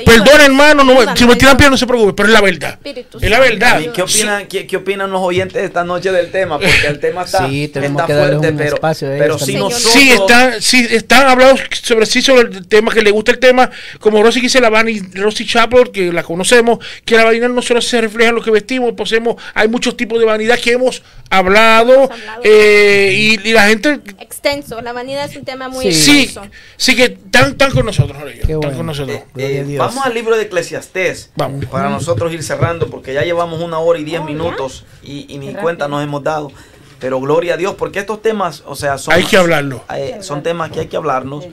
Perdón, 0.04 0.40
hermano, 0.40 0.84
no, 0.84 0.94
si 1.16 1.26
me 1.26 1.36
tiran 1.36 1.36
ayúdame. 1.36 1.56
pie 1.56 1.70
no 1.70 1.76
se 1.76 1.86
preocupe, 1.86 2.12
pero 2.14 2.28
es 2.28 2.32
la 2.32 2.40
verdad. 2.40 2.78
Es 2.84 3.30
la 3.30 3.40
verdad. 3.40 3.80
¿Y 3.80 3.88
qué 3.88 4.02
opinan, 4.02 4.46
qué, 4.46 4.66
qué 4.66 4.76
opinan 4.76 5.10
los 5.10 5.20
oyentes 5.22 5.62
esta 5.62 5.84
noche 5.84 6.12
del 6.12 6.30
tema? 6.30 6.58
Porque 6.58 6.86
el 6.86 6.98
tema 7.00 7.22
está, 7.22 7.48
Sí, 7.48 7.64
está 7.64 8.06
fuerte, 8.06 8.48
un 8.48 8.56
pero, 8.56 8.76
pero 9.00 9.38
si 9.38 9.54
nosotros... 9.54 9.92
Sí, 9.92 10.10
están, 10.10 10.60
sí, 10.60 10.86
están 10.90 11.28
hablando 11.28 11.60
sobre 11.82 12.06
sí, 12.06 12.22
sobre 12.22 12.48
el 12.48 12.66
tema, 12.66 12.92
que 12.92 13.02
le 13.02 13.10
gusta 13.10 13.32
el 13.32 13.38
tema, 13.38 13.70
como 13.98 14.22
Rosy 14.22 14.40
dice, 14.40 14.60
la 14.60 14.70
Vanny, 14.70 15.00
Rosy 15.14 15.46
Chaplin, 15.46 15.86
que 15.92 16.12
la 16.12 16.22
conocemos, 16.22 16.78
que 17.04 17.16
la 17.16 17.24
vanidad 17.24 17.48
no 17.48 17.62
solo 17.62 17.80
se 17.80 18.00
refleja 18.00 18.30
en 18.30 18.36
lo 18.36 18.42
que 18.42 18.50
vestimos, 18.50 18.92
poseemos, 18.92 19.36
hay 19.54 19.68
muchos 19.68 19.96
tipos 19.96 20.18
de 20.18 20.26
vanidad 20.26 20.58
que 20.58 20.72
hemos 20.72 21.02
hablado, 21.28 21.92
Hemos 21.94 22.10
hablado. 22.10 22.42
Eh, 22.80 23.12
y, 23.44 23.48
y 23.48 23.52
la 23.52 23.66
gente, 23.68 24.00
Extenso. 24.18 24.80
La 24.80 24.92
vanidad 24.92 25.24
es 25.30 25.36
un 25.36 25.44
tema 25.44 25.68
muy 25.68 25.84
Sí. 25.86 25.92
sí, 25.92 26.22
extenso. 26.24 26.50
sí 26.76 26.96
que 26.96 27.04
están, 27.04 27.54
con 27.72 27.86
nosotros, 27.86 28.16
Jorge, 28.18 28.56
bueno. 28.56 28.76
con 28.76 28.86
nosotros. 28.86 29.16
Eh, 29.36 29.64
eh, 29.68 29.76
vamos 29.78 30.04
al 30.04 30.14
libro 30.14 30.36
de 30.36 30.44
Eclesiastés 30.44 31.30
Vamos. 31.36 31.66
para 31.66 31.88
nosotros 31.90 32.32
ir 32.32 32.42
cerrando 32.42 32.88
porque 32.88 33.12
ya 33.14 33.22
llevamos 33.22 33.60
una 33.60 33.78
hora 33.78 33.98
y 33.98 34.04
diez 34.04 34.20
Oh, 34.20 34.26
¿ya? 34.26 34.32
minutos 34.32 34.84
y, 35.02 35.26
y 35.32 35.38
ni 35.38 35.54
cuenta 35.54 35.88
nos 35.88 36.02
hemos 36.02 36.22
dado. 36.22 36.50
Pero 36.98 37.18
gloria 37.20 37.54
a 37.54 37.56
Dios 37.56 37.74
porque 37.78 37.98
estos 38.00 38.20
temas, 38.22 38.62
o 38.66 38.74
sea, 38.76 38.98
son, 38.98 39.14
Hay 39.14 39.24
que 39.24 39.36
hablarlo. 39.36 39.84
eh, 39.94 40.18
son 40.20 40.42
temas 40.42 40.70
que 40.70 40.80
hay 40.80 40.86
que 40.88 40.96
hablarnos 40.96 41.46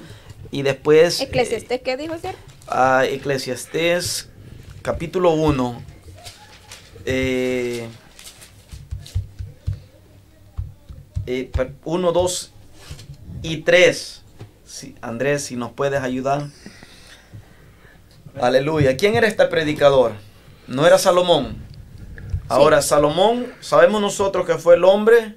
y 0.51 0.61
después 0.61 1.21
Eclesiastés, 1.21 1.81
¿qué 1.81 1.95
dijo 1.97 2.17
ser? 2.17 2.35
a 2.67 3.05
Eclesiastés 3.05 4.29
capítulo 4.81 5.31
1. 5.31 5.81
Eh, 7.05 7.87
1, 11.83 12.11
2 12.11 12.51
y 13.43 13.57
3. 13.57 14.21
Sí, 14.65 14.95
Andrés, 15.01 15.43
si 15.43 15.55
nos 15.55 15.71
puedes 15.71 16.01
ayudar. 16.01 16.47
Aleluya. 18.39 18.97
¿Quién 18.97 19.15
era 19.15 19.27
este 19.27 19.45
predicador? 19.45 20.13
No 20.67 20.85
era 20.85 20.97
Salomón. 20.97 21.57
Ahora, 22.49 22.81
Salomón, 22.81 23.47
sabemos 23.59 24.01
nosotros 24.01 24.45
que 24.45 24.57
fue 24.57 24.75
el 24.75 24.85
hombre 24.85 25.35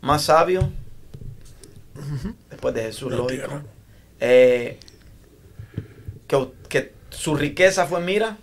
más 0.00 0.22
sabio 0.22 0.70
después 2.50 2.74
de 2.74 2.82
Jesús, 2.82 3.10
La 3.10 3.18
lógico. 3.18 3.60
Eh, 4.20 4.78
que, 6.26 6.48
que 6.68 6.94
su 7.10 7.34
riqueza 7.34 7.86
fue, 7.86 8.00
mira, 8.00 8.38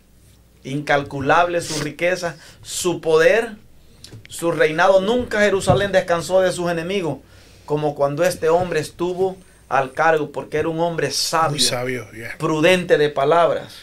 incalculable 0.64 1.62
su 1.62 1.82
riqueza, 1.84 2.38
su 2.62 3.02
poder, 3.02 3.58
su 4.28 4.52
reinado. 4.52 5.02
Nunca 5.02 5.42
Jerusalén 5.42 5.92
descansó 5.92 6.42
de 6.42 6.52
sus 6.52 6.70
enemigos, 6.70 7.20
como 7.66 7.96
cuando 7.96 8.24
este 8.24 8.50
hombre 8.50 8.80
estuvo 8.80 9.38
al 9.70 9.94
cargo, 9.94 10.32
porque 10.32 10.58
era 10.58 10.70
un 10.70 10.80
hombre 10.80 11.12
sabio, 11.12 11.52
Muy 11.52 11.60
sabio, 11.60 12.12
yeah. 12.12 12.36
prudente 12.38 12.98
de 12.98 13.10
palabras. 13.10 13.78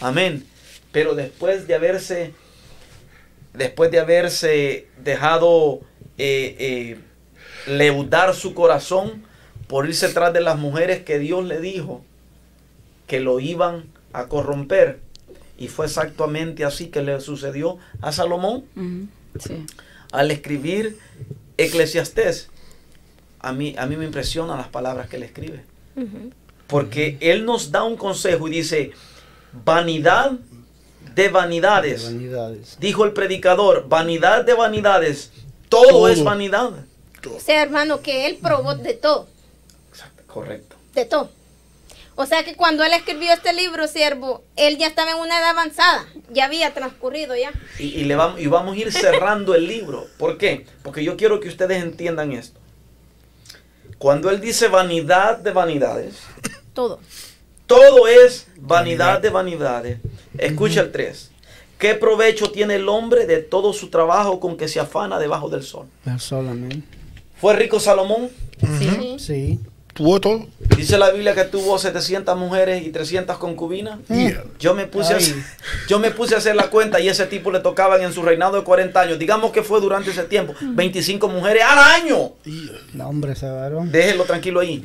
Amén. 0.00 0.44
Pero 0.92 1.14
después 1.14 1.66
de 1.66 1.74
haberse, 1.74 2.32
después 3.52 3.90
de 3.90 4.00
haberse 4.00 4.86
dejado 5.02 5.80
eh, 6.16 6.56
eh, 6.58 6.98
leudar 7.66 8.34
su 8.34 8.54
corazón 8.54 9.24
por 9.66 9.86
irse 9.86 10.08
tras 10.08 10.32
de 10.32 10.40
las 10.40 10.58
mujeres 10.58 11.04
que 11.04 11.18
Dios 11.18 11.44
le 11.44 11.60
dijo 11.60 12.02
que 13.06 13.20
lo 13.20 13.38
iban 13.40 13.84
a 14.12 14.26
corromper. 14.26 15.00
Y 15.58 15.68
fue 15.68 15.86
exactamente 15.86 16.64
así 16.64 16.86
que 16.86 17.02
le 17.02 17.20
sucedió 17.20 17.78
a 18.00 18.12
Salomón 18.12 18.64
Sí. 19.40 19.64
al 20.12 20.30
escribir 20.30 20.98
Eclesiastés. 21.56 22.48
A 23.40 23.52
mí, 23.52 23.74
a 23.78 23.86
mí 23.86 23.96
me 23.96 24.04
impresionan 24.04 24.58
las 24.58 24.68
palabras 24.68 25.08
que 25.08 25.16
él 25.16 25.22
escribe. 25.22 25.62
Porque 26.66 27.16
él 27.20 27.44
nos 27.44 27.70
da 27.70 27.82
un 27.84 27.96
consejo 27.96 28.46
y 28.48 28.50
dice, 28.52 28.92
vanidad 29.64 30.32
de 31.14 31.28
vanidades. 31.28 32.04
Vanidades. 32.04 32.76
Dijo 32.80 33.04
el 33.04 33.12
predicador, 33.12 33.88
vanidad 33.88 34.44
de 34.44 34.54
vanidades. 34.54 35.30
Todo, 35.68 35.88
Todo. 35.88 36.08
es 36.08 36.22
vanidad. 36.22 36.70
O 37.34 37.40
sea, 37.40 37.62
hermano, 37.62 38.00
que 38.00 38.26
él 38.26 38.38
probó 38.40 38.74
de 38.76 38.94
todo, 38.94 39.28
Exacto, 39.90 40.22
correcto. 40.26 40.76
de 40.94 41.04
todo. 41.04 41.30
O 42.20 42.26
sea 42.26 42.42
que 42.44 42.56
cuando 42.56 42.82
él 42.82 42.92
escribió 42.94 43.32
este 43.32 43.52
libro, 43.52 43.86
siervo, 43.86 44.42
él 44.56 44.76
ya 44.76 44.88
estaba 44.88 45.12
en 45.12 45.18
una 45.18 45.38
edad 45.38 45.50
avanzada, 45.50 46.04
ya 46.32 46.46
había 46.46 46.74
transcurrido 46.74 47.36
ya. 47.36 47.52
Y, 47.78 47.84
y 47.84 48.04
le 48.06 48.16
vamos, 48.16 48.40
y 48.40 48.48
vamos 48.48 48.74
a 48.74 48.76
ir 48.80 48.92
cerrando 48.92 49.54
el 49.54 49.68
libro. 49.68 50.04
¿Por 50.18 50.36
qué? 50.36 50.66
Porque 50.82 51.04
yo 51.04 51.16
quiero 51.16 51.38
que 51.38 51.46
ustedes 51.46 51.80
entiendan 51.80 52.32
esto. 52.32 52.58
Cuando 53.98 54.30
él 54.30 54.40
dice 54.40 54.66
vanidad 54.66 55.38
de 55.38 55.52
vanidades, 55.52 56.16
Todo. 56.72 56.98
todo 57.68 58.08
es 58.08 58.48
vanidad 58.56 59.20
de 59.20 59.30
vanidades. 59.30 59.98
Escucha 60.38 60.80
el 60.80 60.90
3. 60.90 61.30
¿Qué 61.78 61.94
provecho 61.94 62.50
tiene 62.50 62.74
el 62.74 62.88
hombre 62.88 63.26
de 63.26 63.38
todo 63.38 63.72
su 63.72 63.90
trabajo 63.90 64.40
con 64.40 64.56
que 64.56 64.66
se 64.66 64.80
afana 64.80 65.20
debajo 65.20 65.48
del 65.48 65.62
sol? 65.62 65.86
Solamente. 66.18 66.82
¿Fue 67.40 67.54
rico 67.54 67.78
Salomón? 67.78 68.28
Sí. 68.80 69.16
Sí. 69.20 69.60
Tuvo 69.98 70.20
todo. 70.20 70.46
Dice 70.76 70.96
la 70.96 71.10
Biblia 71.10 71.34
que 71.34 71.42
tuvo 71.42 71.76
700 71.76 72.36
mujeres 72.38 72.84
y 72.86 72.90
300 72.90 73.36
concubinas. 73.36 73.98
Yeah. 74.08 74.44
Yo 74.60 74.72
me 74.72 74.86
puse 74.86 75.12
a 75.14 75.16
Ay. 75.16 75.34
yo 75.88 75.98
me 75.98 76.12
puse 76.12 76.36
a 76.36 76.38
hacer 76.38 76.54
la 76.54 76.70
cuenta 76.70 77.00
y 77.00 77.08
ese 77.08 77.26
tipo 77.26 77.50
le 77.50 77.58
tocaban 77.58 78.00
en 78.02 78.12
su 78.12 78.22
reinado 78.22 78.56
de 78.56 78.62
40 78.62 79.00
años. 79.00 79.18
Digamos 79.18 79.50
que 79.50 79.64
fue 79.64 79.80
durante 79.80 80.12
ese 80.12 80.22
tiempo 80.22 80.54
25 80.60 81.26
mujeres 81.28 81.64
al 81.66 81.78
año. 81.80 82.30
No, 82.92 83.08
hombre, 83.08 83.32
ese 83.32 83.50
varón. 83.50 83.90
Déjenlo 83.90 84.22
tranquilo 84.22 84.60
ahí. 84.60 84.84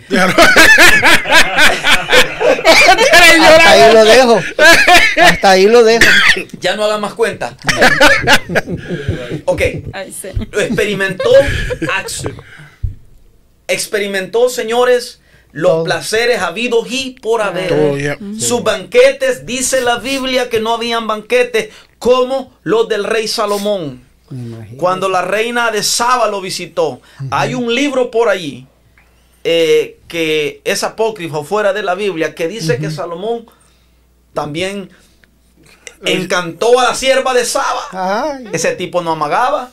Hasta 2.41 3.69
ahí 3.69 3.93
lo 3.93 4.05
dejo. 4.05 4.41
Hasta 5.21 5.49
ahí 5.51 5.65
lo 5.67 5.83
dejo. 5.83 6.05
Ya 6.59 6.75
no 6.75 6.85
hagan 6.85 7.01
más 7.01 7.13
cuenta. 7.13 7.55
ok. 9.45 9.61
Lo 10.51 10.59
experimentó. 10.61 11.29
ax- 11.99 12.23
Experimentó, 13.67 14.49
señores, 14.49 15.21
los 15.51 15.71
Todo. 15.71 15.83
placeres 15.83 16.39
habidos 16.39 16.87
y 16.89 17.11
por 17.11 17.41
haber. 17.41 17.69
Todo, 17.69 17.97
yeah. 17.97 18.17
Sus 18.39 18.63
banquetes, 18.63 19.45
dice 19.45 19.81
la 19.81 19.97
Biblia 19.97 20.49
que 20.49 20.59
no 20.59 20.73
habían 20.73 21.07
banquetes 21.07 21.69
como 21.99 22.57
los 22.63 22.89
del 22.89 23.03
rey 23.03 23.27
Salomón. 23.27 24.03
Imagínate. 24.31 24.77
Cuando 24.77 25.09
la 25.09 25.21
reina 25.21 25.69
de 25.71 25.83
Saba 25.83 26.27
lo 26.27 26.41
visitó, 26.41 27.01
hay 27.29 27.53
un 27.53 27.73
libro 27.73 28.09
por 28.09 28.29
allí 28.29 28.67
eh, 29.43 29.99
que 30.07 30.61
es 30.63 30.83
apócrifo 30.83 31.43
fuera 31.43 31.73
de 31.73 31.83
la 31.83 31.95
Biblia 31.95 32.33
que 32.33 32.47
dice 32.47 32.77
que 32.79 32.89
Salomón 32.89 33.45
también 34.33 34.89
encantó 36.05 36.79
a 36.79 36.83
la 36.83 36.95
sierva 36.95 37.33
de 37.33 37.45
Saba. 37.45 37.83
Ay, 37.91 38.49
Ese 38.53 38.75
tipo 38.75 39.01
no 39.01 39.11
amagaba. 39.11 39.71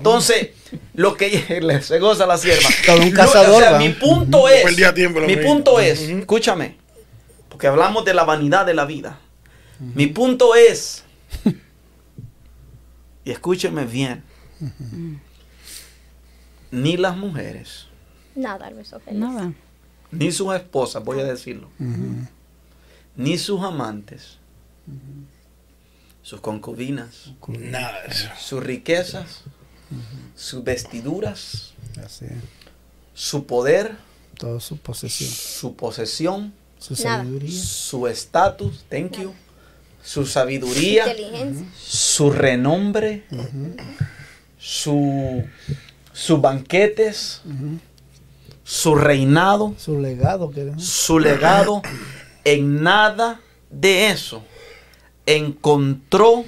Entonces, 0.00 0.48
lo 0.94 1.14
que 1.14 1.80
se 1.82 1.98
goza 1.98 2.26
la 2.26 2.38
sierva. 2.38 2.68
Todo 2.86 3.02
un 3.02 3.10
cazador, 3.10 3.62
o 3.62 3.66
sea, 3.68 3.78
mi 3.78 3.90
punto 3.90 4.48
es. 4.48 4.94
Tiempo, 4.94 5.20
mi 5.20 5.26
mismo. 5.26 5.42
punto 5.42 5.78
es, 5.78 6.00
escúchame, 6.00 6.76
porque 7.50 7.66
hablamos 7.66 8.06
de 8.06 8.14
la 8.14 8.24
vanidad 8.24 8.64
de 8.64 8.72
la 8.72 8.86
vida. 8.86 9.18
Mi 9.78 10.06
punto 10.06 10.54
es, 10.54 11.04
y 13.24 13.30
escúcheme 13.30 13.84
bien, 13.84 14.22
ni 16.70 16.96
las 16.96 17.16
mujeres, 17.16 17.86
Nada 18.34 18.70
feliz. 19.04 19.20
Nada. 19.20 19.52
ni 20.10 20.32
sus 20.32 20.54
esposas, 20.54 21.04
voy 21.04 21.20
a 21.20 21.24
decirlo, 21.24 21.68
ni 23.16 23.36
sus 23.36 23.62
amantes, 23.62 24.38
sus 26.22 26.40
concubinas, 26.40 27.32
Nada 27.48 28.02
de 28.02 28.08
eso. 28.08 28.28
Sus 30.36 30.64
vestiduras, 30.64 31.72
así. 32.04 32.26
es. 32.26 32.32
su 33.14 33.44
poder, 33.46 33.96
Toda 34.38 34.60
su 34.60 34.78
posesión, 34.78 35.30
su 35.30 35.74
posesión, 35.76 36.54
su 36.78 36.96
sabiduría. 36.96 37.62
su 37.62 38.06
estatus, 38.06 38.84
thank 38.88 39.18
you, 39.18 39.34
su 40.02 40.24
sabiduría, 40.24 41.14
su 41.78 42.30
renombre, 42.30 43.24
su, 44.58 45.44
sus 46.12 46.40
banquetes, 46.40 47.42
su 48.64 48.94
reinado, 48.94 49.74
Su 49.78 49.98
legado 49.98 50.50
su 50.78 51.18
legado, 51.18 51.82
en 52.44 52.82
nada 52.82 53.40
de 53.70 54.10
eso 54.10 54.42
encontró 55.26 56.44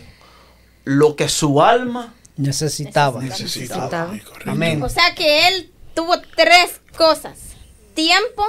lo 0.84 1.14
que 1.16 1.28
su 1.28 1.62
alma 1.62 2.14
necesitaba. 2.36 3.22
Necesitaba. 3.22 4.14
Amén. 4.46 4.82
O 4.82 4.88
sea 4.88 5.14
que 5.14 5.48
él 5.48 5.70
tuvo 5.94 6.14
tres 6.36 6.80
cosas. 6.96 7.38
Tiempo, 7.94 8.44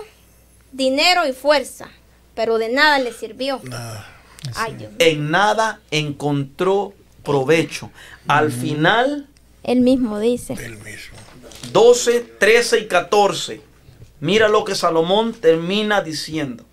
dinero 0.72 1.28
y 1.28 1.34
fuerza. 1.34 1.90
Pero 2.36 2.58
de 2.58 2.70
nada 2.70 3.00
le 3.00 3.14
sirvió. 3.14 3.60
Nada. 3.64 4.10
Ay, 4.56 4.76
Dios 4.76 4.92
mío. 4.92 4.98
en 5.00 5.32
nada 5.32 5.80
encontró 5.92 6.94
provecho. 7.24 7.92
Al 8.28 8.52
final 8.52 9.28
Él 9.64 9.82
mismo 9.82 10.20
dice. 10.20 10.54
Él 10.54 10.78
mismo. 10.80 11.18
12, 11.72 12.20
13 12.40 12.80
y 12.80 12.88
14. 12.88 13.62
Mira 14.20 14.48
lo 14.48 14.64
que 14.64 14.76
Salomón 14.76 15.34
termina 15.34 16.02
diciendo. 16.02 16.66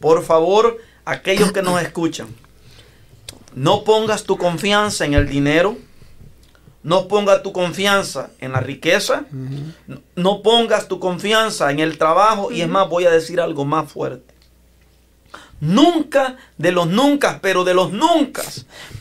Por 0.00 0.24
favor, 0.24 0.78
aquellos 1.04 1.52
que 1.52 1.62
nos 1.62 1.80
escuchan, 1.82 2.28
no 3.54 3.84
pongas 3.84 4.24
tu 4.24 4.36
confianza 4.36 5.04
en 5.04 5.14
el 5.14 5.28
dinero, 5.28 5.76
no 6.82 7.08
pongas 7.08 7.42
tu 7.42 7.52
confianza 7.52 8.30
en 8.40 8.52
la 8.52 8.60
riqueza, 8.60 9.24
no- 9.86 10.00
no 10.16 10.42
pongas 10.42 10.88
tu 10.88 11.00
confianza 11.00 11.70
en 11.70 11.80
el 11.80 11.98
trabajo 11.98 12.50
y 12.52 12.60
es 12.62 12.68
más, 12.68 12.88
voy 12.88 13.04
a 13.06 13.10
decir 13.10 13.40
algo 13.40 13.64
más 13.64 13.90
fuerte. 13.90 14.34
Nunca, 15.60 16.36
de 16.56 16.70
los 16.70 16.86
nunca, 16.86 17.40
pero 17.42 17.64
de 17.64 17.74
los 17.74 17.92
nunca, 17.92 18.42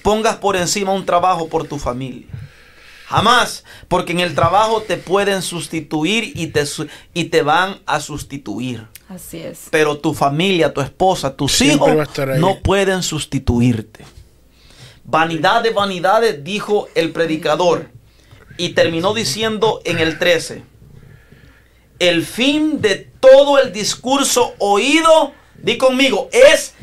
pongas 0.01 0.37
por 0.37 0.55
encima 0.55 0.91
un 0.91 1.05
trabajo 1.05 1.47
por 1.49 1.67
tu 1.67 1.77
familia. 1.77 2.25
Jamás, 3.05 3.63
porque 3.87 4.11
en 4.11 4.19
el 4.19 4.35
trabajo 4.35 4.81
te 4.81 4.97
pueden 4.97 5.41
sustituir 5.41 6.33
y 6.35 6.47
te, 6.47 6.63
y 7.13 7.25
te 7.25 7.41
van 7.41 7.77
a 7.85 7.99
sustituir. 8.01 8.85
Así 9.07 9.37
es. 9.37 9.67
Pero 9.71 9.97
tu 9.99 10.13
familia, 10.13 10.73
tu 10.73 10.81
esposa, 10.81 11.33
tus 11.33 11.53
Siempre 11.53 11.93
hijos 11.93 12.07
no 12.39 12.59
pueden 12.59 13.03
sustituirte. 13.03 14.03
Vanidad 15.07 15.63
de 15.63 15.69
vanidades, 15.71 16.43
dijo 16.43 16.89
el 16.93 17.11
predicador. 17.11 17.89
Y 18.57 18.69
terminó 18.69 19.13
diciendo 19.13 19.81
en 19.85 19.99
el 19.99 20.19
13. 20.19 20.63
El 21.99 22.25
fin 22.25 22.81
de 22.81 23.09
todo 23.19 23.57
el 23.57 23.71
discurso 23.71 24.53
oído, 24.59 25.31
di 25.55 25.77
conmigo, 25.77 26.29
es, 26.31 26.73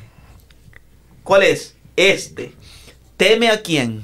¿cuál 1.23 1.43
es? 1.43 1.75
Este. 1.97 2.55
Teme 3.17 3.51
a 3.51 3.61
quién. 3.63 4.03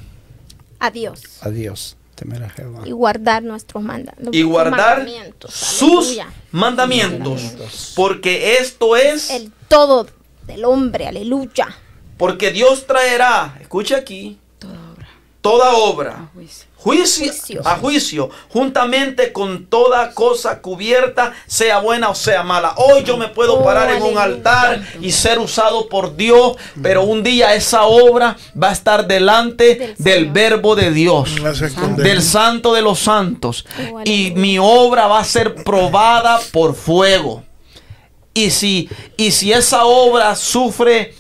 A 0.79 0.91
Dios. 0.91 1.23
Adiós. 1.41 1.97
Temer 2.15 2.45
a 2.45 2.51
Jehová. 2.51 2.83
Y 2.85 2.91
guardar 2.91 3.43
nuestros 3.43 3.83
manda- 3.83 4.15
y 4.31 4.43
guardar 4.43 4.99
mandamientos. 4.99 5.55
sus 5.55 6.19
mandamientos. 6.53 7.93
Porque 7.97 8.59
esto 8.59 8.95
es, 8.95 9.31
El 9.31 9.51
todo 9.69 10.07
del 10.47 10.67
hombre. 10.67 11.07
Aleluya. 11.07 11.75
Porque 12.21 12.51
Dios 12.53 12.87
traerá, 12.87 13.57
escucha 13.61 13.97
aquí, 13.97 14.39
Toda 14.61 14.75
obra. 14.95 15.09
toda 15.41 15.73
obra, 15.75 16.13
a 16.13 16.29
juicio. 16.35 16.67
juicio, 16.77 17.27
Juicio. 17.33 17.61
a 17.67 17.77
juicio, 17.77 18.31
juntamente 18.51 19.33
con 19.33 19.67
toda 19.67 20.13
cosa 20.13 20.61
cubierta, 20.61 21.33
sea 21.47 21.79
buena 21.79 22.11
o 22.11 22.15
sea 22.15 22.43
mala. 22.43 22.75
Hoy 22.77 23.05
yo 23.05 23.17
me 23.17 23.29
puedo 23.29 23.55
Oh, 23.61 23.65
parar 23.65 23.91
en 23.91 24.03
un 24.03 24.17
altar 24.19 24.83
y 25.01 25.13
ser 25.13 25.39
usado 25.39 25.89
por 25.89 26.15
Dios, 26.17 26.57
pero 26.83 27.03
un 27.05 27.23
día 27.23 27.55
esa 27.55 27.85
obra 27.85 28.37
va 28.63 28.69
a 28.69 28.73
estar 28.73 29.07
delante 29.07 29.95
Del 29.99 30.31
verbo 30.31 30.77
de 30.77 30.91
Dios. 30.91 31.31
Del 31.97 32.23
santo 32.23 32.75
de 32.75 32.83
los 32.83 32.99
santos 32.99 33.65
Oh, 33.93 34.01
y 34.05 34.33
mi 34.37 34.59
obra 34.59 35.07
va 35.07 35.21
a 35.21 35.25
ser 35.25 35.55
probada 35.65 36.39
por 36.53 36.75
fuego 36.75 37.45
y 38.33 38.51
si 38.51 38.89
y 39.17 39.33
si 39.33 39.53
esa 39.53 39.85
obra 39.87 40.37
sufre 40.37 41.15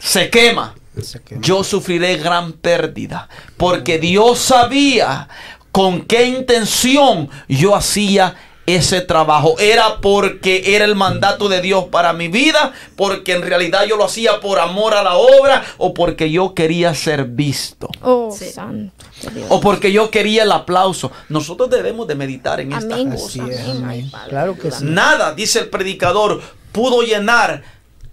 se 0.00 0.28
quema 0.30 0.74
Se 1.00 1.20
quema. 1.22 1.40
yo 1.42 1.62
sufriré 1.62 2.16
gran 2.16 2.52
pérdida 2.54 3.28
porque 3.56 3.98
Dios 3.98 4.38
sabía 4.40 5.28
con 5.70 6.02
qué 6.02 6.24
intención 6.26 7.28
yo 7.48 7.76
hacía 7.76 8.34
ese 8.66 9.00
trabajo 9.00 9.56
era 9.58 10.00
porque 10.00 10.76
era 10.76 10.84
el 10.84 10.94
mandato 10.94 11.48
de 11.48 11.60
Dios 11.60 11.86
para 11.90 12.12
mi 12.12 12.28
vida, 12.28 12.72
porque 12.94 13.32
en 13.32 13.42
realidad 13.42 13.84
yo 13.88 13.96
lo 13.96 14.04
hacía 14.04 14.38
por 14.38 14.60
amor 14.60 14.94
a 14.94 15.02
la 15.02 15.16
obra 15.16 15.64
o 15.78 15.92
porque 15.92 16.30
yo 16.30 16.54
quería 16.54 16.94
ser 16.94 17.24
visto 17.24 17.88
Oh, 18.02 18.30
Sí. 18.30 18.50
santo 18.50 19.04
de 19.22 19.30
Dios. 19.30 19.46
o 19.48 19.60
porque 19.60 19.90
yo 19.90 20.10
quería 20.12 20.44
el 20.44 20.52
aplauso. 20.52 21.10
Nosotros 21.28 21.68
debemos 21.68 22.06
de 22.06 22.14
meditar 22.14 22.60
en 22.60 22.72
estas 22.72 22.92
Amén. 22.92 23.10
cosas. 23.10 23.48
Es, 23.48 23.68
Amén, 23.70 24.08
Claro 24.28 24.56
que 24.56 24.70
sí. 24.70 24.84
Nada, 24.84 25.34
dice 25.34 25.58
el 25.60 25.68
predicador, 25.68 26.40
pudo 26.70 27.02
llenar 27.02 27.64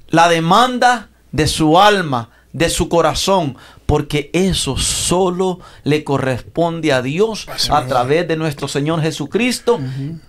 la 0.10 0.28
demanda 0.28 1.10
de 1.32 1.48
su 1.48 1.80
alma, 1.80 2.30
de 2.54 2.70
su 2.70 2.90
corazón, 2.90 3.58
porque 3.86 4.30
eso 4.34 4.78
solo 4.78 5.60
le 5.84 6.04
corresponde 6.04 6.92
a 6.94 7.02
Dios 7.02 7.48
Así 7.50 7.70
a 7.72 7.86
través 7.86 8.28
de 8.28 8.36
nuestro 8.36 8.68
Señor 8.68 9.02
Jesucristo 9.02 9.80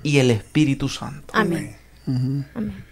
y 0.02 0.18
el 0.18 0.30
Espíritu 0.30 0.88
Santo. 0.88 1.32
Amén. 1.32 1.76
Amén. 2.06 2.84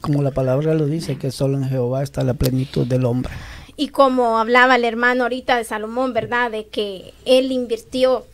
Como 0.00 0.22
la 0.22 0.32
palabra 0.32 0.74
lo 0.74 0.86
dice, 0.86 1.16
que 1.16 1.30
solo 1.30 1.58
en 1.58 1.68
Jehová 1.68 2.02
está 2.02 2.24
la 2.24 2.34
plenitud 2.34 2.86
del 2.86 3.04
hombre. 3.04 3.32
Y 3.76 3.88
como 3.88 4.38
hablaba 4.38 4.74
el 4.76 4.84
hermano 4.84 5.22
ahorita 5.22 5.56
de 5.56 5.64
Salomón, 5.64 6.12
¿verdad? 6.12 6.50
De 6.50 6.66
que 6.66 7.14
él 7.24 7.52
invirtió 7.52 8.26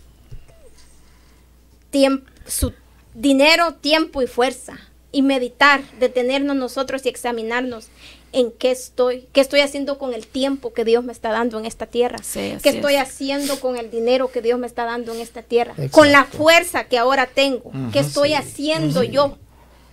tiemp- 1.92 2.24
su 2.46 2.72
dinero, 3.14 3.74
tiempo 3.74 4.22
y 4.22 4.26
fuerza. 4.26 4.78
Y 5.10 5.22
meditar, 5.22 5.80
detenernos 5.98 6.56
nosotros 6.56 7.06
y 7.06 7.08
examinarnos 7.08 7.88
en 8.32 8.50
qué 8.52 8.70
estoy, 8.70 9.26
qué 9.32 9.40
estoy 9.40 9.60
haciendo 9.60 9.98
con 9.98 10.12
el 10.12 10.26
tiempo 10.26 10.74
que 10.74 10.84
Dios 10.84 11.02
me 11.02 11.12
está 11.12 11.30
dando 11.30 11.58
en 11.58 11.64
esta 11.64 11.86
tierra. 11.86 12.18
Sí, 12.22 12.56
qué 12.62 12.68
estoy 12.68 12.96
es. 12.96 13.02
haciendo 13.02 13.58
con 13.58 13.78
el 13.78 13.90
dinero 13.90 14.30
que 14.30 14.42
Dios 14.42 14.58
me 14.58 14.66
está 14.66 14.84
dando 14.84 15.14
en 15.14 15.20
esta 15.20 15.42
tierra. 15.42 15.72
Exacto. 15.72 15.92
Con 15.92 16.12
la 16.12 16.24
fuerza 16.24 16.84
que 16.84 16.98
ahora 16.98 17.26
tengo. 17.26 17.72
¿Qué 17.92 18.00
estoy 18.00 18.34
haciendo 18.34 19.02
yo? 19.02 19.38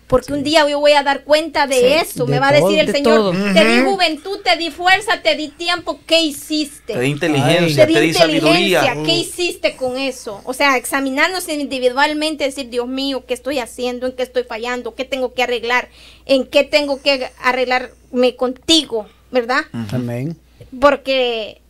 Porque 0.08 0.34
un 0.34 0.44
día 0.44 0.68
yo 0.70 0.80
voy 0.80 0.92
a 0.92 1.02
dar 1.02 1.24
cuenta 1.24 1.66
de 1.66 1.76
Sí, 1.80 1.86
eso. 1.86 2.26
de 2.26 2.32
me 2.34 2.40
va 2.40 2.50
a 2.50 2.52
decir 2.52 2.78
el 2.80 2.86
De 2.86 2.92
Señor, 2.92 3.16
todo. 3.16 3.32
te 3.32 3.66
di 3.66 3.82
juventud, 3.84 4.40
te 4.44 4.56
di 4.56 4.70
fuerza, 4.70 5.22
te 5.24 5.36
di 5.36 5.48
tiempo, 5.50 6.00
¿qué 6.06 6.22
hiciste? 6.22 6.94
Te 6.94 7.00
di 7.00 7.10
inteligencia, 7.10 7.88
te 7.88 7.94
te 7.94 8.02
di 8.02 8.14
sabiduría. 8.14 8.82
inteligencia, 8.82 9.04
¿qué 9.04 9.18
hiciste 9.18 9.76
con 9.76 9.98
eso? 9.98 10.42
O 10.44 10.54
sea, 10.54 10.78
examinarnos 10.78 11.50
individualmente, 11.50 12.44
decir, 12.44 12.70
Dios 12.70 12.88
mío, 12.88 13.26
¿qué 13.26 13.34
estoy 13.34 13.58
haciendo? 13.58 14.06
¿En 14.06 14.14
qué 14.14 14.22
estoy 14.24 14.44
fallando? 14.44 14.94
¿Qué 14.94 15.06
tengo 15.06 15.34
que 15.34 15.42
arreglar? 15.42 15.90
¿En 16.28 16.46
qué 16.46 16.64
tengo 16.64 17.02
que 17.02 17.28
arreglarme 17.42 18.36
contigo? 18.36 19.08
¿Verdad? 19.32 19.62
Amén. 19.92 20.38
Porque 20.80 21.62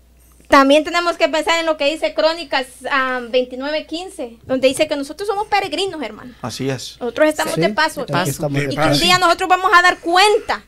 también 0.56 0.86
tenemos 0.86 1.18
que 1.18 1.28
pensar 1.28 1.60
en 1.60 1.66
lo 1.66 1.76
que 1.76 1.92
dice 1.92 2.14
Crónicas 2.14 2.66
ah, 2.90 3.20
29:15, 3.30 4.40
donde 4.46 4.70
dice 4.70 4.88
que 4.88 4.96
nosotros 4.96 5.28
somos 5.28 5.48
peregrinos, 5.48 6.02
hermano. 6.02 6.34
Así 6.42 6.70
es. 6.70 6.96
Nosotros 7.02 7.28
estamos 7.28 7.56
Sí, 7.56 7.62
de 7.62 7.70
paso 7.70 8.06
aquí. 8.10 8.30
estamos 8.30 8.62
de 8.62 8.64
y 8.68 8.70
que 8.70 8.76
paso. 8.78 8.94
un 8.94 9.00
día 9.00 9.18
nosotros 9.18 9.50
vamos 9.50 9.70
a 9.76 9.82
dar 9.82 10.00
cuenta 10.00 10.64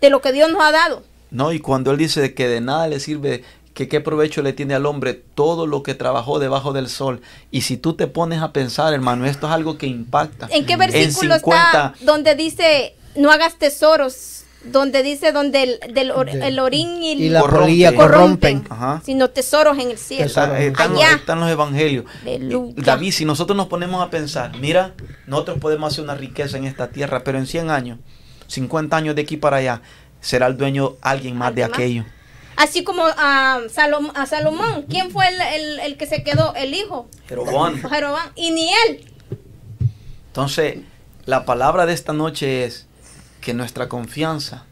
de 0.00 0.08
lo 0.08 0.22
que 0.22 0.32
Dios 0.32 0.50
nos 0.50 0.62
ha 0.62 0.72
dado. 0.72 1.02
No, 1.30 1.52
y 1.52 1.58
cuando 1.58 1.90
él 1.90 1.98
dice 1.98 2.32
que 2.32 2.48
de 2.48 2.62
nada 2.62 2.88
le 2.88 3.00
sirve, 3.00 3.44
que 3.74 3.86
qué 3.86 4.00
provecho 4.00 4.40
le 4.40 4.54
tiene 4.54 4.74
al 4.74 4.86
hombre 4.86 5.12
todo 5.12 5.66
lo 5.66 5.82
que 5.82 5.92
trabajó 5.94 6.38
debajo 6.38 6.72
del 6.72 6.88
sol. 6.88 7.20
Y 7.50 7.60
si 7.60 7.76
tú 7.76 7.92
te 7.96 8.06
pones 8.06 8.40
a 8.40 8.54
pensar, 8.54 8.94
hermano, 8.94 9.26
esto 9.26 9.46
es 9.46 9.52
algo 9.52 9.76
que 9.76 9.86
impacta. 9.86 10.48
¿En 10.50 10.64
qué 10.64 10.76
versículo 10.78 11.34
50 11.34 11.92
está 11.94 11.94
donde 12.00 12.34
dice 12.34 12.94
no 13.14 13.30
hagas 13.30 13.56
tesoros 13.58 14.44
donde 14.64 15.02
dice 15.02 15.32
donde 15.32 15.62
el, 15.62 15.94
del 15.94 16.10
or- 16.10 16.30
De- 16.30 16.48
el 16.48 16.58
orín 16.58 17.02
y, 17.02 17.12
Y 17.12 17.28
la 17.28 17.40
corrompen, 17.40 17.94
corrompen. 17.94 18.66
Ajá. 18.68 19.00
sino 19.04 19.30
tesoros 19.30 19.78
en 19.78 19.90
el 19.90 19.98
cielo. 19.98 20.24
Está- 20.26 20.58
están, 20.60 20.92
los, 20.92 21.02
Allá. 21.02 21.14
están 21.16 21.40
los 21.40 21.48
evangelios. 21.50 22.04
Aleluya. 22.22 22.74
Y 22.76 22.82
David, 22.82 23.12
si 23.12 23.24
nosotros 23.24 23.56
nos 23.56 23.68
ponemos 23.68 24.02
a 24.04 24.10
pensar, 24.10 24.56
mira, 24.58 24.94
nosotros 25.26 25.58
podemos 25.58 25.92
hacer 25.92 26.04
una 26.04 26.14
riqueza 26.16 26.56
en 26.58 26.64
esta 26.64 26.88
tierra, 26.88 27.22
pero 27.24 27.38
en 27.38 27.46
100 27.46 27.70
años, 27.70 27.98
50 28.48 28.96
años 28.96 29.14
de 29.14 29.22
aquí 29.22 29.36
para 29.36 29.58
allá, 29.58 29.80
será 30.20 30.46
el 30.48 30.56
dueño 30.56 30.96
alguien 31.02 31.36
más 31.36 31.54
de 31.54 31.62
aquello. 31.64 32.04
Así 32.56 32.82
como 32.82 33.04
a, 33.06 33.60
Salom- 33.68 34.10
a 34.16 34.26
Salomón, 34.26 34.86
¿quién 34.90 35.12
fue 35.12 35.28
el, 35.28 35.40
el- 35.40 35.78
el 35.80 35.96
que 35.96 36.06
se 36.06 36.24
quedó? 36.24 36.52
El 36.56 36.74
hijo, 36.74 37.08
Jeroboam. 37.28 37.80
Jeroboam, 37.88 38.30
y 38.34 38.50
ni 38.50 38.68
él. 38.88 39.04
Entonces, 40.26 40.78
la 41.24 41.44
palabra 41.44 41.86
de 41.86 41.92
esta 41.92 42.12
noche 42.12 42.64
es 42.64 42.87
que 43.48 43.54
nuestra 43.54 43.88
confianza 43.88 44.64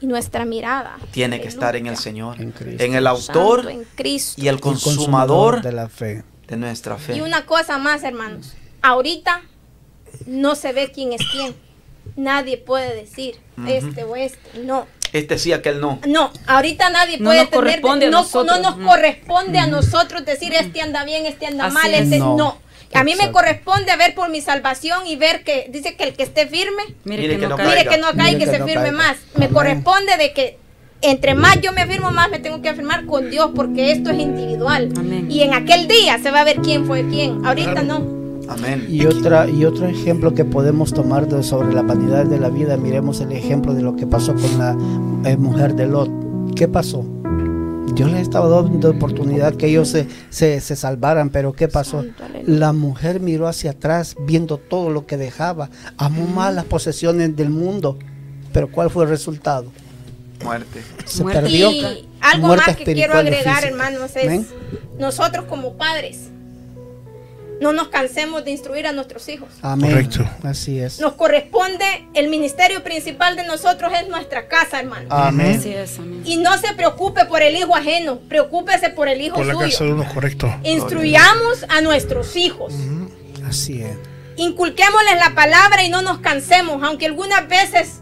Y 0.00 0.06
nuestra 0.08 0.44
mirada. 0.44 0.96
tiene 1.12 1.40
que 1.40 1.46
estar 1.46 1.76
en 1.76 1.86
el. 1.86 1.96
Señor, 1.96 2.40
En 2.40 2.50
Cristo. 2.50 2.82
en 2.82 2.94
el 2.96 3.06
autor 3.06 3.58
Santo, 3.62 3.70
en 3.70 3.84
Cristo. 3.94 4.42
y 4.42 4.48
el 4.48 4.56
El 4.56 4.60
consumador 4.60 5.62
de 5.62 5.70
la 5.70 5.88
fe. 5.88 6.24
de 6.48 6.56
nuestra 6.56 6.96
fe. 6.98 7.14
Y 7.16 7.20
una 7.20 7.46
cosa 7.46 7.78
más, 7.78 8.02
hermanos. 8.02 8.52
Ahorita 8.82 9.42
no 10.26 10.56
se 10.56 10.72
ve 10.72 10.90
quién 10.92 11.12
es 11.12 11.20
quién. 11.30 11.54
Nadie 12.16 12.56
puede 12.58 12.96
decir 12.96 13.36
este 13.68 14.02
o 14.02 14.16
este. 14.16 14.58
No. 14.64 14.88
Este 15.12 15.38
sí, 15.38 15.52
aquel 15.52 15.80
no. 15.80 16.00
No, 16.04 16.32
ahorita 16.48 16.90
nadie 16.90 17.18
No 17.18 17.26
puede 17.26 17.42
nos 17.42 17.50
tener, 17.50 17.64
corresponde 17.80 18.06
a 18.06 18.10
no, 18.10 18.18
nosotros. 18.22 18.60
no 18.60 18.70
nos 18.70 18.78
Mm. 18.78 18.86
corresponde 18.86 19.58
a 19.60 19.66
nosotros 19.68 20.24
decir 20.24 20.52
este 20.52 20.80
anda 20.82 21.04
bien, 21.04 21.26
este 21.26 21.46
anda 21.46 21.66
Así 21.66 21.74
mal, 21.74 21.94
es. 21.94 22.00
este 22.02 22.18
No. 22.18 22.36
no. 22.36 22.58
A 22.96 23.04
mí 23.04 23.14
me 23.20 23.30
corresponde 23.32 23.96
ver 23.96 24.14
por 24.14 24.30
mi 24.30 24.40
salvación 24.40 25.06
y 25.06 25.16
ver 25.16 25.44
que 25.44 25.68
dice 25.70 25.96
que 25.96 26.04
el 26.04 26.14
que 26.14 26.22
esté 26.24 26.46
firme, 26.46 26.82
Mire, 27.04 27.22
Mire 27.22 27.34
que, 27.34 27.40
que 27.40 27.46
no 27.48 27.56
caiga. 27.56 27.70
mire 27.74 27.88
que 27.88 27.98
no 27.98 28.06
caiga 28.12 28.30
y 28.30 28.38
que 28.38 28.44
que 28.46 28.50
se 28.50 28.58
no 28.58 28.66
firme 28.66 28.82
caiga. 28.82 28.96
más. 28.96 29.16
Me 29.36 29.44
Amén. 29.46 29.54
corresponde 29.54 30.16
de 30.18 30.32
que 30.32 30.58
entre 31.02 31.34
más 31.34 31.60
yo 31.60 31.72
me 31.72 31.82
afirmo, 31.82 32.10
más 32.10 32.30
me 32.30 32.38
tengo 32.38 32.62
que 32.62 32.68
afirmar 32.70 33.04
con 33.06 33.30
Dios 33.30 33.50
porque 33.54 33.92
esto 33.92 34.10
es 34.10 34.18
individual. 34.18 34.92
Amén. 34.96 35.30
Y 35.30 35.42
en 35.42 35.52
aquel 35.54 35.86
día 35.88 36.18
se 36.18 36.30
va 36.30 36.40
a 36.40 36.44
ver 36.44 36.56
quién 36.62 36.86
fue 36.86 37.06
quién. 37.08 37.44
Ahorita 37.44 37.82
no. 37.82 37.96
Amén. 38.48 38.86
Y, 38.88 39.04
otra, 39.06 39.48
y 39.48 39.64
otro 39.64 39.86
ejemplo 39.88 40.32
que 40.34 40.44
podemos 40.44 40.94
tomar 40.94 41.26
de- 41.28 41.42
sobre 41.42 41.74
la 41.74 41.82
vanidad 41.82 42.24
de 42.26 42.38
la 42.38 42.48
vida, 42.48 42.76
miremos 42.76 43.20
el 43.20 43.32
ejemplo 43.32 43.74
de 43.74 43.82
lo 43.82 43.96
que 43.96 44.06
pasó 44.06 44.34
con 44.34 44.58
la 44.58 44.76
eh, 45.28 45.36
mujer 45.36 45.74
de 45.74 45.86
Lot. 45.86 46.10
¿Qué 46.54 46.68
pasó? 46.68 47.04
Dios 47.94 48.10
les 48.10 48.22
estaba 48.22 48.48
dando 48.48 48.90
oportunidad 48.90 49.54
que 49.54 49.68
ellos 49.68 49.88
se, 49.88 50.06
se, 50.28 50.60
se 50.60 50.76
salvaran, 50.76 51.30
pero 51.30 51.52
¿qué 51.52 51.68
pasó? 51.68 52.04
La 52.44 52.72
mujer 52.72 53.20
miró 53.20 53.48
hacia 53.48 53.70
atrás 53.70 54.16
viendo 54.20 54.58
todo 54.58 54.90
lo 54.90 55.06
que 55.06 55.16
dejaba, 55.16 55.70
amó 55.96 56.26
más 56.26 56.54
las 56.54 56.64
posesiones 56.64 57.36
del 57.36 57.50
mundo, 57.50 57.98
pero 58.52 58.70
¿cuál 58.70 58.90
fue 58.90 59.04
el 59.04 59.10
resultado? 59.10 59.72
Muerte. 60.44 60.82
Se 61.06 61.22
Muerte. 61.22 61.42
perdió. 61.42 61.70
Y 61.70 62.06
algo 62.20 62.48
muerte 62.48 62.64
más 62.66 62.76
que 62.76 62.84
quiero 62.92 63.14
agregar, 63.14 63.64
hermanos, 63.64 64.10
es 64.16 64.46
nosotros 64.98 65.46
como 65.46 65.74
padres 65.74 66.30
no 67.60 67.72
nos 67.72 67.88
cansemos 67.88 68.44
de 68.44 68.50
instruir 68.50 68.86
a 68.86 68.92
nuestros 68.92 69.28
hijos. 69.28 69.48
Amén. 69.62 69.90
Correcto. 69.90 70.24
Así 70.42 70.78
es. 70.78 71.00
Nos 71.00 71.14
corresponde, 71.14 71.84
el 72.14 72.28
ministerio 72.28 72.82
principal 72.84 73.34
de 73.36 73.46
nosotros 73.46 73.92
es 74.00 74.08
nuestra 74.08 74.46
casa, 74.48 74.80
hermano. 74.80 75.06
Amén. 75.10 75.56
Así 75.58 75.70
es, 75.72 75.98
amén. 75.98 76.22
Y 76.24 76.36
no 76.36 76.56
se 76.58 76.74
preocupe 76.74 77.24
por 77.24 77.42
el 77.42 77.56
hijo 77.56 77.74
ajeno, 77.74 78.18
preocúpese 78.28 78.90
por 78.90 79.08
el 79.08 79.20
hijo 79.20 79.36
Por 79.36 79.46
la 79.46 79.54
casa 79.54 79.64
de 79.64 79.70
suyo. 79.72 79.94
uno, 79.94 80.04
correcto. 80.12 80.54
Instruyamos 80.64 81.64
a 81.68 81.80
nuestros 81.80 82.36
hijos. 82.36 82.74
Así 83.46 83.82
es. 83.82 83.96
Inculquémosles 84.36 85.14
la 85.18 85.34
palabra 85.34 85.82
y 85.84 85.88
no 85.88 86.02
nos 86.02 86.18
cansemos, 86.18 86.82
aunque 86.82 87.06
algunas 87.06 87.48
veces 87.48 88.00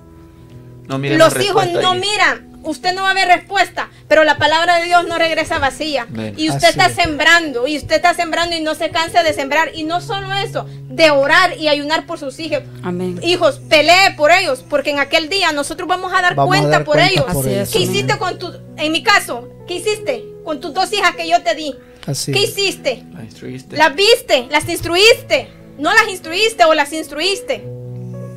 No 0.89 0.99
los 0.99 1.41
hijos 1.41 1.69
no 1.71 1.93
ahí. 1.93 2.01
miran. 2.01 2.54
Usted 2.65 2.95
no 2.95 3.03
va 3.03 3.11
a 3.11 3.15
ver 3.15 3.29
respuesta, 3.29 3.91
pero 4.09 4.25
la 4.25 4.39
palabra 4.39 4.79
de 4.79 4.85
Dios 4.87 5.07
no 5.07 5.19
regresa 5.19 5.59
vacía. 5.59 6.07
Y 6.37 6.49
usted 6.51 6.69
está 6.71 6.87
es. 6.87 6.95
sembrando, 6.95 7.67
y 7.67 7.77
usted 7.77 7.97
está 7.97 8.15
sembrando 8.15 8.57
y 8.57 8.61
no 8.61 8.75
se 8.75 8.91
cansa 8.91 9.23
de 9.23 9.33
sembrar. 9.33 9.71
Y 9.75 9.85
no 9.85 10.01
solo 10.01 10.33
eso, 10.33 10.67
de 10.89 11.11
orar 11.11 11.57
y 11.59 11.69
ayunar 11.69 12.07
por 12.07 12.19
sus 12.19 12.39
hijos. 12.41 12.61
Amén. 12.83 13.21
Hijos, 13.23 13.61
pelee 13.69 14.13
por 14.17 14.31
ellos, 14.33 14.65
porque 14.69 14.91
en 14.91 14.99
aquel 14.99 15.29
día 15.29 15.53
nosotros 15.53 15.89
vamos 15.89 16.13
a 16.15 16.23
dar 16.23 16.35
Vamos 16.35 16.55
a 16.57 16.59
cuenta 16.59 16.77
dar 16.79 16.85
por 16.85 16.95
cuenta 16.97 17.13
ellos. 17.13 17.25
por 17.33 17.47
ellos. 17.47 17.69
es, 17.69 17.71
¿Qué 17.71 17.79
amén. 17.79 17.91
hiciste 17.91 18.19
con 18.19 18.39
tu, 18.39 18.53
en 18.77 18.93
mi 18.93 19.03
caso, 19.03 19.49
qué 19.67 19.75
hiciste 19.75 20.25
con 20.45 20.61
tus 20.61 20.73
dos 20.75 20.93
hijas 20.93 21.15
que 21.17 21.29
yo 21.29 21.43
te 21.43 21.55
di? 21.55 21.75
Así 22.07 22.33
¿Qué 22.33 22.45
es. 22.45 22.51
hiciste? 22.51 23.03
La 23.15 23.25
instruiste. 23.25 23.77
Las 23.77 23.95
viste, 23.95 24.47
las 24.51 24.69
instruiste. 24.69 25.49
No 25.79 25.93
las 25.93 26.09
instruiste 26.09 26.65
o 26.65 26.75
las 26.75 26.93
instruiste. 26.93 27.65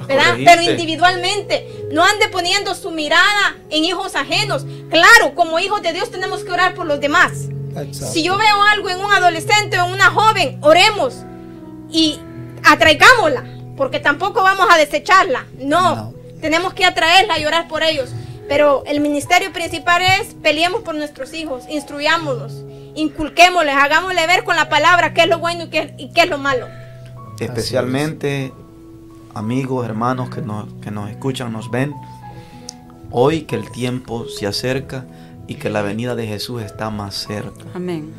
Pero 0.07 0.61
individualmente. 0.61 1.67
No 1.91 2.03
ande 2.03 2.27
poniendo 2.29 2.75
su 2.75 2.91
mirada 2.91 3.55
en 3.69 3.83
hijos 3.85 4.15
ajenos. 4.15 4.65
Claro, 4.89 5.35
como 5.35 5.59
hijos 5.59 5.81
de 5.81 5.93
Dios 5.93 6.11
tenemos 6.11 6.43
que 6.43 6.51
orar 6.51 6.73
por 6.73 6.85
los 6.85 6.99
demás. 6.99 7.31
Exacto. 7.75 8.11
Si 8.13 8.23
yo 8.23 8.37
veo 8.37 8.63
algo 8.73 8.89
en 8.89 8.99
un 8.99 9.11
adolescente 9.11 9.79
o 9.79 9.85
en 9.85 9.93
una 9.93 10.09
joven, 10.11 10.57
oremos 10.61 11.15
y 11.91 12.19
atraigámosla, 12.63 13.43
porque 13.77 13.99
tampoco 13.99 14.43
vamos 14.43 14.67
a 14.69 14.77
desecharla. 14.77 15.45
No, 15.59 15.95
No. 15.95 16.13
tenemos 16.41 16.73
que 16.73 16.85
atraerla 16.85 17.39
y 17.39 17.45
orar 17.45 17.67
por 17.67 17.83
ellos. 17.83 18.09
Pero 18.49 18.83
el 18.85 18.99
ministerio 19.01 19.51
principal 19.51 20.01
es 20.01 20.33
peleemos 20.41 20.81
por 20.81 20.95
nuestros 20.95 21.33
hijos, 21.33 21.63
instruyámoslos, 21.69 22.53
inculquémosles, 22.95 23.75
hagámosle 23.75 24.25
ver 24.25 24.43
con 24.45 24.55
la 24.55 24.69
palabra 24.69 25.13
qué 25.13 25.21
es 25.23 25.27
lo 25.27 25.37
bueno 25.39 25.65
y 25.65 25.69
qué, 25.69 25.93
y 25.97 26.11
qué 26.13 26.21
es 26.21 26.29
lo 26.29 26.37
malo. 26.37 26.67
especialmente 27.39 28.53
amigos, 29.37 29.85
hermanos 29.85 30.29
que 30.29 30.41
nos, 30.41 30.73
que 30.81 30.91
nos 30.91 31.09
escuchan, 31.09 31.51
nos 31.53 31.69
ven, 31.71 31.93
hoy 33.11 33.41
que 33.43 33.55
el 33.55 33.69
tiempo 33.71 34.25
se 34.27 34.47
acerca 34.47 35.05
y 35.47 35.55
que 35.55 35.69
la 35.69 35.81
venida 35.81 36.15
de 36.15 36.27
Jesús 36.27 36.61
está 36.61 36.89
más 36.89 37.15
cerca. 37.15 37.65
Amén. 37.73 38.11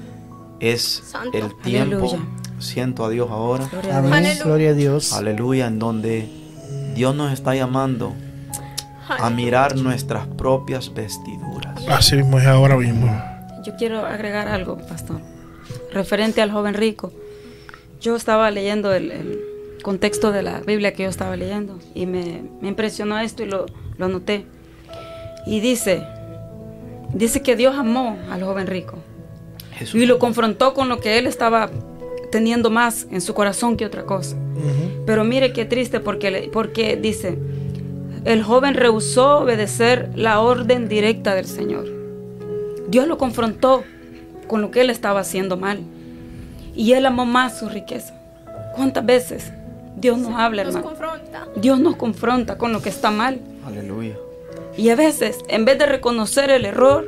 Es 0.60 0.82
Santo. 1.06 1.36
el 1.36 1.54
tiempo, 1.60 1.96
Aleluya. 2.08 2.18
siento 2.58 3.04
a 3.04 3.10
Dios 3.10 3.30
ahora, 3.30 3.68
Gloria 3.70 3.94
a 3.96 3.98
Amén. 3.98 4.10
Dios. 4.10 4.24
Aleluya. 4.24 4.44
Gloria 4.44 4.70
a 4.70 4.74
Dios. 4.74 5.12
aleluya, 5.12 5.66
en 5.66 5.78
donde 5.78 6.28
Dios 6.94 7.14
nos 7.14 7.32
está 7.32 7.54
llamando 7.54 8.14
a 9.08 9.30
mirar 9.30 9.76
nuestras 9.76 10.26
propias 10.26 10.92
vestiduras. 10.92 11.82
Así 11.88 12.16
mismo 12.16 12.38
es 12.38 12.46
ahora 12.46 12.76
mismo. 12.76 13.06
Yo 13.64 13.74
quiero 13.76 14.04
agregar 14.04 14.48
algo, 14.48 14.78
pastor, 14.78 15.20
referente 15.92 16.42
al 16.42 16.50
joven 16.50 16.74
rico. 16.74 17.12
Yo 18.00 18.16
estaba 18.16 18.50
leyendo 18.50 18.92
el, 18.92 19.10
el 19.10 19.40
contexto 19.82 20.32
de 20.32 20.42
la 20.42 20.60
Biblia 20.60 20.92
que 20.92 21.04
yo 21.04 21.08
estaba 21.08 21.36
leyendo 21.36 21.78
y 21.94 22.06
me, 22.06 22.42
me 22.60 22.68
impresionó 22.68 23.18
esto 23.18 23.42
y 23.42 23.46
lo, 23.46 23.66
lo 23.96 24.06
anoté. 24.06 24.46
Y 25.46 25.60
dice, 25.60 26.02
dice 27.12 27.42
que 27.42 27.56
Dios 27.56 27.74
amó 27.76 28.18
al 28.30 28.42
joven 28.42 28.66
rico 28.66 28.98
Jesús. 29.72 30.00
y 30.00 30.06
lo 30.06 30.18
confrontó 30.18 30.74
con 30.74 30.88
lo 30.88 31.00
que 31.00 31.18
él 31.18 31.26
estaba 31.26 31.70
teniendo 32.30 32.70
más 32.70 33.06
en 33.10 33.20
su 33.20 33.34
corazón 33.34 33.76
que 33.76 33.86
otra 33.86 34.04
cosa. 34.04 34.36
Pero 35.06 35.24
mire 35.24 35.52
qué 35.52 35.64
triste 35.64 36.00
porque, 36.00 36.50
porque 36.52 36.96
dice, 36.96 37.38
el 38.24 38.42
joven 38.42 38.74
rehusó 38.74 39.38
obedecer 39.38 40.10
la 40.14 40.40
orden 40.40 40.88
directa 40.88 41.34
del 41.34 41.46
Señor. 41.46 41.86
Dios 42.88 43.06
lo 43.06 43.18
confrontó 43.18 43.84
con 44.46 44.60
lo 44.60 44.70
que 44.70 44.80
él 44.80 44.90
estaba 44.90 45.20
haciendo 45.20 45.56
mal. 45.56 45.80
Y 46.74 46.92
él 46.92 47.06
amó 47.06 47.24
más 47.24 47.58
su 47.58 47.68
riqueza. 47.68 48.14
¿Cuántas 48.74 49.04
veces 49.04 49.52
Dios 50.00 50.18
nos 50.18 50.34
habla, 50.38 50.64
Nos 50.64 50.74
hermano? 50.74 50.94
confronta. 50.96 51.48
Dios 51.56 51.80
nos 51.80 51.96
confronta 51.96 52.58
con 52.58 52.72
lo 52.72 52.80
que 52.82 52.88
está 52.88 53.10
mal. 53.10 53.40
Aleluya. 53.66 54.16
Y 54.76 54.90
a 54.90 54.96
veces, 54.96 55.38
en 55.48 55.64
vez 55.64 55.78
de 55.78 55.86
reconocer 55.86 56.50
el 56.50 56.64
error, 56.64 57.06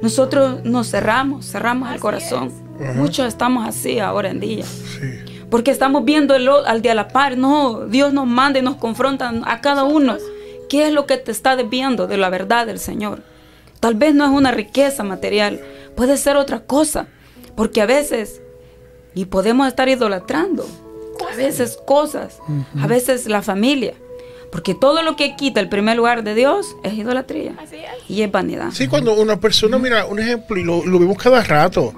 nosotros 0.00 0.64
nos 0.64 0.90
cerramos, 0.90 1.46
cerramos 1.46 1.92
el 1.92 2.00
corazón. 2.00 2.50
Muchos 2.96 3.26
estamos 3.26 3.68
así 3.68 3.98
ahora 3.98 4.30
en 4.30 4.40
día. 4.40 4.64
Sí. 4.64 5.44
Porque 5.50 5.70
estamos 5.70 6.04
viendo 6.04 6.34
el 6.34 6.48
al 6.48 6.80
de 6.80 6.90
a 6.90 6.94
la 6.94 7.08
par. 7.08 7.36
No, 7.36 7.86
Dios 7.86 8.12
nos 8.12 8.26
manda 8.26 8.58
y 8.58 8.62
nos 8.62 8.76
confronta 8.76 9.32
a 9.44 9.60
cada 9.60 9.84
uno. 9.84 10.16
¿Qué 10.70 10.86
es 10.86 10.92
lo 10.92 11.04
que 11.06 11.18
te 11.18 11.30
está 11.32 11.56
desviando 11.56 12.06
de 12.06 12.16
la 12.16 12.30
verdad 12.30 12.66
del 12.66 12.78
Señor? 12.78 13.22
Tal 13.80 13.94
vez 13.96 14.14
no 14.14 14.24
es 14.24 14.30
una 14.30 14.50
riqueza 14.52 15.02
material, 15.02 15.60
puede 15.96 16.16
ser 16.16 16.36
otra 16.36 16.60
cosa. 16.60 17.08
Porque 17.56 17.82
a 17.82 17.86
veces, 17.86 18.40
y 19.14 19.24
podemos 19.26 19.66
estar 19.66 19.88
idolatrando, 19.88 20.64
veces 21.44 21.78
cosas, 21.86 22.38
a 22.80 22.86
veces 22.86 23.26
la 23.26 23.42
familia. 23.42 23.94
Porque 24.52 24.74
todo 24.74 25.02
lo 25.02 25.14
que 25.14 25.36
quita 25.36 25.60
el 25.60 25.68
primer 25.68 25.96
lugar 25.96 26.24
de 26.24 26.34
Dios 26.34 26.66
es 26.82 26.94
idolatría 26.94 27.54
Así 27.62 27.76
es. 27.76 27.90
y 28.10 28.22
es 28.22 28.32
vanidad. 28.32 28.70
Sí, 28.72 28.88
cuando 28.88 29.14
una 29.14 29.38
persona, 29.38 29.78
mira, 29.78 30.06
un 30.06 30.18
ejemplo, 30.18 30.56
y 30.58 30.64
lo, 30.64 30.84
lo 30.84 30.98
vemos 30.98 31.16
cada 31.18 31.42
rato. 31.44 31.94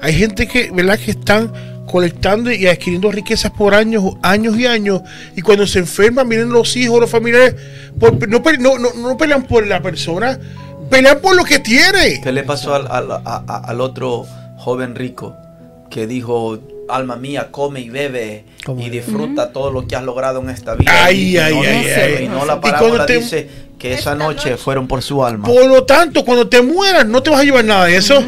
Hay 0.00 0.14
gente 0.14 0.46
que, 0.46 0.70
¿verdad?, 0.70 0.98
que 1.00 1.10
están 1.10 1.52
colectando 1.86 2.52
y 2.52 2.66
adquiriendo 2.68 3.10
riquezas 3.10 3.50
por 3.50 3.74
años, 3.74 4.04
años 4.22 4.56
y 4.56 4.66
años. 4.66 5.00
Y 5.36 5.42
cuando 5.42 5.66
se 5.66 5.80
enferman, 5.80 6.28
miren 6.28 6.50
los 6.50 6.76
hijos, 6.76 7.00
los 7.00 7.10
familiares, 7.10 7.56
por- 7.98 8.28
no, 8.28 8.40
no, 8.60 8.78
no, 8.78 8.92
no 8.94 9.16
pelean 9.16 9.42
por 9.44 9.66
la 9.66 9.82
persona, 9.82 10.38
pelean 10.88 11.18
por 11.20 11.34
lo 11.34 11.42
que 11.44 11.58
tiene. 11.58 12.20
¿Qué 12.22 12.30
le 12.30 12.44
pasó 12.44 12.72
al, 12.74 12.86
al- 12.88 13.10
a- 13.10 13.20
a- 13.48 13.62
al 13.66 13.80
otro 13.80 14.24
joven 14.58 14.94
rico 14.94 15.34
que 15.90 16.06
dijo, 16.06 16.58
alma 16.88 17.16
mía, 17.16 17.48
come 17.50 17.80
y 17.80 17.90
bebe 17.90 18.44
y 18.78 18.88
disfruta 18.90 19.52
todo 19.52 19.70
lo 19.70 19.86
que 19.86 19.96
has 19.96 20.04
logrado 20.04 20.40
en 20.40 20.50
esta 20.50 20.74
vida. 20.74 20.90
Ay, 21.04 21.34
y, 21.34 21.38
ay, 21.38 21.54
no, 21.54 21.60
ay, 21.62 21.78
dice- 21.78 22.02
ay. 22.18 22.24
y 22.24 22.28
no 22.28 22.44
la 22.46 22.60
parábola 22.60 23.06
te- 23.06 23.18
dice 23.18 23.48
que 23.78 23.92
esa 23.94 24.14
noche 24.14 24.56
fueron 24.56 24.86
por 24.88 25.02
su 25.02 25.24
alma. 25.24 25.46
Por 25.46 25.66
lo 25.66 25.84
tanto, 25.84 26.24
cuando 26.24 26.48
te 26.48 26.62
mueras, 26.62 27.06
no 27.06 27.22
te 27.22 27.30
vas 27.30 27.40
a 27.40 27.44
llevar 27.44 27.64
nada 27.64 27.84
de 27.86 27.96
eso. 27.96 28.22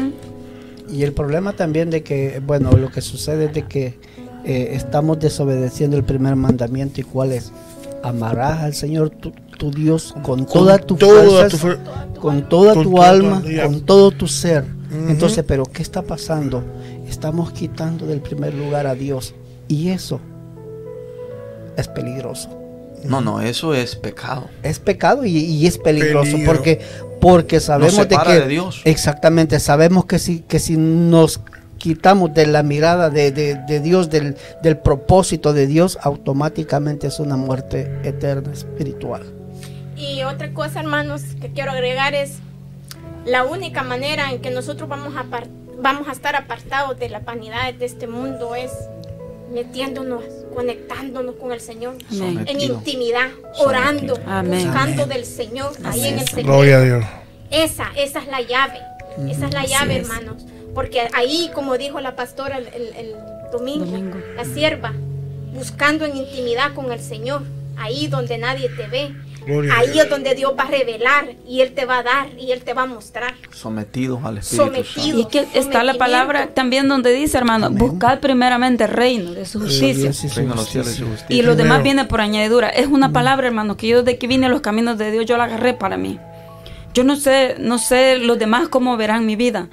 Y 0.91 1.03
el 1.03 1.13
problema 1.13 1.53
también 1.53 1.89
de 1.89 2.01
que, 2.03 2.41
bueno, 2.45 2.71
lo 2.71 2.89
que 2.91 3.01
sucede 3.01 3.45
es 3.45 3.53
de 3.53 3.63
que 3.67 3.97
eh, 4.45 4.71
estamos 4.73 5.19
desobedeciendo 5.19 5.97
el 5.97 6.03
primer 6.03 6.35
mandamiento 6.35 7.01
y 7.01 7.03
cuál 7.03 7.31
es 7.33 7.51
amarás 8.03 8.61
al 8.61 8.73
Señor 8.73 9.09
tu, 9.09 9.31
tu 9.57 9.69
Dios 9.71 10.15
con, 10.23 10.45
toda 10.45 10.77
tu 10.79 10.95
toda 10.95 11.47
tu 11.49 11.57
fuer- 11.57 11.77
con 12.19 12.47
toda 12.47 12.73
con 12.73 12.83
tu 12.83 12.89
toda 12.91 12.97
tu 12.97 13.01
alma, 13.03 13.37
alma. 13.45 13.63
con 13.63 13.81
todo 13.81 14.11
tu 14.11 14.27
ser. 14.27 14.63
Entonces, 14.91 15.43
pero 15.47 15.65
¿qué 15.65 15.81
está 15.83 16.01
pasando? 16.01 16.63
Estamos 17.07 17.51
quitando 17.51 18.05
del 18.07 18.21
primer 18.21 18.53
lugar 18.55 18.87
a 18.87 18.95
Dios 18.95 19.35
y 19.67 19.89
eso 19.89 20.19
es 21.77 21.87
peligroso. 21.87 22.49
No, 23.03 23.21
no, 23.21 23.39
eso 23.39 23.73
es 23.73 23.95
pecado. 23.95 24.47
Es 24.63 24.79
pecado 24.79 25.23
y, 25.25 25.37
y 25.37 25.67
es 25.67 25.77
peligroso 25.77 26.31
Peligro. 26.31 26.51
porque 26.51 26.81
porque 27.21 27.59
sabemos 27.59 27.93
separa 27.95 28.33
que 28.33 28.39
de 28.41 28.47
Dios. 28.47 28.81
exactamente 28.85 29.59
sabemos 29.59 30.05
que 30.05 30.19
si 30.19 30.39
que 30.39 30.59
si 30.59 30.75
nos 30.77 31.39
quitamos 31.77 32.33
de 32.33 32.45
la 32.47 32.61
mirada 32.63 33.09
de, 33.09 33.31
de- 33.31 33.55
de 33.55 33.79
Dios 33.79 34.09
del, 34.09 34.35
del 34.63 34.77
propósito 34.77 35.53
de 35.53 35.65
Dios 35.67 35.97
automáticamente 36.01 37.07
es 37.07 37.19
una 37.19 37.37
muerte 37.37 37.89
eterna 38.03 38.51
espiritual 38.51 39.23
Y 39.95 40.23
otra 40.23 40.53
cosa, 40.53 40.79
hermanos, 40.81 41.21
que 41.41 41.49
quiero 41.51 41.71
agregar 41.71 42.13
es 42.15 42.39
la 43.25 43.43
única 43.45 43.83
manera 43.83 44.31
en 44.31 44.41
que 44.41 44.49
nosotros 44.51 44.87
vamos 44.89 45.13
a, 45.15 45.25
vamos 45.81 46.07
a 46.07 46.11
estar 46.11 46.35
apartados 46.35 46.97
de 46.99 47.09
las 47.09 47.23
vanidades 47.25 47.77
de 47.79 47.85
este 47.85 48.07
mundo 48.07 48.55
es 48.55 48.71
metiéndonos, 49.53 50.23
conectándonos 50.53 51.35
con 51.35 51.51
el 51.51 51.59
Señor 51.59 51.95
Amén. 52.11 52.45
en 52.47 52.61
intimidad, 52.61 53.29
orando, 53.59 54.17
Amén. 54.27 54.65
buscando 54.65 55.05
del 55.05 55.25
Señor, 55.25 55.71
ahí 55.83 56.07
en 56.07 56.19
el 56.19 56.27
secreto. 56.27 56.47
Gloria 56.49 56.77
a 56.77 56.81
Dios. 56.81 57.05
Esa, 57.51 57.87
esa 57.95 58.19
es 58.19 58.27
la 58.27 58.41
llave. 58.41 58.79
Esa 59.29 59.47
es 59.47 59.53
la 59.53 59.61
Así 59.61 59.69
llave, 59.71 59.97
es. 59.97 60.07
hermanos. 60.07 60.43
Porque 60.75 61.07
ahí, 61.13 61.49
como 61.55 61.77
dijo 61.77 61.99
la 61.99 62.15
pastora 62.15 62.59
el, 62.59 62.67
el- 62.67 62.95
el 62.95 63.15
domingo, 63.51 63.85
Domingo. 63.85 64.17
la 64.35 64.45
sierva, 64.45 64.93
buscando 65.53 66.05
en 66.05 66.15
intimidad 66.15 66.73
con 66.75 66.91
el 66.91 66.99
Señor, 66.99 67.41
ahí 67.75 68.07
donde 68.07 68.37
nadie 68.37 68.69
te 68.69 68.87
ve. 68.87 69.11
Gloria 69.49 69.73
Ahí 69.77 69.97
es 69.97 70.09
donde 70.09 70.35
Dios 70.35 70.53
va 70.57 70.63
a 70.63 70.67
revelar 70.67 71.35
y 71.47 71.61
Él 71.61 71.73
te 71.73 71.85
va 71.85 71.99
a 71.99 72.03
dar 72.03 72.27
y 72.37 72.51
Él 72.51 72.61
te 72.63 72.73
va 72.73 72.83
a 72.83 72.85
mostrar. 72.85 73.33
Sometidos 73.51 74.23
al 74.23 74.37
Espíritu 74.37 74.65
Sometido. 74.65 75.17
Y 75.17 75.21
es 75.21 75.27
que 75.27 75.47
está 75.53 75.83
la 75.83 75.95
palabra 75.95 76.53
también 76.53 76.87
donde 76.87 77.11
dice, 77.13 77.37
hermano, 77.37 77.67
Amén. 77.67 77.79
buscad 77.79 78.19
primeramente 78.19 78.83
el 78.83 78.91
reino 78.91 79.31
de 79.31 79.45
su 79.45 79.59
justicia. 79.59 80.11
Y 81.29 81.41
lo 81.41 81.55
demás 81.55 81.83
viene 81.83 82.05
por 82.05 82.21
añadidura. 82.21 82.69
Es 82.69 82.87
una 82.87 83.11
palabra, 83.11 83.47
hermano, 83.47 83.75
que 83.75 83.87
yo 83.87 84.03
desde 84.03 84.19
que 84.19 84.27
vine 84.27 84.45
a 84.45 84.49
los 84.49 84.61
caminos 84.61 84.97
de 84.97 85.11
Dios, 85.11 85.25
yo 85.25 85.37
la 85.37 85.45
agarré 85.45 85.73
para 85.73 85.97
mí. 85.97 86.19
Yo 86.93 87.03
no 87.03 87.15
sé, 87.15 87.55
no 87.59 87.77
sé 87.77 88.17
los 88.17 88.37
demás 88.39 88.67
cómo 88.67 88.97
verán 88.97 89.25
mi 89.25 89.35
vida, 89.35 89.69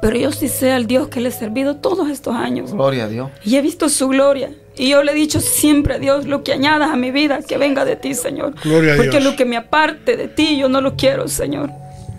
pero 0.00 0.16
yo 0.16 0.32
sí 0.32 0.48
sé 0.48 0.72
al 0.72 0.86
Dios 0.86 1.08
que 1.08 1.20
le 1.20 1.28
he 1.28 1.32
servido 1.32 1.76
todos 1.76 2.08
estos 2.08 2.34
años. 2.34 2.72
Gloria 2.72 3.04
a 3.04 3.08
Dios. 3.08 3.30
Y 3.44 3.56
he 3.56 3.62
visto 3.62 3.88
su 3.88 4.08
gloria. 4.08 4.50
Y 4.76 4.88
yo 4.90 5.02
le 5.02 5.12
he 5.12 5.14
dicho 5.14 5.40
siempre 5.40 5.94
a 5.94 5.98
Dios, 5.98 6.26
lo 6.26 6.42
que 6.42 6.52
añadas 6.52 6.90
a 6.90 6.96
mi 6.96 7.10
vida, 7.10 7.40
que 7.46 7.58
venga 7.58 7.84
de 7.84 7.96
ti, 7.96 8.14
Señor. 8.14 8.54
Gloria 8.62 8.94
a 8.94 8.96
porque 8.96 9.18
Dios. 9.18 9.24
lo 9.24 9.36
que 9.36 9.44
me 9.44 9.56
aparte 9.56 10.16
de 10.16 10.28
ti, 10.28 10.56
yo 10.56 10.68
no 10.68 10.80
lo 10.80 10.96
quiero, 10.96 11.28
Señor. 11.28 11.70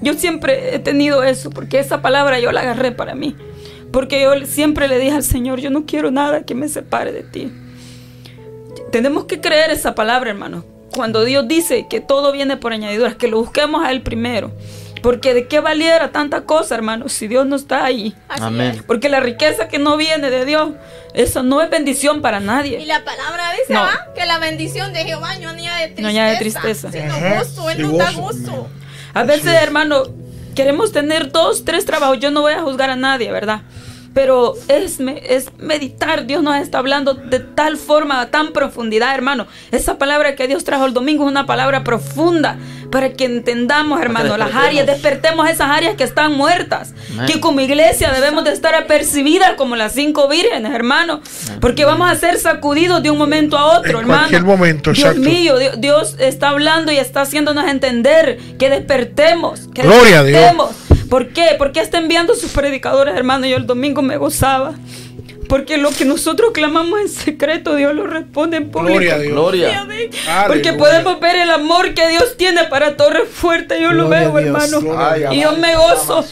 Yo 0.02 0.14
siempre 0.14 0.76
he 0.76 0.80
tenido 0.80 1.24
eso, 1.24 1.50
porque 1.50 1.80
esa 1.80 2.02
palabra 2.02 2.40
yo 2.40 2.52
la 2.52 2.62
agarré 2.62 2.92
para 2.92 3.16
mí. 3.16 3.36
Porque 3.92 4.22
yo 4.22 4.46
siempre 4.46 4.88
le 4.88 5.00
dije 5.00 5.16
al 5.16 5.24
Señor, 5.24 5.60
yo 5.60 5.70
no 5.70 5.86
quiero 5.86 6.12
nada 6.12 6.44
que 6.44 6.56
me 6.56 6.68
separe 6.68 7.12
de 7.12 7.24
ti. 7.24 7.52
Tenemos 8.92 9.26
que 9.26 9.40
creer 9.40 9.72
esa 9.72 9.96
palabra, 9.96 10.30
hermano. 10.30 10.66
Cuando 10.94 11.24
Dios 11.24 11.48
dice 11.48 11.88
que 11.90 12.02
todo 12.02 12.32
viene 12.32 12.58
por 12.58 12.74
añadiduras, 12.74 13.16
que 13.16 13.28
lo 13.28 13.40
busquemos 13.40 13.84
a 13.84 13.92
Él 13.92 14.02
primero. 14.02 14.52
Porque 15.04 15.34
de 15.36 15.48
qué 15.48 15.60
valiera 15.60 16.12
tanta 16.12 16.42
cosa, 16.46 16.74
hermano, 16.76 17.10
si 17.10 17.28
Dios 17.28 17.46
no 17.46 17.56
está 17.58 17.84
ahí. 17.86 18.16
Amén. 18.30 18.84
Porque 18.88 19.10
la 19.10 19.20
riqueza 19.20 19.68
que 19.68 19.78
no 19.78 19.98
viene 19.98 20.30
de 20.32 20.46
Dios, 20.46 20.70
eso 21.14 21.44
no 21.44 21.62
es 21.62 21.70
bendición 21.70 22.22
para 22.22 22.40
Y 22.40 22.44
nadie. 22.46 22.86
la 22.86 23.04
palabra 23.04 23.52
dice 23.60 23.74
No. 23.74 23.82
¿ah? 23.84 24.08
que 24.16 24.26
la 24.26 24.40
bendición 24.40 24.94
de 24.94 25.04
Jehová 25.04 25.38
no 25.40 25.50
añade 25.50 25.88
tristeza, 25.90 26.02
No 26.02 26.08
añade 26.08 26.38
tristeza. 26.38 26.92
sino 26.92 27.14
gozo. 27.38 27.70
Él 27.70 27.80
y 27.80 27.84
nos 27.84 27.98
da 27.98 28.12
gozo. 28.14 28.22
gozo. 28.52 28.68
A 29.14 29.24
veces, 29.24 29.54
hermano, 29.62 30.04
queremos 30.56 30.92
tener 30.94 31.32
dos, 31.32 31.66
tres 31.66 31.86
trabajos. 31.86 32.20
Yo 32.20 32.32
no 32.32 32.40
voy 32.42 32.54
a 32.54 32.62
juzgar 32.62 32.90
a 32.90 32.96
nadie, 32.96 33.30
¿verdad? 33.32 33.62
Pero 34.14 34.54
es, 34.68 35.00
es 35.00 35.52
meditar. 35.58 36.28
Dios 36.28 36.44
nos 36.44 36.56
está 36.58 36.78
hablando 36.78 37.16
de 37.16 37.40
tal 37.40 37.78
forma, 37.78 38.22
a 38.22 38.30
tan 38.30 38.54
profundidad, 38.54 39.14
hermano. 39.16 39.48
Esa 39.72 39.98
palabra 39.98 40.36
que 40.36 40.48
Dios 40.48 40.64
trajo 40.64 40.86
el 40.86 40.94
domingo 40.94 41.26
es 41.26 41.32
una 41.32 41.46
palabra 41.48 41.84
profunda 41.84 42.58
para 42.94 43.14
que 43.14 43.26
entendamos, 43.26 44.00
hermano, 44.00 44.38
las 44.38 44.54
áreas, 44.54 44.86
despertemos 44.86 45.50
esas 45.50 45.68
áreas 45.68 45.96
que 45.96 46.04
están 46.04 46.34
muertas. 46.34 46.94
Amén. 47.14 47.26
Que 47.26 47.40
como 47.40 47.60
iglesia 47.60 48.12
debemos 48.12 48.44
de 48.44 48.52
estar 48.52 48.76
apercibidas 48.76 49.54
como 49.54 49.76
las 49.76 49.94
cinco 49.94 50.28
vírgenes, 50.28 50.72
hermano. 50.72 51.20
Porque 51.60 51.86
vamos 51.86 52.12
a 52.12 52.14
ser 52.14 52.38
sacudidos 52.38 53.02
de 53.02 53.10
un 53.10 53.18
momento 53.18 53.58
a 53.58 53.80
otro, 53.80 53.94
En 53.94 53.98
hermano. 54.02 54.20
cualquier 54.20 54.44
momento, 54.44 54.92
Dios 54.92 55.08
exacto. 55.08 55.28
mío, 55.28 55.58
Dios, 55.58 55.82
Dios 55.82 56.16
está 56.20 56.50
hablando 56.50 56.92
y 56.92 56.98
está 56.98 57.22
haciéndonos 57.22 57.68
entender 57.68 58.38
que 58.60 58.70
despertemos. 58.70 59.70
Que 59.74 59.82
Gloria 59.82 60.20
a 60.20 60.24
Dios. 60.24 60.54
¿Por 61.10 61.30
qué? 61.30 61.56
Porque 61.58 61.80
está 61.80 61.98
enviando 61.98 62.36
sus 62.36 62.52
predicadores, 62.52 63.16
hermano. 63.16 63.48
Yo 63.48 63.58
el 63.58 63.66
domingo 63.66 64.04
me 64.04 64.18
gozaba. 64.18 64.76
Porque 65.54 65.78
lo 65.78 65.92
que 65.92 66.04
nosotros 66.04 66.50
clamamos 66.52 67.00
en 67.00 67.10
secreto, 67.10 67.76
Dios 67.76 67.94
lo 67.94 68.08
responde 68.08 68.58
en 68.58 68.72
público. 68.72 68.94
Gloria 68.94 69.14
a 69.14 69.20
Dios. 69.20 69.34
Gloria. 69.34 69.82
Aleluya. 69.82 70.48
Porque 70.48 70.74
podemos 70.74 71.20
ver 71.20 71.36
el 71.36 71.52
amor 71.52 71.94
que 71.94 72.08
Dios 72.08 72.38
tiene 72.38 72.64
para 72.64 72.98
Torre 72.98 73.28
Fuerte. 73.28 73.80
Yo 73.80 73.92
lo 73.92 74.10
veo, 74.10 74.36
a 74.36 74.42
hermano. 74.42 74.82
Gloria 74.82 75.30
a 75.30 75.32
y 75.36 75.42
yo 75.42 75.52
me 75.58 75.76
gozo. 75.76 76.26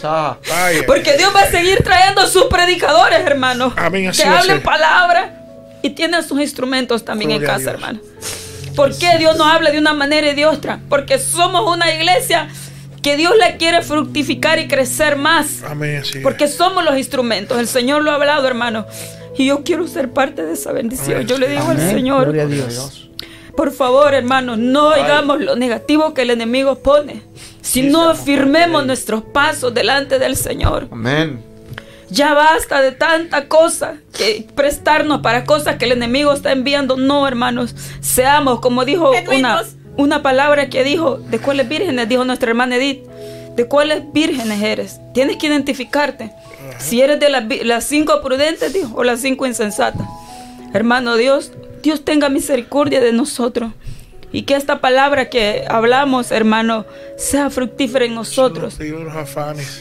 Porque 0.88 1.18
Dios 1.18 1.31
va 1.35 1.41
a 1.41 1.52
seguir 1.52 1.84
trayendo 1.84 2.26
sus 2.26 2.45
predicadores, 2.45 3.19
hermano. 3.19 3.72
Amén, 3.77 4.07
así 4.07 4.23
que 4.23 4.27
a 4.27 4.39
hablen 4.39 4.56
ser. 4.56 4.64
palabra 4.64 5.39
y 5.84 5.91
tienen 5.91 6.23
sus 6.23 6.41
instrumentos 6.41 7.06
también 7.06 7.30
Gloria 7.30 7.48
a 7.48 7.52
en 7.52 7.60
casa, 7.60 7.69
hermano. 7.76 7.99
¿Por 8.76 8.98
qué 8.98 9.19
Dios 9.19 9.38
nos 9.38 9.45
habla 9.45 9.69
de 9.69 9.77
una 9.77 9.93
manera 9.93 10.31
y 10.31 10.34
de 10.34 10.48
otra? 10.48 10.80
Porque 10.89 11.19
somos 11.19 11.72
una 11.72 11.93
iglesia 11.93 12.48
que 13.02 13.18
Dios 13.18 13.34
la 13.40 13.57
quiere 13.57 13.82
fructificar 13.82 14.60
y 14.60 14.68
crecer 14.68 15.15
más. 15.15 15.64
Amén, 15.64 15.98
así 16.02 16.18
es. 16.19 16.23
Porque 16.23 16.48
somos 16.48 16.84
los 16.84 16.98
instrumentos. 16.98 17.60
El 17.60 17.68
Señor 17.68 18.03
lo 18.03 18.11
ha 18.11 18.15
hablado, 18.15 18.48
hermano. 18.48 18.86
Y 19.38 19.45
yo 19.48 19.64
quiero 19.64 19.88
ser 19.88 20.11
parte 20.11 20.44
de 20.45 20.53
esa 20.53 20.72
bendición. 20.72 21.15
Amén. 21.15 21.28
Yo 21.28 21.38
le 21.38 21.48
digo 21.49 21.64
Amén. 21.64 21.80
al 21.80 21.90
Señor, 21.91 22.23
Gloria 22.26 22.44
a 22.44 22.48
Dios. 22.48 23.10
por 23.56 23.72
favor, 23.72 24.14
hermanos, 24.14 24.57
no 24.60 24.90
oigamos 24.90 25.40
lo 25.41 25.56
negativo 25.56 26.14
que 26.14 26.22
el 26.23 26.30
enemigo 26.30 26.76
pone, 26.80 27.23
sino 27.61 28.10
afirmemos 28.10 28.86
nuestros 28.86 29.23
pasos 29.23 29.73
delante 29.73 30.19
del 30.19 30.36
Señor. 30.36 30.88
Amén. 30.91 31.44
Ya 32.10 32.34
basta 32.34 32.82
de 32.82 32.91
tanta 32.91 33.48
cosa 33.48 33.95
que 34.15 34.45
prestarnos 34.53 35.22
para 35.22 35.45
cosas 35.45 35.78
que 35.78 35.86
el 35.86 35.94
enemigo 35.94 36.34
está 36.34 36.52
enviando. 36.52 36.98
No, 36.98 37.26
hermanos, 37.26 37.73
seamos, 38.02 38.60
como 38.60 38.84
dijo 38.84 39.11
una. 39.34 39.64
Una 39.98 40.22
palabra 40.22 40.70
que 40.70 40.84
dijo, 40.84 41.18
¿de 41.18 41.40
cuáles 41.40 41.68
vírgenes? 41.68 42.08
Dijo 42.08 42.24
nuestra 42.26 42.50
hermana 42.50 42.78
Edith. 42.78 43.06
¿De 43.56 43.66
cuáles 43.68 44.12
vírgenes 44.14 44.62
eres? 44.62 45.00
Tienes 45.14 45.38
que 45.38 45.48
identificarte. 45.48 46.32
Si 46.80 47.02
eres 47.02 47.20
de 47.20 47.30
las, 47.30 47.44
las 47.66 47.84
cinco 47.84 48.22
prudentes, 48.22 48.74
dijo, 48.74 48.96
o 48.96 49.04
las 49.04 49.20
cinco 49.20 49.46
insensatas. 49.46 50.08
Hermano 50.74 51.18
Dios, 51.18 51.52
Dios 51.84 52.06
tenga 52.06 52.30
misericordia 52.30 53.02
de 53.02 53.12
nosotros. 53.12 53.74
Y 54.34 54.44
que 54.44 54.56
esta 54.56 54.80
palabra 54.80 55.30
que 55.30 55.66
hablamos, 55.68 56.32
hermano, 56.32 56.86
sea 57.18 57.50
fructífera 57.50 58.06
en 58.06 58.16
nosotros 58.16 58.78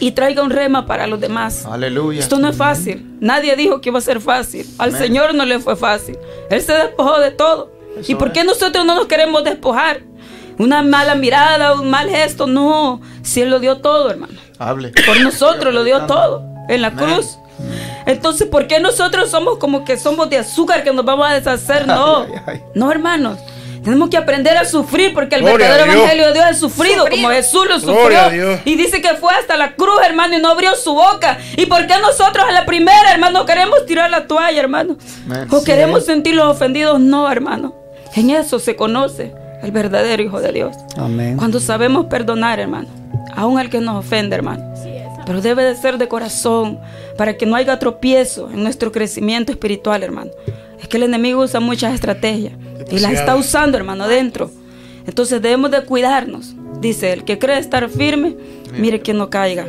y 0.00 0.10
traiga 0.10 0.42
un 0.42 0.50
rema 0.50 0.86
para 0.86 1.06
los 1.06 1.20
demás. 1.20 1.64
Aleluya. 1.66 2.18
Esto 2.18 2.38
no 2.38 2.48
es 2.48 2.56
fácil. 2.56 3.06
Nadie 3.20 3.54
dijo 3.54 3.80
que 3.80 3.90
iba 3.90 4.00
a 4.00 4.02
ser 4.02 4.20
fácil. 4.20 4.66
Al 4.78 4.96
Señor 4.96 5.34
no 5.34 5.44
le 5.44 5.60
fue 5.60 5.76
fácil. 5.76 6.18
Él 6.50 6.60
se 6.62 6.72
despojó 6.72 7.20
de 7.20 7.30
todo. 7.30 7.70
¿Y 8.06 8.14
por 8.14 8.32
qué 8.32 8.44
nosotros 8.44 8.84
no 8.84 8.94
nos 8.94 9.06
queremos 9.06 9.44
despojar? 9.44 10.00
Una 10.58 10.82
mala 10.82 11.14
mirada, 11.14 11.74
un 11.74 11.88
mal 11.90 12.08
gesto. 12.10 12.46
No. 12.46 13.00
Si 13.22 13.40
Él 13.40 13.50
lo 13.50 13.60
dio 13.60 13.78
todo, 13.78 14.10
hermano. 14.10 14.34
Hable. 14.58 14.92
Por 15.06 15.20
nosotros 15.20 15.72
lo 15.72 15.84
dio 15.84 16.02
todo. 16.06 16.44
En 16.68 16.82
la 16.82 16.92
cruz. 16.92 17.38
Entonces, 18.06 18.46
¿por 18.48 18.66
qué 18.66 18.80
nosotros 18.80 19.30
somos 19.30 19.58
como 19.58 19.84
que 19.84 19.96
somos 19.98 20.30
de 20.30 20.38
azúcar 20.38 20.82
que 20.84 20.92
nos 20.92 21.04
vamos 21.04 21.28
a 21.28 21.34
deshacer? 21.34 21.86
No. 21.86 22.22
Ay, 22.22 22.28
ay, 22.34 22.42
ay. 22.46 22.62
No, 22.74 22.90
hermanos. 22.90 23.38
Tenemos 23.82 24.10
que 24.10 24.18
aprender 24.18 24.58
a 24.58 24.66
sufrir 24.66 25.14
porque 25.14 25.36
el 25.36 25.40
Gloria 25.42 25.70
verdadero 25.70 25.92
evangelio 25.94 26.26
de 26.26 26.32
Dios 26.34 26.44
es 26.50 26.58
sufrido, 26.60 27.04
Sufrido. 27.04 27.10
como 27.22 27.30
Jesús 27.34 27.66
lo 27.66 27.80
sufrió. 27.80 28.60
Y 28.66 28.76
dice 28.76 29.00
que 29.00 29.14
fue 29.14 29.32
hasta 29.32 29.56
la 29.56 29.72
cruz, 29.74 30.00
hermano, 30.04 30.36
y 30.36 30.40
no 30.42 30.50
abrió 30.50 30.74
su 30.74 30.92
boca. 30.92 31.38
¿Y 31.56 31.64
por 31.64 31.86
qué 31.86 31.94
nosotros 31.98 32.44
a 32.46 32.52
la 32.52 32.66
primera, 32.66 33.10
hermano, 33.10 33.46
queremos 33.46 33.86
tirar 33.86 34.10
la 34.10 34.26
toalla, 34.26 34.60
hermano? 34.60 34.98
O 35.50 35.60
Sí. 35.60 35.64
queremos 35.64 36.04
sentirlos 36.04 36.46
ofendidos. 36.54 37.00
No, 37.00 37.30
hermano. 37.32 37.74
En 38.14 38.30
eso 38.30 38.58
se 38.58 38.76
conoce 38.76 39.32
el 39.62 39.72
verdadero 39.72 40.22
Hijo 40.22 40.40
de 40.40 40.52
Dios. 40.52 40.76
Amén. 40.96 41.36
Cuando 41.36 41.60
sabemos 41.60 42.06
perdonar, 42.06 42.58
hermano, 42.58 42.88
aún 43.34 43.58
al 43.58 43.70
que 43.70 43.80
nos 43.80 44.04
ofende, 44.04 44.36
hermano. 44.36 44.64
Pero 45.26 45.40
debe 45.40 45.62
de 45.62 45.76
ser 45.76 45.98
de 45.98 46.08
corazón 46.08 46.80
para 47.16 47.36
que 47.36 47.46
no 47.46 47.54
haya 47.54 47.78
tropiezo 47.78 48.50
en 48.50 48.62
nuestro 48.62 48.90
crecimiento 48.90 49.52
espiritual, 49.52 50.02
hermano. 50.02 50.30
Es 50.80 50.88
que 50.88 50.96
el 50.96 51.04
enemigo 51.04 51.42
usa 51.42 51.60
muchas 51.60 51.94
estrategias 51.94 52.54
y 52.90 52.98
las 52.98 53.12
está 53.12 53.36
usando, 53.36 53.76
hermano, 53.76 54.08
dentro. 54.08 54.50
Entonces 55.06 55.40
debemos 55.42 55.70
de 55.70 55.84
cuidarnos. 55.84 56.54
Dice, 56.80 57.12
el 57.12 57.24
que 57.24 57.38
cree 57.38 57.58
estar 57.58 57.88
firme, 57.90 58.34
mire 58.78 59.00
que 59.00 59.12
no 59.12 59.28
caiga. 59.28 59.66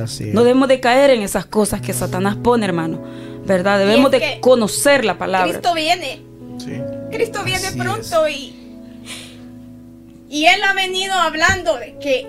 Así. 0.00 0.30
No 0.32 0.44
debemos 0.44 0.68
de 0.68 0.78
caer 0.78 1.10
en 1.10 1.22
esas 1.22 1.46
cosas 1.46 1.80
que 1.80 1.92
Satanás 1.92 2.36
pone, 2.36 2.66
hermano. 2.66 3.00
¿Verdad? 3.46 3.78
Debemos 3.78 4.12
es 4.12 4.20
de 4.20 4.40
conocer 4.40 5.04
la 5.04 5.18
palabra. 5.18 5.50
Cristo 5.50 5.74
viene. 5.74 6.22
Sí. 6.58 6.72
Cristo 7.10 7.42
viene 7.44 7.68
Así 7.68 7.78
pronto 7.78 8.28
y 8.28 8.60
y 10.30 10.46
él 10.46 10.62
ha 10.62 10.74
venido 10.74 11.12
hablando 11.14 11.76
de 11.76 11.98
que 11.98 12.24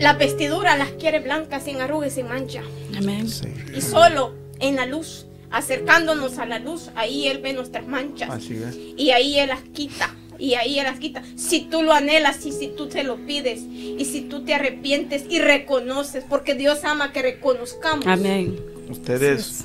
la 0.00 0.14
vestidura 0.14 0.76
las 0.76 0.90
quiere 0.90 1.20
blancas, 1.20 1.62
sin 1.62 1.80
arrugas 1.80 2.12
y 2.12 2.14
sin 2.16 2.28
mancha. 2.28 2.62
Amén. 2.96 3.28
Sí. 3.28 3.46
Y 3.72 3.80
solo 3.80 4.34
en 4.58 4.74
la 4.74 4.86
luz, 4.86 5.26
acercándonos 5.52 6.38
a 6.38 6.46
la 6.46 6.58
luz, 6.58 6.90
ahí 6.96 7.28
él 7.28 7.38
ve 7.38 7.52
nuestras 7.52 7.86
manchas. 7.86 8.28
Así 8.28 8.56
es. 8.56 8.76
Y 8.96 9.12
ahí 9.12 9.38
él 9.38 9.50
las 9.50 9.62
quita. 9.62 10.12
Y 10.36 10.54
ahí 10.54 10.80
él 10.80 10.84
las 10.84 10.98
quita. 10.98 11.22
Si 11.36 11.60
tú 11.60 11.84
lo 11.84 11.92
anhelas 11.92 12.44
y 12.44 12.50
si 12.50 12.66
tú 12.76 12.88
te 12.88 13.04
lo 13.04 13.24
pides. 13.24 13.60
Y 13.60 14.04
si 14.04 14.22
tú 14.22 14.44
te 14.44 14.52
arrepientes 14.52 15.24
y 15.30 15.38
reconoces. 15.38 16.24
Porque 16.28 16.56
Dios 16.56 16.84
ama 16.84 17.12
que 17.12 17.22
reconozcamos. 17.22 18.08
Amén. 18.08 18.58
Ustedes, 18.90 19.64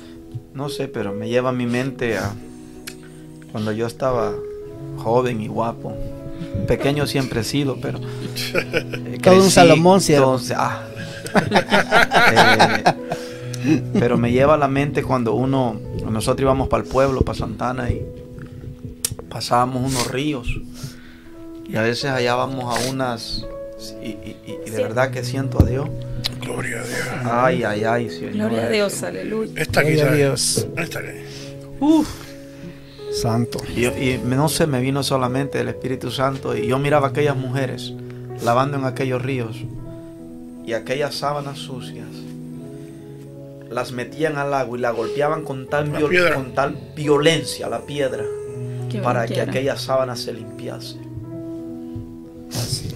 no 0.54 0.68
sé, 0.68 0.86
pero 0.86 1.12
me 1.12 1.28
lleva 1.28 1.48
a 1.48 1.52
mi 1.52 1.66
mente 1.66 2.16
a 2.16 2.32
cuando 3.50 3.72
yo 3.72 3.88
estaba 3.88 4.32
joven 4.98 5.40
y 5.40 5.48
guapo. 5.48 5.94
Pequeño 6.66 7.06
siempre 7.06 7.40
he 7.40 7.44
sido, 7.44 7.76
pero. 7.80 7.98
eh, 8.54 9.18
Todo 9.22 9.36
un 9.42 9.50
Salomón, 9.50 10.00
entonces, 10.08 10.56
ah. 10.58 10.82
Eh, 13.62 13.82
pero 13.98 14.16
me 14.16 14.32
lleva 14.32 14.54
a 14.54 14.56
la 14.56 14.68
mente 14.68 15.02
cuando 15.02 15.34
uno. 15.34 15.78
Nosotros 16.10 16.40
íbamos 16.42 16.68
para 16.68 16.82
el 16.82 16.88
pueblo, 16.88 17.20
para 17.20 17.38
Santana, 17.38 17.90
y 17.90 18.02
pasábamos 19.28 19.92
unos 19.92 20.10
ríos. 20.10 20.48
Y 21.68 21.76
a 21.76 21.82
veces 21.82 22.10
hallábamos 22.10 22.64
a 22.64 22.88
unas. 22.90 23.44
Y, 24.02 24.06
y- 24.08 24.36
y- 24.46 24.52
y 24.66 24.70
de 24.70 24.76
Sí. 24.76 24.82
verdad 24.82 25.10
que 25.10 25.22
siento 25.24 25.62
a 25.62 25.66
Dios. 25.66 25.88
Gloria 26.40 26.80
a 26.80 26.84
Dios. 26.84 26.98
Ay, 27.24 27.62
ay, 27.64 27.84
ay, 27.84 28.08
Señor. 28.10 28.32
Gloria 28.32 28.62
a 28.64 28.68
Dios, 28.70 29.02
aleluya. 29.02 29.52
Esta 29.60 29.80
aquí, 29.80 29.90
Gloria 29.90 30.04
a 30.04 30.06
¿sabes? 30.06 30.18
Dios. 30.18 30.66
Esta 30.78 30.98
aquí. 31.00 31.08
Santo. 33.20 33.58
Y, 33.76 33.86
y 33.86 34.20
no 34.24 34.48
sé, 34.48 34.66
me 34.66 34.80
vino 34.80 35.02
solamente 35.02 35.60
el 35.60 35.68
Espíritu 35.68 36.10
Santo 36.10 36.56
y 36.56 36.66
yo 36.66 36.78
miraba 36.78 37.08
a 37.08 37.10
aquellas 37.10 37.36
mujeres 37.36 37.92
lavando 38.44 38.78
en 38.78 38.84
aquellos 38.84 39.20
ríos 39.22 39.56
y 40.66 40.72
aquellas 40.72 41.14
sábanas 41.14 41.58
sucias. 41.58 42.06
Las 43.70 43.92
metían 43.92 44.36
al 44.36 44.52
agua 44.54 44.76
y 44.78 44.80
la 44.80 44.90
golpeaban 44.90 45.44
con 45.44 45.68
tal, 45.68 45.92
La 45.92 45.98
viol- 46.00 46.08
piedra. 46.10 46.34
con 46.34 46.52
tal 46.54 46.76
violencia 46.96 47.68
la 47.68 47.80
piedra 47.86 48.24
para 49.02 49.26
que 49.26 49.34
quiera. 49.34 49.50
aquella 49.50 49.76
sábana 49.76 50.16
se 50.16 50.32
limpiase. 50.32 50.96
Así 52.50 52.86
es. 52.88 52.89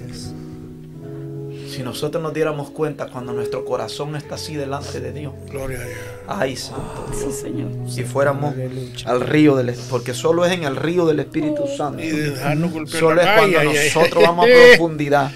Si 1.75 1.83
nosotros 1.83 2.23
nos 2.23 2.33
diéramos 2.35 2.71
cuenta 2.71 3.07
cuando 3.09 3.33
nuestro 3.33 3.65
corazón 3.65 4.15
está 4.17 4.37
así 4.37 4.55
delante 4.55 5.01
de 5.01 5.13
Dios, 5.13 5.33
Gloria 5.51 5.79
a 5.81 5.85
Dios. 5.85 5.99
ay 6.29 6.57
santo 6.57 7.07
Sí, 7.13 7.21
Dios, 7.25 7.35
Señor. 7.37 7.71
si 7.91 8.05
fuéramos 8.05 8.55
Aleluya. 8.55 8.93
al 9.11 9.21
río 9.21 9.57
del 9.57 9.75
porque 9.91 10.15
solo 10.15 10.45
es 10.45 10.53
en 10.53 10.65
el 10.65 10.77
río 10.77 11.07
del 11.07 11.21
Espíritu 11.21 11.65
Santo. 11.77 12.03
Y 12.03 12.09
dejarnos 12.11 12.73
golpear 12.73 13.01
Solo 13.01 13.21
es 13.21 13.27
cuando 13.27 13.59
Ay, 13.59 13.67
ay, 13.69 13.77
ay. 13.77 13.91
nosotros 13.93 14.23
vamos 14.25 14.47
a 14.47 14.49
profundidad. 14.77 15.33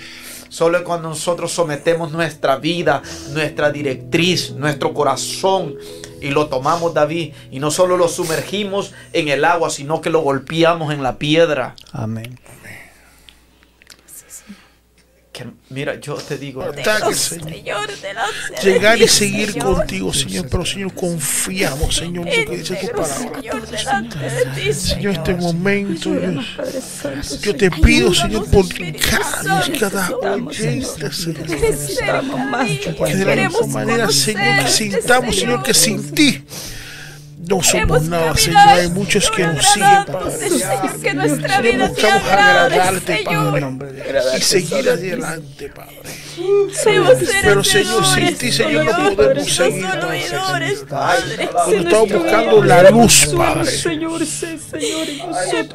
Solo 0.51 0.79
es 0.79 0.83
cuando 0.85 1.09
nosotros 1.11 1.53
sometemos 1.53 2.11
nuestra 2.13 2.57
vida, 2.57 3.03
nuestra 3.33 3.71
directriz, 3.71 4.53
nuestro 4.53 4.95
corazón 4.95 5.75
y 6.23 6.31
lo 6.31 6.47
tomamos, 6.49 6.95
David, 6.95 7.33
y 7.51 7.61
no 7.61 7.71
solo 7.71 7.97
lo 7.99 8.09
sumergimos 8.09 8.93
en 9.13 9.29
el 9.29 9.45
agua, 9.45 9.69
sino 9.71 10.01
que 10.01 10.09
lo 10.11 10.21
golpeamos 10.21 10.93
en 10.95 11.03
la 11.03 11.19
piedra. 11.19 11.75
Amén. 11.93 12.39
Que, 15.39 15.47
mira, 15.71 16.01
yo 16.01 16.15
te 16.15 16.37
digo, 16.37 16.65
Ataque, 16.65 17.15
Señor. 17.15 17.89
Llegar 18.61 19.01
y 19.01 19.07
seguir 19.07 19.53
Señor. 19.53 19.77
contigo, 19.77 20.13
Señor. 20.13 20.49
Pero, 20.51 20.67
Señor, 20.67 20.95
confiamos, 20.95 21.95
Señor, 21.95 22.27
en 22.29 22.45
lo 22.45 22.51
que 22.51 22.57
dice 22.57 22.75
tu 22.75 22.89
palabra. 22.89 23.41
Señor, 24.73 25.13
este 25.15 25.35
momento, 25.35 26.11
Dios. 26.11 27.41
Yo 27.41 27.55
te 27.55 27.71
pido, 27.71 28.13
Señor, 28.13 28.51
por 28.51 28.67
cada 28.69 29.65
cada 29.79 30.11
oyente, 30.17 31.13
Señor. 31.13 31.47
Que 31.47 33.15
de 33.15 33.25
la 33.25 33.35
Queremos 33.35 33.63
misma 33.63 33.85
manera, 33.85 34.11
Señor, 34.11 34.65
que 34.65 34.71
sintamos, 34.73 35.37
Señor, 35.37 35.63
que 35.63 35.73
Señor. 35.73 36.01
sin 36.03 36.15
ti 36.15 36.45
no 37.49 37.63
somos 37.63 37.73
Queremos 37.73 38.03
nada, 38.05 38.37
Señor. 38.37 38.69
Hay 38.69 38.89
muchos 38.91 39.31
que 39.31 39.47
nos 39.47 39.67
siguen, 39.67 40.05
Padre. 40.07 40.49
Señor, 40.49 41.01
que 41.01 41.15
nuestra 41.15 41.61
vida 41.61 41.89
buscamos 41.89 42.23
En 42.73 43.07
Señor. 43.07 43.61
nombre 43.61 43.93
de 43.93 44.03
Jesús. 44.03 44.35
Y 44.37 44.41
seguir 44.43 44.89
adelante, 44.91 45.69
Padre. 45.71 45.97
Pero, 47.43 47.65
Señor, 47.65 48.05
sin 48.07 48.37
ti, 48.37 48.53
Señor, 48.53 48.85
no 48.85 49.17
podemos 49.17 49.53
seguir, 49.53 49.87
Padre. 49.87 50.77
Padre. 50.89 51.49
Cuando 51.53 51.77
estamos 51.77 52.13
buscando 52.13 52.65
la 52.65 52.91
luz, 52.91 53.35
Padre. 53.37 53.65
Señor. 53.65 54.23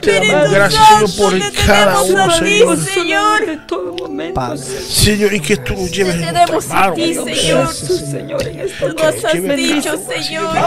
Te 0.01 0.19
damos 0.19 0.51
gracias, 0.51 0.87
Señor, 0.87 1.15
por 1.17 1.53
cada 1.65 2.01
uno, 2.01 2.31
Señor. 2.31 2.77
Señor. 2.77 3.49
En 3.49 3.67
todo 3.67 3.93
momento. 3.93 4.35
Padre. 4.35 4.59
Señor, 4.61 5.33
y 5.33 5.39
que 5.39 5.57
tú 5.57 5.73
nos 5.73 5.91
lleves 5.91 6.15
en 6.15 6.33
nuestra 6.33 6.79
mano. 6.79 6.93
ti, 6.93 7.13
Señor. 7.13 7.73
Señor. 7.73 8.43
Tú 8.79 8.87
nos 8.87 9.25
has 9.25 9.55
dicho, 9.55 9.99
Señor. 10.07 10.57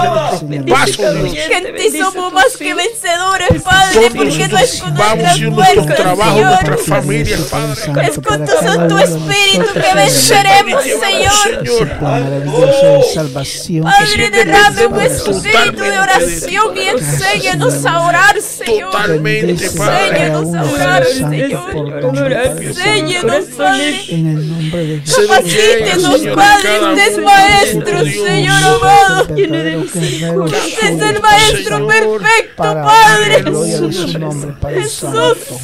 Ti 0.97 1.99
somos 1.99 2.33
más 2.33 2.57
que 2.57 2.75
vencedores, 2.75 3.63
Padre, 3.63 4.11
porque 4.15 4.49
no 4.49 4.59
es 4.59 4.81
con 4.81 4.95
nuestras 4.95 5.39
fuerzas, 5.39 5.95
Señor. 6.17 6.47
nuestras 6.47 6.83
familias, 6.83 7.41
Padre. 7.43 8.09
Es 8.09 8.19
con 8.19 8.45
tu 8.45 8.53
Santo 8.53 8.99
Espíritu 8.99 9.73
que 9.75 9.95
venceremos, 9.95 10.83
Señor. 10.83 11.89
Padre, 13.83 14.31
derrame 14.31 14.87
un 14.87 15.01
espíritu 15.01 15.83
de 15.83 15.99
oración 15.99 16.77
y 16.77 16.89
enséñanos 16.89 17.85
a 17.85 18.01
orar, 18.01 18.41
Señor. 18.41 18.95
Enséñanos 19.27 20.55
a 20.55 20.65
orar, 20.65 21.05
Señor. 21.07 22.33
Enséñanos. 22.61 23.45
Padre. 23.57 24.05
En 24.09 24.27
el 24.27 24.49
nombre 24.49 24.87
de 24.87 25.07
Se 25.07 25.23
Jesús. 25.23 25.29
nos 25.29 25.45
llega, 25.45 25.87
Capacítenos, 25.87 26.19
Señor, 26.21 26.37
Padre, 26.37 26.81
usted 26.81 27.07
es 27.09 27.19
maestro. 27.19 28.05
Señor 28.05 28.57
amado. 28.65 29.27
Verdadero 29.29 29.85
guerrero 30.91 30.97
Usted 30.97 31.07
es 31.07 31.17
el 31.17 31.23
maestro 31.23 31.77
Señor. 31.77 32.21
perfecto, 32.21 32.57
Para 32.57 32.85
Padre. 32.85 33.43
gloria 33.43 33.81
de 33.81 33.93
su 33.93 34.19
nombre, 34.19 34.53
Padre 34.61 34.83
Jesús. 34.83 34.99
Santo. 35.11 35.61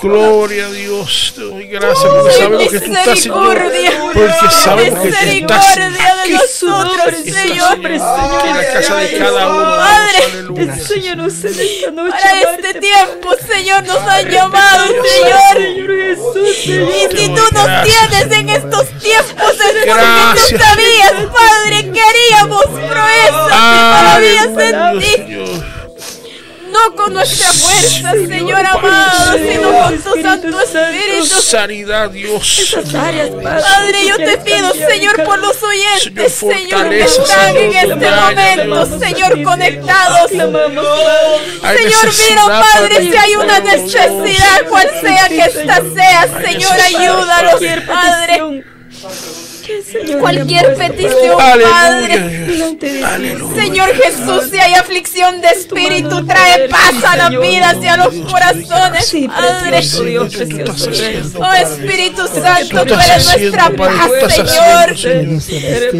Gloria 0.00 0.66
a 0.66 0.70
Dios. 0.70 1.32
Te 1.34 1.40
doy 1.42 1.66
gracias 1.66 2.04
porque 2.04 2.32
sabemos 2.32 2.68
que 2.70 2.78
tú 2.80 2.92
estás, 2.94 3.18
Señor. 3.18 3.60
Misericordia. 3.60 3.90
Porque 4.14 4.50
sabemos 4.62 5.00
que 5.00 5.08
tú 5.08 5.14
estás 5.16 5.24
Misericordia 5.24 5.90
de 5.90 6.00
aquí. 6.22 6.32
nosotros, 6.32 7.14
Señor. 7.24 7.72
aquí 7.72 8.48
en 8.48 8.56
la 8.56 8.72
casa 8.72 8.94
de 8.96 9.18
cada 9.18 9.48
uno. 9.48 9.76
Padre. 9.76 10.62
Enséñanos 10.62 11.44
en 11.44 11.58
esta 11.60 11.90
noche. 11.90 12.10
Para 12.22 12.40
este 12.52 12.80
tiempo, 12.80 13.30
Señor, 13.52 13.84
nos 13.84 13.96
han 13.98 14.28
llamado, 14.30 14.84
Señor. 14.86 15.56
Señor 15.56 15.90
Jesús, 15.90 16.56
Señor. 16.64 16.88
Y 16.90 17.16
si 17.16 17.26
tú 17.26 17.42
nos 17.52 17.68
tienes 17.82 18.38
en 18.38 18.48
estos 18.50 18.83
porque 19.86 20.04
tú 20.04 20.20
Gracias. 20.24 20.62
sabías, 20.62 21.12
Padre, 21.32 21.90
que 21.92 22.00
haríamos 22.00 22.64
proezas 22.64 23.52
Aleluya, 23.52 24.92
ti. 24.98 25.10
Señor. 25.16 25.74
No 26.74 26.96
con 26.96 27.12
nuestra 27.14 27.52
fuerza, 27.52 28.10
Señor 28.10 28.66
amado, 28.66 29.34
sino 29.34 29.70
con 29.70 30.02
tu 30.02 30.20
Santo 30.20 30.60
Espíritu. 30.60 31.26
Sanidad, 31.26 32.10
Dios. 32.10 32.76
Áreas, 33.00 33.30
Padre. 33.30 33.62
Padre, 33.62 34.06
yo 34.08 34.16
te 34.16 34.38
pido, 34.38 34.72
Señor, 34.74 35.22
por 35.22 35.38
los 35.38 35.62
oyentes, 35.62 36.32
Señor, 36.32 36.88
que 36.88 37.02
están 37.04 37.56
en 37.56 37.74
este 37.76 38.10
momento, 38.10 38.98
Señor, 38.98 39.42
conectados. 39.44 40.30
Señor, 40.30 40.72
mira, 42.28 42.44
Padre, 42.46 43.08
si 43.08 43.16
hay 43.16 43.36
una 43.36 43.60
necesidad, 43.60 44.66
cual 44.68 44.90
sea 45.00 45.28
que 45.28 45.44
esta 45.44 45.80
sea, 45.94 46.42
Señor, 46.42 46.72
Cualquier 47.50 47.86
Padre. 47.86 48.64
Señor, 49.82 50.20
Cualquier 50.20 50.74
petición, 50.74 51.36
Padre. 51.36 52.46
Señor 53.54 53.88
Jesús, 53.94 54.50
si 54.50 54.58
hay 54.58 54.74
aflicción 54.74 55.40
de 55.40 55.48
espíritu, 55.48 56.24
trae 56.26 56.68
paz 56.68 56.94
a 57.04 57.16
las 57.16 57.30
vidas 57.30 57.76
y 57.82 57.86
a 57.86 57.96
los 57.96 58.14
corazones, 58.30 59.14
Padre. 59.28 59.80
Oh. 61.36 61.52
Espíritu 61.54 62.26
Santo, 62.26 62.86
tú 62.86 62.94
eres 62.94 63.26
nuestra 63.26 63.70
paz, 63.70 64.10
Señor. 64.34 64.94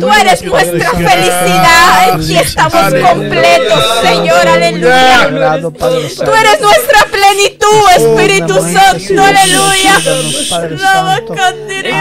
Tú 0.01 0.09
eres 0.12 0.42
nuestra 0.42 0.90
felicidad. 0.90 2.12
Aquí 2.12 2.36
estamos 2.36 2.94
completos, 3.09 3.84
Señor. 4.02 4.48
Aleluya. 4.48 5.60
Tú 5.60 6.32
eres 6.32 6.60
nuestra 6.60 7.06
plenitud, 7.10 7.84
Espíritu 7.96 8.55
Santo, 8.55 9.22
aleluya. 9.22 9.94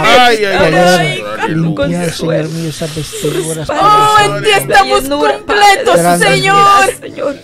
Ay, 0.04 0.46
ay, 0.46 0.74
ay, 0.76 1.24
Poder 1.64 1.86
ay. 1.86 1.92
limpiar, 1.92 2.14
Señor 2.14 2.50
mío, 2.50 2.70
esas 2.70 2.96
vestiduras. 2.96 3.70
Oh, 3.70 4.16
en 4.24 4.44
ti 4.44 4.50
estamos 4.50 5.04
completos, 5.04 6.20
Señor. 6.20 7.00
Señor, 7.00 7.36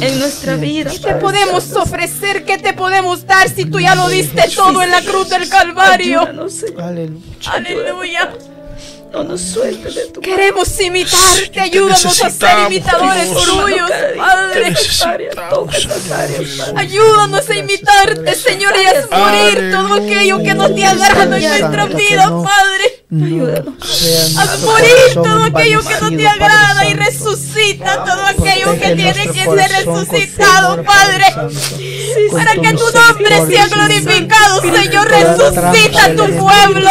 en 0.00 0.18
nuestra 0.18 0.56
vida. 0.56 0.90
¿Qué 0.90 0.98
te 0.98 1.14
podemos 1.14 1.72
ofrecer? 1.72 2.44
¿Qué 2.44 2.58
te 2.58 2.72
podemos 2.72 3.26
dar 3.26 3.48
si 3.48 3.64
tú 3.66 3.80
ya 3.80 3.94
lo 3.94 4.08
diste 4.08 4.42
todo 4.54 4.82
en 4.82 4.90
la 4.90 5.02
cruz 5.02 5.28
del 5.28 5.48
Calvario? 5.48 6.26
Aleluya. 7.46 8.32
No 9.16 9.24
nos 9.24 9.40
sueltes 9.40 9.94
de 9.94 10.06
tu 10.08 10.20
Queremos 10.20 10.78
imitarte, 10.78 11.48
te 11.50 11.60
ayúdanos 11.60 12.22
a 12.22 12.28
ser 12.28 12.58
imitadores 12.66 13.30
Dios. 13.30 13.44
tuyos, 13.46 13.90
Padre. 14.18 14.74
Ayúdanos 16.76 17.48
a 17.48 17.54
imitarte, 17.54 18.34
Señor, 18.34 18.74
y 18.76 18.86
a 18.86 19.06
morir 19.16 19.72
todo 19.72 19.94
aquello 19.94 20.42
que 20.42 20.52
no 20.52 20.74
te 20.74 20.84
agrada 20.84 21.22
en 21.22 21.30
nuestra 21.30 21.86
vida, 21.86 22.28
Padre. 22.28 23.06
Haz 23.08 24.60
nuestro 24.60 24.66
morir 24.66 25.14
todo 25.14 25.44
aquello 25.44 25.80
que 25.80 25.94
no 26.00 26.10
te 26.10 26.28
agrada 26.28 26.84
y 26.86 26.94
resucita 26.94 28.04
todo 28.04 28.22
aquello 28.26 28.72
que 28.72 28.96
tiene 28.96 29.28
que 29.28 29.44
ser 29.44 29.70
resucitado, 29.70 30.82
Padre. 30.82 31.24
Para 32.32 32.52
que 32.54 32.72
tu 32.72 32.84
nombre 32.90 33.46
sea 33.46 33.68
glorificado, 33.68 34.60
Señor. 34.60 35.08
Resucita 35.08 36.16
tu 36.16 36.26
pueblo. 36.36 36.90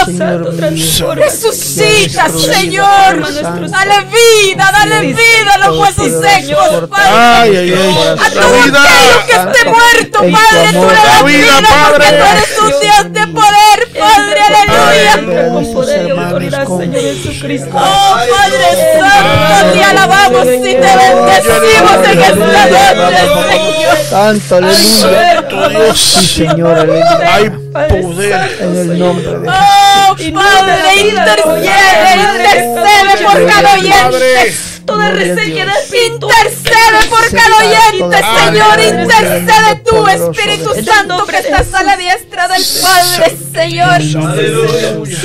Resucita, 1.16 2.15
destruida, 2.24 2.54
Señor. 2.56 3.22
Padre. 3.22 3.70
Dale 3.70 4.06
vida, 4.06 4.72
dale 4.72 5.00
vida 5.08 5.54
a 5.54 5.58
los 5.68 5.78
huesos 5.80 6.12
secos, 6.22 6.90
Padre. 6.90 7.10
Ay, 7.14 7.58
ay, 7.58 7.74
ay. 7.74 7.94
nuestro 7.94 8.26
A 8.26 8.30
todo 8.30 8.64
vida. 8.64 8.84
aquello 8.84 9.26
que 9.26 9.34
esté 9.34 9.70
muerto, 9.70 10.20
Padre, 10.20 10.70
tú 10.74 10.88
le 10.88 10.94
das 10.94 11.24
vida, 11.26 11.58
vida 11.58 11.70
porque 11.92 12.08
Padre. 12.08 12.42
tú 12.56 12.66
eres 12.68 13.28
poder, 13.28 13.80
Padre, 14.00 14.40
aleluya. 14.42 15.16
Vea 15.26 15.42
a 15.42 15.44
con 15.46 15.54
nuestros 15.54 15.74
poder 15.86 16.08
y 16.08 16.10
autoridad, 16.12 16.68
Señor 16.68 17.02
Jesucristo. 17.02 17.70
Oh, 17.74 18.18
Padre 18.38 18.68
Santo, 19.00 19.74
te 19.74 19.84
alabamos 19.84 20.46
y 20.46 20.60
te 20.60 20.92
bendecimos 20.98 22.08
en 22.12 22.22
esta 22.22 22.94
noche, 22.96 23.26
Señor. 23.52 23.98
Santo, 24.10 24.56
aleluya. 24.56 25.36
Santo 25.36 25.70
Dios. 25.70 26.00
Sí, 26.00 26.48
Señor, 26.48 26.78
aleluya. 26.78 27.60
Poder. 27.76 28.58
En 28.62 28.76
el 28.78 29.00
nombre 29.00 29.28
de 29.40 29.50
Oh, 29.50 30.16
Padre, 30.34 30.96
intercede, 30.96 31.70
intercede 32.16 33.24
por 33.26 33.48
cada 33.48 33.74
oyente. 33.74 34.75
Toda 34.86 35.10
Gloria 35.10 35.34
a 35.34 35.36
resequedad 35.36 35.76
Intercede 36.06 37.10
por 37.10 37.32
cada 37.32 37.58
oyente, 37.58 38.18
Señor. 38.46 39.02
Intercede 39.02 39.76
tú, 39.86 40.08
Espíritu 40.08 40.70
Santo, 40.84 41.26
que 41.26 41.32
de 41.34 41.40
estás 41.40 41.74
a 41.74 41.84
la 41.84 41.98
diestra 41.98 42.48
del 42.48 42.64
Padre, 42.82 43.38
Señor. 43.54 44.02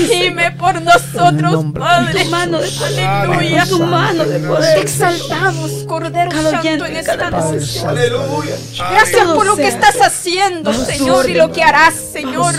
Dime 0.09 0.51
por 0.53 0.81
nosotros, 0.83 1.73
de 1.73 1.81
Padre. 1.81 2.25
tu 2.25 2.31
mano 2.31 2.61
de 2.61 2.71
poder. 2.71 3.05
Aleluya. 3.07 3.67
Tu 3.67 3.79
mano 3.85 4.25
de 4.25 4.39
Te 4.39 4.47
poder. 4.47 4.79
exaltamos, 4.79 5.71
Cordero 5.87 6.31
Santo, 6.31 6.85
en 6.87 6.97
esta 6.97 7.31
noche. 7.31 7.81
Gracias 8.91 9.27
por 9.27 9.47
lo 9.47 9.57
que 9.57 9.69
estás 9.69 9.97
haciendo, 10.01 10.73
Señor, 10.73 11.29
y 11.29 11.35
lo 11.35 11.53
que 11.53 11.63
harás, 11.63 11.95
Señor. 12.13 12.55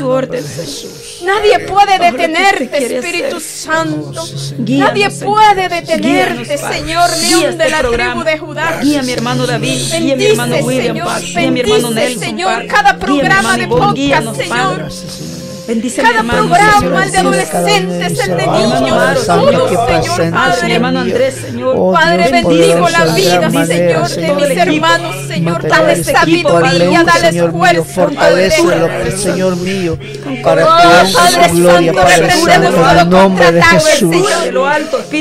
Nadie 1.23 1.60
puede 1.60 1.99
detenerte, 1.99 2.98
Espíritu. 2.98 3.40
Santo. 3.40 4.23
Nadie 4.60 5.10
Señor. 5.11 5.34
puede 5.34 5.69
detenerte, 5.69 6.57
Padre. 6.57 6.78
Señor, 6.91 7.09
león 7.18 7.51
este 7.51 7.63
de 7.63 7.69
la 7.69 7.80
programa. 7.80 8.11
tribu 8.11 8.23
de 8.26 8.38
Judá. 8.38 8.80
Guía 8.81 8.99
a 8.99 9.03
mi 9.03 9.11
hermano 9.13 9.47
David, 9.47 9.80
guía 9.80 9.95
a 9.95 9.99
mi 9.99 10.09
Bendice, 10.09 10.31
hermano 10.31 10.55
William, 10.57 10.97
Señor, 10.97 11.22
guía 11.22 11.47
a 11.47 11.51
mi 11.51 11.59
hermano 11.61 11.88
bendice, 11.88 12.01
Nelson, 12.09 12.23
Señor, 12.23 12.68
cada 12.68 12.81
Guía 12.81 12.89
a 12.89 12.93
mi 12.93 12.99
programa 12.99 13.57
de 13.57 13.68
podcast, 13.68 14.35
Señor. 14.35 15.40
Bendice 15.67 16.01
mi 16.01 16.07
Cada 16.07 16.19
hermano, 16.19 16.47
programa, 16.47 17.05
el 17.05 17.11
de 17.11 17.17
adolescentes, 17.17 18.19
el 18.19 18.38
de 18.38 18.47
Mi 18.47 18.63
niños, 18.63 19.25
todo, 19.25 19.69
Señor, 20.15 20.31
Padre, 20.31 20.65
mi 20.65 20.73
hermano 20.73 20.99
Andrés, 21.01 21.35
Señor. 21.35 21.75
Oh, 21.77 21.93
Padre, 21.93 22.31
bendigo 22.31 22.89
la 22.89 23.05
vida, 23.05 23.49
mi 23.49 23.65
Señor, 23.65 24.09
de 24.09 24.33
mis 24.33 24.57
hermanos, 24.57 25.15
Señor. 25.27 25.67
Dale 25.67 26.03
sabiduría, 26.03 27.03
dale 27.03 27.27
esfuerzo, 27.29 27.85
fortalecelo, 27.85 28.88
Padre. 28.88 29.17
Señor 29.17 29.55
mío, 29.57 29.97
para 30.43 30.65
Oh, 30.65 31.05
que 31.05 31.49
su 31.49 31.55
gloria, 31.55 31.93
Santo, 31.93 32.01
Padre 32.01 32.27
reprendemos 32.27 32.45
Santo, 32.45 32.51
en 32.51 32.63
el 32.63 32.71
todo 32.71 33.05
nombre 33.05 33.51
de 33.51 33.61
contraataque, 33.61 33.91
Jesús. 33.91 34.27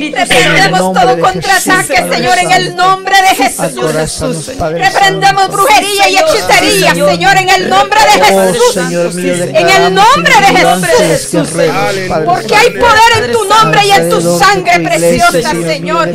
Reprendemos 0.00 0.80
nombre 0.80 1.02
todo 1.02 1.20
contraataque, 1.20 2.14
Señor, 2.14 2.38
en 2.38 2.50
el 2.50 2.76
nombre 2.76 3.16
de 3.22 3.44
Jesús. 3.44 4.46
Reprendemos 4.58 5.48
brujería 5.48 6.08
y 6.08 6.16
hechicería, 6.16 6.94
Señor. 6.94 7.36
En 7.36 7.48
el 7.48 7.68
nombre 7.68 8.00
de 8.00 8.24
Jesús. 8.24 8.76
En 8.76 9.68
el 9.68 9.94
declaramos 9.94 10.30
nombre 10.62 10.93
de 10.98 11.07
Jesús. 11.09 11.48
Porque 12.24 12.55
hay 12.55 12.70
poder 12.70 13.24
en 13.24 13.32
tu 13.32 13.44
nombre 13.44 13.81
y 13.86 13.90
en 13.90 14.09
tu 14.11 14.39
sangre 14.39 14.81
preciosa, 14.81 15.51
Señor. 15.51 16.09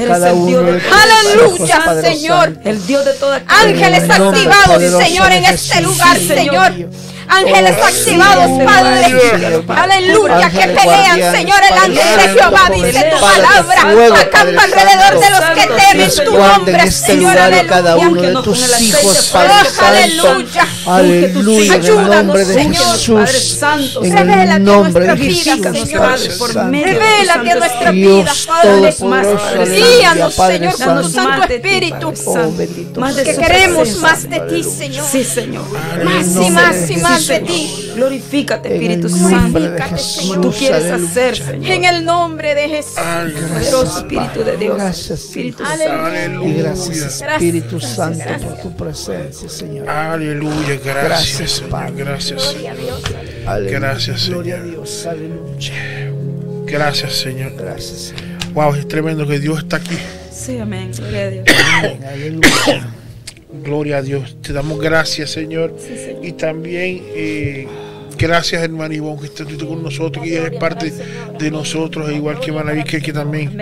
Aleluya, 0.94 2.02
Señor. 2.02 2.58
El 2.64 2.86
Dios 2.86 3.06
de 3.06 3.14
toda 3.14 3.42
Ángeles 3.48 4.10
activados, 4.10 5.04
Señor, 5.04 5.32
en 5.32 5.46
este 5.46 5.82
lugar, 5.82 6.18
Señor. 6.18 6.74
Ángeles 7.27 7.76
Oh, 7.80 7.85
activados, 7.85 8.45
sí, 8.57 8.65
Padre. 8.65 9.03
Señor, 9.06 9.64
Aleluya, 9.77 10.49
que 10.49 10.64
Ángeles 10.64 10.80
pelean, 10.80 11.35
Señor, 11.35 11.60
el 11.69 11.77
ángel 11.77 11.95
de 11.95 12.39
Jehová, 12.39 12.61
dice 12.73 13.11
tu 13.11 13.19
palabra. 13.22 14.22
Acampa 14.22 14.64
alrededor 14.64 15.19
de 15.19 15.30
los 15.30 15.43
que 15.56 15.68
temen 15.68 16.11
tu 16.26 16.38
nombre, 16.38 16.77
este 16.84 17.06
Señor, 17.07 17.31
lugar 17.34 17.52
y 17.53 17.56
a 17.56 17.68
cada 17.68 17.93
aleluya. 17.93 18.10
uno 18.11 18.22
de 18.22 18.43
tus 18.43 18.81
hijos, 18.81 19.30
Padre 19.34 19.69
Santo. 19.69 20.30
aleluya. 20.30 20.68
Aleluya, 20.85 21.76
en 21.76 21.81
el 21.81 21.85
Ayúdanos, 21.85 22.15
nombre 22.26 22.45
de 22.45 22.53
Señor. 22.53 22.84
Padre 23.15 23.34
Jesús. 23.34 24.06
En 24.06 24.30
el 24.30 24.64
nombre 24.64 25.06
de 25.07 25.15
nuestra 25.15 25.72
vida, 25.72 26.14
Jesús, 26.18 26.53
Revélate 26.56 27.52
a 27.52 27.56
nuestra 27.56 27.91
vida, 27.91 28.23
Dios 28.23 28.45
Padre. 28.47 28.95
Aleluya, 29.02 29.65
Guíanos, 29.65 30.34
Señor, 30.35 30.73
con 30.77 31.02
tu 31.02 31.10
Santo. 31.10 31.53
Espíritu. 31.53 32.14
Que 33.26 33.35
queremos 33.35 33.97
más 33.97 34.30
de 34.30 34.39
ti, 34.41 34.64
Señor. 34.64 35.06
Sí, 35.11 35.23
Señor. 35.23 35.65
Más 36.03 36.27
y 36.35 36.49
más 36.52 36.89
y 36.89 36.97
más 36.97 37.24
ti. 37.27 37.91
Glorifícate, 37.95 38.73
Espíritu 38.73 39.10
Santo. 39.10 39.60
Señor. 39.97 40.41
Tú 40.41 40.52
quieres 40.52 40.91
hacer, 40.91 41.38
Señor. 41.38 41.72
En 41.72 41.85
el 41.85 42.06
nombre 42.06 42.56
de 42.56 42.69
Jesús. 42.69 42.93
Poderoso 42.95 43.99
Espíritu 43.99 44.43
de 44.43 44.57
Dios. 44.57 44.77
Gracias, 44.77 45.11
Espíritu 45.11 45.64
Señor. 45.65 46.11
Santo. 46.14 46.43
Y 46.45 46.53
gracias, 46.53 47.22
Espíritu 47.22 47.80
Santo, 47.80 48.23
por 48.43 48.61
tu 48.61 48.76
presencia, 48.76 49.49
Señor. 49.49 49.89
Aleluya. 49.89 50.80
Gracias, 50.84 51.06
Gracias, 51.06 51.52
Señor. 51.52 51.69
Padre. 51.69 51.93
Gracias. 51.95 52.41
Señor. 52.43 52.76
Gracias, 53.69 54.27
Gloria 54.30 54.56
a 54.56 54.60
Señor. 54.60 54.72
Dios, 54.72 55.06
aleluya. 55.06 55.73
Gracias, 56.65 57.14
Señor. 57.14 57.53
Gracias, 57.57 57.99
Señor. 57.99 58.53
Wow, 58.53 58.76
es 58.76 58.88
tremendo 58.88 59.27
que 59.27 59.39
Dios 59.39 59.60
está 59.60 59.77
aquí. 59.77 59.97
Sí, 60.31 60.57
amén. 60.60 60.91
Gloria 60.95 61.23
a 61.23 61.30
Dios. 61.30 61.45
Amén, 61.77 61.99
Aleluya. 62.07 62.88
Gloria 63.66 63.98
a 63.98 64.02
Dios. 64.02 64.38
Te 64.42 64.54
damos 64.54 64.80
gracias, 64.80 65.32
Señor. 65.32 65.76
Y 66.22 66.34
también 66.34 67.02
eh, 67.16 67.68
gracias, 68.18 68.62
hermano 68.64 68.94
Ivonne, 68.94 69.22
que 69.22 69.26
estás 69.28 69.48
tú 69.48 69.68
con 69.68 69.82
nosotros, 69.84 70.24
que 70.24 70.36
eres 70.38 70.58
parte 70.60 70.94
de 71.40 71.52
nosotros, 71.52 72.12
igual 72.12 72.40
que 72.40 72.52
Manaví, 72.52 72.84
que, 72.84 73.02
que 73.02 73.12
también 73.12 73.58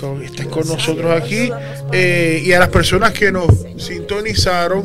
con- 0.00 0.22
estás 0.22 0.46
con 0.48 0.66
nosotros 0.66 1.10
aquí. 1.22 1.48
Eh, 1.92 2.42
y 2.44 2.52
a 2.52 2.58
las 2.58 2.68
personas 2.68 3.12
que 3.12 3.30
nos 3.30 3.46
sintonizaron. 3.76 4.84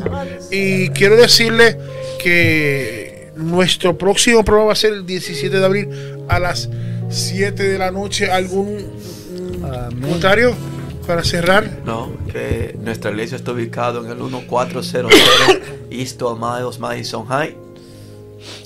Y 0.50 0.88
quiero 0.90 1.16
decirles 1.16 1.76
que 2.22 3.32
nuestro 3.36 3.98
próximo 3.98 4.44
programa 4.44 4.68
va 4.68 4.72
a 4.74 4.76
ser 4.76 4.92
el 4.92 5.04
17 5.06 5.58
de 5.58 5.64
abril 5.64 5.88
a 6.28 6.38
las 6.38 6.68
7 7.10 7.62
de 7.62 7.78
la 7.78 7.90
noche. 7.90 8.30
¿Algún 8.30 8.78
Amén. 9.64 10.00
comentario 10.02 10.54
para 11.06 11.24
cerrar? 11.24 11.80
No, 11.84 12.10
que 12.30 12.76
nuestra 12.80 13.10
iglesia 13.10 13.36
está 13.36 13.52
ubicada 13.52 14.00
en 14.00 14.06
el 14.06 14.16
1400 14.16 15.12
East 15.90 16.22
Miles, 16.22 16.78
Madison 16.78 17.26
High. 17.26 17.56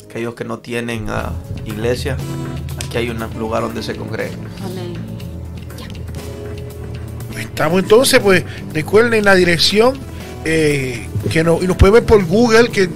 Aquellos 0.09 0.35
que 0.35 0.45
no 0.45 0.59
tienen 0.59 1.07
ah, 1.09 1.33
iglesia, 1.65 2.17
aquí 2.85 2.99
hay 2.99 3.11
un 3.11 3.19
lugar 3.39 3.63
donde 3.63 3.83
se 3.83 3.95
congregan. 3.97 4.39
Amén. 4.65 4.95
Estamos 7.39 7.83
entonces, 7.83 8.21
pues 8.21 8.45
recuerden 8.73 9.25
la 9.25 9.35
dirección 9.35 9.99
eh, 10.45 11.09
que 11.31 11.43
no, 11.43 11.63
y 11.63 11.67
nos 11.67 11.77
pueden 11.77 11.95
ver 11.95 12.05
por 12.05 12.25
Google, 12.25 12.69
que, 12.71 12.89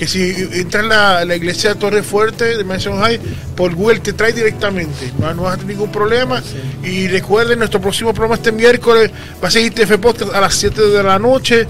que 0.00 0.08
si 0.08 0.48
entran 0.54 0.88
la, 0.88 1.26
la 1.26 1.36
iglesia 1.36 1.74
de 1.74 1.76
Torre 1.78 2.02
Fuerte 2.02 2.56
de 2.56 2.64
Mansion 2.64 2.98
High, 2.98 3.20
por 3.54 3.74
Google 3.74 4.00
te 4.00 4.14
trae 4.14 4.32
directamente, 4.32 5.12
no, 5.18 5.34
no 5.34 5.42
vas 5.42 5.52
a 5.52 5.56
tener 5.58 5.76
ningún 5.76 5.92
problema. 5.92 6.42
Y 6.82 7.06
recuerden, 7.08 7.58
nuestro 7.58 7.82
próximo 7.82 8.14
programa 8.14 8.36
este 8.36 8.50
miércoles 8.50 9.10
va 9.44 9.48
a 9.48 9.50
ser 9.50 9.62
ITF 9.62 9.98
Podcast 9.98 10.34
a 10.34 10.40
las 10.40 10.54
7 10.54 10.80
de 10.80 11.02
la 11.02 11.18
noche, 11.18 11.66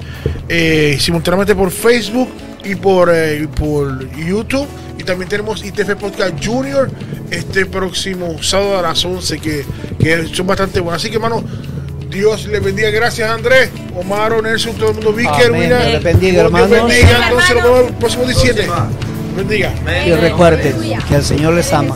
eh, 0.49 0.97
simultáneamente 1.01 1.57
por 1.57 1.73
Facebook 1.73 2.29
y 2.63 2.77
por, 2.77 3.11
eh, 3.13 3.49
por 3.49 4.09
YouTube. 4.17 4.69
Y 4.97 5.03
también 5.03 5.29
tenemos 5.29 5.65
ITF 5.65 5.97
Podcast 5.97 6.33
Junior 6.41 6.89
este 7.33 7.67
próximo 7.67 8.41
sábado 8.41 8.79
a 8.79 8.83
las 8.83 9.05
11, 9.05 9.41
que, 9.41 9.65
que 9.99 10.29
son 10.33 10.47
bastante 10.47 10.79
buenos. 10.79 11.03
Así 11.03 11.11
que, 11.11 11.17
hermano, 11.17 11.43
Dios 12.11 12.47
le 12.47 12.61
bendiga. 12.61 12.91
Gracias, 12.91 13.31
Andrés. 13.31 13.71
Omar, 13.95 14.43
Nelson, 14.43 14.75
todo 14.77 14.91
el 14.91 14.95
mundo. 14.97 15.13
Víker, 15.13 15.47
Amén. 15.47 15.61
mira. 15.61 15.79
Dios 15.81 15.93
les 15.93 16.03
bendiga, 16.03 16.33
Dios 16.33 16.45
hermanos. 16.45 16.71
bendiga. 16.71 17.29
Entonces, 17.29 17.57
nos 17.57 17.65
vemos 17.65 17.81
el 17.89 17.95
próximo 17.95 18.25
17. 18.25 18.69
Bendiga. 19.37 19.73
Y 20.07 20.13
recuerden 20.15 20.75
que 21.09 21.15
el 21.15 21.25
Señor 21.25 21.55
les 21.55 21.73
ama. 21.73 21.95